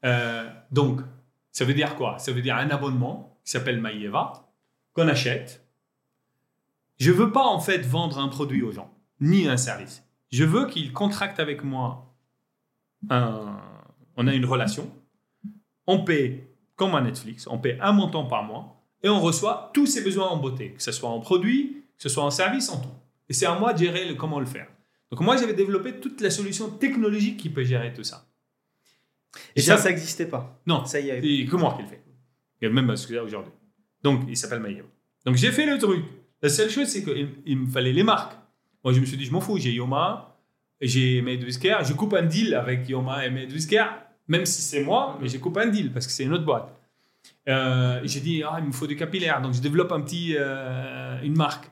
Euh, 0.05 0.47
donc, 0.71 1.01
ça 1.51 1.65
veut 1.65 1.73
dire 1.73 1.95
quoi? 1.95 2.19
Ça 2.19 2.31
veut 2.31 2.41
dire 2.41 2.55
un 2.55 2.69
abonnement 2.69 3.39
qui 3.43 3.51
s'appelle 3.51 3.81
MyEva 3.81 4.47
qu'on 4.93 5.07
achète. 5.07 5.65
Je 6.97 7.11
veux 7.11 7.31
pas 7.31 7.43
en 7.43 7.59
fait 7.59 7.79
vendre 7.79 8.19
un 8.19 8.27
produit 8.27 8.61
aux 8.61 8.71
gens, 8.71 8.93
ni 9.19 9.47
un 9.47 9.57
service. 9.57 10.03
Je 10.31 10.43
veux 10.43 10.67
qu'ils 10.67 10.93
contractent 10.93 11.39
avec 11.39 11.63
moi. 11.63 12.13
Un... 13.09 13.57
On 14.17 14.27
a 14.27 14.33
une 14.33 14.45
relation 14.45 14.89
on 15.87 16.03
paie 16.03 16.47
comme 16.75 16.95
un 16.95 17.01
Netflix, 17.01 17.47
on 17.47 17.57
paie 17.57 17.77
un 17.81 17.91
montant 17.91 18.25
par 18.25 18.43
mois 18.43 18.81
et 19.03 19.09
on 19.09 19.21
reçoit 19.21 19.71
tous 19.73 19.85
ses 19.85 20.03
besoins 20.03 20.27
en 20.27 20.37
beauté, 20.37 20.71
que 20.71 20.83
ce 20.83 20.91
soit 20.91 21.09
en 21.09 21.19
produit, 21.19 21.83
que 21.97 22.03
ce 22.03 22.09
soit 22.09 22.23
en 22.23 22.31
service, 22.31 22.69
en 22.69 22.79
tout. 22.81 22.89
Et 23.29 23.33
c'est 23.33 23.45
à 23.45 23.57
moi 23.57 23.73
de 23.73 23.79
gérer 23.79 24.07
le, 24.07 24.15
comment 24.15 24.39
le 24.39 24.45
faire. 24.45 24.67
Donc 25.11 25.21
moi, 25.21 25.37
j'avais 25.37 25.53
développé 25.53 25.99
toute 25.99 26.21
la 26.21 26.29
solution 26.29 26.69
technologique 26.69 27.37
qui 27.37 27.49
peut 27.49 27.63
gérer 27.63 27.93
tout 27.93 28.03
ça. 28.03 28.25
Et, 29.55 29.61
ça, 29.61 29.77
ça 29.77 29.89
n'existait 29.89 30.27
pas. 30.27 30.59
Non, 30.65 30.85
ça 30.85 30.99
y 30.99 31.09
est. 31.09 31.21
C'est 31.21 31.49
que 31.49 31.55
moi 31.55 31.73
qui 31.75 31.83
le 31.83 31.87
fais. 31.87 32.01
Et 32.61 32.69
même 32.69 32.89
aujourd'hui. 32.89 33.51
Donc, 34.01 34.21
il 34.27 34.37
s'appelle 34.37 34.59
Maillot. 34.59 34.85
Donc, 35.25 35.35
j'ai 35.35 35.51
fait 35.51 35.65
le 35.65 35.77
truc. 35.77 36.03
La 36.41 36.49
seule 36.49 36.69
chose, 36.69 36.87
c'est 36.87 37.03
qu'il 37.03 37.57
me 37.57 37.67
fallait 37.67 37.91
les 37.91 38.03
marques. 38.03 38.37
Moi, 38.83 38.93
je 38.93 38.99
me 38.99 39.05
suis 39.05 39.17
dit, 39.17 39.25
je 39.25 39.31
m'en 39.31 39.41
fous. 39.41 39.57
J'ai 39.57 39.71
Yoma, 39.71 40.37
j'ai 40.79 41.21
Made 41.21 41.41
Je 41.41 41.93
coupe 41.93 42.13
un 42.13 42.23
deal 42.23 42.53
avec 42.53 42.87
Yoma 42.87 43.25
et 43.25 43.29
Made 43.29 43.51
même 44.27 44.45
si 44.45 44.61
c'est 44.61 44.83
moi, 44.83 45.17
mais 45.21 45.27
j'ai 45.27 45.39
coupé 45.39 45.61
un 45.61 45.67
deal 45.67 45.91
parce 45.91 46.07
que 46.07 46.11
c'est 46.11 46.23
une 46.23 46.33
autre 46.33 46.45
boîte. 46.45 46.69
Euh, 47.47 48.01
j'ai 48.03 48.19
dit, 48.19 48.43
ah, 48.43 48.57
il 48.59 48.65
me 48.65 48.71
faut 48.71 48.87
du 48.87 48.95
capillaire, 48.95 49.41
donc 49.41 49.53
je 49.53 49.61
développe 49.61 49.91
un 49.91 50.01
petit, 50.01 50.35
euh, 50.37 51.21
une 51.21 51.35
marque. 51.35 51.69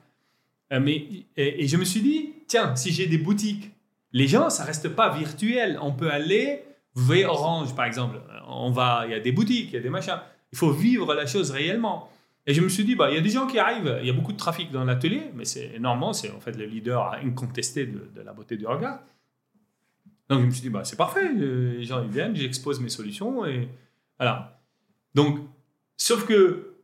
Euh, 0.72 0.80
mais, 0.80 1.06
et, 1.36 1.66
je 1.66 1.76
me 1.76 1.84
suis 1.84 2.00
dit, 2.00 2.32
tiens, 2.46 2.76
si 2.76 2.92
j'ai 2.92 3.06
des 3.06 3.18
boutiques 3.18 3.70
les 4.12 4.28
gens, 4.28 4.48
ça 4.48 4.64
reste 4.64 4.88
pas 4.90 5.12
virtuel. 5.12 5.76
On 5.82 5.92
peut 5.92 6.08
aller, 6.08 6.62
vous 6.94 7.04
voyez 7.04 7.26
Orange 7.26 7.74
par 7.74 7.84
exemple, 7.84 8.20
on 8.46 8.70
va, 8.70 9.02
il 9.06 9.10
y 9.10 9.14
a 9.14 9.18
des 9.18 9.32
boutiques, 9.32 9.70
il 9.70 9.74
y 9.74 9.78
a 9.78 9.80
des 9.80 9.90
machins. 9.90 10.20
Il 10.52 10.58
faut 10.58 10.70
vivre 10.70 11.14
la 11.14 11.26
chose 11.26 11.50
réellement. 11.50 12.08
Et 12.46 12.54
je 12.54 12.60
me 12.60 12.68
suis 12.68 12.84
dit, 12.84 12.94
bah, 12.94 13.10
il 13.10 13.16
y 13.16 13.18
a 13.18 13.20
des 13.20 13.30
gens 13.30 13.48
qui 13.48 13.58
arrivent, 13.58 13.98
il 14.00 14.06
y 14.06 14.10
a 14.10 14.12
beaucoup 14.12 14.32
de 14.32 14.36
trafic 14.36 14.70
dans 14.70 14.84
l'atelier, 14.84 15.22
mais 15.34 15.44
c'est 15.44 15.80
normalement, 15.80 16.12
c'est 16.12 16.30
en 16.30 16.38
fait 16.38 16.52
le 16.52 16.64
leader 16.64 17.14
incontesté 17.24 17.86
de, 17.86 18.08
de, 18.14 18.20
la 18.20 18.32
beauté 18.32 18.56
du 18.56 18.66
regard. 18.66 19.00
Donc 20.28 20.40
je 20.40 20.46
me 20.46 20.50
suis 20.50 20.62
dit, 20.62 20.70
bah, 20.70 20.84
c'est 20.84 20.96
parfait, 20.96 21.32
les 21.32 21.84
gens 21.84 22.02
ils 22.02 22.10
viennent, 22.10 22.34
j'expose 22.34 22.80
mes 22.80 22.88
solutions 22.88 23.44
et 23.44 23.68
voilà. 24.18 24.62
Donc, 25.14 25.40
sauf 25.96 26.26
que 26.26 26.74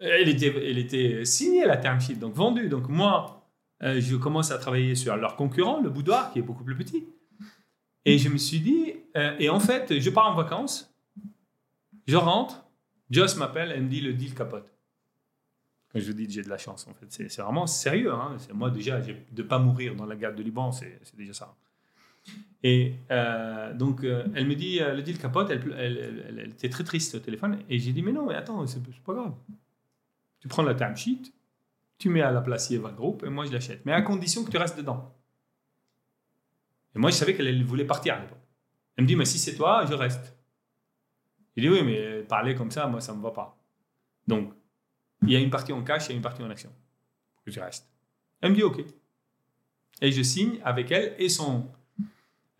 elle 0.00 0.28
était, 0.28 0.52
elle 0.70 0.78
était 0.78 1.24
signée 1.24 1.66
la 1.66 1.76
term 1.76 2.00
sheet, 2.00 2.14
donc 2.14 2.34
vendue. 2.34 2.68
Donc 2.68 2.88
moi, 2.88 3.46
euh, 3.82 4.00
je 4.00 4.16
commence 4.16 4.50
à 4.50 4.58
travailler 4.58 4.94
sur 4.94 5.16
leur 5.16 5.36
concurrent, 5.36 5.80
le 5.80 5.90
boudoir, 5.90 6.32
qui 6.32 6.38
est 6.38 6.42
beaucoup 6.42 6.64
plus 6.64 6.76
petit. 6.76 7.06
Et 8.06 8.18
je 8.18 8.28
me 8.28 8.38
suis 8.38 8.60
dit, 8.60 8.94
euh, 9.16 9.36
et 9.38 9.50
en 9.50 9.60
fait, 9.60 10.00
je 10.00 10.10
pars 10.10 10.26
en 10.26 10.34
vacances, 10.34 10.92
je 12.06 12.16
rentre, 12.16 12.64
Joss 13.10 13.36
m'appelle 13.36 13.72
et 13.72 13.80
me 13.80 13.88
dit 13.88 14.00
le 14.00 14.14
deal 14.14 14.34
capote. 14.34 14.72
Quand 15.92 15.98
je 15.98 16.06
vous 16.06 16.12
dis 16.12 16.30
j'ai 16.30 16.42
de 16.42 16.48
la 16.48 16.58
chance, 16.58 16.86
en 16.86 16.94
fait, 16.94 17.06
c'est 17.08 17.42
vraiment 17.42 17.66
sérieux. 17.66 18.12
Hein. 18.12 18.36
Moi, 18.54 18.70
déjà, 18.70 19.00
de 19.00 19.14
ne 19.36 19.42
pas 19.42 19.58
mourir 19.58 19.96
dans 19.96 20.06
la 20.06 20.16
gare 20.16 20.34
de 20.34 20.42
Liban, 20.42 20.70
c'est 20.72 21.00
déjà 21.16 21.32
ça. 21.32 21.54
Et 22.62 22.94
euh, 23.10 23.72
donc, 23.72 24.04
elle 24.04 24.46
me 24.46 24.54
dit 24.54 24.80
le 24.80 25.00
deal 25.02 25.18
capote, 25.18 25.50
elle, 25.50 25.74
elle, 25.78 26.36
elle, 26.38 26.50
était 26.50 26.68
très 26.68 26.84
triste 26.84 27.14
au 27.14 27.18
téléphone. 27.18 27.58
Et 27.68 27.78
j'ai 27.78 27.92
dit, 27.92 28.02
mais 28.02 28.12
non, 28.12 28.26
mais 28.26 28.34
attends, 28.34 28.66
c'est 28.66 28.82
pas 29.02 29.14
grave. 29.14 29.34
Tu 30.40 30.48
prends 30.48 30.62
la 30.62 30.74
timesheet, 30.74 31.32
tu 31.98 32.08
mets 32.08 32.22
à 32.22 32.32
la 32.32 32.40
place 32.40 32.70
Yeva 32.70 32.90
Group 32.90 33.22
et 33.24 33.28
moi 33.28 33.44
je 33.44 33.52
l'achète. 33.52 33.84
Mais 33.84 33.92
à 33.92 34.02
condition 34.02 34.42
que 34.42 34.50
tu 34.50 34.56
restes 34.56 34.76
dedans. 34.76 35.14
Et 36.94 36.98
moi 36.98 37.10
je 37.10 37.16
savais 37.16 37.34
qu'elle 37.34 37.62
voulait 37.62 37.84
partir 37.84 38.14
à 38.14 38.20
l'époque. 38.20 38.38
Elle 38.96 39.04
me 39.04 39.08
dit, 39.08 39.16
mais 39.16 39.26
si 39.26 39.38
c'est 39.38 39.54
toi, 39.54 39.84
je 39.86 39.94
reste. 39.94 40.36
Je 41.56 41.62
dis, 41.62 41.68
oui, 41.68 41.82
mais 41.84 42.22
parler 42.22 42.54
comme 42.54 42.70
ça, 42.70 42.86
moi 42.86 43.02
ça 43.02 43.12
ne 43.12 43.18
me 43.18 43.22
va 43.22 43.30
pas. 43.32 43.58
Donc, 44.26 44.52
il 45.22 45.30
y 45.30 45.36
a 45.36 45.40
une 45.40 45.50
partie 45.50 45.72
en 45.72 45.82
cash 45.82 46.08
et 46.08 46.14
une 46.14 46.22
partie 46.22 46.42
en 46.42 46.50
action. 46.50 46.72
Que 47.44 47.50
je 47.50 47.60
reste. 47.60 47.86
Elle 48.40 48.52
me 48.52 48.56
dit, 48.56 48.62
ok. 48.62 48.82
Et 50.00 50.10
je 50.10 50.22
signe 50.22 50.58
avec 50.64 50.90
elle 50.90 51.14
et 51.18 51.28
son 51.28 51.70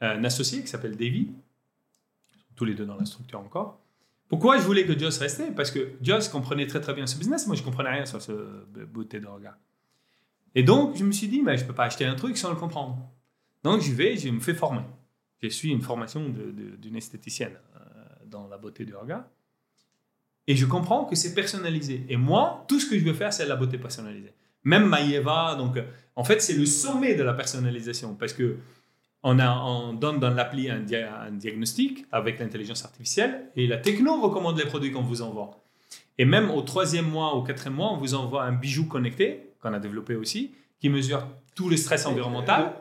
euh, 0.03 0.23
associé 0.23 0.63
qui 0.63 0.69
s'appelle 0.69 0.97
Davy, 0.97 1.31
tous 2.57 2.65
les 2.65 2.75
deux 2.75 2.87
dans 2.87 2.97
la 2.97 3.05
structure 3.05 3.41
encore. 3.41 3.81
Pourquoi 4.29 4.59
je 4.59 4.63
voulais 4.63 4.87
que 4.87 4.97
Joss 4.99 5.19
restait 5.19 5.51
Parce 5.51 5.71
que 5.71 5.93
Joss 6.03 6.29
comprenait 6.29 6.67
très 6.67 6.81
très 6.81 6.95
bien 6.95 7.07
ce 7.07 7.19
business, 7.19 7.47
moi 7.47 7.57
je 7.57 7.63
comprenais 7.63 7.91
rien 7.91 8.07
sur 8.07 8.23
ce 8.23 8.33
beauté 8.85 9.19
de 9.19 9.27
regard. 9.27 9.57
Et 10.55 10.63
donc 10.63 10.97
je 10.97 11.05
me 11.05 11.13
suis 11.13 11.29
dit, 11.29 11.43
mais 11.43 11.57
je 11.57 11.63
ne 11.65 11.69
peux 11.69 11.75
pas 11.75 11.85
acheter 11.85 12.05
un 12.05 12.15
truc 12.15 12.37
sans 12.37 12.51
le 12.51 12.57
comprendre. 12.57 12.99
Donc 13.63 13.81
je 13.81 13.93
vais, 13.93 14.17
je 14.17 14.29
me 14.29 14.41
fais 14.41 14.55
former. 14.55 14.83
Je 15.43 15.49
suis 15.49 15.71
une 15.71 15.83
formation 15.83 16.29
d'une 16.29 16.97
esthéticienne 16.97 17.55
euh, 17.77 17.81
dans 18.27 18.47
la 18.49 18.59
beauté 18.59 18.85
du 18.85 18.95
regard. 18.95 19.25
Et 20.47 20.57
je 20.57 20.67
comprends 20.67 21.05
que 21.05 21.17
c'est 21.17 21.35
personnalisé. 21.35 22.05
Et 22.09 22.17
moi, 22.17 22.65
tout 22.69 22.81
ce 22.81 22.89
que 22.89 22.99
je 22.99 23.05
veux 23.05 23.15
faire, 23.15 23.33
c'est 23.33 23.47
la 23.47 23.57
beauté 23.57 23.79
personnalisée. 23.79 24.35
Même 24.65 24.87
Maïeva, 24.87 25.55
donc 25.57 25.79
en 26.17 26.25
fait, 26.25 26.41
c'est 26.41 26.55
le 26.55 26.67
sommet 26.67 27.15
de 27.15 27.23
la 27.23 27.33
personnalisation. 27.35 28.15
Parce 28.15 28.33
que 28.33 28.57
on, 29.23 29.39
a, 29.39 29.93
donne 29.95 30.19
dans 30.19 30.31
l'appli 30.31 30.71
un, 30.71 30.81
diagnostic 30.81 32.07
avec 32.11 32.39
l'intelligence 32.39 32.85
artificielle 32.85 33.51
et 33.57 33.67
la 33.67 33.77
techno 33.77 34.21
recommande 34.21 34.59
les 34.59 34.67
produits 34.67 34.93
qu'on 34.93 35.03
vous 35.03 35.23
envoie. 35.23 35.63
Et 36.19 36.25
même 36.25 36.51
au 36.51 36.63
troisième 36.63 37.09
mois, 37.09 37.35
au 37.35 37.43
quatrième 37.43 37.75
mois, 37.75 37.93
on 37.93 37.97
vous 37.97 38.15
envoie 38.15 38.45
un 38.45 38.53
bijou 38.53 38.87
connecté 38.87 39.53
qu'on 39.63 39.73
a 39.73 39.79
développé 39.79 40.17
aussi, 40.17 40.53
qui 40.79 40.89
mesure 40.89 41.27
tout 41.55 41.69
le 41.69 41.77
stress 41.77 42.07
environnemental 42.07 42.75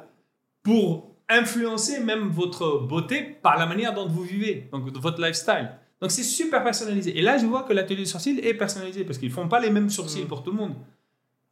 pour 0.64 1.16
influencer 1.28 2.00
même 2.00 2.30
votre 2.30 2.80
beauté 2.80 3.22
par 3.22 3.58
la 3.58 3.66
manière 3.66 3.94
dont 3.94 4.08
vous 4.08 4.24
vivez, 4.24 4.68
donc 4.72 4.90
votre 4.98 5.22
lifestyle. 5.22 5.70
Donc 6.02 6.12
c'est 6.12 6.24
super 6.24 6.64
personnalisé. 6.64 7.18
Et 7.18 7.22
là, 7.22 7.38
je 7.38 7.46
vois 7.46 7.64
que 7.64 7.74
l'atelier 7.74 8.04
de 8.04 8.08
sourcils 8.08 8.40
est 8.40 8.54
personnalisé 8.54 9.04
parce 9.04 9.18
qu'ils 9.18 9.32
font 9.32 9.48
pas 9.48 9.60
les 9.60 9.70
mêmes 9.70 9.90
sourcils 9.90 10.24
mm. 10.24 10.28
pour 10.28 10.44
tout 10.44 10.52
le 10.52 10.58
monde. 10.58 10.76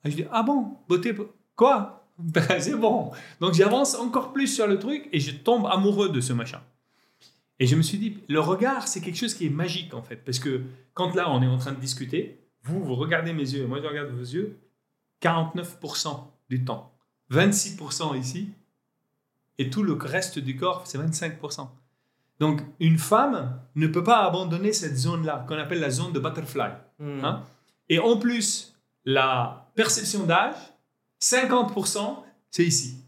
Et 0.05 0.11
je 0.11 0.15
dis, 0.15 0.25
ah 0.31 0.43
bon, 0.43 0.77
beauté, 0.87 1.13
quoi? 1.55 2.06
ben, 2.19 2.59
c'est 2.59 2.75
bon. 2.75 3.11
Donc 3.39 3.53
j'avance 3.53 3.95
encore 3.95 4.33
plus 4.33 4.47
sur 4.47 4.67
le 4.67 4.79
truc 4.79 5.07
et 5.11 5.19
je 5.19 5.31
tombe 5.31 5.65
amoureux 5.67 6.09
de 6.09 6.21
ce 6.21 6.33
machin. 6.33 6.61
Et 7.59 7.65
je 7.65 7.75
me 7.75 7.81
suis 7.81 7.97
dit, 7.97 8.19
le 8.27 8.39
regard, 8.39 8.87
c'est 8.87 9.01
quelque 9.01 9.17
chose 9.17 9.33
qui 9.33 9.45
est 9.47 9.51
magique 9.51 9.93
en 9.93 10.01
fait. 10.01 10.17
Parce 10.17 10.39
que 10.39 10.61
quand 10.93 11.15
là, 11.15 11.31
on 11.31 11.41
est 11.41 11.47
en 11.47 11.57
train 11.57 11.71
de 11.71 11.79
discuter, 11.79 12.43
vous, 12.63 12.83
vous 12.83 12.95
regardez 12.95 13.33
mes 13.33 13.53
yeux 13.53 13.63
et 13.63 13.67
moi, 13.67 13.79
je 13.81 13.87
regarde 13.87 14.09
vos 14.09 14.23
yeux, 14.23 14.59
49% 15.21 16.23
du 16.49 16.63
temps. 16.63 16.93
26% 17.31 18.17
ici. 18.19 18.49
Et 19.57 19.69
tout 19.69 19.83
le 19.83 19.93
reste 19.93 20.39
du 20.39 20.55
corps, 20.55 20.85
c'est 20.85 20.99
25%. 20.99 21.67
Donc, 22.39 22.61
une 22.79 22.99
femme 22.99 23.59
ne 23.75 23.87
peut 23.87 24.03
pas 24.03 24.25
abandonner 24.25 24.71
cette 24.71 24.95
zone-là, 24.95 25.45
qu'on 25.47 25.57
appelle 25.57 25.79
la 25.79 25.89
zone 25.89 26.13
de 26.13 26.19
butterfly. 26.19 26.71
Hmm. 26.99 27.23
Hein. 27.23 27.43
Et 27.89 27.97
en 27.99 28.17
plus, 28.17 28.75
la 29.05 29.71
perception 29.75 30.25
d'âge, 30.25 30.55
50%, 31.21 32.23
c'est 32.49 32.65
ici. 32.65 33.03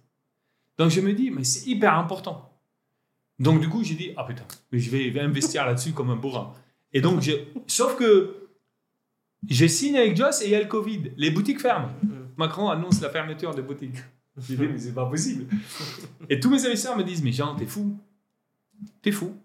Donc 0.77 0.89
je 0.89 1.01
me 1.01 1.13
dis, 1.13 1.29
mais 1.31 1.43
c'est 1.43 1.67
hyper 1.67 1.93
important. 1.95 2.49
Donc 3.37 3.61
du 3.61 3.69
coup, 3.69 3.83
j'ai 3.83 3.95
dit, 3.95 4.11
ah 4.17 4.23
putain, 4.23 4.45
je 4.71 4.89
vais 4.89 5.19
investir 5.19 5.65
là-dessus 5.65 5.93
comme 5.93 6.09
un 6.09 6.15
bourrin. 6.15 6.53
Et 6.91 7.01
donc, 7.01 7.23
sauf 7.67 7.95
que 7.95 8.49
j'ai 9.47 9.67
signé 9.67 9.99
avec 9.99 10.17
Joss 10.17 10.41
et 10.41 10.45
il 10.45 10.51
y 10.51 10.55
a 10.55 10.59
le 10.59 10.67
Covid. 10.67 11.11
Les 11.15 11.31
boutiques 11.31 11.59
ferment. 11.59 11.89
Macron 12.37 12.69
annonce 12.69 13.01
la 13.01 13.09
fermeture 13.09 13.53
des 13.53 13.61
boutiques. 13.61 13.97
J'ai 14.37 14.55
dit, 14.55 14.67
mais 14.67 14.79
c'est 14.79 14.93
pas 14.93 15.05
possible. 15.05 15.45
Et 16.29 16.39
tous 16.39 16.49
mes 16.49 16.65
investisseurs 16.65 16.97
me 16.97 17.03
disent, 17.03 17.23
mais 17.23 17.31
Jean, 17.31 17.55
t'es 17.55 17.65
fou. 17.65 17.97
T'es 19.01 19.11
fou. 19.11 19.35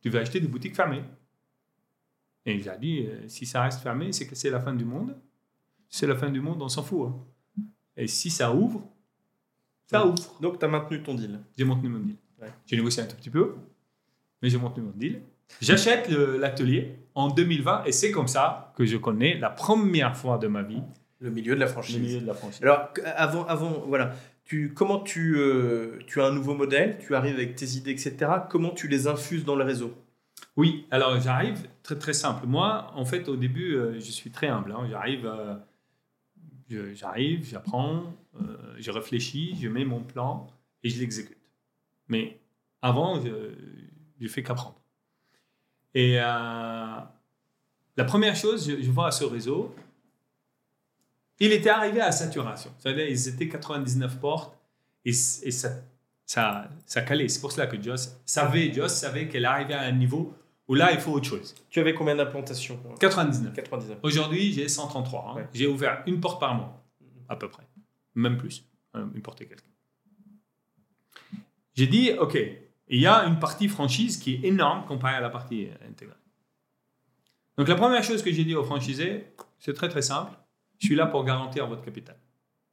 Tu 0.00 0.08
veux 0.08 0.18
acheter 0.18 0.40
des 0.40 0.48
boutiques 0.48 0.74
fermées. 0.74 1.02
Et 2.46 2.58
j'ai 2.60 2.78
dit, 2.80 3.06
euh, 3.06 3.28
si 3.28 3.44
ça 3.44 3.62
reste 3.62 3.80
fermé, 3.80 4.12
c'est 4.12 4.26
que 4.26 4.34
c'est 4.34 4.48
la 4.48 4.60
fin 4.60 4.72
du 4.72 4.84
monde. 4.84 5.14
C'est 5.90 6.06
la 6.06 6.14
fin 6.14 6.30
du 6.30 6.40
monde, 6.40 6.62
on 6.62 6.68
s'en 6.68 6.82
fout. 6.82 7.08
Hein. 7.08 7.16
Et 7.98 8.06
si 8.06 8.30
ça 8.30 8.54
ouvre, 8.54 8.82
ça 9.86 10.06
ouvre. 10.06 10.38
Donc, 10.40 10.58
tu 10.58 10.64
as 10.64 10.68
maintenu 10.68 11.02
ton 11.02 11.14
deal. 11.14 11.40
J'ai 11.56 11.64
maintenu 11.64 11.88
mon 11.88 11.98
deal. 11.98 12.16
J'ai 12.66 12.76
négocié 12.76 13.02
un 13.02 13.06
tout 13.06 13.16
petit 13.16 13.30
peu, 13.30 13.56
mais 14.40 14.48
j'ai 14.48 14.58
maintenu 14.58 14.84
mon 14.84 14.92
deal. 14.92 15.20
J'achète 15.60 16.08
l'atelier 16.08 16.96
en 17.14 17.28
2020 17.28 17.84
et 17.84 17.92
c'est 17.92 18.12
comme 18.12 18.28
ça 18.28 18.72
que 18.76 18.84
je 18.84 18.96
connais 18.96 19.38
la 19.38 19.50
première 19.50 20.16
fois 20.16 20.38
de 20.38 20.46
ma 20.46 20.62
vie 20.62 20.82
le 21.20 21.30
milieu 21.30 21.54
de 21.54 21.60
la 21.60 21.66
franchise. 21.66 21.96
Le 21.96 22.02
milieu 22.02 22.20
de 22.20 22.26
la 22.26 22.34
franchise. 22.34 22.62
Alors, 22.62 22.90
avant, 23.16 23.44
avant 23.46 23.84
voilà, 23.86 24.12
tu, 24.44 24.72
comment 24.72 25.00
tu, 25.00 25.36
euh, 25.36 25.98
tu 26.06 26.20
as 26.20 26.26
un 26.26 26.32
nouveau 26.32 26.54
modèle, 26.54 26.98
tu 27.00 27.16
arrives 27.16 27.34
avec 27.34 27.56
tes 27.56 27.66
idées, 27.70 27.90
etc. 27.90 28.14
Comment 28.48 28.70
tu 28.70 28.86
les 28.86 29.08
infuses 29.08 29.44
dans 29.44 29.56
le 29.56 29.64
réseau? 29.64 29.94
Oui, 30.56 30.86
alors 30.90 31.18
j'arrive 31.20 31.66
très 31.82 31.96
très 31.96 32.12
simple. 32.12 32.46
Moi, 32.46 32.92
en 32.94 33.04
fait, 33.04 33.28
au 33.28 33.36
début, 33.36 33.74
euh, 33.74 33.94
je 33.94 34.10
suis 34.10 34.30
très 34.30 34.46
humble. 34.46 34.72
Hein. 34.72 34.86
J'arrive. 34.88 35.26
Euh, 35.26 35.54
J'arrive, 36.68 37.46
j'apprends, 37.48 38.12
euh, 38.40 38.74
je 38.78 38.90
réfléchis, 38.90 39.58
je 39.60 39.68
mets 39.68 39.84
mon 39.84 40.02
plan 40.02 40.46
et 40.82 40.90
je 40.90 41.00
l'exécute. 41.00 41.38
Mais 42.08 42.38
avant, 42.82 43.20
je 43.24 43.54
ne 44.20 44.28
fais 44.28 44.42
qu'apprendre. 44.42 44.80
Et 45.94 46.20
euh, 46.20 46.24
la 47.96 48.04
première 48.04 48.36
chose, 48.36 48.68
je, 48.68 48.90
vois 48.90 49.08
à 49.08 49.10
ce 49.10 49.24
réseau, 49.24 49.74
il 51.40 51.52
était 51.52 51.70
arrivé 51.70 52.00
à 52.00 52.12
saturation. 52.12 52.70
C'est-à-dire, 52.78 53.08
ils 53.08 53.28
étaient 53.28 53.48
99 53.48 54.20
portes 54.20 54.58
et, 55.04 55.10
et 55.10 55.12
ça, 55.12 55.70
ça, 56.26 56.68
ça 56.84 57.02
calait. 57.02 57.28
C'est 57.28 57.40
pour 57.40 57.52
cela 57.52 57.66
que 57.66 57.80
Joss 57.80 58.14
savait, 58.26 58.72
Joss 58.72 58.94
savait 58.94 59.28
qu'elle 59.28 59.46
arrivait 59.46 59.74
à 59.74 59.82
un 59.82 59.92
niveau 59.92 60.34
où 60.68 60.74
là, 60.74 60.92
il 60.92 61.00
faut 61.00 61.12
autre 61.12 61.26
chose. 61.26 61.54
Tu 61.70 61.80
avais 61.80 61.94
combien 61.94 62.14
d'implantations 62.14 62.78
99. 63.00 63.54
99. 63.54 63.98
Aujourd'hui, 64.02 64.52
j'ai 64.52 64.68
133. 64.68 65.36
Hein. 65.38 65.46
J'ai 65.54 65.66
ouvert 65.66 66.02
une 66.06 66.20
porte 66.20 66.38
par 66.38 66.54
mois, 66.54 66.84
à 67.28 67.36
peu 67.36 67.48
près. 67.48 67.66
Même 68.14 68.36
plus, 68.36 68.64
hein, 68.94 69.10
une 69.14 69.22
porte 69.22 69.40
et 69.40 69.46
quelques. 69.46 69.64
J'ai 71.74 71.86
dit, 71.86 72.12
OK, 72.18 72.38
il 72.88 73.00
y 73.00 73.06
a 73.06 73.24
une 73.24 73.38
partie 73.38 73.68
franchise 73.68 74.18
qui 74.18 74.34
est 74.34 74.44
énorme 74.44 74.84
comparée 74.84 75.14
à 75.14 75.20
la 75.20 75.30
partie 75.30 75.68
intégrale. 75.88 76.18
Donc 77.56 77.68
la 77.68 77.74
première 77.74 78.04
chose 78.04 78.22
que 78.22 78.30
j'ai 78.30 78.44
dit 78.44 78.54
aux 78.54 78.64
franchisés, 78.64 79.26
c'est 79.58 79.74
très 79.74 79.88
très 79.88 80.02
simple. 80.02 80.32
Je 80.78 80.86
suis 80.86 80.94
là 80.94 81.06
pour 81.06 81.24
garantir 81.24 81.66
votre 81.66 81.82
capital. 81.82 82.16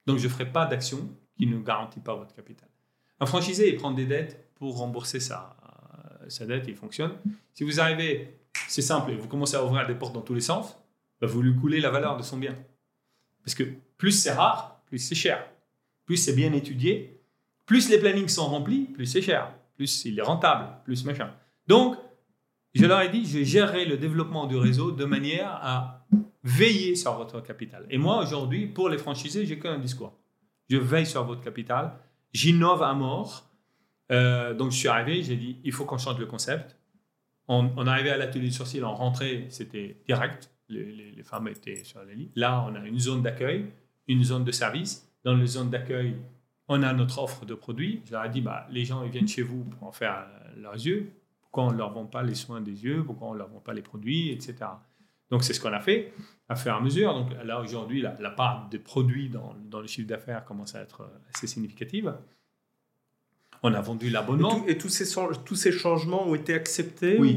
Donc 0.05 0.17
je 0.17 0.25
ne 0.25 0.29
ferai 0.29 0.51
pas 0.51 0.65
d'action 0.65 1.09
qui 1.37 1.47
ne 1.47 1.57
garantit 1.59 1.99
pas 1.99 2.15
votre 2.15 2.35
capital. 2.35 2.69
Un 3.19 3.25
franchisé, 3.25 3.69
il 3.69 3.77
prend 3.77 3.91
des 3.91 4.05
dettes 4.05 4.51
pour 4.55 4.77
rembourser 4.77 5.19
ça 5.19 5.55
sa 6.29 6.45
dette, 6.45 6.65
il 6.67 6.75
fonctionne. 6.75 7.13
Si 7.53 7.63
vous 7.63 7.79
arrivez, 7.79 8.37
c'est 8.67 8.81
simple, 8.81 9.13
vous 9.13 9.27
commencez 9.27 9.55
à 9.55 9.63
ouvrir 9.63 9.87
des 9.87 9.95
portes 9.95 10.13
dans 10.13 10.21
tous 10.21 10.33
les 10.33 10.41
sens, 10.41 10.77
bah, 11.21 11.27
vous 11.27 11.41
lui 11.41 11.55
coulez 11.55 11.79
la 11.79 11.89
valeur 11.89 12.17
de 12.17 12.23
son 12.23 12.37
bien. 12.37 12.55
Parce 13.43 13.55
que 13.55 13.63
plus 13.97 14.11
c'est 14.11 14.31
rare, 14.31 14.81
plus 14.87 14.99
c'est 14.99 15.15
cher. 15.15 15.45
Plus 16.05 16.17
c'est 16.17 16.33
bien 16.33 16.53
étudié, 16.53 17.21
plus 17.65 17.89
les 17.89 17.97
plannings 17.97 18.27
sont 18.27 18.45
remplis, 18.45 18.85
plus 18.85 19.05
c'est 19.05 19.21
cher. 19.21 19.51
Plus 19.75 20.05
il 20.05 20.19
est 20.19 20.21
rentable, 20.21 20.67
plus 20.83 21.03
machin. 21.05 21.33
Donc, 21.67 21.97
je 22.73 22.85
leur 22.85 23.01
ai 23.01 23.09
dit, 23.09 23.25
je 23.25 23.43
gérerai 23.43 23.85
le 23.85 23.97
développement 23.97 24.47
du 24.47 24.57
réseau 24.57 24.91
de 24.91 25.05
manière 25.05 25.59
à 25.61 26.05
veiller 26.43 26.95
sur 26.95 27.15
votre 27.15 27.41
capital. 27.41 27.85
Et 27.89 27.97
moi, 27.97 28.21
aujourd'hui, 28.21 28.67
pour 28.67 28.89
les 28.89 28.97
franchisés, 28.97 29.45
j'ai 29.45 29.57
qu'un 29.57 29.79
discours. 29.79 30.13
Je 30.69 30.77
veille 30.77 31.05
sur 31.05 31.23
votre 31.23 31.41
capital, 31.41 31.97
j'innove 32.33 32.83
à 32.83 32.93
mort, 32.93 33.49
Euh, 34.11 34.53
donc 34.53 34.71
je 34.71 34.77
suis 34.77 34.87
arrivé, 34.87 35.23
j'ai 35.23 35.35
dit 35.35 35.57
il 35.63 35.71
faut 35.71 35.85
qu'on 35.85 35.97
change 35.97 36.19
le 36.19 36.25
concept. 36.25 36.77
On, 37.47 37.85
arrivait 37.85 38.09
à 38.09 38.17
l'atelier 38.17 38.47
de 38.47 38.53
sourcil, 38.53 38.83
on 38.83 38.95
rentrait, 38.95 39.45
c'était 39.49 40.01
direct, 40.07 40.49
les, 40.67 41.11
les, 41.11 41.23
femmes 41.23 41.47
étaient 41.47 41.83
sur 41.83 42.03
la 42.03 42.11
ligne. 42.11 42.29
Là, 42.35 42.65
on 42.67 42.73
a 42.73 42.79
une 42.79 42.97
zone 42.97 43.21
d'accueil, 43.21 43.67
une 44.07 44.23
zone 44.23 44.43
de 44.43 44.51
service. 44.51 45.07
Dans 45.23 45.35
la 45.35 45.45
zone 45.45 45.69
d'accueil, 45.69 46.15
on 46.67 46.81
a 46.81 46.91
notre 46.93 47.19
offre 47.19 47.45
de 47.45 47.53
produits. 47.53 48.01
Je 48.05 48.13
leur 48.13 48.25
ai 48.25 48.29
dit 48.29 48.41
bah, 48.41 48.65
les 48.71 48.83
gens 48.83 49.03
ils 49.03 49.11
viennent 49.11 49.27
chez 49.27 49.43
vous 49.43 49.63
pour 49.63 49.87
en 49.87 49.91
faire 49.91 50.25
leurs 50.57 50.73
yeux. 50.73 51.11
Pourquoi 51.39 51.65
on 51.65 51.71
ne 51.71 51.77
leur 51.77 51.91
vend 51.91 52.05
pas 52.05 52.23
les 52.23 52.33
soins 52.33 52.61
des 52.61 52.83
yeux? 52.83 53.03
Pourquoi 53.03 53.27
on 53.27 53.33
ne 53.33 53.39
leur 53.39 53.49
vend 53.49 53.59
pas 53.59 53.73
les 53.73 53.83
produits, 53.83 54.31
etc. 54.31 54.55
Donc 55.29 55.43
c'est 55.43 55.53
ce 55.53 55.61
qu'on 55.61 55.73
a 55.73 55.79
fait 55.79 56.13
à 56.49 56.55
faire 56.55 56.75
à 56.75 56.81
mesure. 56.81 57.13
Donc 57.13 57.31
là 57.43 57.61
aujourd'hui, 57.61 58.01
la, 58.01 58.31
part 58.31 58.69
des 58.69 58.79
produits 58.79 59.29
dans, 59.29 59.55
dans 59.69 59.81
le 59.81 59.87
chiffre 59.87 60.07
d'affaires 60.07 60.45
commence 60.45 60.73
à 60.73 60.81
être 60.81 61.07
assez 61.31 61.45
significative. 61.45 62.15
On 63.67 63.73
a 63.73 63.81
vendu 63.81 64.11
l'abonnement. 64.11 64.63
Et, 64.67 64.77
tous, 64.77 64.89
ces, 64.89 65.11
tous 65.43 65.55
ces 65.55 65.71
changements 65.71 66.27
ont 66.27 66.35
été 66.35 66.53
acceptés 66.53 67.17
Oui. 67.19 67.35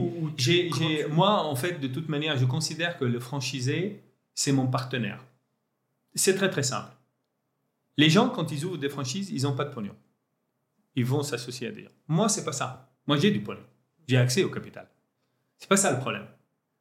moi, 1.11 1.43
en 1.43 1.57
fait, 1.57 1.81
de 1.81 1.89
toute 1.89 2.11
manière, 2.11 2.37
je 2.37 2.45
considère 2.45 2.99
que 2.99 3.07
le 3.07 3.19
franchisé, 3.19 4.03
c'est 4.35 4.53
mon 4.53 4.67
partenaire. 4.67 5.25
C'est 6.15 6.35
très 6.35 6.51
très 6.51 6.63
simple. 6.63 6.93
Les 7.97 8.11
gens, 8.11 8.29
quand 8.29 8.53
ils 8.53 8.67
ouvrent 8.67 8.77
des 8.77 8.91
franchises, 8.91 9.31
ils 9.31 9.45
n'ont 9.45 9.55
pas 9.55 9.65
de 9.65 9.73
pognon. 9.73 9.97
Ils 10.97 11.07
vont 11.07 11.23
s'associer 11.23 11.69
à 11.69 11.71
des 11.71 11.85
gens. 11.85 11.97
Moi, 12.09 12.29
c'est 12.29 12.45
pas 12.45 12.53
ça. 12.53 12.93
Moi, 13.07 13.17
j'ai 13.17 13.31
du 13.31 13.41
pognon. 13.41 13.65
J'ai 14.07 14.19
accès 14.19 14.45
au 14.45 14.51
capital. 14.51 14.87
C'est 15.57 15.69
pas 15.71 15.79
ça 15.79 15.93
le 15.93 15.99
problème. 15.99 16.27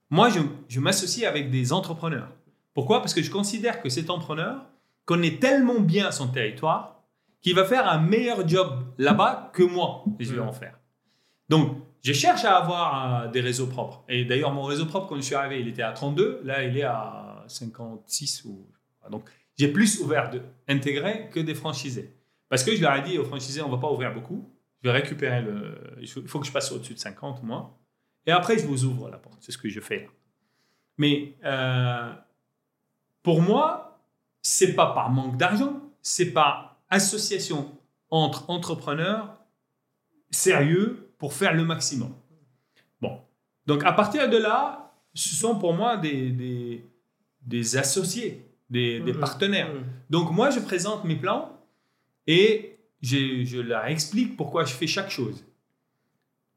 Moi, 0.09 0.29
je, 0.29 0.39
je 0.67 0.81
m'associe 0.81 1.25
avec 1.25 1.51
des 1.51 1.71
entrepreneurs. 1.71 2.33
Pourquoi? 2.73 2.99
Parce 2.99 3.13
que 3.13 3.23
je 3.23 3.31
considère 3.31 3.81
que 3.81 3.87
cet 3.87 4.09
entrepreneur 4.09 4.65
connaît 5.05 5.37
tellement 5.37 5.79
bien 5.79 6.11
son 6.11 6.27
territoire 6.27 6.96
qui 7.41 7.53
va 7.53 7.65
faire 7.65 7.87
un 7.87 7.99
meilleur 7.99 8.47
job 8.47 8.93
là-bas 8.97 9.51
que 9.53 9.63
moi, 9.63 10.03
je 10.19 10.33
vais 10.33 10.41
en 10.41 10.51
faire. 10.51 10.79
Donc, 11.49 11.77
je 12.03 12.13
cherche 12.13 12.45
à 12.45 12.57
avoir 12.57 13.23
euh, 13.23 13.27
des 13.27 13.41
réseaux 13.41 13.67
propres. 13.67 14.03
Et 14.07 14.25
d'ailleurs, 14.25 14.51
mon 14.51 14.63
réseau 14.63 14.85
propre, 14.85 15.07
quand 15.07 15.15
je 15.15 15.21
suis 15.21 15.35
arrivé, 15.35 15.61
il 15.61 15.67
était 15.67 15.81
à 15.81 15.91
32. 15.91 16.41
Là, 16.43 16.63
il 16.63 16.77
est 16.77 16.83
à 16.83 17.43
56. 17.47 18.45
Ou... 18.45 18.67
Donc, 19.09 19.29
j'ai 19.57 19.67
plus 19.69 19.99
ouvert 19.99 20.31
d'intégrer 20.67 21.29
que 21.31 21.39
des 21.39 21.55
franchisés. 21.55 22.15
Parce 22.49 22.63
que 22.63 22.75
je 22.75 22.81
leur 22.81 22.95
ai 22.95 23.01
dit 23.01 23.17
aux 23.17 23.25
franchisés, 23.25 23.61
on 23.61 23.67
ne 23.67 23.75
va 23.75 23.79
pas 23.79 23.91
ouvrir 23.91 24.13
beaucoup. 24.13 24.49
Je 24.81 24.89
vais 24.89 24.95
récupérer 24.95 25.41
le. 25.41 25.97
Il 25.99 26.07
faut 26.07 26.39
que 26.39 26.45
je 26.45 26.51
passe 26.51 26.71
au-dessus 26.71 26.93
de 26.93 26.99
50, 26.99 27.43
moi. 27.43 27.77
Et 28.25 28.31
après, 28.31 28.57
je 28.57 28.65
vous 28.65 28.85
ouvre 28.85 29.09
la 29.09 29.17
porte. 29.17 29.37
C'est 29.41 29.51
ce 29.51 29.57
que 29.57 29.69
je 29.69 29.79
fais 29.79 30.01
là. 30.01 30.09
Mais 30.97 31.35
euh, 31.43 32.13
pour 33.23 33.41
moi, 33.41 33.99
c'est 34.41 34.75
pas 34.75 34.93
par 34.93 35.09
manque 35.09 35.37
d'argent, 35.37 35.81
c'est 36.01 36.31
pas 36.31 36.66
association 36.89 37.71
entre 38.09 38.49
entrepreneurs 38.49 39.37
sérieux 40.31 41.09
pour 41.17 41.33
faire 41.33 41.53
le 41.53 41.63
maximum. 41.63 42.13
Bon, 43.01 43.19
donc 43.65 43.83
à 43.83 43.93
partir 43.93 44.29
de 44.29 44.37
là, 44.37 44.93
ce 45.13 45.35
sont 45.35 45.57
pour 45.57 45.73
moi 45.73 45.97
des, 45.97 46.29
des, 46.29 46.85
des 47.41 47.77
associés, 47.77 48.45
des, 48.69 48.99
des 48.99 49.13
mmh. 49.13 49.19
partenaires. 49.19 49.73
Mmh. 49.73 49.83
Donc 50.09 50.31
moi, 50.31 50.49
je 50.49 50.59
présente 50.59 51.03
mes 51.03 51.15
plans 51.15 51.57
et 52.27 52.77
je, 53.01 53.43
je 53.45 53.59
leur 53.59 53.85
explique 53.85 54.37
pourquoi 54.37 54.65
je 54.65 54.73
fais 54.73 54.87
chaque 54.87 55.09
chose 55.09 55.43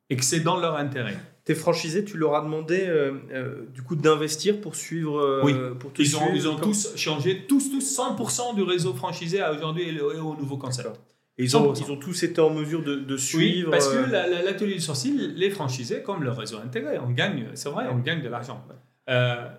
et 0.08 0.16
que 0.16 0.24
c'est 0.24 0.40
dans 0.40 0.58
leur 0.58 0.76
intérêt. 0.76 1.16
Tes 1.50 1.56
franchisés, 1.56 2.04
tu 2.04 2.16
leur 2.16 2.36
as 2.36 2.42
demandé 2.42 2.84
euh, 2.86 3.10
euh, 3.32 3.66
du 3.74 3.82
coup 3.82 3.96
d'investir 3.96 4.60
pour 4.60 4.76
suivre. 4.76 5.18
Euh, 5.18 5.40
oui. 5.42 5.52
Pour 5.80 5.90
ils, 5.98 6.16
ont, 6.16 6.32
ils 6.32 6.46
ont 6.46 6.54
tous 6.54 6.94
changé, 6.94 7.44
tous, 7.48 7.72
tous 7.72 7.98
100% 7.98 8.54
du 8.54 8.62
réseau 8.62 8.94
franchisé 8.94 9.40
à 9.40 9.52
aujourd'hui 9.52 9.82
et, 9.88 10.00
au 10.00 10.36
nouveau 10.36 10.58
concept. 10.58 10.90
Et 11.38 11.42
ils 11.42 11.56
ont, 11.56 11.74
ils 11.74 11.90
ont 11.90 11.96
tous 11.96 12.22
été 12.22 12.40
en 12.40 12.50
mesure 12.50 12.84
de, 12.84 12.94
de 12.94 13.16
suivre. 13.16 13.66
Oui, 13.66 13.70
parce 13.72 13.88
que 13.88 13.98
l'atelier 14.44 14.74
du 14.74 14.80
sourcil, 14.80 15.34
les 15.34 15.50
franchisés, 15.50 16.04
comme 16.04 16.22
le 16.22 16.30
réseau 16.30 16.58
intégré, 16.58 17.00
on 17.00 17.10
gagne, 17.10 17.48
c'est 17.54 17.68
vrai, 17.68 17.86
on 17.90 17.98
gagne 17.98 18.22
de 18.22 18.28
l'argent. 18.28 18.64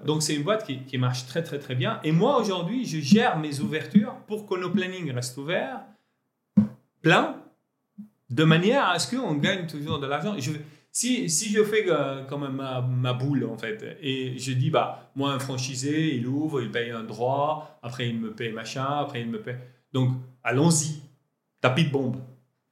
donc 0.05 0.23
c'est 0.23 0.33
une 0.33 0.43
boîte 0.43 0.65
qui, 0.65 0.85
qui, 0.85 0.97
marche 0.97 1.25
très 1.25 1.43
très 1.43 1.59
très 1.59 1.75
bien. 1.75 1.99
Et 2.05 2.13
moi 2.13 2.39
aujourd'hui, 2.39 2.85
je 2.85 2.99
gère 3.01 3.37
mes 3.37 3.59
ouvertures 3.59 4.15
pour 4.27 4.47
que 4.47 4.57
nos 4.57 4.69
plannings 4.69 5.11
restent 5.11 5.35
ouverts, 5.35 5.81
pleins, 7.01 7.35
de 8.29 8.45
manière 8.45 8.87
à 8.87 8.97
ce 8.97 9.13
qu'on 9.13 9.33
gagne 9.33 9.67
toujours 9.67 9.99
de 9.99 10.07
l'argent. 10.07 10.35
Je, 10.39 10.51
si, 10.91 11.29
si 11.29 11.49
je 11.49 11.63
fais 11.63 11.85
euh, 11.87 12.23
comme 12.25 12.49
ma, 12.49 12.81
ma, 12.81 13.13
boule, 13.13 13.45
en 13.45 13.57
fait, 13.57 13.97
et 14.01 14.37
je 14.37 14.51
dis, 14.51 14.69
bah, 14.69 15.11
moi, 15.15 15.31
un 15.31 15.39
franchisé, 15.39 16.15
il 16.15 16.27
ouvre, 16.27 16.61
il 16.61 16.69
paye 16.69 16.91
un 16.91 17.03
droit, 17.03 17.79
après 17.81 18.09
il 18.09 18.19
me 18.19 18.33
paye 18.33 18.51
machin, 18.51 18.99
après 18.99 19.21
il 19.21 19.29
me 19.29 19.41
paye. 19.41 19.55
Donc, 19.93 20.11
allons-y, 20.43 21.01
tapis 21.61 21.85
de 21.85 21.91
bombe. 21.91 22.17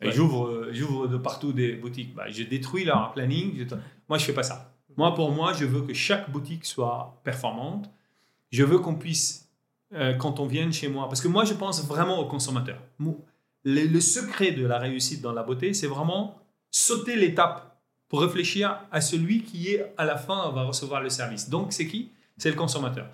Et 0.02 0.12
j'ouvre, 0.12 0.48
euh, 0.48 0.70
j'ouvre 0.72 1.08
de 1.08 1.18
partout 1.18 1.52
des 1.52 1.74
boutiques. 1.74 2.16
Bah, 2.16 2.30
je 2.30 2.44
détruis 2.44 2.86
leur 2.86 3.12
planning. 3.12 3.66
Moi, 4.08 4.18
je 4.18 4.26
fais 4.26 4.34
pas 4.34 4.44
ça. 4.44 4.74
Moi, 4.98 5.14
pour 5.14 5.32
moi, 5.32 5.54
je 5.54 5.66
veux 5.66 5.82
que 5.82 5.94
chaque 5.94 6.30
boutique 6.30 6.66
soit 6.66 7.20
performante. 7.24 7.90
Je 8.52 8.64
veux 8.64 8.80
qu'on 8.80 8.96
puisse, 8.96 9.50
euh, 9.94 10.14
quand 10.14 10.40
on 10.40 10.46
vient 10.46 10.72
chez 10.72 10.88
moi, 10.88 11.08
parce 11.08 11.22
que 11.22 11.28
moi, 11.28 11.46
je 11.46 11.54
pense 11.54 11.86
vraiment 11.86 12.20
au 12.20 12.26
consommateur. 12.26 12.82
Le, 13.64 13.86
le 13.86 14.02
secret 14.02 14.52
de 14.52 14.66
la 14.66 14.78
réussite 14.78 15.22
dans 15.22 15.34
la 15.34 15.44
beauté, 15.44 15.74
c'est 15.74 15.88
vraiment 15.88 16.38
sauter 16.72 17.16
l'étape 17.16 17.69
pour 18.10 18.22
réfléchir 18.22 18.82
à 18.92 19.00
celui 19.00 19.44
qui 19.44 19.70
est 19.70 19.94
à 19.96 20.04
la 20.04 20.18
fin 20.18 20.50
va 20.52 20.64
recevoir 20.64 21.02
le 21.02 21.10
service. 21.10 21.50
Donc 21.50 21.72
c'est 21.72 21.88
qui? 21.88 22.12
C'est 22.38 22.50
le 22.50 22.56
consommateur. 22.56 23.08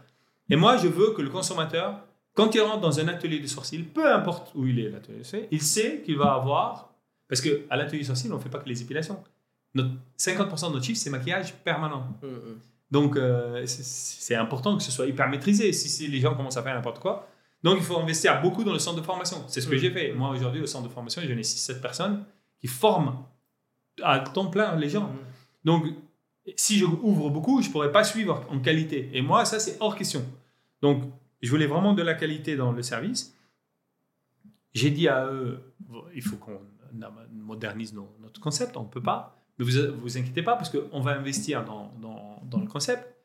Et 0.50 0.56
moi 0.56 0.78
je 0.78 0.88
veux 0.88 1.12
que 1.12 1.22
le 1.22 1.30
consommateur, 1.30 2.00
quand 2.34 2.56
il 2.56 2.62
rentre 2.62 2.82
dans 2.82 3.00
un 3.00 3.08
atelier 3.10 3.40
de 3.40 3.48
sourcil, 3.48 3.84
peu 3.84 4.12
importe 4.12 4.54
où 4.56 4.66
il 4.66 4.80
est 4.80 4.90
l'atelier 4.90 5.20
de 5.20 5.24
sourcil, 5.24 5.48
il 5.52 5.62
sait 5.62 6.02
qu'il 6.04 6.18
va 6.18 6.34
avoir 6.34 6.94
parce 7.28 7.42
que 7.42 7.66
à 7.70 7.76
l'atelier 7.76 8.02
de 8.02 8.08
sourcil 8.08 8.32
on 8.32 8.38
ne 8.38 8.42
fait 8.42 8.50
pas 8.50 8.60
que 8.60 8.70
les 8.70 8.82
épilations. 8.82 9.22
Notre, 9.74 9.90
50% 10.18 10.70
de 10.70 10.74
notre 10.74 10.86
chiffre 10.86 11.00
c'est 11.00 11.10
maquillage 11.10 11.54
permanent. 11.56 12.08
Mmh, 12.24 12.28
mmh. 12.28 12.60
Donc 12.92 13.18
euh, 13.18 13.64
c'est 13.66 14.36
important 14.36 14.78
que 14.78 14.84
ce 14.84 14.92
soit 14.92 15.08
hyper 15.08 15.28
maîtrisé. 15.28 15.74
Si, 15.74 16.08
les 16.08 16.22
gens 16.22 16.36
commencent 16.36 16.58
à 16.58 16.64
faire 16.64 16.76
n'importe 16.76 17.00
quoi, 17.00 17.28
donc 17.62 17.78
il 17.80 17.84
faut 17.84 17.98
investir 17.98 18.42
beaucoup 18.42 18.64
dans 18.64 18.72
le 18.72 18.80
centre 18.80 18.98
de 18.98 19.06
formation. 19.06 19.44
C'est 19.48 19.60
ce 19.60 19.68
que 19.68 19.76
mmh. 19.76 19.80
j'ai 19.80 19.92
fait. 19.92 20.14
Moi 20.14 20.30
aujourd'hui 20.30 20.62
au 20.62 20.68
centre 20.68 20.88
de 20.88 20.94
formation, 20.94 21.22
j'en 21.22 21.30
ai 21.30 21.42
6-7 21.42 21.82
personnes 21.82 22.24
qui 22.62 22.68
forment 22.68 23.18
à 24.04 24.20
temps 24.20 24.48
plein 24.48 24.76
les 24.76 24.90
gens. 24.90 25.12
Donc, 25.64 25.86
si 26.56 26.78
je 26.78 26.86
ouvre 26.86 27.30
beaucoup, 27.30 27.62
je 27.62 27.70
pourrais 27.70 27.92
pas 27.92 28.04
suivre 28.04 28.46
en 28.50 28.60
qualité. 28.60 29.10
Et 29.14 29.22
moi, 29.22 29.46
ça, 29.46 29.60
c'est 29.60 29.78
hors 29.80 29.96
question. 29.96 30.24
Donc, 30.82 31.04
je 31.42 31.50
voulais 31.50 31.68
vraiment 31.68 31.94
de 31.94 32.02
la 32.02 32.14
qualité 32.14 32.56
dans 32.56 32.72
le 32.72 32.82
service. 32.82 33.36
J'ai 34.74 34.92
dit 34.92 35.08
à 35.08 35.26
eux, 35.28 35.60
il 36.14 36.22
faut 36.22 36.38
qu'on 36.38 36.60
modernise 37.32 37.94
notre 37.94 38.40
concept, 38.40 38.78
on 38.78 38.84
ne 38.84 38.88
peut 38.88 39.02
pas. 39.02 39.38
Mais 39.58 39.66
vous 39.66 39.72
vous 40.02 40.18
inquiétez 40.18 40.44
pas 40.44 40.56
parce 40.56 40.70
qu'on 40.70 41.00
va 41.00 41.12
investir 41.12 41.64
dans, 41.64 41.94
dans, 42.02 42.42
dans, 42.44 42.60
le 42.60 42.68
concept, 42.68 43.16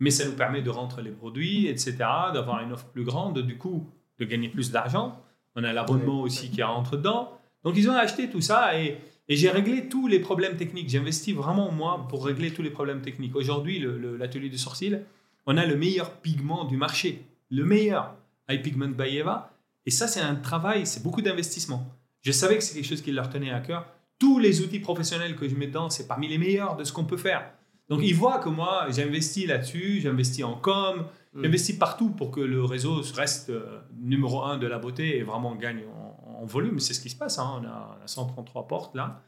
mais 0.00 0.10
ça 0.10 0.26
nous 0.26 0.34
permet 0.34 0.60
de 0.60 0.70
rentrer 0.70 1.02
les 1.02 1.10
produits, 1.10 1.66
etc., 1.66 1.96
d'avoir 2.32 2.62
une 2.62 2.72
offre 2.72 2.86
plus 2.86 3.04
grande, 3.04 3.38
du 3.38 3.56
coup, 3.56 3.86
de 4.18 4.24
gagner 4.24 4.48
plus 4.48 4.70
d'argent. 4.70 5.22
On 5.56 5.64
a 5.64 5.72
l'abonnement 5.72 6.20
aussi 6.20 6.50
qui 6.50 6.62
rentre 6.62 6.96
dedans. 6.96 7.32
Donc, 7.64 7.76
ils 7.76 7.88
ont 7.88 7.94
acheté 7.94 8.28
tout 8.28 8.42
ça 8.42 8.78
et 8.78 8.98
et 9.28 9.36
j'ai 9.36 9.50
réglé 9.50 9.88
tous 9.88 10.06
les 10.06 10.20
problèmes 10.20 10.56
techniques. 10.56 10.88
J'ai 10.88 10.98
investi 10.98 11.32
vraiment 11.32 11.70
moi 11.70 12.06
pour 12.08 12.24
régler 12.24 12.52
tous 12.52 12.62
les 12.62 12.70
problèmes 12.70 13.02
techniques. 13.02 13.36
Aujourd'hui, 13.36 13.84
l'atelier 14.18 14.48
de 14.48 14.56
sourcil, 14.56 15.02
on 15.46 15.56
a 15.56 15.66
le 15.66 15.76
meilleur 15.76 16.12
pigment 16.12 16.64
du 16.64 16.76
marché. 16.76 17.24
Le 17.50 17.64
meilleur. 17.64 18.14
Eye 18.48 18.62
Pigment 18.62 18.88
by 18.88 19.18
Eva. 19.18 19.52
Et 19.84 19.90
ça, 19.90 20.06
c'est 20.06 20.20
un 20.20 20.34
travail, 20.34 20.86
c'est 20.86 21.02
beaucoup 21.02 21.22
d'investissement. 21.22 21.86
Je 22.22 22.32
savais 22.32 22.56
que 22.56 22.64
c'est 22.64 22.74
quelque 22.74 22.88
chose 22.88 23.02
qui 23.02 23.12
leur 23.12 23.28
tenait 23.28 23.50
à 23.50 23.60
cœur. 23.60 23.86
Tous 24.18 24.38
les 24.38 24.60
outils 24.60 24.80
professionnels 24.80 25.36
que 25.36 25.48
je 25.48 25.54
mets 25.54 25.66
dedans, 25.66 25.90
c'est 25.90 26.08
parmi 26.08 26.28
les 26.28 26.38
meilleurs 26.38 26.76
de 26.76 26.84
ce 26.84 26.92
qu'on 26.92 27.04
peut 27.04 27.16
faire. 27.16 27.52
Donc, 27.88 28.00
ils 28.02 28.14
voient 28.14 28.38
que 28.38 28.48
moi, 28.48 28.86
j'investis 28.90 29.46
là-dessus, 29.46 30.00
j'investis 30.00 30.44
en 30.44 30.54
com, 30.54 31.06
mm. 31.34 31.42
j'investis 31.42 31.76
partout 31.76 32.10
pour 32.10 32.30
que 32.30 32.40
le 32.40 32.64
réseau 32.64 33.00
reste 33.14 33.50
euh, 33.50 33.80
numéro 33.98 34.42
un 34.42 34.58
de 34.58 34.66
la 34.66 34.78
beauté 34.78 35.18
et 35.18 35.22
vraiment 35.22 35.54
gagne 35.54 35.82
en, 35.94 36.07
en 36.38 36.46
volume, 36.46 36.78
c'est 36.78 36.94
ce 36.94 37.00
qui 37.00 37.10
se 37.10 37.16
passe. 37.16 37.38
Hein. 37.38 37.60
On, 37.62 37.66
a, 37.66 38.06
133 38.06 38.68
portes 38.68 38.94
là. 38.94 39.22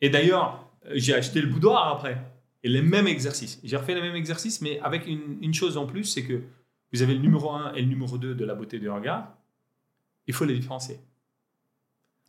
Et 0.00 0.10
d'ailleurs, 0.10 0.68
j'ai 0.92 1.14
acheté 1.14 1.40
le 1.40 1.48
boudoir 1.48 1.88
après. 1.88 2.18
Et 2.62 2.68
les 2.68 2.82
mêmes 2.82 3.06
exercices. 3.06 3.60
J'ai 3.64 3.76
refait 3.76 3.94
les 3.94 4.00
mêmes 4.00 4.16
exercices, 4.16 4.60
mais 4.60 4.78
avec 4.80 5.06
une, 5.06 5.54
chose 5.54 5.76
en 5.76 5.86
plus, 5.86 6.04
c'est 6.04 6.24
que 6.24 6.42
vous 6.92 7.02
avez 7.02 7.14
le 7.14 7.20
numéro 7.20 7.50
1 7.50 7.74
et 7.74 7.80
le 7.80 7.88
numéro 7.88 8.16
2 8.16 8.34
de 8.34 8.44
la 8.44 8.54
beauté 8.54 8.78
du 8.78 8.88
regard. 8.88 9.34
Il 10.26 10.34
faut 10.34 10.44
les 10.44 10.54
différencier. 10.54 10.98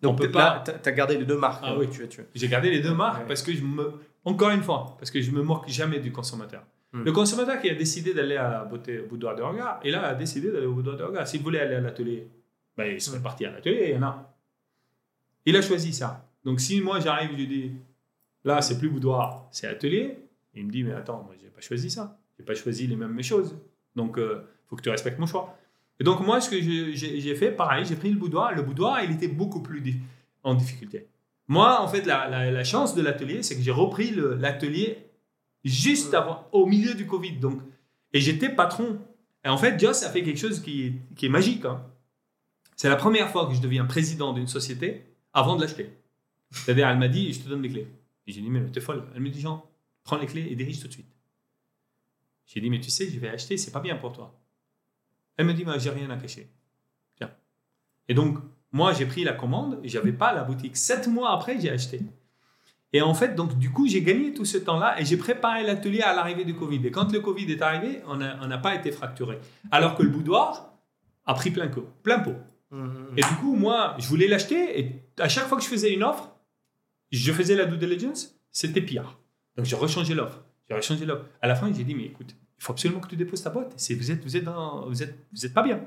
Donc, 0.02 0.20
tu 0.20 0.38
as 0.38 0.92
gardé 0.92 1.18
les 1.18 1.26
deux 1.26 1.38
marques. 1.38 1.64
Ah 1.66 1.78
oui, 1.78 1.90
tu, 1.90 2.08
tu... 2.08 2.22
J'ai 2.34 2.48
gardé 2.48 2.70
les 2.70 2.82
deux 2.82 2.94
marques 2.94 3.28
parce 3.28 3.42
que 3.42 3.54
je 3.54 3.64
me. 3.64 3.94
Encore 4.26 4.50
une 4.50 4.64
fois, 4.64 4.96
parce 4.98 5.12
que 5.12 5.22
je 5.22 5.32
me 5.32 5.42
moque 5.42 5.70
jamais 5.70 6.00
du 6.00 6.12
consommateur. 6.12 6.64
Hmm. 6.92 7.04
Le 7.04 7.12
consommateur 7.12 7.62
qui 7.62 7.70
a 7.70 7.76
décidé 7.76 8.14
d'aller 8.14 8.36
à 8.36 8.50
la 8.50 8.64
beauté, 8.66 9.00
au 9.00 9.06
boudoir 9.06 9.36
de 9.36 9.44
regard, 9.44 9.80
et 9.84 9.92
là 9.92 10.08
a 10.08 10.16
décidé 10.16 10.52
d'aller 10.52 10.66
au 10.66 10.74
boudoir 10.74 10.98
de 10.98 11.04
regard. 11.04 11.28
S'il 11.28 11.42
voulait 11.42 11.60
aller 11.60 11.76
à 11.76 11.82
l'atelier 11.82 12.28
ben, 12.78 12.94
il 12.94 13.02
serait 13.02 13.22
parti 13.22 13.46
à 13.46 13.52
l'atelier, 13.52 13.90
il 13.90 13.96
y 13.96 13.98
en 13.98 14.04
a. 14.04 14.36
Il 15.46 15.56
a 15.56 15.62
choisi 15.62 15.94
ça. 15.94 16.28
Donc 16.44 16.60
si 16.60 16.82
moi 16.82 17.00
j'arrive 17.00 17.32
je 17.38 17.46
dis, 17.46 17.72
là 18.44 18.62
c'est 18.62 18.78
plus 18.78 18.90
boudoir, 18.90 19.48
c'est 19.52 19.68
atelier, 19.68 20.18
il 20.54 20.66
me 20.66 20.72
dit, 20.72 20.84
mais 20.84 20.94
attends, 20.94 21.24
moi 21.24 21.36
j'ai 21.42 21.50
pas 21.50 21.62
choisi 21.62 21.90
ça. 21.90 22.18
J'ai 22.38 22.46
pas 22.46 22.56
choisi 22.56 22.88
les 22.88 22.96
mêmes 22.96 23.22
choses. 23.24 23.56
Donc 23.96 24.16
il 24.18 24.24
euh, 24.24 24.42
faut 24.68 24.76
que 24.76 24.82
tu 24.82 24.90
respectes 24.90 25.20
mon 25.20 25.26
choix. 25.26 25.58
Et 26.00 26.04
donc 26.04 26.20
moi 26.22 26.42
ce 26.42 26.50
que 26.50 26.62
j'ai 26.62 27.36
fait, 27.36 27.52
pareil, 27.52 27.86
j'ai 27.86 27.96
pris 27.96 28.12
le 28.12 28.18
boudoir. 28.18 28.54
Le 28.54 28.62
boudoir, 28.62 29.04
il 29.04 29.12
était 29.12 29.28
beaucoup 29.28 29.62
plus 29.62 29.82
en 30.44 30.54
difficulté. 30.54 31.08
Moi, 31.48 31.80
en 31.80 31.88
fait, 31.88 32.06
la, 32.06 32.52
la, 32.52 32.64
chance 32.64 32.96
de 32.96 33.02
l'atelier, 33.02 33.44
c'est 33.44 33.56
que 33.56 33.62
j'ai 33.62 33.72
repris 33.72 34.12
l'atelier 34.12 35.06
juste 35.64 36.14
avant, 36.14 36.48
au 36.52 36.66
milieu 36.66 36.96
du 36.96 37.06
Covid. 37.06 37.34
Donc, 37.34 37.62
et 38.14 38.20
j'étais 38.20 38.50
patron. 38.50 39.00
Et 39.44 39.50
en 39.50 39.58
fait, 39.58 39.80
Joss 39.80 40.04
a 40.04 40.10
fait 40.10 40.24
quelque 40.24 40.40
chose 40.40 40.60
qui 40.60 40.88
est, 40.88 41.16
qui 41.16 41.28
est 41.28 41.30
magique. 41.30 41.66
Hein. 41.66 41.84
C'est 42.76 42.90
la 42.90 42.96
première 42.96 43.30
fois 43.30 43.48
que 43.48 43.54
je 43.54 43.62
deviens 43.62 43.86
président 43.86 44.34
d'une 44.34 44.48
société 44.48 45.06
avant 45.34 45.56
de 45.56 45.62
l'acheter. 45.62 45.90
C'est-à-dire, 46.52 46.88
elle 46.88 46.98
m'a 46.98 47.08
dit, 47.08 47.34
je 47.34 47.42
te 47.42 47.50
donne 47.50 47.62
les 47.62 47.70
clés. 47.70 47.88
J'ai 48.28 48.42
dit, 48.42 48.50
mais 48.50 48.66
t'es 48.72 48.82
folle. 48.82 49.06
Elle 49.16 49.22
me 49.22 49.30
dit, 49.30 49.42
Jean, 49.42 49.70
prends 50.04 50.18
les 50.18 50.26
clés 50.26 50.48
et 50.50 50.56
dirige 50.56 50.80
tout 50.82 50.88
de 50.88 50.94
suite. 50.94 51.12
J'ai 52.46 52.62
dit, 52.62 52.70
mais 52.70 52.80
tu 52.80 52.90
sais, 52.90 53.10
je 53.10 53.20
vais 53.20 53.30
acheter, 53.30 53.58
c'est 53.58 53.72
pas 53.72 53.80
bien 53.80 53.96
pour 53.96 54.14
toi. 54.14 54.40
Elle 55.38 55.46
me 55.46 55.54
dit, 55.54 55.66
mais 55.66 55.80
j'ai 55.80 55.90
rien 55.90 56.10
à 56.10 56.18
cacher. 56.18 56.50
Tiens. 57.16 57.32
Et 58.08 58.14
donc, 58.14 58.38
moi, 58.72 58.94
j'ai 58.94 59.06
pris 59.06 59.24
la 59.24 59.34
commande 59.34 59.80
j'avais 59.84 60.12
pas 60.12 60.34
la 60.34 60.44
boutique. 60.44 60.78
Sept 60.78 61.08
mois 61.08 61.32
après, 61.32 61.60
j'ai 61.60 61.70
acheté. 61.70 62.02
Et 62.94 63.02
en 63.02 63.14
fait, 63.14 63.36
donc, 63.36 63.58
du 63.58 63.72
coup, 63.72 63.88
j'ai 63.88 64.02
gagné 64.02 64.34
tout 64.34 64.46
ce 64.46 64.58
temps-là 64.58 65.00
et 65.00 65.06
j'ai 65.06 65.18
préparé 65.18 65.64
l'atelier 65.64 66.02
à 66.02 66.14
l'arrivée 66.14 66.46
du 66.46 66.56
Covid. 66.56 66.86
Et 66.86 66.92
quand 66.92 67.12
le 67.12 67.20
Covid 67.20 67.52
est 67.52 67.62
arrivé, 67.62 68.02
on 68.08 68.16
n'a 68.18 68.58
pas 68.58 68.76
été 68.76 68.92
fracturé. 68.92 69.40
Alors 69.72 69.96
que 69.96 70.04
le 70.04 70.10
boudoir 70.10 70.74
a 71.26 71.34
pris 71.34 71.52
plein, 71.52 71.70
plein 72.04 72.20
pot. 72.20 72.36
Mmh. 72.72 73.18
Et 73.18 73.22
du 73.22 73.36
coup, 73.40 73.56
moi, 73.56 73.96
je 74.00 74.08
voulais 74.08 74.28
l'acheter 74.28 74.80
et 74.80 75.02
à 75.20 75.30
chaque 75.30 75.48
fois 75.48 75.58
que 75.58 75.64
je 75.64 75.70
faisais 75.70 75.94
une 75.94 76.04
offre, 76.04 76.32
je 77.12 77.32
faisais 77.32 77.56
la 77.56 77.66
due 77.66 77.78
diligence, 77.78 78.36
c'était 78.52 78.82
pire. 78.82 79.18
Donc, 79.56 79.66
j'ai 79.66 79.76
rechangé 79.76 80.14
l'offre. 80.14 80.44
J'ai 80.68 80.76
rechangé 80.76 81.06
l'offre. 81.06 81.26
À 81.42 81.48
la 81.48 81.56
fin, 81.56 81.72
j'ai 81.72 81.84
dit, 81.84 81.96
mais 81.96 82.06
écoute, 82.06 82.36
il 82.58 82.64
faut 82.64 82.74
absolument 82.74 83.00
que 83.00 83.08
tu 83.08 83.16
déposes 83.16 83.44
ta 83.44 83.50
boîte. 83.50 83.74
Vous 83.78 84.12
êtes, 84.12 84.24
vous, 84.24 84.38
êtes 84.38 84.48
vous, 84.88 85.04
êtes, 85.04 85.16
vous 85.32 85.46
êtes 85.46 85.54
pas 85.54 85.64
bien. 85.64 85.82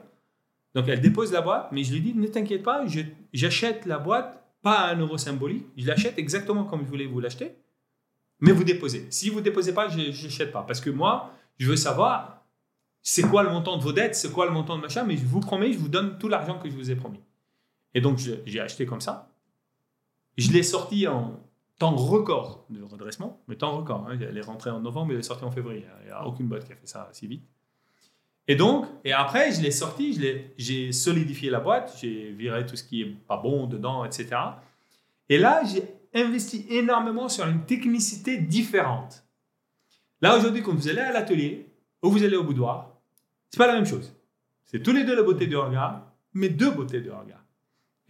Donc, 0.74 0.88
elle 0.88 1.00
dépose 1.00 1.32
la 1.32 1.40
boîte, 1.40 1.70
mais 1.72 1.82
je 1.82 1.92
lui 1.92 2.00
dis, 2.00 2.14
ne 2.14 2.26
t'inquiète 2.26 2.62
pas, 2.62 2.84
j'achète 3.32 3.86
la 3.86 3.98
boîte, 3.98 4.44
pas 4.62 4.80
à 4.80 4.94
un 4.94 4.98
euro 4.98 5.18
symbolique, 5.18 5.66
je 5.76 5.86
l'achète 5.86 6.18
exactement 6.18 6.64
comme 6.64 6.84
je 6.84 6.88
voulais 6.88 7.06
vous 7.06 7.20
l'acheter, 7.20 7.52
mais 8.40 8.52
vous 8.52 8.64
déposez. 8.64 9.06
Si 9.10 9.30
vous 9.30 9.40
déposez 9.40 9.72
pas, 9.72 9.88
je 9.88 9.98
n'achète 9.98 10.52
pas. 10.52 10.62
Parce 10.62 10.80
que 10.80 10.90
moi, 10.90 11.34
je 11.58 11.68
veux 11.68 11.76
savoir 11.76 12.37
c'est 13.02 13.22
quoi 13.22 13.42
le 13.42 13.50
montant 13.50 13.76
de 13.76 13.82
vos 13.82 13.92
dettes, 13.92 14.14
c'est 14.14 14.32
quoi 14.32 14.46
le 14.46 14.52
montant 14.52 14.76
de 14.76 14.82
machin, 14.82 15.04
mais 15.04 15.16
je 15.16 15.24
vous 15.24 15.40
promets, 15.40 15.72
je 15.72 15.78
vous 15.78 15.88
donne 15.88 16.18
tout 16.18 16.28
l'argent 16.28 16.58
que 16.58 16.68
je 16.68 16.74
vous 16.74 16.90
ai 16.90 16.96
promis. 16.96 17.20
Et 17.94 18.00
donc, 18.00 18.18
j'ai 18.18 18.60
acheté 18.60 18.86
comme 18.86 19.00
ça. 19.00 19.30
Je 20.36 20.52
l'ai 20.52 20.62
sorti 20.62 21.06
en 21.08 21.40
temps 21.78 21.96
record 21.96 22.66
de 22.70 22.82
redressement, 22.82 23.40
mais 23.48 23.56
temps 23.56 23.76
record. 23.76 24.06
Hein. 24.08 24.18
Elle 24.20 24.36
est 24.36 24.42
rentrée 24.42 24.70
en 24.70 24.80
novembre, 24.80 25.08
mais 25.08 25.14
elle 25.14 25.20
est 25.20 25.24
sortie 25.24 25.44
en 25.44 25.50
février. 25.50 25.84
Il 26.02 26.06
n'y 26.06 26.10
a 26.10 26.26
aucune 26.26 26.46
boîte 26.46 26.66
qui 26.66 26.72
a 26.72 26.76
fait 26.76 26.86
ça 26.86 27.08
si 27.12 27.26
vite. 27.26 27.44
Et 28.46 28.56
donc, 28.56 28.86
et 29.04 29.12
après, 29.12 29.52
je 29.52 29.60
l'ai 29.60 29.70
sorti, 29.70 30.18
j'ai 30.56 30.92
solidifié 30.92 31.50
la 31.50 31.60
boîte, 31.60 31.96
j'ai 32.00 32.32
viré 32.32 32.64
tout 32.64 32.76
ce 32.76 32.82
qui 32.82 33.02
est 33.02 33.06
pas 33.26 33.36
bon 33.36 33.66
dedans, 33.66 34.04
etc. 34.04 34.36
Et 35.28 35.38
là, 35.38 35.62
j'ai 35.64 35.82
investi 36.14 36.66
énormément 36.70 37.28
sur 37.28 37.46
une 37.46 37.64
technicité 37.66 38.38
différente. 38.38 39.24
Là, 40.22 40.36
aujourd'hui, 40.36 40.62
quand 40.62 40.72
vous 40.72 40.88
allez 40.88 41.00
à 41.00 41.12
l'atelier 41.12 41.67
ou 42.02 42.10
vous 42.10 42.22
allez 42.22 42.36
au 42.36 42.44
boudoir, 42.44 42.98
c'est 43.50 43.58
pas 43.58 43.66
la 43.66 43.74
même 43.74 43.86
chose. 43.86 44.14
C'est 44.64 44.82
tous 44.82 44.92
les 44.92 45.04
deux 45.04 45.16
la 45.16 45.22
beauté 45.22 45.46
du 45.46 45.56
regard, 45.56 46.02
mais 46.34 46.48
deux 46.48 46.70
beautés 46.70 47.00
du 47.00 47.10
regard. 47.10 47.42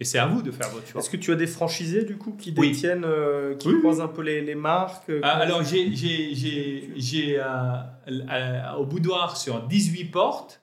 Et 0.01 0.05
c'est 0.05 0.17
à 0.17 0.27
vous 0.27 0.41
de 0.41 0.51
faire 0.51 0.69
votre 0.69 0.87
choix. 0.87 1.01
Est-ce 1.01 1.09
que 1.09 1.17
tu 1.17 1.31
as 1.33 1.35
des 1.35 1.47
franchisés 1.47 2.05
du 2.05 2.17
coup 2.17 2.31
qui 2.31 2.53
détiennent, 2.53 3.03
euh, 3.03 3.55
qui 3.55 3.69
croisent 3.79 3.99
un 4.01 4.07
peu 4.07 4.21
les, 4.21 4.39
les 4.41 4.55
marques 4.55 5.09
euh, 5.09 5.19
ah, 5.23 5.37
Alors 5.37 5.61
j'ai, 5.63 5.93
j'ai, 5.93 7.37
euh, 7.37 8.73
au 8.77 8.85
boudoir 8.85 9.35
sur 9.35 9.61
18 9.67 10.05
portes, 10.05 10.61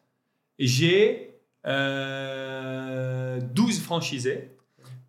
j'ai 0.59 1.35
12 1.65 1.75
franchisés. 3.83 4.53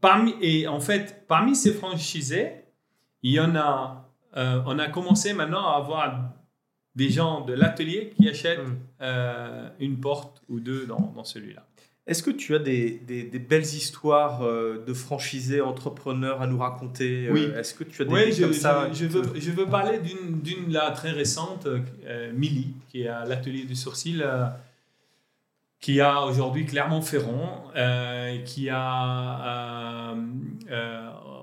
Parmi, 0.01 0.35
et 0.41 0.67
en 0.67 0.81
fait, 0.81 1.25
parmi 1.27 1.55
ces 1.55 1.73
franchisés, 1.73 2.51
il 3.23 3.31
y 3.31 3.39
en 3.39 3.55
a, 3.55 4.11
on 4.35 4.77
a 4.77 4.89
commencé 4.89 5.33
maintenant 5.33 5.65
à 5.69 5.77
avoir 5.77 6.33
des 6.97 7.09
gens 7.09 7.45
de 7.45 7.53
l'atelier 7.53 8.11
qui 8.17 8.27
achètent 8.27 8.59
hmm. 8.59 9.71
une 9.79 9.99
porte 9.99 10.41
ou 10.49 10.59
deux 10.59 10.85
dans, 10.85 11.13
dans 11.15 11.23
celui-là. 11.23 11.63
Est-ce 12.07 12.23
que 12.23 12.31
tu 12.31 12.55
as 12.55 12.59
des, 12.59 12.91
des, 13.05 13.39
belles 13.39 13.63
histoires 13.63 14.41
euh, 14.41 14.81
de 14.87 14.93
franchisés, 14.93 15.59
entrepreneurs 15.59 16.41
à 16.41 16.47
nous 16.47 16.57
raconter 16.57 17.27
euh, 17.27 17.33
Oui. 17.33 17.49
Est-ce 17.53 17.73
que 17.73 17.83
tu 17.83 18.01
as 18.01 18.05
des 18.05 18.13
oui, 18.13 18.31
je, 18.31 18.43
comme 18.43 18.53
ça 18.53 18.89
je, 18.93 19.05
veux, 19.05 19.23
je 19.37 19.51
veux 19.51 19.65
parler 19.65 19.99
d'une 19.99 20.71
là 20.71 20.91
très 20.91 21.11
récente, 21.11 21.67
euh, 21.67 22.31
Milly, 22.33 22.73
qui 22.87 23.01
est 23.01 23.09
à 23.09 23.25
l'atelier 23.25 23.65
du 23.65 23.75
sourcil, 23.75 24.25
qui 25.81 25.99
a 25.99 26.23
aujourd'hui 26.23 26.65
Clermont-Ferrand, 26.65 27.73
qui 28.45 28.69
a 28.69 30.15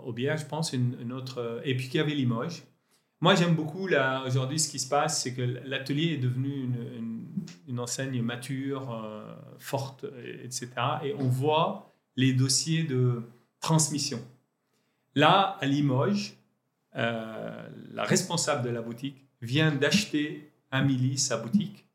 au 0.07 0.13
Bière, 0.13 0.39
je 0.39 0.47
pense, 0.47 0.73
une, 0.73 0.97
une, 1.03 1.13
autre, 1.13 1.61
et 1.65 1.77
puis 1.77 1.89
qui 1.91 1.99
avait 1.99 2.15
Limoges. 2.15 2.63
Moi, 3.25 3.37
j'aime 3.37 3.55
beaucoup 3.55 3.89
aujourd'hui 4.27 4.59
ce 4.59 4.69
qui 4.69 4.79
se 4.79 4.87
passe, 4.87 5.23
c'est 5.23 5.33
que 5.33 5.41
l'atelier 5.65 6.13
est 6.13 6.19
devenu 6.19 6.65
une, 6.65 7.25
une, 7.67 7.81
enseigne 7.81 8.21
mature, 8.21 8.93
euh, 8.93 9.35
forte, 9.59 10.05
etc. 10.43 10.69
Et 11.03 11.15
on 11.15 11.27
voit 11.27 11.91
les 12.17 12.35
dossiers 12.35 12.83
de 12.85 13.23
transmission. 13.61 14.21
Là, 15.15 15.57
à 15.59 15.65
Limoges, 15.65 16.35
euh, 16.97 17.67
la 17.95 18.05
responsable 18.05 18.63
de 18.63 18.69
la 18.69 18.83
boutique 18.83 19.25
vient 19.41 19.73
d'acheter 19.73 20.53
à 20.71 20.83
Milly 20.83 21.17
sa 21.17 21.39
boutique. 21.39 21.87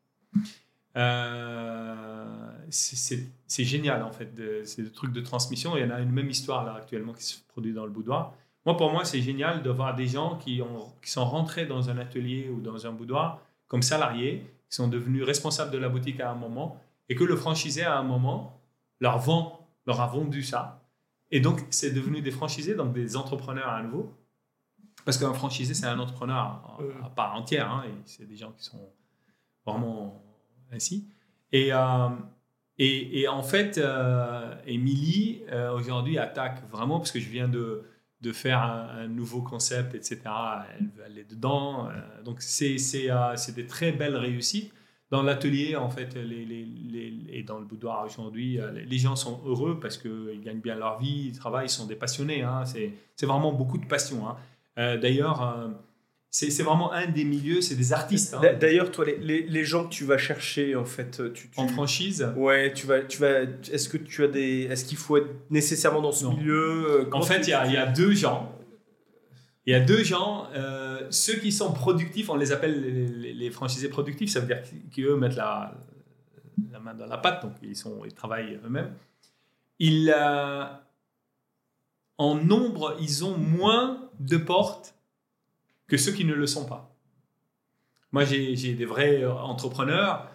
Euh, 0.96 2.50
c'est 2.70 3.64
génial 3.64 4.02
en 4.02 4.10
fait, 4.10 4.32
c'est 4.64 4.82
des 4.82 4.90
trucs 4.90 5.12
de 5.12 5.20
transmission. 5.20 5.76
Il 5.76 5.84
y 5.84 5.86
en 5.86 5.90
a 5.90 6.00
une 6.00 6.10
même 6.10 6.28
histoire 6.28 6.64
là 6.64 6.74
actuellement 6.74 7.12
qui 7.12 7.22
se 7.22 7.38
produit 7.46 7.72
dans 7.72 7.84
le 7.84 7.92
boudoir. 7.92 8.34
Moi, 8.66 8.76
pour 8.76 8.90
moi, 8.92 9.04
c'est 9.04 9.22
génial 9.22 9.62
de 9.62 9.70
voir 9.70 9.94
des 9.94 10.06
gens 10.06 10.36
qui, 10.36 10.60
ont, 10.60 10.92
qui 11.02 11.10
sont 11.10 11.24
rentrés 11.24 11.66
dans 11.66 11.88
un 11.88 11.98
atelier 11.98 12.50
ou 12.50 12.60
dans 12.60 12.86
un 12.86 12.92
boudoir 12.92 13.40
comme 13.68 13.82
salariés, 13.82 14.44
qui 14.68 14.76
sont 14.76 14.88
devenus 14.88 15.22
responsables 15.24 15.70
de 15.70 15.78
la 15.78 15.88
boutique 15.88 16.20
à 16.20 16.30
un 16.30 16.34
moment, 16.34 16.80
et 17.08 17.14
que 17.14 17.24
le 17.24 17.36
franchisé 17.36 17.82
à 17.82 17.98
un 17.98 18.02
moment 18.02 18.60
leur 19.00 19.18
vend, 19.18 19.68
leur 19.86 20.00
a 20.00 20.06
vendu 20.06 20.42
ça. 20.42 20.82
Et 21.30 21.40
donc, 21.40 21.64
c'est 21.70 21.92
devenu 21.92 22.20
des 22.20 22.30
franchisés, 22.30 22.74
donc 22.74 22.92
des 22.92 23.16
entrepreneurs 23.16 23.68
à 23.68 23.82
nouveau. 23.82 24.12
Parce 25.04 25.16
qu'un 25.16 25.32
franchisé, 25.32 25.74
c'est 25.74 25.86
un 25.86 25.98
entrepreneur 25.98 26.78
à, 27.02 27.10
part 27.10 27.34
entière. 27.34 27.70
Hein, 27.70 27.84
et 27.86 27.94
c'est 28.04 28.26
des 28.26 28.36
gens 28.36 28.52
qui 28.52 28.64
sont 28.64 28.92
vraiment 29.64 30.22
ainsi. 30.72 31.08
Et, 31.52 31.72
euh, 31.72 32.08
et, 32.78 33.20
et, 33.20 33.28
en 33.28 33.42
fait, 33.42 33.78
euh, 33.78 34.54
euh, 34.66 35.72
aujourd'hui, 35.72 36.18
attaque 36.18 36.68
vraiment, 36.70 36.98
parce 36.98 37.12
que 37.12 37.20
je 37.20 37.28
viens 37.28 37.48
de, 37.48 37.84
de 38.20 38.32
faire 38.32 38.62
un, 38.62 39.08
nouveau 39.08 39.42
concept, 39.42 39.94
etc. 39.94 40.20
Elle 40.78 40.86
veut 40.96 41.04
aller 41.04 41.24
dedans. 41.24 41.88
Euh, 41.88 42.22
donc, 42.22 42.42
c'est 42.42 42.76
euh, 43.10 43.34
des 43.54 43.66
très 43.66 43.92
belles 43.92 44.16
réussites. 44.16 44.72
Dans 45.10 45.22
l'atelier, 45.22 45.74
en 45.74 45.90
fait, 45.90 46.14
les, 46.14 46.44
les, 46.44 46.64
les, 46.64 47.24
et 47.30 47.42
dans 47.42 47.58
le 47.58 47.64
boudoir 47.64 48.04
aujourd'hui, 48.04 48.60
euh, 48.60 48.70
les 48.72 48.98
gens 48.98 49.16
sont 49.16 49.40
heureux 49.44 49.80
parce 49.80 49.96
qu'ils 49.98 50.40
gagnent 50.44 50.60
bien 50.60 50.76
leur 50.76 50.98
vie, 50.98 51.28
ils 51.28 51.38
travaillent, 51.38 51.66
ils 51.66 51.70
sont 51.70 51.86
des 51.86 51.96
passionnés. 51.96 52.42
Hein. 52.42 52.64
C'est 52.64 53.26
vraiment 53.26 53.52
beaucoup 53.52 53.78
de 53.78 53.86
passion. 53.86 54.28
Hein. 54.28 54.36
D'ailleurs, 54.98 55.42
c'est 56.30 56.62
vraiment 56.62 56.92
un 56.92 57.08
des 57.08 57.24
milieux, 57.24 57.60
c'est 57.60 57.74
des 57.74 57.92
artistes. 57.92 58.34
Hein. 58.34 58.54
D'ailleurs, 58.60 58.92
toi, 58.92 59.04
les, 59.04 59.42
les, 59.42 59.64
gens 59.64 59.84
que 59.84 59.90
tu 59.90 60.04
vas 60.04 60.16
chercher, 60.16 60.76
en 60.76 60.84
fait, 60.84 61.20
tu, 61.32 61.50
en 61.56 61.66
franchise? 61.66 62.32
Ouais, 62.36 62.72
tu 62.72 62.86
vas, 62.86 63.00
tu 63.00 63.18
vas. 63.18 63.40
Est-ce 63.72 63.88
que 63.88 63.96
tu 63.96 64.22
as 64.22 64.28
des, 64.28 64.62
est-ce 64.70 64.84
qu'il 64.84 64.96
faut 64.96 65.16
être 65.16 65.30
nécessairement 65.50 66.00
dans 66.00 66.12
ce 66.12 66.26
milieu 66.26 67.00
euh, 67.00 67.10
En 67.12 67.22
fait, 67.22 67.40
il 67.40 67.48
y, 67.48 67.72
y, 67.72 67.76
a 67.76 67.86
deux 67.86 68.12
gens. 68.12 68.54
Il 69.66 69.72
y 69.72 69.74
a 69.74 69.80
deux 69.80 70.04
gens. 70.04 70.46
Euh, 70.54 71.04
ceux 71.10 71.34
qui 71.34 71.50
sont 71.50 71.72
productifs, 71.72 72.30
on 72.30 72.36
les 72.36 72.52
appelle 72.52 72.80
les, 73.20 73.32
les 73.32 73.50
franchisés 73.50 73.88
productifs. 73.88 74.30
Ça 74.30 74.38
veut 74.38 74.46
dire 74.46 74.62
qu'eux 74.94 75.16
mettent 75.16 75.36
la, 75.36 75.74
la 76.70 76.78
main 76.78 76.94
dans 76.94 77.06
la 77.06 77.18
pâte, 77.18 77.42
donc 77.42 77.54
ils 77.62 77.76
sont, 77.76 78.04
ils 78.04 78.14
travaillent 78.14 78.60
eux-mêmes. 78.64 78.92
Ils, 79.80 80.14
euh, 80.16 80.64
en 82.18 82.36
nombre, 82.36 82.96
ils 83.00 83.24
ont 83.24 83.36
moins 83.36 84.10
de 84.20 84.36
portes 84.36 84.94
que 85.90 85.96
ceux 85.96 86.12
qui 86.12 86.24
ne 86.24 86.34
le 86.34 86.46
sont 86.46 86.66
pas. 86.66 86.94
Moi, 88.12 88.24
j'ai 88.24 88.74
des 88.74 88.84
vrais 88.84 89.22
euh, 89.22 89.32
entrepreneurs. 89.32 90.30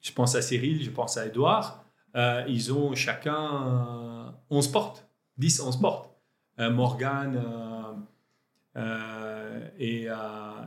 Je 0.00 0.10
pense 0.10 0.34
à 0.34 0.42
Cyril, 0.42 0.82
je 0.82 0.90
pense 0.90 1.18
à 1.18 1.26
Edouard. 1.26 1.84
Euh, 2.16 2.42
ils 2.48 2.72
ont 2.72 2.94
chacun 2.94 4.34
11 4.48 4.68
portes, 4.68 5.06
10, 5.36 5.60
11 5.60 5.80
portes. 5.80 6.10
Euh, 6.58 6.70
Morgane 6.70 7.44
et, 9.78 10.08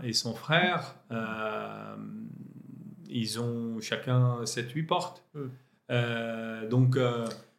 et, 0.04 0.14
son 0.14 0.36
frère, 0.36 0.96
ils 3.10 3.40
ont 3.40 3.80
chacun 3.82 4.46
7, 4.46 4.72
8 4.72 4.84
portes. 4.84 5.24
Hmm. 5.34 6.68
donc, 6.70 6.98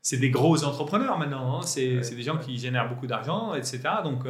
c'est 0.03 0.19
des 0.19 0.31
gros 0.31 0.63
entrepreneurs 0.65 1.19
maintenant. 1.19 1.59
Hein. 1.59 1.63
C'est 1.63 1.99
des 2.15 2.23
gens 2.23 2.39
qui 2.39 2.59
génèrent 2.59 2.89
beaucoup 2.89 3.07
d'argent, 3.07 3.55
etc. 3.55 3.81
Donc, 4.05 4.25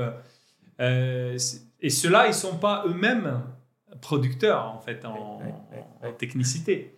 et 1.83 1.91
ceux-là, 1.91 2.26
ils 2.26 2.30
ne 2.30 2.35
sont 2.35 2.57
pas 2.57 2.85
eux-mêmes 2.87 3.43
producteurs, 4.01 4.66
en 4.66 4.80
fait, 4.80 5.05
en, 5.05 5.41
technicité. 6.18 6.95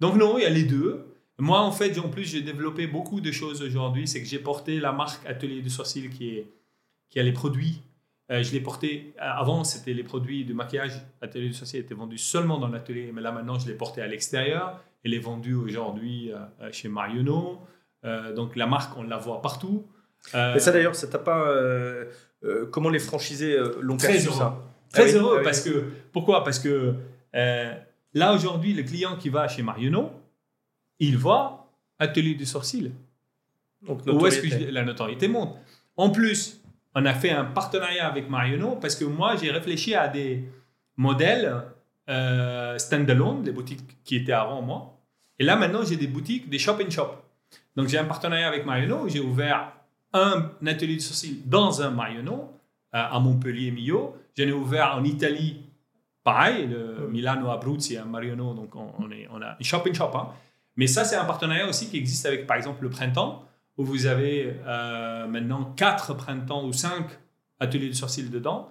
Donc 0.00 0.16
non, 0.16 0.36
il 0.36 0.42
y 0.42 0.44
a 0.44 0.50
les 0.50 0.64
deux. 0.64 1.06
Moi, 1.38 1.60
en 1.60 1.72
fait, 1.72 1.98
en 1.98 2.08
plus, 2.08 2.24
j'ai 2.24 2.42
développé 2.42 2.86
beaucoup 2.86 3.20
de 3.20 3.32
choses 3.32 3.62
aujourd'hui. 3.62 4.06
C'est 4.06 4.20
que 4.20 4.28
j'ai 4.28 4.38
porté 4.38 4.78
la 4.78 4.92
marque 4.92 5.24
Atelier 5.26 5.62
de 5.62 5.68
Sourcil, 5.68 6.10
qui 6.10 6.36
est 6.36 6.46
qui 7.10 7.20
a 7.20 7.22
les 7.22 7.32
produits. 7.32 7.80
je 8.28 8.52
l'ai 8.52 8.60
porté, 8.60 9.14
avant 9.18 9.62
c'était 9.62 9.92
les 9.92 10.02
produits 10.02 10.44
de 10.44 10.52
maquillage, 10.52 11.00
l'atelier 11.22 11.46
du 11.46 11.54
sorcier 11.54 11.78
était 11.78 11.94
vendu 11.94 12.18
seulement 12.18 12.58
dans 12.58 12.66
l'atelier, 12.66 13.12
mais 13.14 13.22
là 13.22 13.30
maintenant 13.30 13.56
je 13.56 13.68
l'ai 13.68 13.74
porté 13.74 14.02
à 14.02 14.08
l'extérieur. 14.08 14.82
Elle 15.04 15.14
est 15.14 15.20
vendue 15.20 15.54
aujourd'hui 15.54 16.32
chez 16.72 16.88
Marionneau. 16.88 17.60
donc 18.34 18.56
la 18.56 18.66
marque, 18.66 18.96
on 18.98 19.04
la 19.04 19.16
voit 19.16 19.40
partout. 19.42 19.86
Mais 20.32 20.58
ça 20.58 20.72
d'ailleurs, 20.72 20.96
ça 20.96 21.06
t'a 21.06 21.20
pas. 21.20 21.54
Comment 22.70 22.90
les 22.90 22.98
franchisés 22.98 23.58
l'ont 23.80 23.96
perçu 23.96 24.28
ça 24.30 24.62
Très 24.92 25.14
ah 25.14 25.18
heureux 25.18 25.38
ah 25.40 25.44
parce 25.44 25.60
que 25.60 25.84
pourquoi? 26.12 26.44
Parce 26.44 26.58
que 26.58 26.94
là 27.32 28.34
aujourd'hui, 28.34 28.74
le 28.74 28.82
client 28.82 29.16
qui 29.16 29.28
va 29.28 29.48
chez 29.48 29.62
Marionneau, 29.62 30.10
il 30.98 31.18
voit 31.18 31.70
atelier 31.98 32.34
du 32.34 32.46
sourcil. 32.46 32.92
Donc, 33.82 34.00
Où 34.06 34.26
est-ce 34.26 34.40
que 34.40 34.70
la 34.70 34.84
notoriété 34.84 35.28
monte? 35.28 35.56
En 35.96 36.10
plus, 36.10 36.60
on 36.94 37.04
a 37.04 37.14
fait 37.14 37.30
un 37.30 37.44
partenariat 37.44 38.06
avec 38.06 38.30
Marionneau 38.30 38.76
parce 38.76 38.94
que 38.94 39.04
moi, 39.04 39.36
j'ai 39.36 39.50
réfléchi 39.50 39.94
à 39.94 40.08
des 40.08 40.44
modèles 40.96 41.62
euh, 42.08 42.78
standalone, 42.78 43.42
des 43.42 43.52
boutiques 43.52 44.02
qui 44.04 44.16
étaient 44.16 44.32
avant 44.32 44.62
moi. 44.62 44.98
Et 45.38 45.44
là, 45.44 45.56
maintenant, 45.56 45.84
j'ai 45.84 45.96
des 45.96 46.06
boutiques, 46.06 46.48
des 46.48 46.58
shop 46.58 46.76
and 46.84 46.90
shop. 46.90 47.10
Donc, 47.76 47.88
j'ai 47.88 47.98
un 47.98 48.04
partenariat 48.04 48.48
avec 48.48 48.64
Marionneau. 48.64 49.08
J'ai 49.08 49.20
ouvert 49.20 49.72
un 50.14 50.50
atelier 50.66 50.96
de 50.96 51.00
sourcil 51.00 51.42
dans 51.44 51.82
un 51.82 51.90
Marionneau 51.90 52.50
euh, 52.94 53.02
à 53.10 53.20
Montpellier, 53.20 53.70
Millau. 53.70 54.16
J'en 54.36 54.44
ai 54.44 54.52
ouvert 54.52 54.94
en 54.96 55.04
Italie, 55.04 55.60
pareil, 56.22 56.66
le 56.66 57.08
Milano 57.08 57.50
Abruzzi, 57.50 57.96
à 57.96 58.04
Marionneau. 58.04 58.54
Donc, 58.54 58.74
on, 58.74 59.10
est, 59.10 59.28
on 59.30 59.42
a 59.42 59.56
un 59.60 59.62
shop 59.62 59.82
and 59.88 59.94
shop. 59.94 60.12
Hein. 60.14 60.28
Mais 60.76 60.86
ça, 60.86 61.04
c'est 61.04 61.16
un 61.16 61.24
partenariat 61.24 61.68
aussi 61.68 61.90
qui 61.90 61.98
existe 61.98 62.24
avec, 62.26 62.46
par 62.46 62.56
exemple, 62.56 62.82
le 62.82 62.90
printemps, 62.90 63.44
où 63.76 63.84
vous 63.84 64.06
avez 64.06 64.56
euh, 64.66 65.26
maintenant 65.26 65.72
quatre 65.76 66.14
printemps 66.14 66.64
ou 66.64 66.72
cinq 66.72 67.06
ateliers 67.60 67.88
de 67.88 67.94
sourcils 67.94 68.30
dedans. 68.30 68.70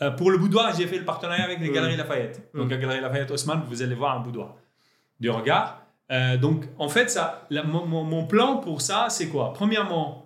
Euh, 0.00 0.10
pour 0.10 0.30
le 0.30 0.38
boudoir, 0.38 0.74
j'ai 0.74 0.86
fait 0.86 0.98
le 0.98 1.04
partenariat 1.04 1.44
avec 1.44 1.60
les 1.60 1.70
Galeries 1.70 1.96
Lafayette. 1.96 2.50
Donc, 2.54 2.70
la 2.70 2.76
Galerie 2.76 3.00
Lafayette 3.00 3.30
Haussmann, 3.30 3.62
vous 3.68 3.82
allez 3.82 3.94
voir 3.94 4.16
un 4.16 4.20
boudoir 4.20 4.54
du 5.20 5.30
regard. 5.30 5.82
Euh, 6.10 6.36
donc, 6.36 6.64
en 6.78 6.88
fait, 6.88 7.10
ça, 7.10 7.46
mon, 7.50 8.26
plan 8.26 8.58
pour 8.58 8.80
ça, 8.80 9.08
c'est 9.10 9.28
quoi? 9.28 9.52
Premièrement, 9.52 10.25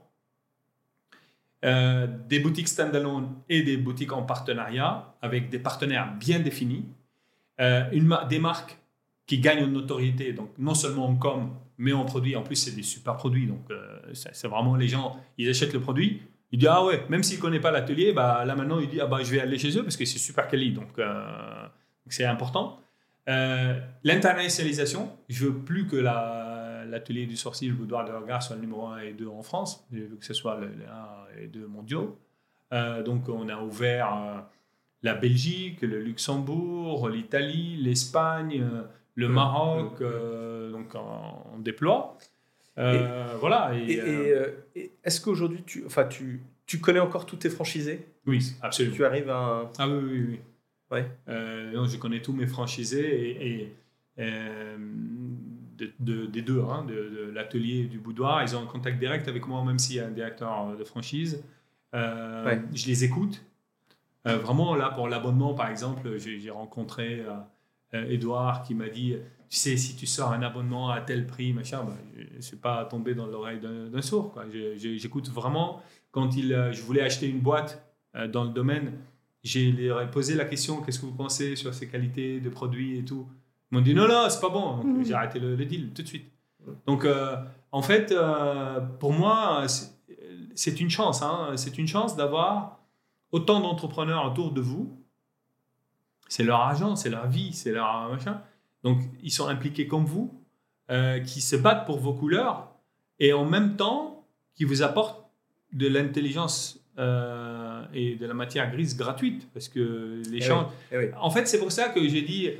des 1.63 2.41
boutiques 2.41 2.69
standalone 2.69 3.29
et 3.49 3.63
des 3.63 3.77
boutiques 3.77 4.13
en 4.13 4.23
partenariat 4.23 5.15
avec 5.21 5.51
des 5.51 5.59
partenaires 5.59 6.15
bien 6.19 6.41
définis. 6.41 6.87
une, 7.59 8.17
des 8.29 8.39
marques 8.39 8.79
qui 9.27 9.39
gagnent 9.39 9.65
en 9.65 9.69
notoriété, 9.69 10.33
donc 10.33 10.51
non 10.59 10.75
seulement 10.75 11.07
en 11.07 11.15
com, 11.15 11.55
mais 11.79 11.93
en 11.93 12.05
produit. 12.05 12.35
En 12.37 12.43
plus, 12.43 12.57
c'est 12.57 12.75
des 12.75 12.83
super 12.83 13.17
produits. 13.17 13.47
Donc, 13.47 13.63
euh, 13.71 13.99
c'est 14.13 14.49
vraiment 14.49 14.77
les 14.77 14.89
gens, 14.89 15.19
ils 15.39 15.49
achètent 15.49 15.73
le 15.73 15.81
produit. 15.81 16.21
Ils 16.53 16.59
disent, 16.59 16.69
ah 16.69 16.85
ouais, 16.85 17.05
même 17.09 17.23
s'ils 17.23 17.39
ne 17.39 17.43
connaissent 17.43 17.63
pas 17.63 17.71
l'atelier, 17.71 18.13
bah, 18.13 18.45
là 18.45 18.55
maintenant, 18.55 18.81
ils 18.81 18.89
disent, 18.89 19.01
ah 19.01 19.07
bah, 19.07 19.19
je 19.23 19.31
vais 19.31 19.41
aller 19.41 19.57
chez 19.57 19.79
eux 19.79 19.83
parce 19.85 19.97
que 19.97 20.05
c'est 20.05 20.19
super 20.19 20.49
quali. 20.49 20.73
Donc, 20.73 20.99
euh, 20.99 21.67
c'est 22.09 22.25
important. 22.25 22.81
Euh, 23.29 23.81
l'internationalisation, 24.03 25.11
je 25.29 25.47
veux 25.47 25.55
plus 25.55 25.87
que 25.87 25.97
l'atelier 26.91 27.27
du 27.27 27.37
sourcil, 27.37 27.69
le 27.69 27.75
boudoir 27.75 28.05
de 28.05 28.13
regard, 28.13 28.43
soit 28.43 28.57
le 28.57 28.63
numéro 28.63 28.87
1 28.87 28.99
et 29.01 29.13
2 29.13 29.27
en 29.29 29.43
France. 29.43 29.87
Veux 29.91 30.17
que 30.17 30.25
ce 30.25 30.35
soit 30.35 30.61
les 30.61 30.67
1 31.39 31.43
et 31.43 31.47
2 31.47 31.67
mondiaux. 31.67 32.19
donc, 32.71 33.29
on 33.29 33.49
a 33.49 33.61
ouvert 33.61 34.45
la 35.03 35.15
Belgique, 35.15 35.83
le 35.83 36.01
Luxembourg, 36.01 37.09
l'Italie, 37.09 37.77
l'Espagne 37.77 38.65
le 39.15 39.29
mm. 39.29 39.33
Maroc, 39.33 40.01
mm. 40.01 40.03
euh, 40.05 40.73
donc 40.73 40.95
on, 40.95 41.59
déploie. 41.59 42.17
Euh, 42.79 43.37
voilà. 43.39 43.73
Et, 43.75 44.01
euh, 44.01 44.49
est-ce 45.05 45.21
qu'aujourd'hui, 45.21 45.63
tu, 45.65 45.85
enfin, 45.87 46.05
tu, 46.05 46.41
tu 46.67 46.81
connais 46.81 47.01
encore 47.01 47.27
tous 47.27 47.37
tes 47.37 47.51
franchisés? 47.51 48.07
Oui, 48.27 48.55
absolument. 48.63 48.97
Tu 48.97 49.05
arrives 49.05 49.31
à. 49.31 49.71
Ah 49.79 49.89
oui, 49.89 49.99
oui, 50.03 50.27
oui. 50.31 50.41
Ouais. 50.91 51.07
non, 51.73 51.87
je 51.87 51.97
connais 51.99 52.21
tous 52.21 52.33
mes 52.33 52.47
franchisés 52.47 53.37
et, 53.47 53.73
de, 55.99 56.27
des 56.27 56.43
deux, 56.43 56.61
hein, 56.61 56.85
de, 56.87 57.31
l'atelier 57.33 57.81
et 57.81 57.87
du 57.87 57.99
boudoir. 57.99 58.43
Ils 58.43 58.57
ont 58.57 58.63
un 58.63 58.67
contact 58.67 58.99
direct 58.99 59.29
avec 59.29 59.47
moi, 59.47 59.65
même 59.65 59.79
s'il 59.79 59.97
y 59.97 60.01
a 60.01 60.07
un 60.07 60.11
directeur 60.11 60.77
de 60.77 60.85
franchise. 60.85 61.43
Je 61.93 62.87
les 62.87 63.05
écoute. 63.05 63.43
vraiment, 64.25 64.75
là, 64.75 64.91
pour 64.91 65.09
l'abonnement, 65.09 65.55
par 65.55 65.69
exemple, 65.69 66.17
j'ai 66.19 66.51
rencontré 66.51 67.25
Edouard 67.93 68.61
euh, 68.61 68.67
qui 68.67 68.75
m'a 68.75 68.89
dit 68.89 69.17
tu 69.49 69.59
sais, 69.59 69.77
si 69.77 69.97
tu 69.97 70.07
sors 70.07 70.33
un 70.33 70.43
abonnement 70.43 70.91
à 70.91 71.01
tel 71.01 71.27
prix, 71.27 71.53
machin, 71.53 71.83
bah, 71.83 71.97
je 72.17 72.37
ne 72.37 72.41
suis 72.41 72.57
pas 72.57 72.85
tombé 72.85 73.15
dans 73.15 73.27
l'oreille 73.27 73.59
d'un 73.59 74.03
sourd. 74.03 74.41
J'écoute 74.77 75.29
vraiment. 75.29 75.83
Quand 76.13 76.37
il, 76.37 76.53
euh, 76.53 76.73
je 76.73 76.83
voulais 76.83 77.03
acheter 77.03 77.29
une 77.29 77.41
boîte 77.41 77.85
euh, 78.15 78.29
dans 78.29 78.45
le 78.45 78.51
domaine, 78.51 78.93
j'ai 79.43 79.91
posé 80.13 80.35
la 80.35 80.45
question 80.45 80.83
qu'est-ce 80.83 81.01
que 81.01 81.07
vous 81.07 81.15
pensez 81.15 81.57
sur 81.57 81.75
ces 81.75 81.89
qualités 81.89 82.41
de 82.41 82.49
produits 82.49 82.99
et 82.99 83.05
tout 83.05 83.27
Ils 83.71 83.77
m'ont 83.77 83.81
dit 83.81 83.95
non, 83.95 84.09
non, 84.09 84.27
c'est 84.29 84.41
pas 84.41 84.49
bon. 84.49 84.77
Mmh. 84.77 85.05
J'ai 85.05 85.15
arrêté 85.15 85.39
le, 85.39 85.57
deal 85.57 85.91
tout 85.95 86.03
de 86.03 86.09
suite. 86.09 86.31
Donc, 86.87 87.07
en 87.73 87.83
fait, 87.83 88.15
pour 88.99 89.13
moi, 89.13 89.67
c'est 90.55 90.81
une 90.81 90.91
chance. 90.91 91.23
Hein. 91.23 91.53
c'est 91.57 91.79
une 91.79 91.87
chance 91.87 92.17
d'avoir 92.17 92.81
autant 93.33 93.61
d'entrepreneurs 93.61 94.27
autour 94.27 94.53
de 94.53 94.61
vous 94.61 95.01
c'est 96.31 96.45
leur 96.45 96.61
argent, 96.61 96.97
c'est 96.97 97.11
leur 97.11 97.27
vie, 97.27 97.53
c'est 97.53 97.73
leur 97.73 98.09
machin. 98.09 98.41
Donc, 98.85 99.01
ils 99.23 99.33
sont 99.33 99.49
impliqués 99.49 99.87
comme 99.87 100.05
vous, 100.05 100.33
euh, 100.91 101.19
qui 101.19 101.41
se 101.41 101.57
battent 101.57 101.85
pour 101.85 101.99
vos 101.99 102.15
couleurs 102.15 102.71
et 103.19 103.33
en 103.33 103.45
même 103.45 103.77
temps 103.77 104.25
qui 104.55 104.65
vous 104.65 104.83
apportent 104.83 105.29
de 105.73 105.89
l'intelligence 105.89 106.81
euh, 106.99 107.85
et 107.93 108.15
de 108.15 108.27
la 108.27 108.35
matière 108.35 108.71
grise 108.71 108.97
gratuite. 108.97 109.49
Parce 109.53 109.69
que 109.69 110.23
les 110.31 110.49
eh 110.49 110.55
eh 110.93 111.11
En 111.21 111.31
fait, 111.31 111.47
c'est 111.47 111.59
pour 111.59 111.73
ça 111.73 111.89
que 111.89 112.09
j'ai 112.09 112.23
dit 112.23 112.51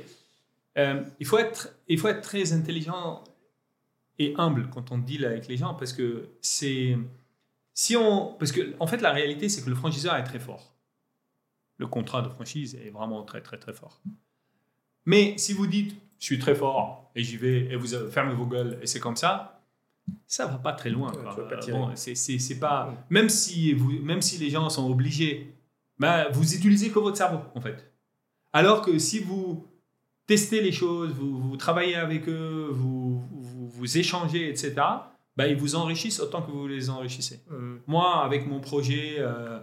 euh, 0.77 1.03
il, 1.19 1.25
faut 1.25 1.37
être, 1.37 1.75
il 1.87 1.99
faut 1.99 2.07
être 2.07 2.21
très 2.21 2.53
intelligent 2.53 3.23
et 4.19 4.33
humble 4.37 4.69
quand 4.69 4.91
on 4.91 4.97
deal 4.97 5.25
avec 5.25 5.47
les 5.47 5.57
gens 5.57 5.73
parce 5.73 5.93
que 5.93 6.29
c'est. 6.41 6.97
Si 7.73 7.95
on, 7.95 8.35
parce 8.37 8.51
que 8.51 8.75
en 8.79 8.87
fait, 8.87 9.01
la 9.01 9.11
réalité, 9.11 9.49
c'est 9.49 9.63
que 9.63 9.69
le 9.69 9.75
franchiseur 9.75 10.15
est 10.15 10.23
très 10.23 10.39
fort 10.39 10.71
le 11.81 11.87
contrat 11.87 12.21
de 12.21 12.29
franchise 12.29 12.75
est 12.75 12.91
vraiment 12.91 13.23
très, 13.23 13.41
très, 13.41 13.57
très 13.57 13.73
fort. 13.73 13.99
Mais 15.05 15.35
si 15.39 15.51
vous 15.51 15.65
dites, 15.65 15.95
je 16.19 16.25
suis 16.25 16.37
très 16.37 16.53
fort 16.53 17.11
et 17.15 17.23
j'y 17.23 17.37
vais 17.37 17.71
et 17.71 17.75
vous 17.75 17.87
fermez 18.11 18.35
vos 18.35 18.45
gueules 18.45 18.77
et 18.83 18.85
c'est 18.85 18.99
comme 18.99 19.15
ça, 19.15 19.63
ça 20.27 20.45
va 20.45 20.59
pas 20.59 20.73
très 20.73 20.91
loin. 20.91 21.11
c'est, 21.95 22.59
pas, 22.59 22.93
même 23.09 23.29
si 23.29 23.73
vous, 23.73 23.93
même 24.03 24.21
si 24.21 24.37
les 24.37 24.51
gens 24.51 24.69
sont 24.69 24.89
obligés, 24.91 25.55
bah, 25.97 26.29
vous 26.29 26.53
utilisez 26.53 26.91
que 26.91 26.99
votre 26.99 27.17
cerveau 27.17 27.39
en 27.55 27.61
fait. 27.61 27.91
Alors 28.53 28.83
que 28.83 28.99
si 28.99 29.17
vous 29.17 29.65
testez 30.27 30.61
les 30.61 30.71
choses, 30.71 31.11
vous, 31.11 31.57
travaillez 31.57 31.95
avec 31.95 32.27
eux, 32.27 32.69
vous, 32.71 33.23
vous, 33.31 33.97
échangez, 33.97 34.49
etc., 34.49 34.73
bah, 35.37 35.47
ils 35.47 35.55
vous 35.55 35.75
enrichissent 35.75 36.19
autant 36.19 36.41
que 36.41 36.51
vous 36.51 36.67
les 36.67 36.89
enrichissez. 36.89 37.41
Mmh. 37.49 37.75
Moi, 37.87 38.23
avec 38.23 38.47
mon 38.47 38.59
projet, 38.59 39.15
euh, 39.19 39.59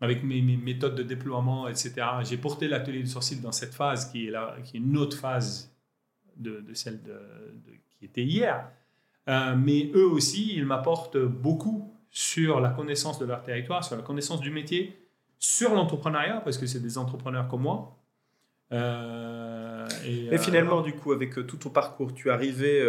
avec 0.00 0.24
mes, 0.24 0.42
méthodes 0.42 0.94
de 0.94 1.02
déploiement, 1.02 1.68
etc. 1.68 1.94
J'ai 2.22 2.36
porté 2.36 2.68
l'atelier 2.68 3.00
du 3.00 3.08
sourcil 3.08 3.40
dans 3.40 3.52
cette 3.52 3.72
phase 3.72 4.10
qui 4.10 4.26
est, 4.26 4.30
là, 4.30 4.56
qui 4.64 4.76
est 4.76 4.80
une 4.80 4.96
autre 4.96 5.16
phase 5.16 5.72
de, 6.36 6.62
celle 6.74 7.02
de, 7.02 7.18
qui 7.98 8.04
était 8.04 8.24
hier. 8.24 8.68
Euh, 9.28 9.56
mais 9.56 9.90
eux 9.94 10.06
aussi, 10.06 10.54
ils 10.54 10.66
m'apportent 10.66 11.18
beaucoup 11.18 11.92
sur 12.10 12.60
la 12.60 12.70
connaissance 12.70 13.18
de 13.18 13.26
leur 13.26 13.42
territoire, 13.42 13.84
sur 13.84 13.96
la 13.96 14.02
connaissance 14.02 14.40
du 14.40 14.50
métier, 14.50 14.96
sur 15.38 15.74
l'entrepreneuriat, 15.74 16.40
parce 16.40 16.58
que 16.58 16.66
c'est 16.66 16.80
des 16.80 16.98
entrepreneurs 16.98 17.48
comme 17.48 17.62
moi. 17.62 17.98
Euh, 18.72 19.65
et, 20.06 20.28
Mais 20.30 20.38
finalement, 20.38 20.80
du 20.80 20.92
coup, 20.94 21.12
avec 21.12 21.34
tout 21.46 21.56
ton 21.56 21.70
parcours, 21.70 22.14
tu 22.14 22.28
es 22.28 22.30
arrivé 22.30 22.82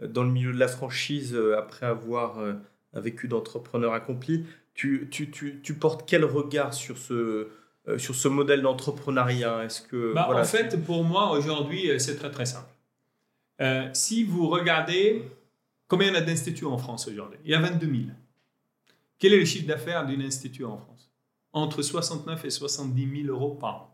dans 0.00 0.22
le 0.22 0.30
milieu 0.30 0.52
de 0.52 0.58
la 0.58 0.68
franchise 0.68 1.36
après 1.56 1.86
avoir 1.86 2.38
vécu 2.94 3.28
d'entrepreneur 3.28 3.92
accompli. 3.94 4.44
Tu, 4.74 5.08
tu, 5.10 5.30
tu, 5.30 5.60
tu, 5.62 5.74
portes 5.74 6.08
quel 6.08 6.24
regard 6.24 6.72
sur 6.72 6.96
ce, 6.96 7.48
euh, 7.88 7.98
sur 7.98 8.14
ce 8.14 8.28
modèle 8.28 8.62
d'entrepreneuriat? 8.62 9.64
Est-ce 9.64 9.82
que 9.82 10.14
bah, 10.14 10.28
En 10.32 10.44
fait, 10.44 10.82
pour 10.84 11.04
moi, 11.04 11.30
aujourd'hui, 11.32 11.90
euh, 11.90 11.98
c'est 11.98 12.16
très 12.16 12.30
très 12.30 12.46
simple. 12.46 12.70
Euh, 13.60 13.88
si 13.92 14.24
vous 14.24 14.48
regardez 14.48 15.22
combien 15.88 16.08
il 16.08 16.14
y 16.14 16.16
a 16.16 16.20
d'instituts 16.20 16.64
en 16.64 16.78
France 16.78 17.08
aujourd'hui, 17.08 17.38
il 17.44 17.50
y 17.50 17.54
a 17.54 17.60
22 17.60 17.86
000. 17.86 17.98
Quel 19.18 19.34
est 19.34 19.38
le 19.38 19.44
chiffre 19.44 19.66
d'affaires 19.66 20.06
d'un 20.06 20.20
institut 20.20 20.64
en 20.64 20.78
France? 20.78 21.10
Entre 21.52 21.82
69 21.82 22.44
et 22.44 22.50
70 22.50 23.24
000 23.24 23.36
euros 23.36 23.54
par 23.54 23.74
an. 23.76 23.91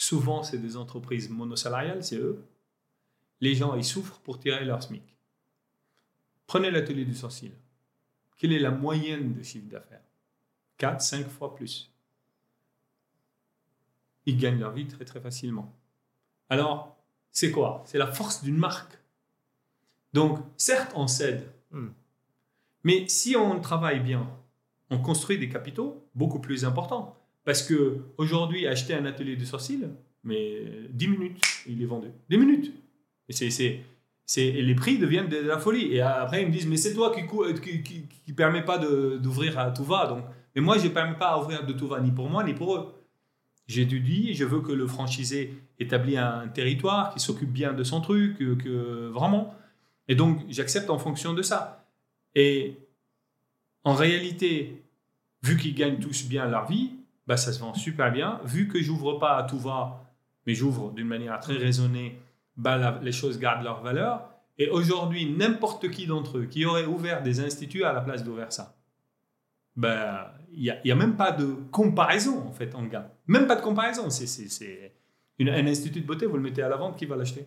Souvent, 0.00 0.42
c'est 0.42 0.56
des 0.56 0.78
entreprises 0.78 1.28
monosalariales, 1.28 2.02
c'est 2.02 2.16
eux. 2.16 2.42
Les 3.42 3.54
gens, 3.54 3.74
ils 3.74 3.84
souffrent 3.84 4.18
pour 4.20 4.38
tirer 4.38 4.64
leur 4.64 4.82
SMIC. 4.82 5.02
Prenez 6.46 6.70
l'atelier 6.70 7.04
du 7.04 7.14
sourcil. 7.14 7.52
Quelle 8.38 8.54
est 8.54 8.60
la 8.60 8.70
moyenne 8.70 9.34
de 9.34 9.42
chiffre 9.42 9.68
d'affaires? 9.68 10.00
4, 10.78 11.02
5 11.02 11.28
fois 11.28 11.54
plus. 11.54 11.92
Ils 14.24 14.38
gagnent 14.38 14.60
leur 14.60 14.72
vie 14.72 14.86
très 14.86 15.04
très 15.04 15.20
facilement. 15.20 15.70
Alors, 16.48 16.96
c'est 17.30 17.50
quoi? 17.50 17.82
C'est 17.84 17.98
la 17.98 18.10
force 18.10 18.42
d'une 18.42 18.56
marque. 18.56 18.98
Donc, 20.14 20.38
certes, 20.56 20.92
on 20.94 21.08
cède. 21.08 21.52
Hmm. 21.72 21.90
Mais 22.84 23.06
si 23.06 23.36
on 23.36 23.60
travaille 23.60 24.00
bien, 24.00 24.26
on 24.88 24.96
construit 24.96 25.36
des 25.36 25.50
capitaux 25.50 26.08
beaucoup 26.14 26.40
plus 26.40 26.64
importants. 26.64 27.19
Parce 27.44 27.62
que 27.62 27.98
aujourd'hui, 28.18 28.66
acheter 28.66 28.94
un 28.94 29.06
atelier 29.06 29.36
de 29.36 29.44
sourcil, 29.44 29.88
mais 30.24 30.88
10 30.90 31.08
minutes, 31.08 31.40
il 31.66 31.82
est 31.82 31.86
vendu. 31.86 32.08
10 32.28 32.38
minutes. 32.38 32.72
Et 34.36 34.62
les 34.62 34.74
prix 34.74 34.98
deviennent 34.98 35.28
de, 35.28 35.38
la 35.38 35.58
folie. 35.58 35.94
Et 35.94 36.00
après, 36.00 36.42
ils 36.42 36.48
me 36.48 36.52
disent, 36.52 36.66
mais 36.66 36.76
c'est 36.76 36.94
toi 36.94 37.12
qui 37.14 37.22
ne 37.22 37.52
qui, 37.58 37.82
qui, 37.82 38.32
permet 38.32 38.64
pas 38.64 38.78
d'ouvrir 38.78 39.58
à 39.58 39.70
tout 39.70 39.84
va. 39.84 40.06
Donc, 40.06 40.24
mais 40.54 40.60
moi, 40.60 40.78
je 40.78 40.84
ne 40.84 40.88
permets 40.90 41.18
pas 41.18 41.38
d'ouvrir 41.38 41.64
de 41.64 41.72
tout 41.72 41.88
va, 41.88 42.00
ni 42.00 42.10
pour 42.10 42.28
moi, 42.28 42.44
ni 42.44 42.54
pour 42.54 42.76
eux. 42.76 42.94
J'étudie, 43.66 44.34
je 44.34 44.44
veux 44.44 44.60
que 44.60 44.72
le 44.72 44.86
franchisé 44.86 45.54
établisse 45.78 46.18
un 46.18 46.48
territoire, 46.48 47.14
qui 47.14 47.20
s'occupe 47.20 47.50
bien 47.50 47.72
de 47.72 47.84
son 47.84 48.00
truc, 48.00 48.38
que 48.38 49.08
vraiment. 49.08 49.54
Et 50.08 50.14
donc, 50.14 50.40
j'accepte 50.48 50.90
en 50.90 50.98
fonction 50.98 51.34
de 51.34 51.42
ça. 51.42 51.88
Et 52.34 52.76
en 53.84 53.94
réalité, 53.94 54.82
vu 55.42 55.56
qu'ils 55.56 55.74
gagnent 55.74 56.00
tous 56.00 56.26
bien 56.26 56.46
leur 56.46 56.68
vie, 56.68 56.90
bah, 57.30 57.36
ça 57.36 57.52
se 57.52 57.60
vend 57.60 57.74
super 57.74 58.10
bien. 58.10 58.40
Vu 58.44 58.66
que 58.66 58.82
j'ouvre 58.82 59.12
pas 59.20 59.36
à 59.36 59.44
tout 59.44 59.60
va, 59.60 60.02
mais 60.48 60.54
j'ouvre 60.56 60.90
d'une 60.90 61.06
manière 61.06 61.38
très 61.38 61.56
raisonnée, 61.56 62.18
bah, 62.56 62.98
les 63.02 63.12
choses 63.12 63.38
gardent 63.38 63.62
leur 63.62 63.84
valeur. 63.84 64.28
Et 64.58 64.68
aujourd'hui, 64.68 65.30
n'importe 65.30 65.92
qui 65.92 66.08
d'entre 66.08 66.38
eux 66.38 66.46
qui 66.46 66.64
aurait 66.64 66.86
ouvert 66.86 67.22
des 67.22 67.38
instituts 67.38 67.84
à 67.84 67.92
la 67.92 68.00
place 68.00 68.24
d'ouvrir 68.24 68.52
ça, 68.52 68.74
bah, 69.76 70.34
il 70.50 70.62
n'y 70.62 70.70
a, 70.70 70.84
y 70.84 70.90
a, 70.90 70.96
même 70.96 71.16
pas 71.16 71.30
de 71.30 71.54
comparaison 71.70 72.48
en 72.48 72.50
fait 72.50 72.74
en 72.74 72.82
gamme. 72.82 73.06
Même 73.28 73.46
pas 73.46 73.54
de 73.54 73.62
comparaison. 73.62 74.10
C'est 74.10 74.92
un 75.38 75.66
institut 75.68 76.00
de 76.00 76.06
beauté, 76.06 76.26
vous 76.26 76.36
le 76.36 76.42
mettez 76.42 76.62
à 76.62 76.68
la 76.68 76.78
vente, 76.78 76.98
qui 76.98 77.06
va 77.06 77.14
l'acheter? 77.14 77.46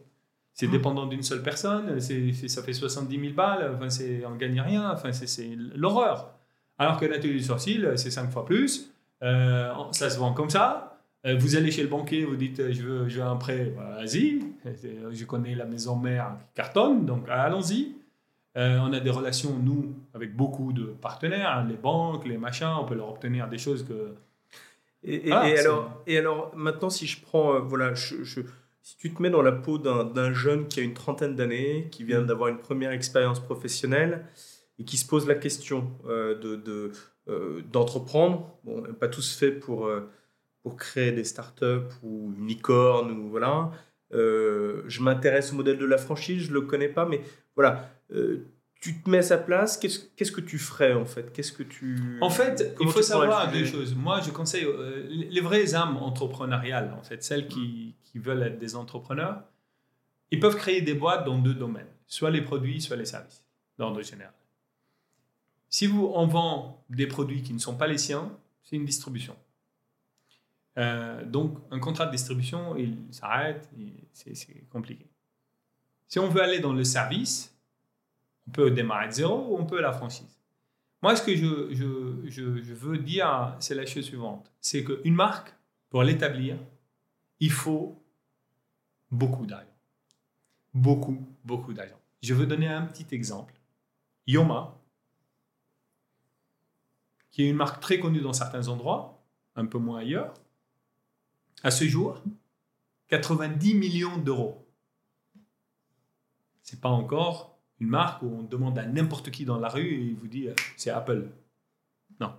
C'est 0.54 0.68
mmh. 0.68 0.72
dépendant 0.72 1.08
d'une 1.08 1.24
seule 1.24 1.44
personne, 1.44 2.00
ça 2.00 2.64
fait 2.64 2.72
70 2.72 3.20
000 3.20 3.34
balles, 3.34 3.70
enfin, 3.76 3.90
on 4.28 4.30
ne 4.30 4.38
gagne 4.38 4.62
rien, 4.62 4.92
enfin, 4.92 5.12
c'est 5.12 5.58
l'horreur. 5.76 6.40
Alors 6.78 6.98
que 6.98 7.06
l'atelier 7.06 7.34
du 7.34 7.44
sourcil, 7.44 7.92
c'est 7.98 8.12
5 8.12 8.32
fois 8.32 8.46
plus. 8.46 8.93
Euh, 9.24 9.74
ça 9.91 10.09
se 10.09 10.19
vend 10.19 10.34
comme 10.34 10.49
ça. 10.49 10.99
Euh, 11.26 11.38
vous 11.38 11.55
allez 11.55 11.71
chez 11.71 11.84
le 11.84 11.88
banquier, 11.88 12.26
vous 12.26 12.36
dites 12.36 12.71
je 12.71 12.84
veux, 12.84 13.07
je 13.07 13.19
veux 13.19 13.26
un 13.26 13.38
prêt, 13.38 13.74
bah, 13.76 13.97
vas-y. 13.97 14.41
Je 14.65 15.26
connais 15.26 15.55
la 15.55 15.65
maison 15.65 15.95
mère 15.95 16.36
qui 16.39 16.53
cartonne, 16.55 17.05
donc 17.05 17.26
allons-y. 17.30 17.95
Euh, 18.55 18.78
on 18.82 18.93
a 18.93 18.99
des 18.99 19.09
relations, 19.09 19.57
nous, 19.57 19.95
avec 20.13 20.36
beaucoup 20.36 20.74
de 20.74 20.84
partenaires, 20.84 21.49
hein, 21.49 21.65
les 21.67 21.78
banques, 21.78 22.28
les 22.28 22.38
machins, 22.38 22.76
on 22.80 22.86
peut 22.86 22.93
leur 22.93 23.09
obtenir 23.09 23.47
des 23.47 23.57
choses 23.57 23.84
que. 23.84 24.13
Et, 25.05 25.32
alors, 25.32 26.01
et 26.07 26.17
alors, 26.17 26.55
maintenant, 26.55 26.89
si 26.89 27.07
je 27.07 27.21
prends, 27.21 27.59
voilà, 27.59 27.93
je, 27.93 28.24
si 28.84 28.97
tu 28.97 29.13
te 29.13 29.21
mets 29.21 29.30
dans 29.30 29.41
la 29.41 29.51
peau 29.51 29.78
d'un 29.78 30.34
jeune 30.34 30.67
qui 30.67 30.80
a 30.80 30.84
une 30.84 30.93
trentaine 30.93 31.36
d'années, 31.36 31.88
qui 31.91 32.03
vient 32.03 32.21
mm. 32.21 32.28
d'avoir 32.28 32.49
une 32.49 32.59
première 32.59 32.91
expérience 32.91 33.39
professionnelle 33.39 34.26
et 34.80 34.86
qui 34.86 34.97
se 34.97 35.05
pose 35.05 35.28
la 35.28 35.36
question 35.36 35.91
de, 36.05 36.55
de 36.55 36.63
euh, 36.67 36.91
d'entreprendre. 37.71 38.57
Bon, 38.63 38.84
pas 38.99 39.07
tous 39.07 39.36
fait 39.36 39.51
pour, 39.51 39.88
euh, 39.88 40.09
pour 40.61 40.76
créer 40.76 41.11
des 41.11 41.24
startups 41.24 41.93
ou 42.03 42.34
une 42.38 42.47
licorne 42.47 43.11
ou 43.11 43.30
voilà. 43.30 43.71
Euh, 44.13 44.84
je 44.88 45.01
m'intéresse 45.01 45.53
au 45.53 45.55
modèle 45.55 45.78
de 45.78 45.86
la 45.86 45.97
franchise, 45.97 46.43
je 46.43 46.53
le 46.53 46.61
connais 46.61 46.89
pas, 46.89 47.05
mais 47.05 47.21
voilà. 47.55 47.89
tu 48.80 49.01
te 49.01 49.09
mets 49.09 49.19
à 49.19 49.24
sa 49.24 49.38
place, 49.38 49.78
qu'est-ce, 49.78 49.99
qu'est-ce 50.17 50.32
que 50.32 50.41
tu 50.41 50.59
ferais 50.59 50.93
en 50.93 51.05
fait? 51.05 51.32
Qu'est-ce 51.32 51.53
que 51.53 51.63
tu 51.63 52.17
En 52.21 52.30
fait, 52.30 52.76
il 52.82 52.89
faut 52.89 53.01
savoir 53.01 53.51
deux 53.51 53.65
choses. 53.65 53.95
Moi, 53.95 54.19
je 54.19 54.32
conseille 54.32 54.67
les 55.09 55.41
vraies 55.41 55.74
âmes 55.74 55.97
entrepreneuriales, 55.97 56.93
en 56.99 57.03
fait, 57.03 57.24
celles 57.24 57.47
qui, 57.47 57.95
qui 58.03 58.19
veulent 58.19 58.43
être 58.43 58.59
des 58.59 58.76
entrepreneurs, 58.76 59.43
ils 60.32 60.39
peuvent 60.39 60.57
créer 60.57 60.82
des 60.82 60.93
boîtes 60.93 61.26
dans 61.26 61.38
deux 61.38 61.53
domaines, 61.53 61.88
soit 62.05 62.30
les 62.30 62.41
produits, 62.41 62.82
soit 62.82 62.97
les 62.97 63.05
services, 63.05 63.43
d'ordre 63.78 64.01
général. 64.01 64.34
Si 65.74 65.88
vous, 65.88 66.11
on 66.13 66.28
vend 66.28 66.86
des 66.91 67.07
produits 67.07 67.41
qui 67.41 67.51
ne 67.51 67.57
sont 67.57 67.76
pas 67.76 67.88
les 67.88 67.97
siens, 67.97 68.32
c'est 68.63 68.76
une 68.76 68.86
distribution. 68.86 69.36
Euh, 70.78 71.26
donc, 71.26 71.57
un 71.71 71.80
contrat 71.80 72.05
de 72.05 72.11
distribution, 72.11 72.78
il 72.78 72.95
s'arrête, 73.09 73.67
c'est 74.13 74.69
compliqué. 74.69 75.07
Si 76.07 76.19
on 76.19 76.30
veut 76.30 76.43
aller 76.43 76.59
dans 76.59 76.74
le 76.74 76.84
service, 76.84 77.57
on 78.47 78.51
peut 78.51 78.69
démarrer 78.69 79.07
de 79.07 79.13
zéro 79.13 79.47
ou 79.47 79.57
on 79.57 79.65
peut 79.65 79.82
la 79.82 79.91
franchise. 79.91 80.39
Moi, 81.01 81.15
ce 81.15 81.24
que 81.24 81.36
je, 81.36 81.74
je, 81.74 82.30
je, 82.30 82.61
je 82.61 82.74
veux 82.76 82.99
dire, 82.99 83.55
c'est 83.59 83.74
la 83.74 83.88
chose 83.88 84.05
suivante. 84.05 84.51
C'est 84.61 84.84
qu'une 84.84 85.15
marque, 85.15 85.55
pour 85.89 86.03
l'établir, 86.03 86.55
il 87.39 87.51
faut 87.51 87.99
beaucoup 89.09 89.47
d'argent. 89.47 89.65
Beaucoup, 90.71 91.28
beaucoup 91.43 91.74
d'argent. 91.74 91.99
Je 92.21 92.36
veux 92.36 92.45
donner 92.45 92.67
un 92.67 92.86
petit 92.86 93.07
exemple. 93.15 93.55
Yoma, 94.28 94.80
qui 97.34 97.44
est 97.44 97.50
une 97.50 97.56
marque 97.56 97.82
très 97.82 98.00
connue 98.00 98.22
dans 98.22 98.32
certains 98.32 98.68
endroits, 98.68 99.20
un 99.56 99.66
peu 99.66 99.80
moins 99.80 100.00
ailleurs, 100.00 100.36
à 101.64 101.72
ce 101.72 101.84
jour, 101.86 102.22
90 103.08 103.74
millions 103.74 104.18
d'euros. 104.18 104.68
C'est 106.62 106.80
pas 106.80 106.90
encore 106.90 107.58
une 107.80 107.88
marque 107.88 108.22
où 108.22 108.28
on 108.28 108.44
demande 108.44 108.78
à 108.78 108.86
n'importe 108.86 109.32
qui 109.32 109.46
dans 109.46 109.60
la 109.60 109.68
rue 109.68 109.96
et 109.96 110.06
il 110.06 110.16
vous 110.16 110.28
dit 110.28 110.48
euh, 110.48 110.54
c'est 110.78 110.92
Apple. 110.92 111.28
Non. 112.20 112.36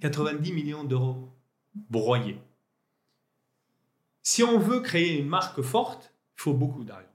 90 0.00 0.52
millions 0.52 0.84
d'euros 0.84 1.32
broyés. 1.74 2.38
Si 4.22 4.42
on 4.42 4.58
veut 4.58 4.80
créer 4.80 5.18
une 5.18 5.28
marque 5.28 5.62
forte, 5.62 6.12
il 6.36 6.42
faut 6.42 6.54
beaucoup 6.54 6.84
d'argent. 6.84 7.08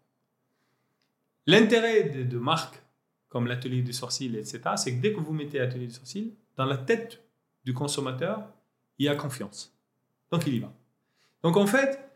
L'intérêt 1.45 2.09
de, 2.09 2.23
de 2.23 2.37
marques 2.39 2.81
comme 3.29 3.45
l'atelier 3.45 3.83
du 3.83 3.93
sourcil, 3.93 4.35
etc., 4.35 4.61
c'est 4.75 4.95
que 4.95 5.01
dès 5.01 5.13
que 5.13 5.19
vous 5.19 5.33
mettez 5.33 5.59
atelier 5.59 5.87
du 5.87 5.93
sourcil, 5.93 6.33
dans 6.61 6.67
la 6.67 6.77
tête 6.77 7.23
du 7.65 7.73
consommateur, 7.73 8.43
il 8.99 9.07
y 9.07 9.09
a 9.09 9.15
confiance. 9.15 9.75
Donc 10.31 10.45
il 10.45 10.53
y 10.53 10.59
va. 10.59 10.71
Donc 11.41 11.57
en 11.57 11.65
fait, 11.65 12.07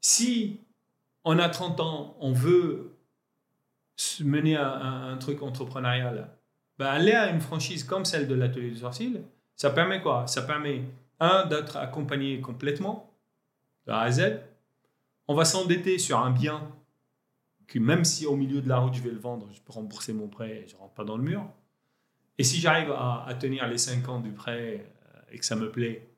si 0.00 0.60
on 1.22 1.38
a 1.38 1.50
30 1.50 1.78
ans, 1.80 2.16
on 2.18 2.32
veut 2.32 2.96
mener 4.20 4.56
un, 4.56 5.10
un 5.12 5.18
truc 5.18 5.42
entrepreneurial, 5.42 6.30
ben 6.78 6.86
aller 6.86 7.12
à 7.12 7.28
une 7.28 7.42
franchise 7.42 7.84
comme 7.84 8.06
celle 8.06 8.26
de 8.26 8.34
l'atelier 8.34 8.70
du 8.70 8.78
sourcil, 8.78 9.22
ça 9.54 9.68
permet 9.68 10.00
quoi? 10.00 10.26
Ça 10.26 10.40
permet, 10.40 10.84
un, 11.20 11.44
d'être 11.44 11.76
accompagné 11.76 12.40
complètement, 12.40 13.12
de 13.86 13.92
A 13.92 14.00
à 14.00 14.10
Z. 14.10 14.40
On 15.26 15.34
va 15.34 15.44
s'endetter 15.44 15.98
sur 15.98 16.18
un 16.18 16.30
bien 16.30 16.66
que 17.66 17.78
même 17.78 18.06
si 18.06 18.24
au 18.24 18.34
milieu 18.34 18.62
de 18.62 18.68
la 18.70 18.78
route 18.78 18.94
je 18.94 19.02
vais 19.02 19.10
le 19.10 19.18
vendre, 19.18 19.46
je 19.52 19.60
peux 19.60 19.74
rembourser 19.74 20.14
mon 20.14 20.28
prêt 20.28 20.62
et 20.64 20.68
je 20.68 20.76
rentre 20.76 20.94
pas 20.94 21.04
dans 21.04 21.18
le 21.18 21.22
mur. 21.22 21.46
Et 22.38 22.44
si 22.44 22.60
j'arrive 22.60 22.92
à, 22.92 23.34
tenir 23.38 23.66
les 23.66 23.78
5 23.78 24.08
ans 24.08 24.20
du 24.20 24.30
prêt 24.30 24.86
euh, 25.04 25.20
et 25.32 25.38
que 25.38 25.44
ça 25.44 25.56
me 25.56 25.70
plaît, 25.70 26.08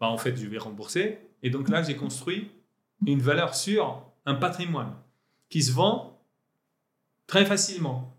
bah 0.00 0.08
en 0.08 0.18
fait, 0.18 0.36
je 0.36 0.46
vais 0.46 0.58
rembourser. 0.58 1.18
Et 1.42 1.50
donc 1.50 1.68
là, 1.68 1.82
j'ai 1.82 1.96
construit 1.96 2.50
une 3.06 3.20
valeur 3.20 3.54
sur 3.54 4.02
un 4.26 4.34
patrimoine 4.34 4.92
qui 5.48 5.62
se 5.62 5.72
vend 5.72 6.20
très 7.28 7.46
facilement. 7.46 8.16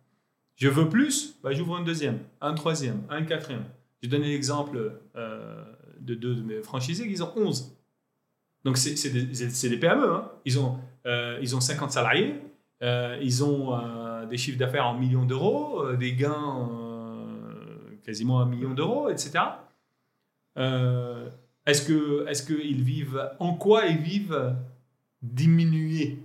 Je 0.56 0.70
veux 0.70 0.88
plus, 0.88 1.38
bah, 1.44 1.52
j'ouvre 1.52 1.76
un 1.76 1.84
deuxième, 1.84 2.20
un 2.40 2.54
troisième, 2.54 3.04
un 3.10 3.24
quatrième. 3.24 3.66
Je 4.02 4.08
donne 4.08 4.22
l'exemple 4.22 5.02
euh, 5.18 5.64
de 6.00 6.16
deux 6.16 6.36
de 6.36 6.42
mes 6.42 6.62
franchisés, 6.62 7.06
ils 7.08 7.24
ont 7.24 7.32
11. 7.36 7.76
Donc 8.64 8.78
c'est 8.78 9.10
des, 9.10 9.24
des, 9.24 9.78
PME, 9.78 10.14
hein. 10.14 10.32
ils, 10.46 10.60
ont, 10.60 10.80
euh, 11.06 11.40
ils 11.42 11.56
ont 11.56 11.62
50 11.62 11.92
salariés, 11.92 12.36
ils 12.82 13.44
ont 13.44 13.78
des 14.30 14.38
chiffres 14.38 14.58
d'affaires 14.58 14.88
en 14.88 14.98
millions 14.98 15.26
d'euros, 15.26 15.94
des 15.96 16.14
gains 16.14 16.89
quasiment 18.10 18.42
un 18.42 18.48
million 18.48 18.74
d'euros, 18.74 19.08
etc. 19.12 19.32
Euh, 20.58 21.30
est-ce 21.68 21.84
que 21.88 22.28
est-ce 22.28 22.42
qu'ils 22.42 22.82
vivent 22.82 23.30
en 23.38 23.54
quoi 23.54 23.86
ils 23.86 24.00
vivent 24.00 24.56
diminués? 25.22 26.18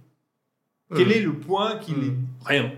Quel 0.96 1.12
est 1.12 1.20
le 1.20 1.34
point 1.38 1.76
qui 1.76 1.94
les 1.94 2.12
rien 2.42 2.72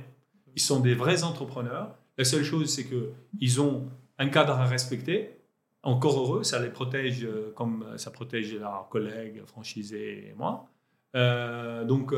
Ils 0.57 0.61
sont 0.61 0.81
des 0.81 0.95
vrais 0.95 1.23
entrepreneurs. 1.23 1.95
La 2.19 2.25
seule 2.25 2.43
chose 2.43 2.69
c'est 2.69 2.87
que 2.87 3.13
ils 3.39 3.61
ont 3.61 3.89
un 4.19 4.29
cadre 4.29 4.55
à 4.55 4.67
respecter. 4.67 5.31
Encore 5.85 6.19
heureux, 6.19 6.43
ça 6.43 6.59
les 6.59 6.71
protège 6.71 7.23
euh, 7.23 7.53
comme 7.55 7.87
ça 7.97 8.11
protège 8.11 8.57
leurs 8.57 8.89
collègues, 8.89 9.45
franchisés 9.47 10.31
et 10.31 10.35
moi. 10.35 10.69
Euh, 11.15 11.85
donc, 11.85 12.13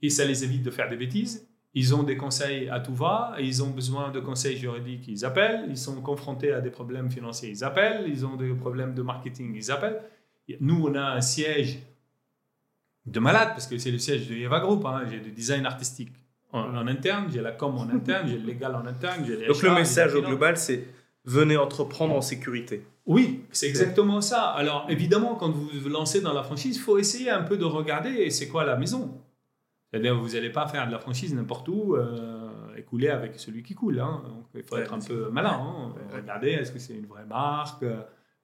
et 0.00 0.08
ça 0.08 0.24
les 0.24 0.44
évite 0.44 0.62
de 0.62 0.70
faire 0.70 0.88
des 0.88 0.96
bêtises. 0.96 1.46
Ils 1.72 1.94
ont 1.94 2.02
des 2.02 2.16
conseils 2.16 2.68
à 2.68 2.80
tout 2.80 2.94
va, 2.94 3.36
ils 3.38 3.62
ont 3.62 3.70
besoin 3.70 4.10
de 4.10 4.18
conseils 4.18 4.56
juridiques, 4.56 5.06
ils 5.06 5.24
appellent, 5.24 5.66
ils 5.68 5.78
sont 5.78 6.00
confrontés 6.00 6.52
à 6.52 6.60
des 6.60 6.70
problèmes 6.70 7.10
financiers, 7.10 7.50
ils 7.50 7.62
appellent, 7.62 8.06
ils 8.08 8.26
ont 8.26 8.34
des 8.36 8.52
problèmes 8.54 8.94
de 8.94 9.02
marketing, 9.02 9.54
ils 9.54 9.70
appellent. 9.70 10.02
Nous, 10.58 10.84
on 10.88 10.94
a 10.96 11.12
un 11.12 11.20
siège 11.20 11.78
de 13.06 13.20
malade, 13.20 13.50
parce 13.50 13.68
que 13.68 13.78
c'est 13.78 13.92
le 13.92 13.98
siège 13.98 14.28
de 14.28 14.34
Eva 14.34 14.58
Group, 14.58 14.84
hein. 14.84 15.02
j'ai 15.08 15.20
du 15.20 15.30
design 15.30 15.64
artistique 15.64 16.12
en, 16.52 16.86
interne, 16.88 17.28
j'ai 17.32 17.40
la 17.40 17.52
com 17.52 17.76
en 17.78 17.88
interne, 17.88 18.28
j'ai 18.28 18.38
le 18.38 18.46
légal 18.46 18.74
en 18.74 18.84
interne. 18.84 19.24
Les 19.24 19.46
Donc 19.46 19.62
le 19.62 19.74
message 19.74 20.14
au 20.14 20.22
global, 20.22 20.56
c'est 20.56 20.84
venez 21.24 21.56
entreprendre 21.56 22.14
en 22.14 22.20
sécurité. 22.20 22.84
Oui, 23.06 23.44
c'est 23.52 23.68
exactement 23.68 24.20
ça. 24.20 24.46
Alors 24.50 24.86
évidemment, 24.88 25.34
quand 25.34 25.50
vous 25.50 25.68
vous 25.72 25.88
lancez 25.88 26.20
dans 26.20 26.32
la 26.32 26.42
franchise, 26.42 26.76
il 26.76 26.80
faut 26.80 26.98
essayer 26.98 27.30
un 27.30 27.42
peu 27.42 27.56
de 27.56 27.64
regarder 27.64 28.30
c'est 28.30 28.48
quoi 28.48 28.64
la 28.64 28.76
maison? 28.76 29.20
C'est-à-dire, 29.90 30.16
vous 30.16 30.30
n'allez 30.30 30.50
pas 30.50 30.68
faire 30.68 30.86
de 30.86 30.92
la 30.92 30.98
franchise 30.98 31.34
n'importe 31.34 31.68
où. 31.68 31.96
Euh, 31.96 32.48
écouler 32.76 33.08
avec 33.08 33.38
celui 33.38 33.62
qui 33.62 33.74
coule. 33.74 33.98
Hein. 33.98 34.22
Donc, 34.24 34.46
il 34.54 34.62
faut 34.62 34.76
être 34.76 34.94
un 34.94 35.00
peu 35.00 35.30
malin. 35.30 35.52
Hein. 35.52 35.94
Regardez, 36.12 36.50
est-ce 36.50 36.70
que 36.70 36.78
c'est 36.78 36.94
une 36.94 37.06
vraie 37.06 37.26
marque? 37.26 37.84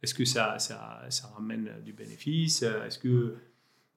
Est-ce 0.02 0.14
que 0.14 0.24
ça, 0.24 0.58
ça, 0.58 1.02
ça, 1.08 1.28
ramène 1.34 1.70
du 1.84 1.92
bénéfice? 1.92 2.62
Est-ce 2.62 2.98
que 2.98 3.36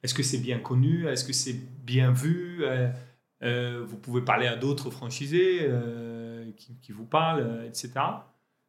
est-ce 0.02 0.14
que 0.14 0.24
c'est 0.24 0.38
bien 0.38 0.60
connu? 0.60 1.08
Est-ce 1.08 1.26
que 1.26 1.34
c'est 1.34 1.60
bien 1.84 2.12
vu? 2.12 2.64
Euh, 3.42 3.84
Vous 3.86 3.98
pouvez 3.98 4.22
parler 4.22 4.48
à 4.48 4.56
d'autres 4.56 4.92
franchisés 4.92 5.70
qui, 6.56 6.78
qui, 6.80 6.92
vous 6.92 7.06
parlent, 7.06 7.64
etc. 7.66 7.92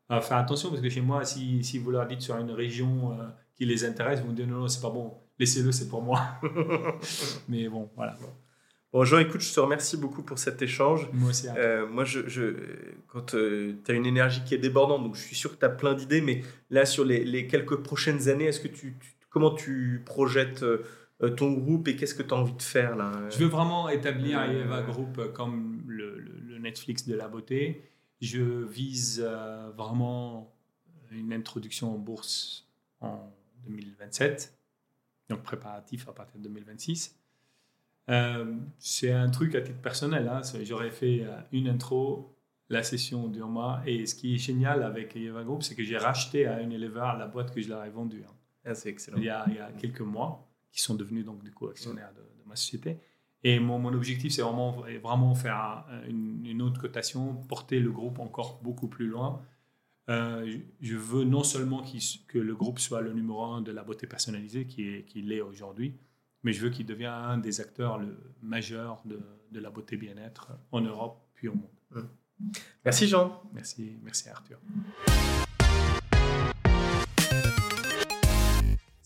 Alors, 0.09 0.24
faire 0.24 0.39
attention 0.39 0.70
parce 0.70 0.81
que 0.81 0.89
chez 0.89 1.03
moi, 1.03 1.24
si, 1.24 1.62
si 1.62 1.78
vous 1.78 1.91
leur 1.91 2.07
dites 2.07 2.22
sur 2.22 2.37
une 2.39 2.51
région 2.51 3.16
qui 3.55 3.66
les 3.66 3.85
intéresse, 3.85 4.20
vous 4.20 4.31
me 4.31 4.35
dites 4.35 4.49
non, 4.49 4.61
non, 4.61 4.68
c'est 4.68 4.81
pas 4.81 4.91
bon, 4.91 5.12
laissez-le, 5.39 5.70
c'est 5.70 5.89
pour 5.89 6.03
moi. 6.03 6.41
Mais 7.49 7.68
bon, 7.68 7.91
voilà. 7.95 8.16
Bon, 8.93 9.05
Jean, 9.05 9.20
écoute, 9.20 9.41
je 9.41 9.55
te 9.55 9.61
remercie 9.61 9.97
beaucoup 9.97 10.22
pour 10.22 10.38
cet 10.38 10.62
échange. 10.62 11.09
Moi 11.12 11.30
aussi. 11.30 11.47
Euh, 11.57 11.86
moi, 11.86 12.05
je, 12.05 12.28
je 12.28 12.57
quand 13.07 13.34
euh, 13.34 13.74
tu 13.84 13.93
as 13.93 13.95
une 13.95 14.07
énergie 14.07 14.43
qui 14.45 14.55
est 14.55 14.59
débordante, 14.59 15.05
donc 15.05 15.14
je 15.14 15.20
suis 15.20 15.36
sûr 15.36 15.53
que 15.53 15.59
tu 15.59 15.64
as 15.64 15.70
plein 15.70 15.95
d'idées, 15.95 16.20
mais 16.20 16.43
là, 16.70 16.84
sur 16.84 17.05
les, 17.05 17.24
les 17.24 17.47
quelques 17.47 17.76
prochaines 17.76 18.28
années, 18.28 18.47
est-ce 18.47 18.59
que 18.59 18.68
tu, 18.68 18.97
comment 19.28 19.55
tu 19.55 20.03
projettes 20.05 20.64
euh, 20.64 20.82
ton 21.36 21.53
groupe 21.53 21.86
et 21.86 21.95
qu'est-ce 21.95 22.14
que 22.14 22.24
tu 22.24 22.34
as 22.34 22.36
envie 22.36 22.55
de 22.55 22.62
faire 22.62 22.97
là 22.97 23.12
Je 23.30 23.38
veux 23.38 23.47
vraiment 23.47 23.88
établir 23.88 24.43
Eva 24.51 24.82
Group 24.82 25.32
comme 25.34 25.82
le, 25.86 26.18
le, 26.18 26.59
Netflix 26.59 27.07
de 27.07 27.14
la 27.14 27.28
beauté. 27.28 27.84
Je 28.20 28.43
vise 28.43 29.26
vraiment 29.76 30.53
une 31.11 31.32
introduction 31.32 31.95
en 31.95 31.99
bourse 31.99 32.66
en 33.01 33.32
2027, 33.66 34.55
donc 35.28 35.43
préparatif 35.43 36.09
à 36.09 36.12
partir 36.12 36.38
de 36.38 36.45
2026. 36.45 37.19
Euh, 38.11 38.56
c'est 38.78 39.12
un 39.12 39.30
truc 39.30 39.54
à 39.54 39.61
titre 39.61 39.80
personnel. 39.80 40.28
Hein. 40.28 40.42
J'aurais 40.62 40.90
fait 40.90 41.22
euh, 41.22 41.40
une 41.52 41.68
intro, 41.68 42.36
la 42.68 42.82
session 42.82 43.28
d'Urma. 43.28 43.82
Et 43.86 44.06
ce 44.06 44.14
qui 44.14 44.34
est 44.34 44.38
génial 44.38 44.82
avec 44.82 45.16
Eva 45.16 45.44
Group, 45.44 45.62
c'est 45.62 45.74
que 45.74 45.82
j'ai 45.82 45.96
racheté 45.96 46.46
à 46.46 46.61
Unilever 46.61 47.12
la 47.18 47.26
boîte 47.26 47.54
que 47.54 47.61
je 47.61 47.68
leur 47.68 47.84
ai 47.84 47.90
vendue. 47.90 48.24
Hein. 48.28 48.34
Ah, 48.64 48.74
c'est 48.74 48.90
excellent. 48.90 49.18
Il 49.18 49.24
y, 49.24 49.30
a, 49.30 49.44
il 49.48 49.54
y, 49.54 49.58
a, 49.58 49.70
quelques 49.72 50.00
mois, 50.00 50.48
qui 50.70 50.82
sont 50.82 50.94
devenus 50.94 51.24
donc 51.24 51.42
du 51.42 51.52
coup 51.52 51.68
actionnaires 51.68 52.12
de, 52.14 52.22
ma 52.46 52.56
société. 52.56 52.98
Et 53.42 53.58
mon, 53.58 53.78
mon 53.78 53.94
objectif, 53.94 54.32
c'est 54.32 54.42
vraiment, 54.42 54.84
vraiment 55.02 55.34
faire 55.34 55.86
une, 56.08 56.44
une, 56.44 56.61
autre 56.61 56.80
cotation, 56.80 57.36
porter 57.48 57.80
le 57.80 57.90
groupe 57.90 58.18
encore 58.18 58.61
beaucoup 58.62 58.88
plus 58.88 59.06
loin. 59.06 59.40
Euh, 60.11 60.58
je 60.80 60.96
veux 60.96 61.24
non 61.24 61.44
seulement 61.44 61.84
que 62.26 62.38
le 62.38 62.54
groupe 62.54 62.80
soit 62.80 63.00
le 63.00 63.12
numéro 63.12 63.44
un 63.44 63.62
de 63.62 63.70
la 63.70 63.84
beauté 63.84 64.06
personnalisée, 64.06 64.66
qui 64.66 64.88
est, 64.88 65.04
qui 65.04 65.22
l'est 65.22 65.40
aujourd'hui, 65.40 65.94
mais 66.43 66.53
je 66.53 66.61
veux 66.61 66.70
qu'il 66.70 66.86
devienne 66.86 67.11
un 67.11 67.38
des 67.38 67.61
acteurs 67.61 67.99
le, 67.99 68.16
majeurs 68.43 69.03
de, 69.05 69.20
de 69.51 69.61
la 69.61 69.70
beauté 69.70 69.97
bien-être 69.97 70.53
en 70.72 70.80
Europe 70.80 71.20
puis 71.34 71.49
au 71.49 71.55
monde. 71.55 71.70
Mmh. 71.91 72.01
Merci 72.84 73.09
Jean. 73.09 73.43
Merci, 73.53 73.99
merci 74.03 74.28
Arthur. 74.28 74.59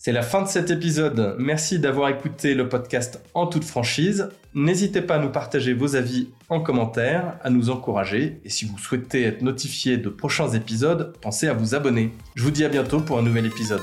C'est 0.05 0.11
la 0.11 0.21
fin 0.21 0.43
de 0.43 0.47
cet 0.47 0.69
épisode. 0.69 1.35
Merci 1.39 1.79
d'avoir 1.79 2.09
écouté 2.09 2.53
le 2.53 2.69
podcast 2.69 3.19
en 3.33 3.47
toute 3.47 3.63
franchise. 3.63 4.29
N'hésitez 4.53 5.01
pas 5.01 5.15
à 5.15 5.17
nous 5.17 5.31
partager 5.31 5.73
vos 5.73 5.95
avis 5.95 6.29
en 6.47 6.59
commentaire, 6.59 7.39
à 7.41 7.49
nous 7.49 7.71
encourager. 7.71 8.39
Et 8.45 8.49
si 8.49 8.65
vous 8.65 8.77
souhaitez 8.77 9.23
être 9.23 9.41
notifié 9.41 9.97
de 9.97 10.09
prochains 10.09 10.51
épisodes, 10.51 11.15
pensez 11.21 11.47
à 11.47 11.53
vous 11.53 11.73
abonner. 11.73 12.11
Je 12.35 12.43
vous 12.43 12.51
dis 12.51 12.63
à 12.63 12.69
bientôt 12.69 12.99
pour 12.99 13.17
un 13.17 13.23
nouvel 13.23 13.47
épisode. 13.47 13.81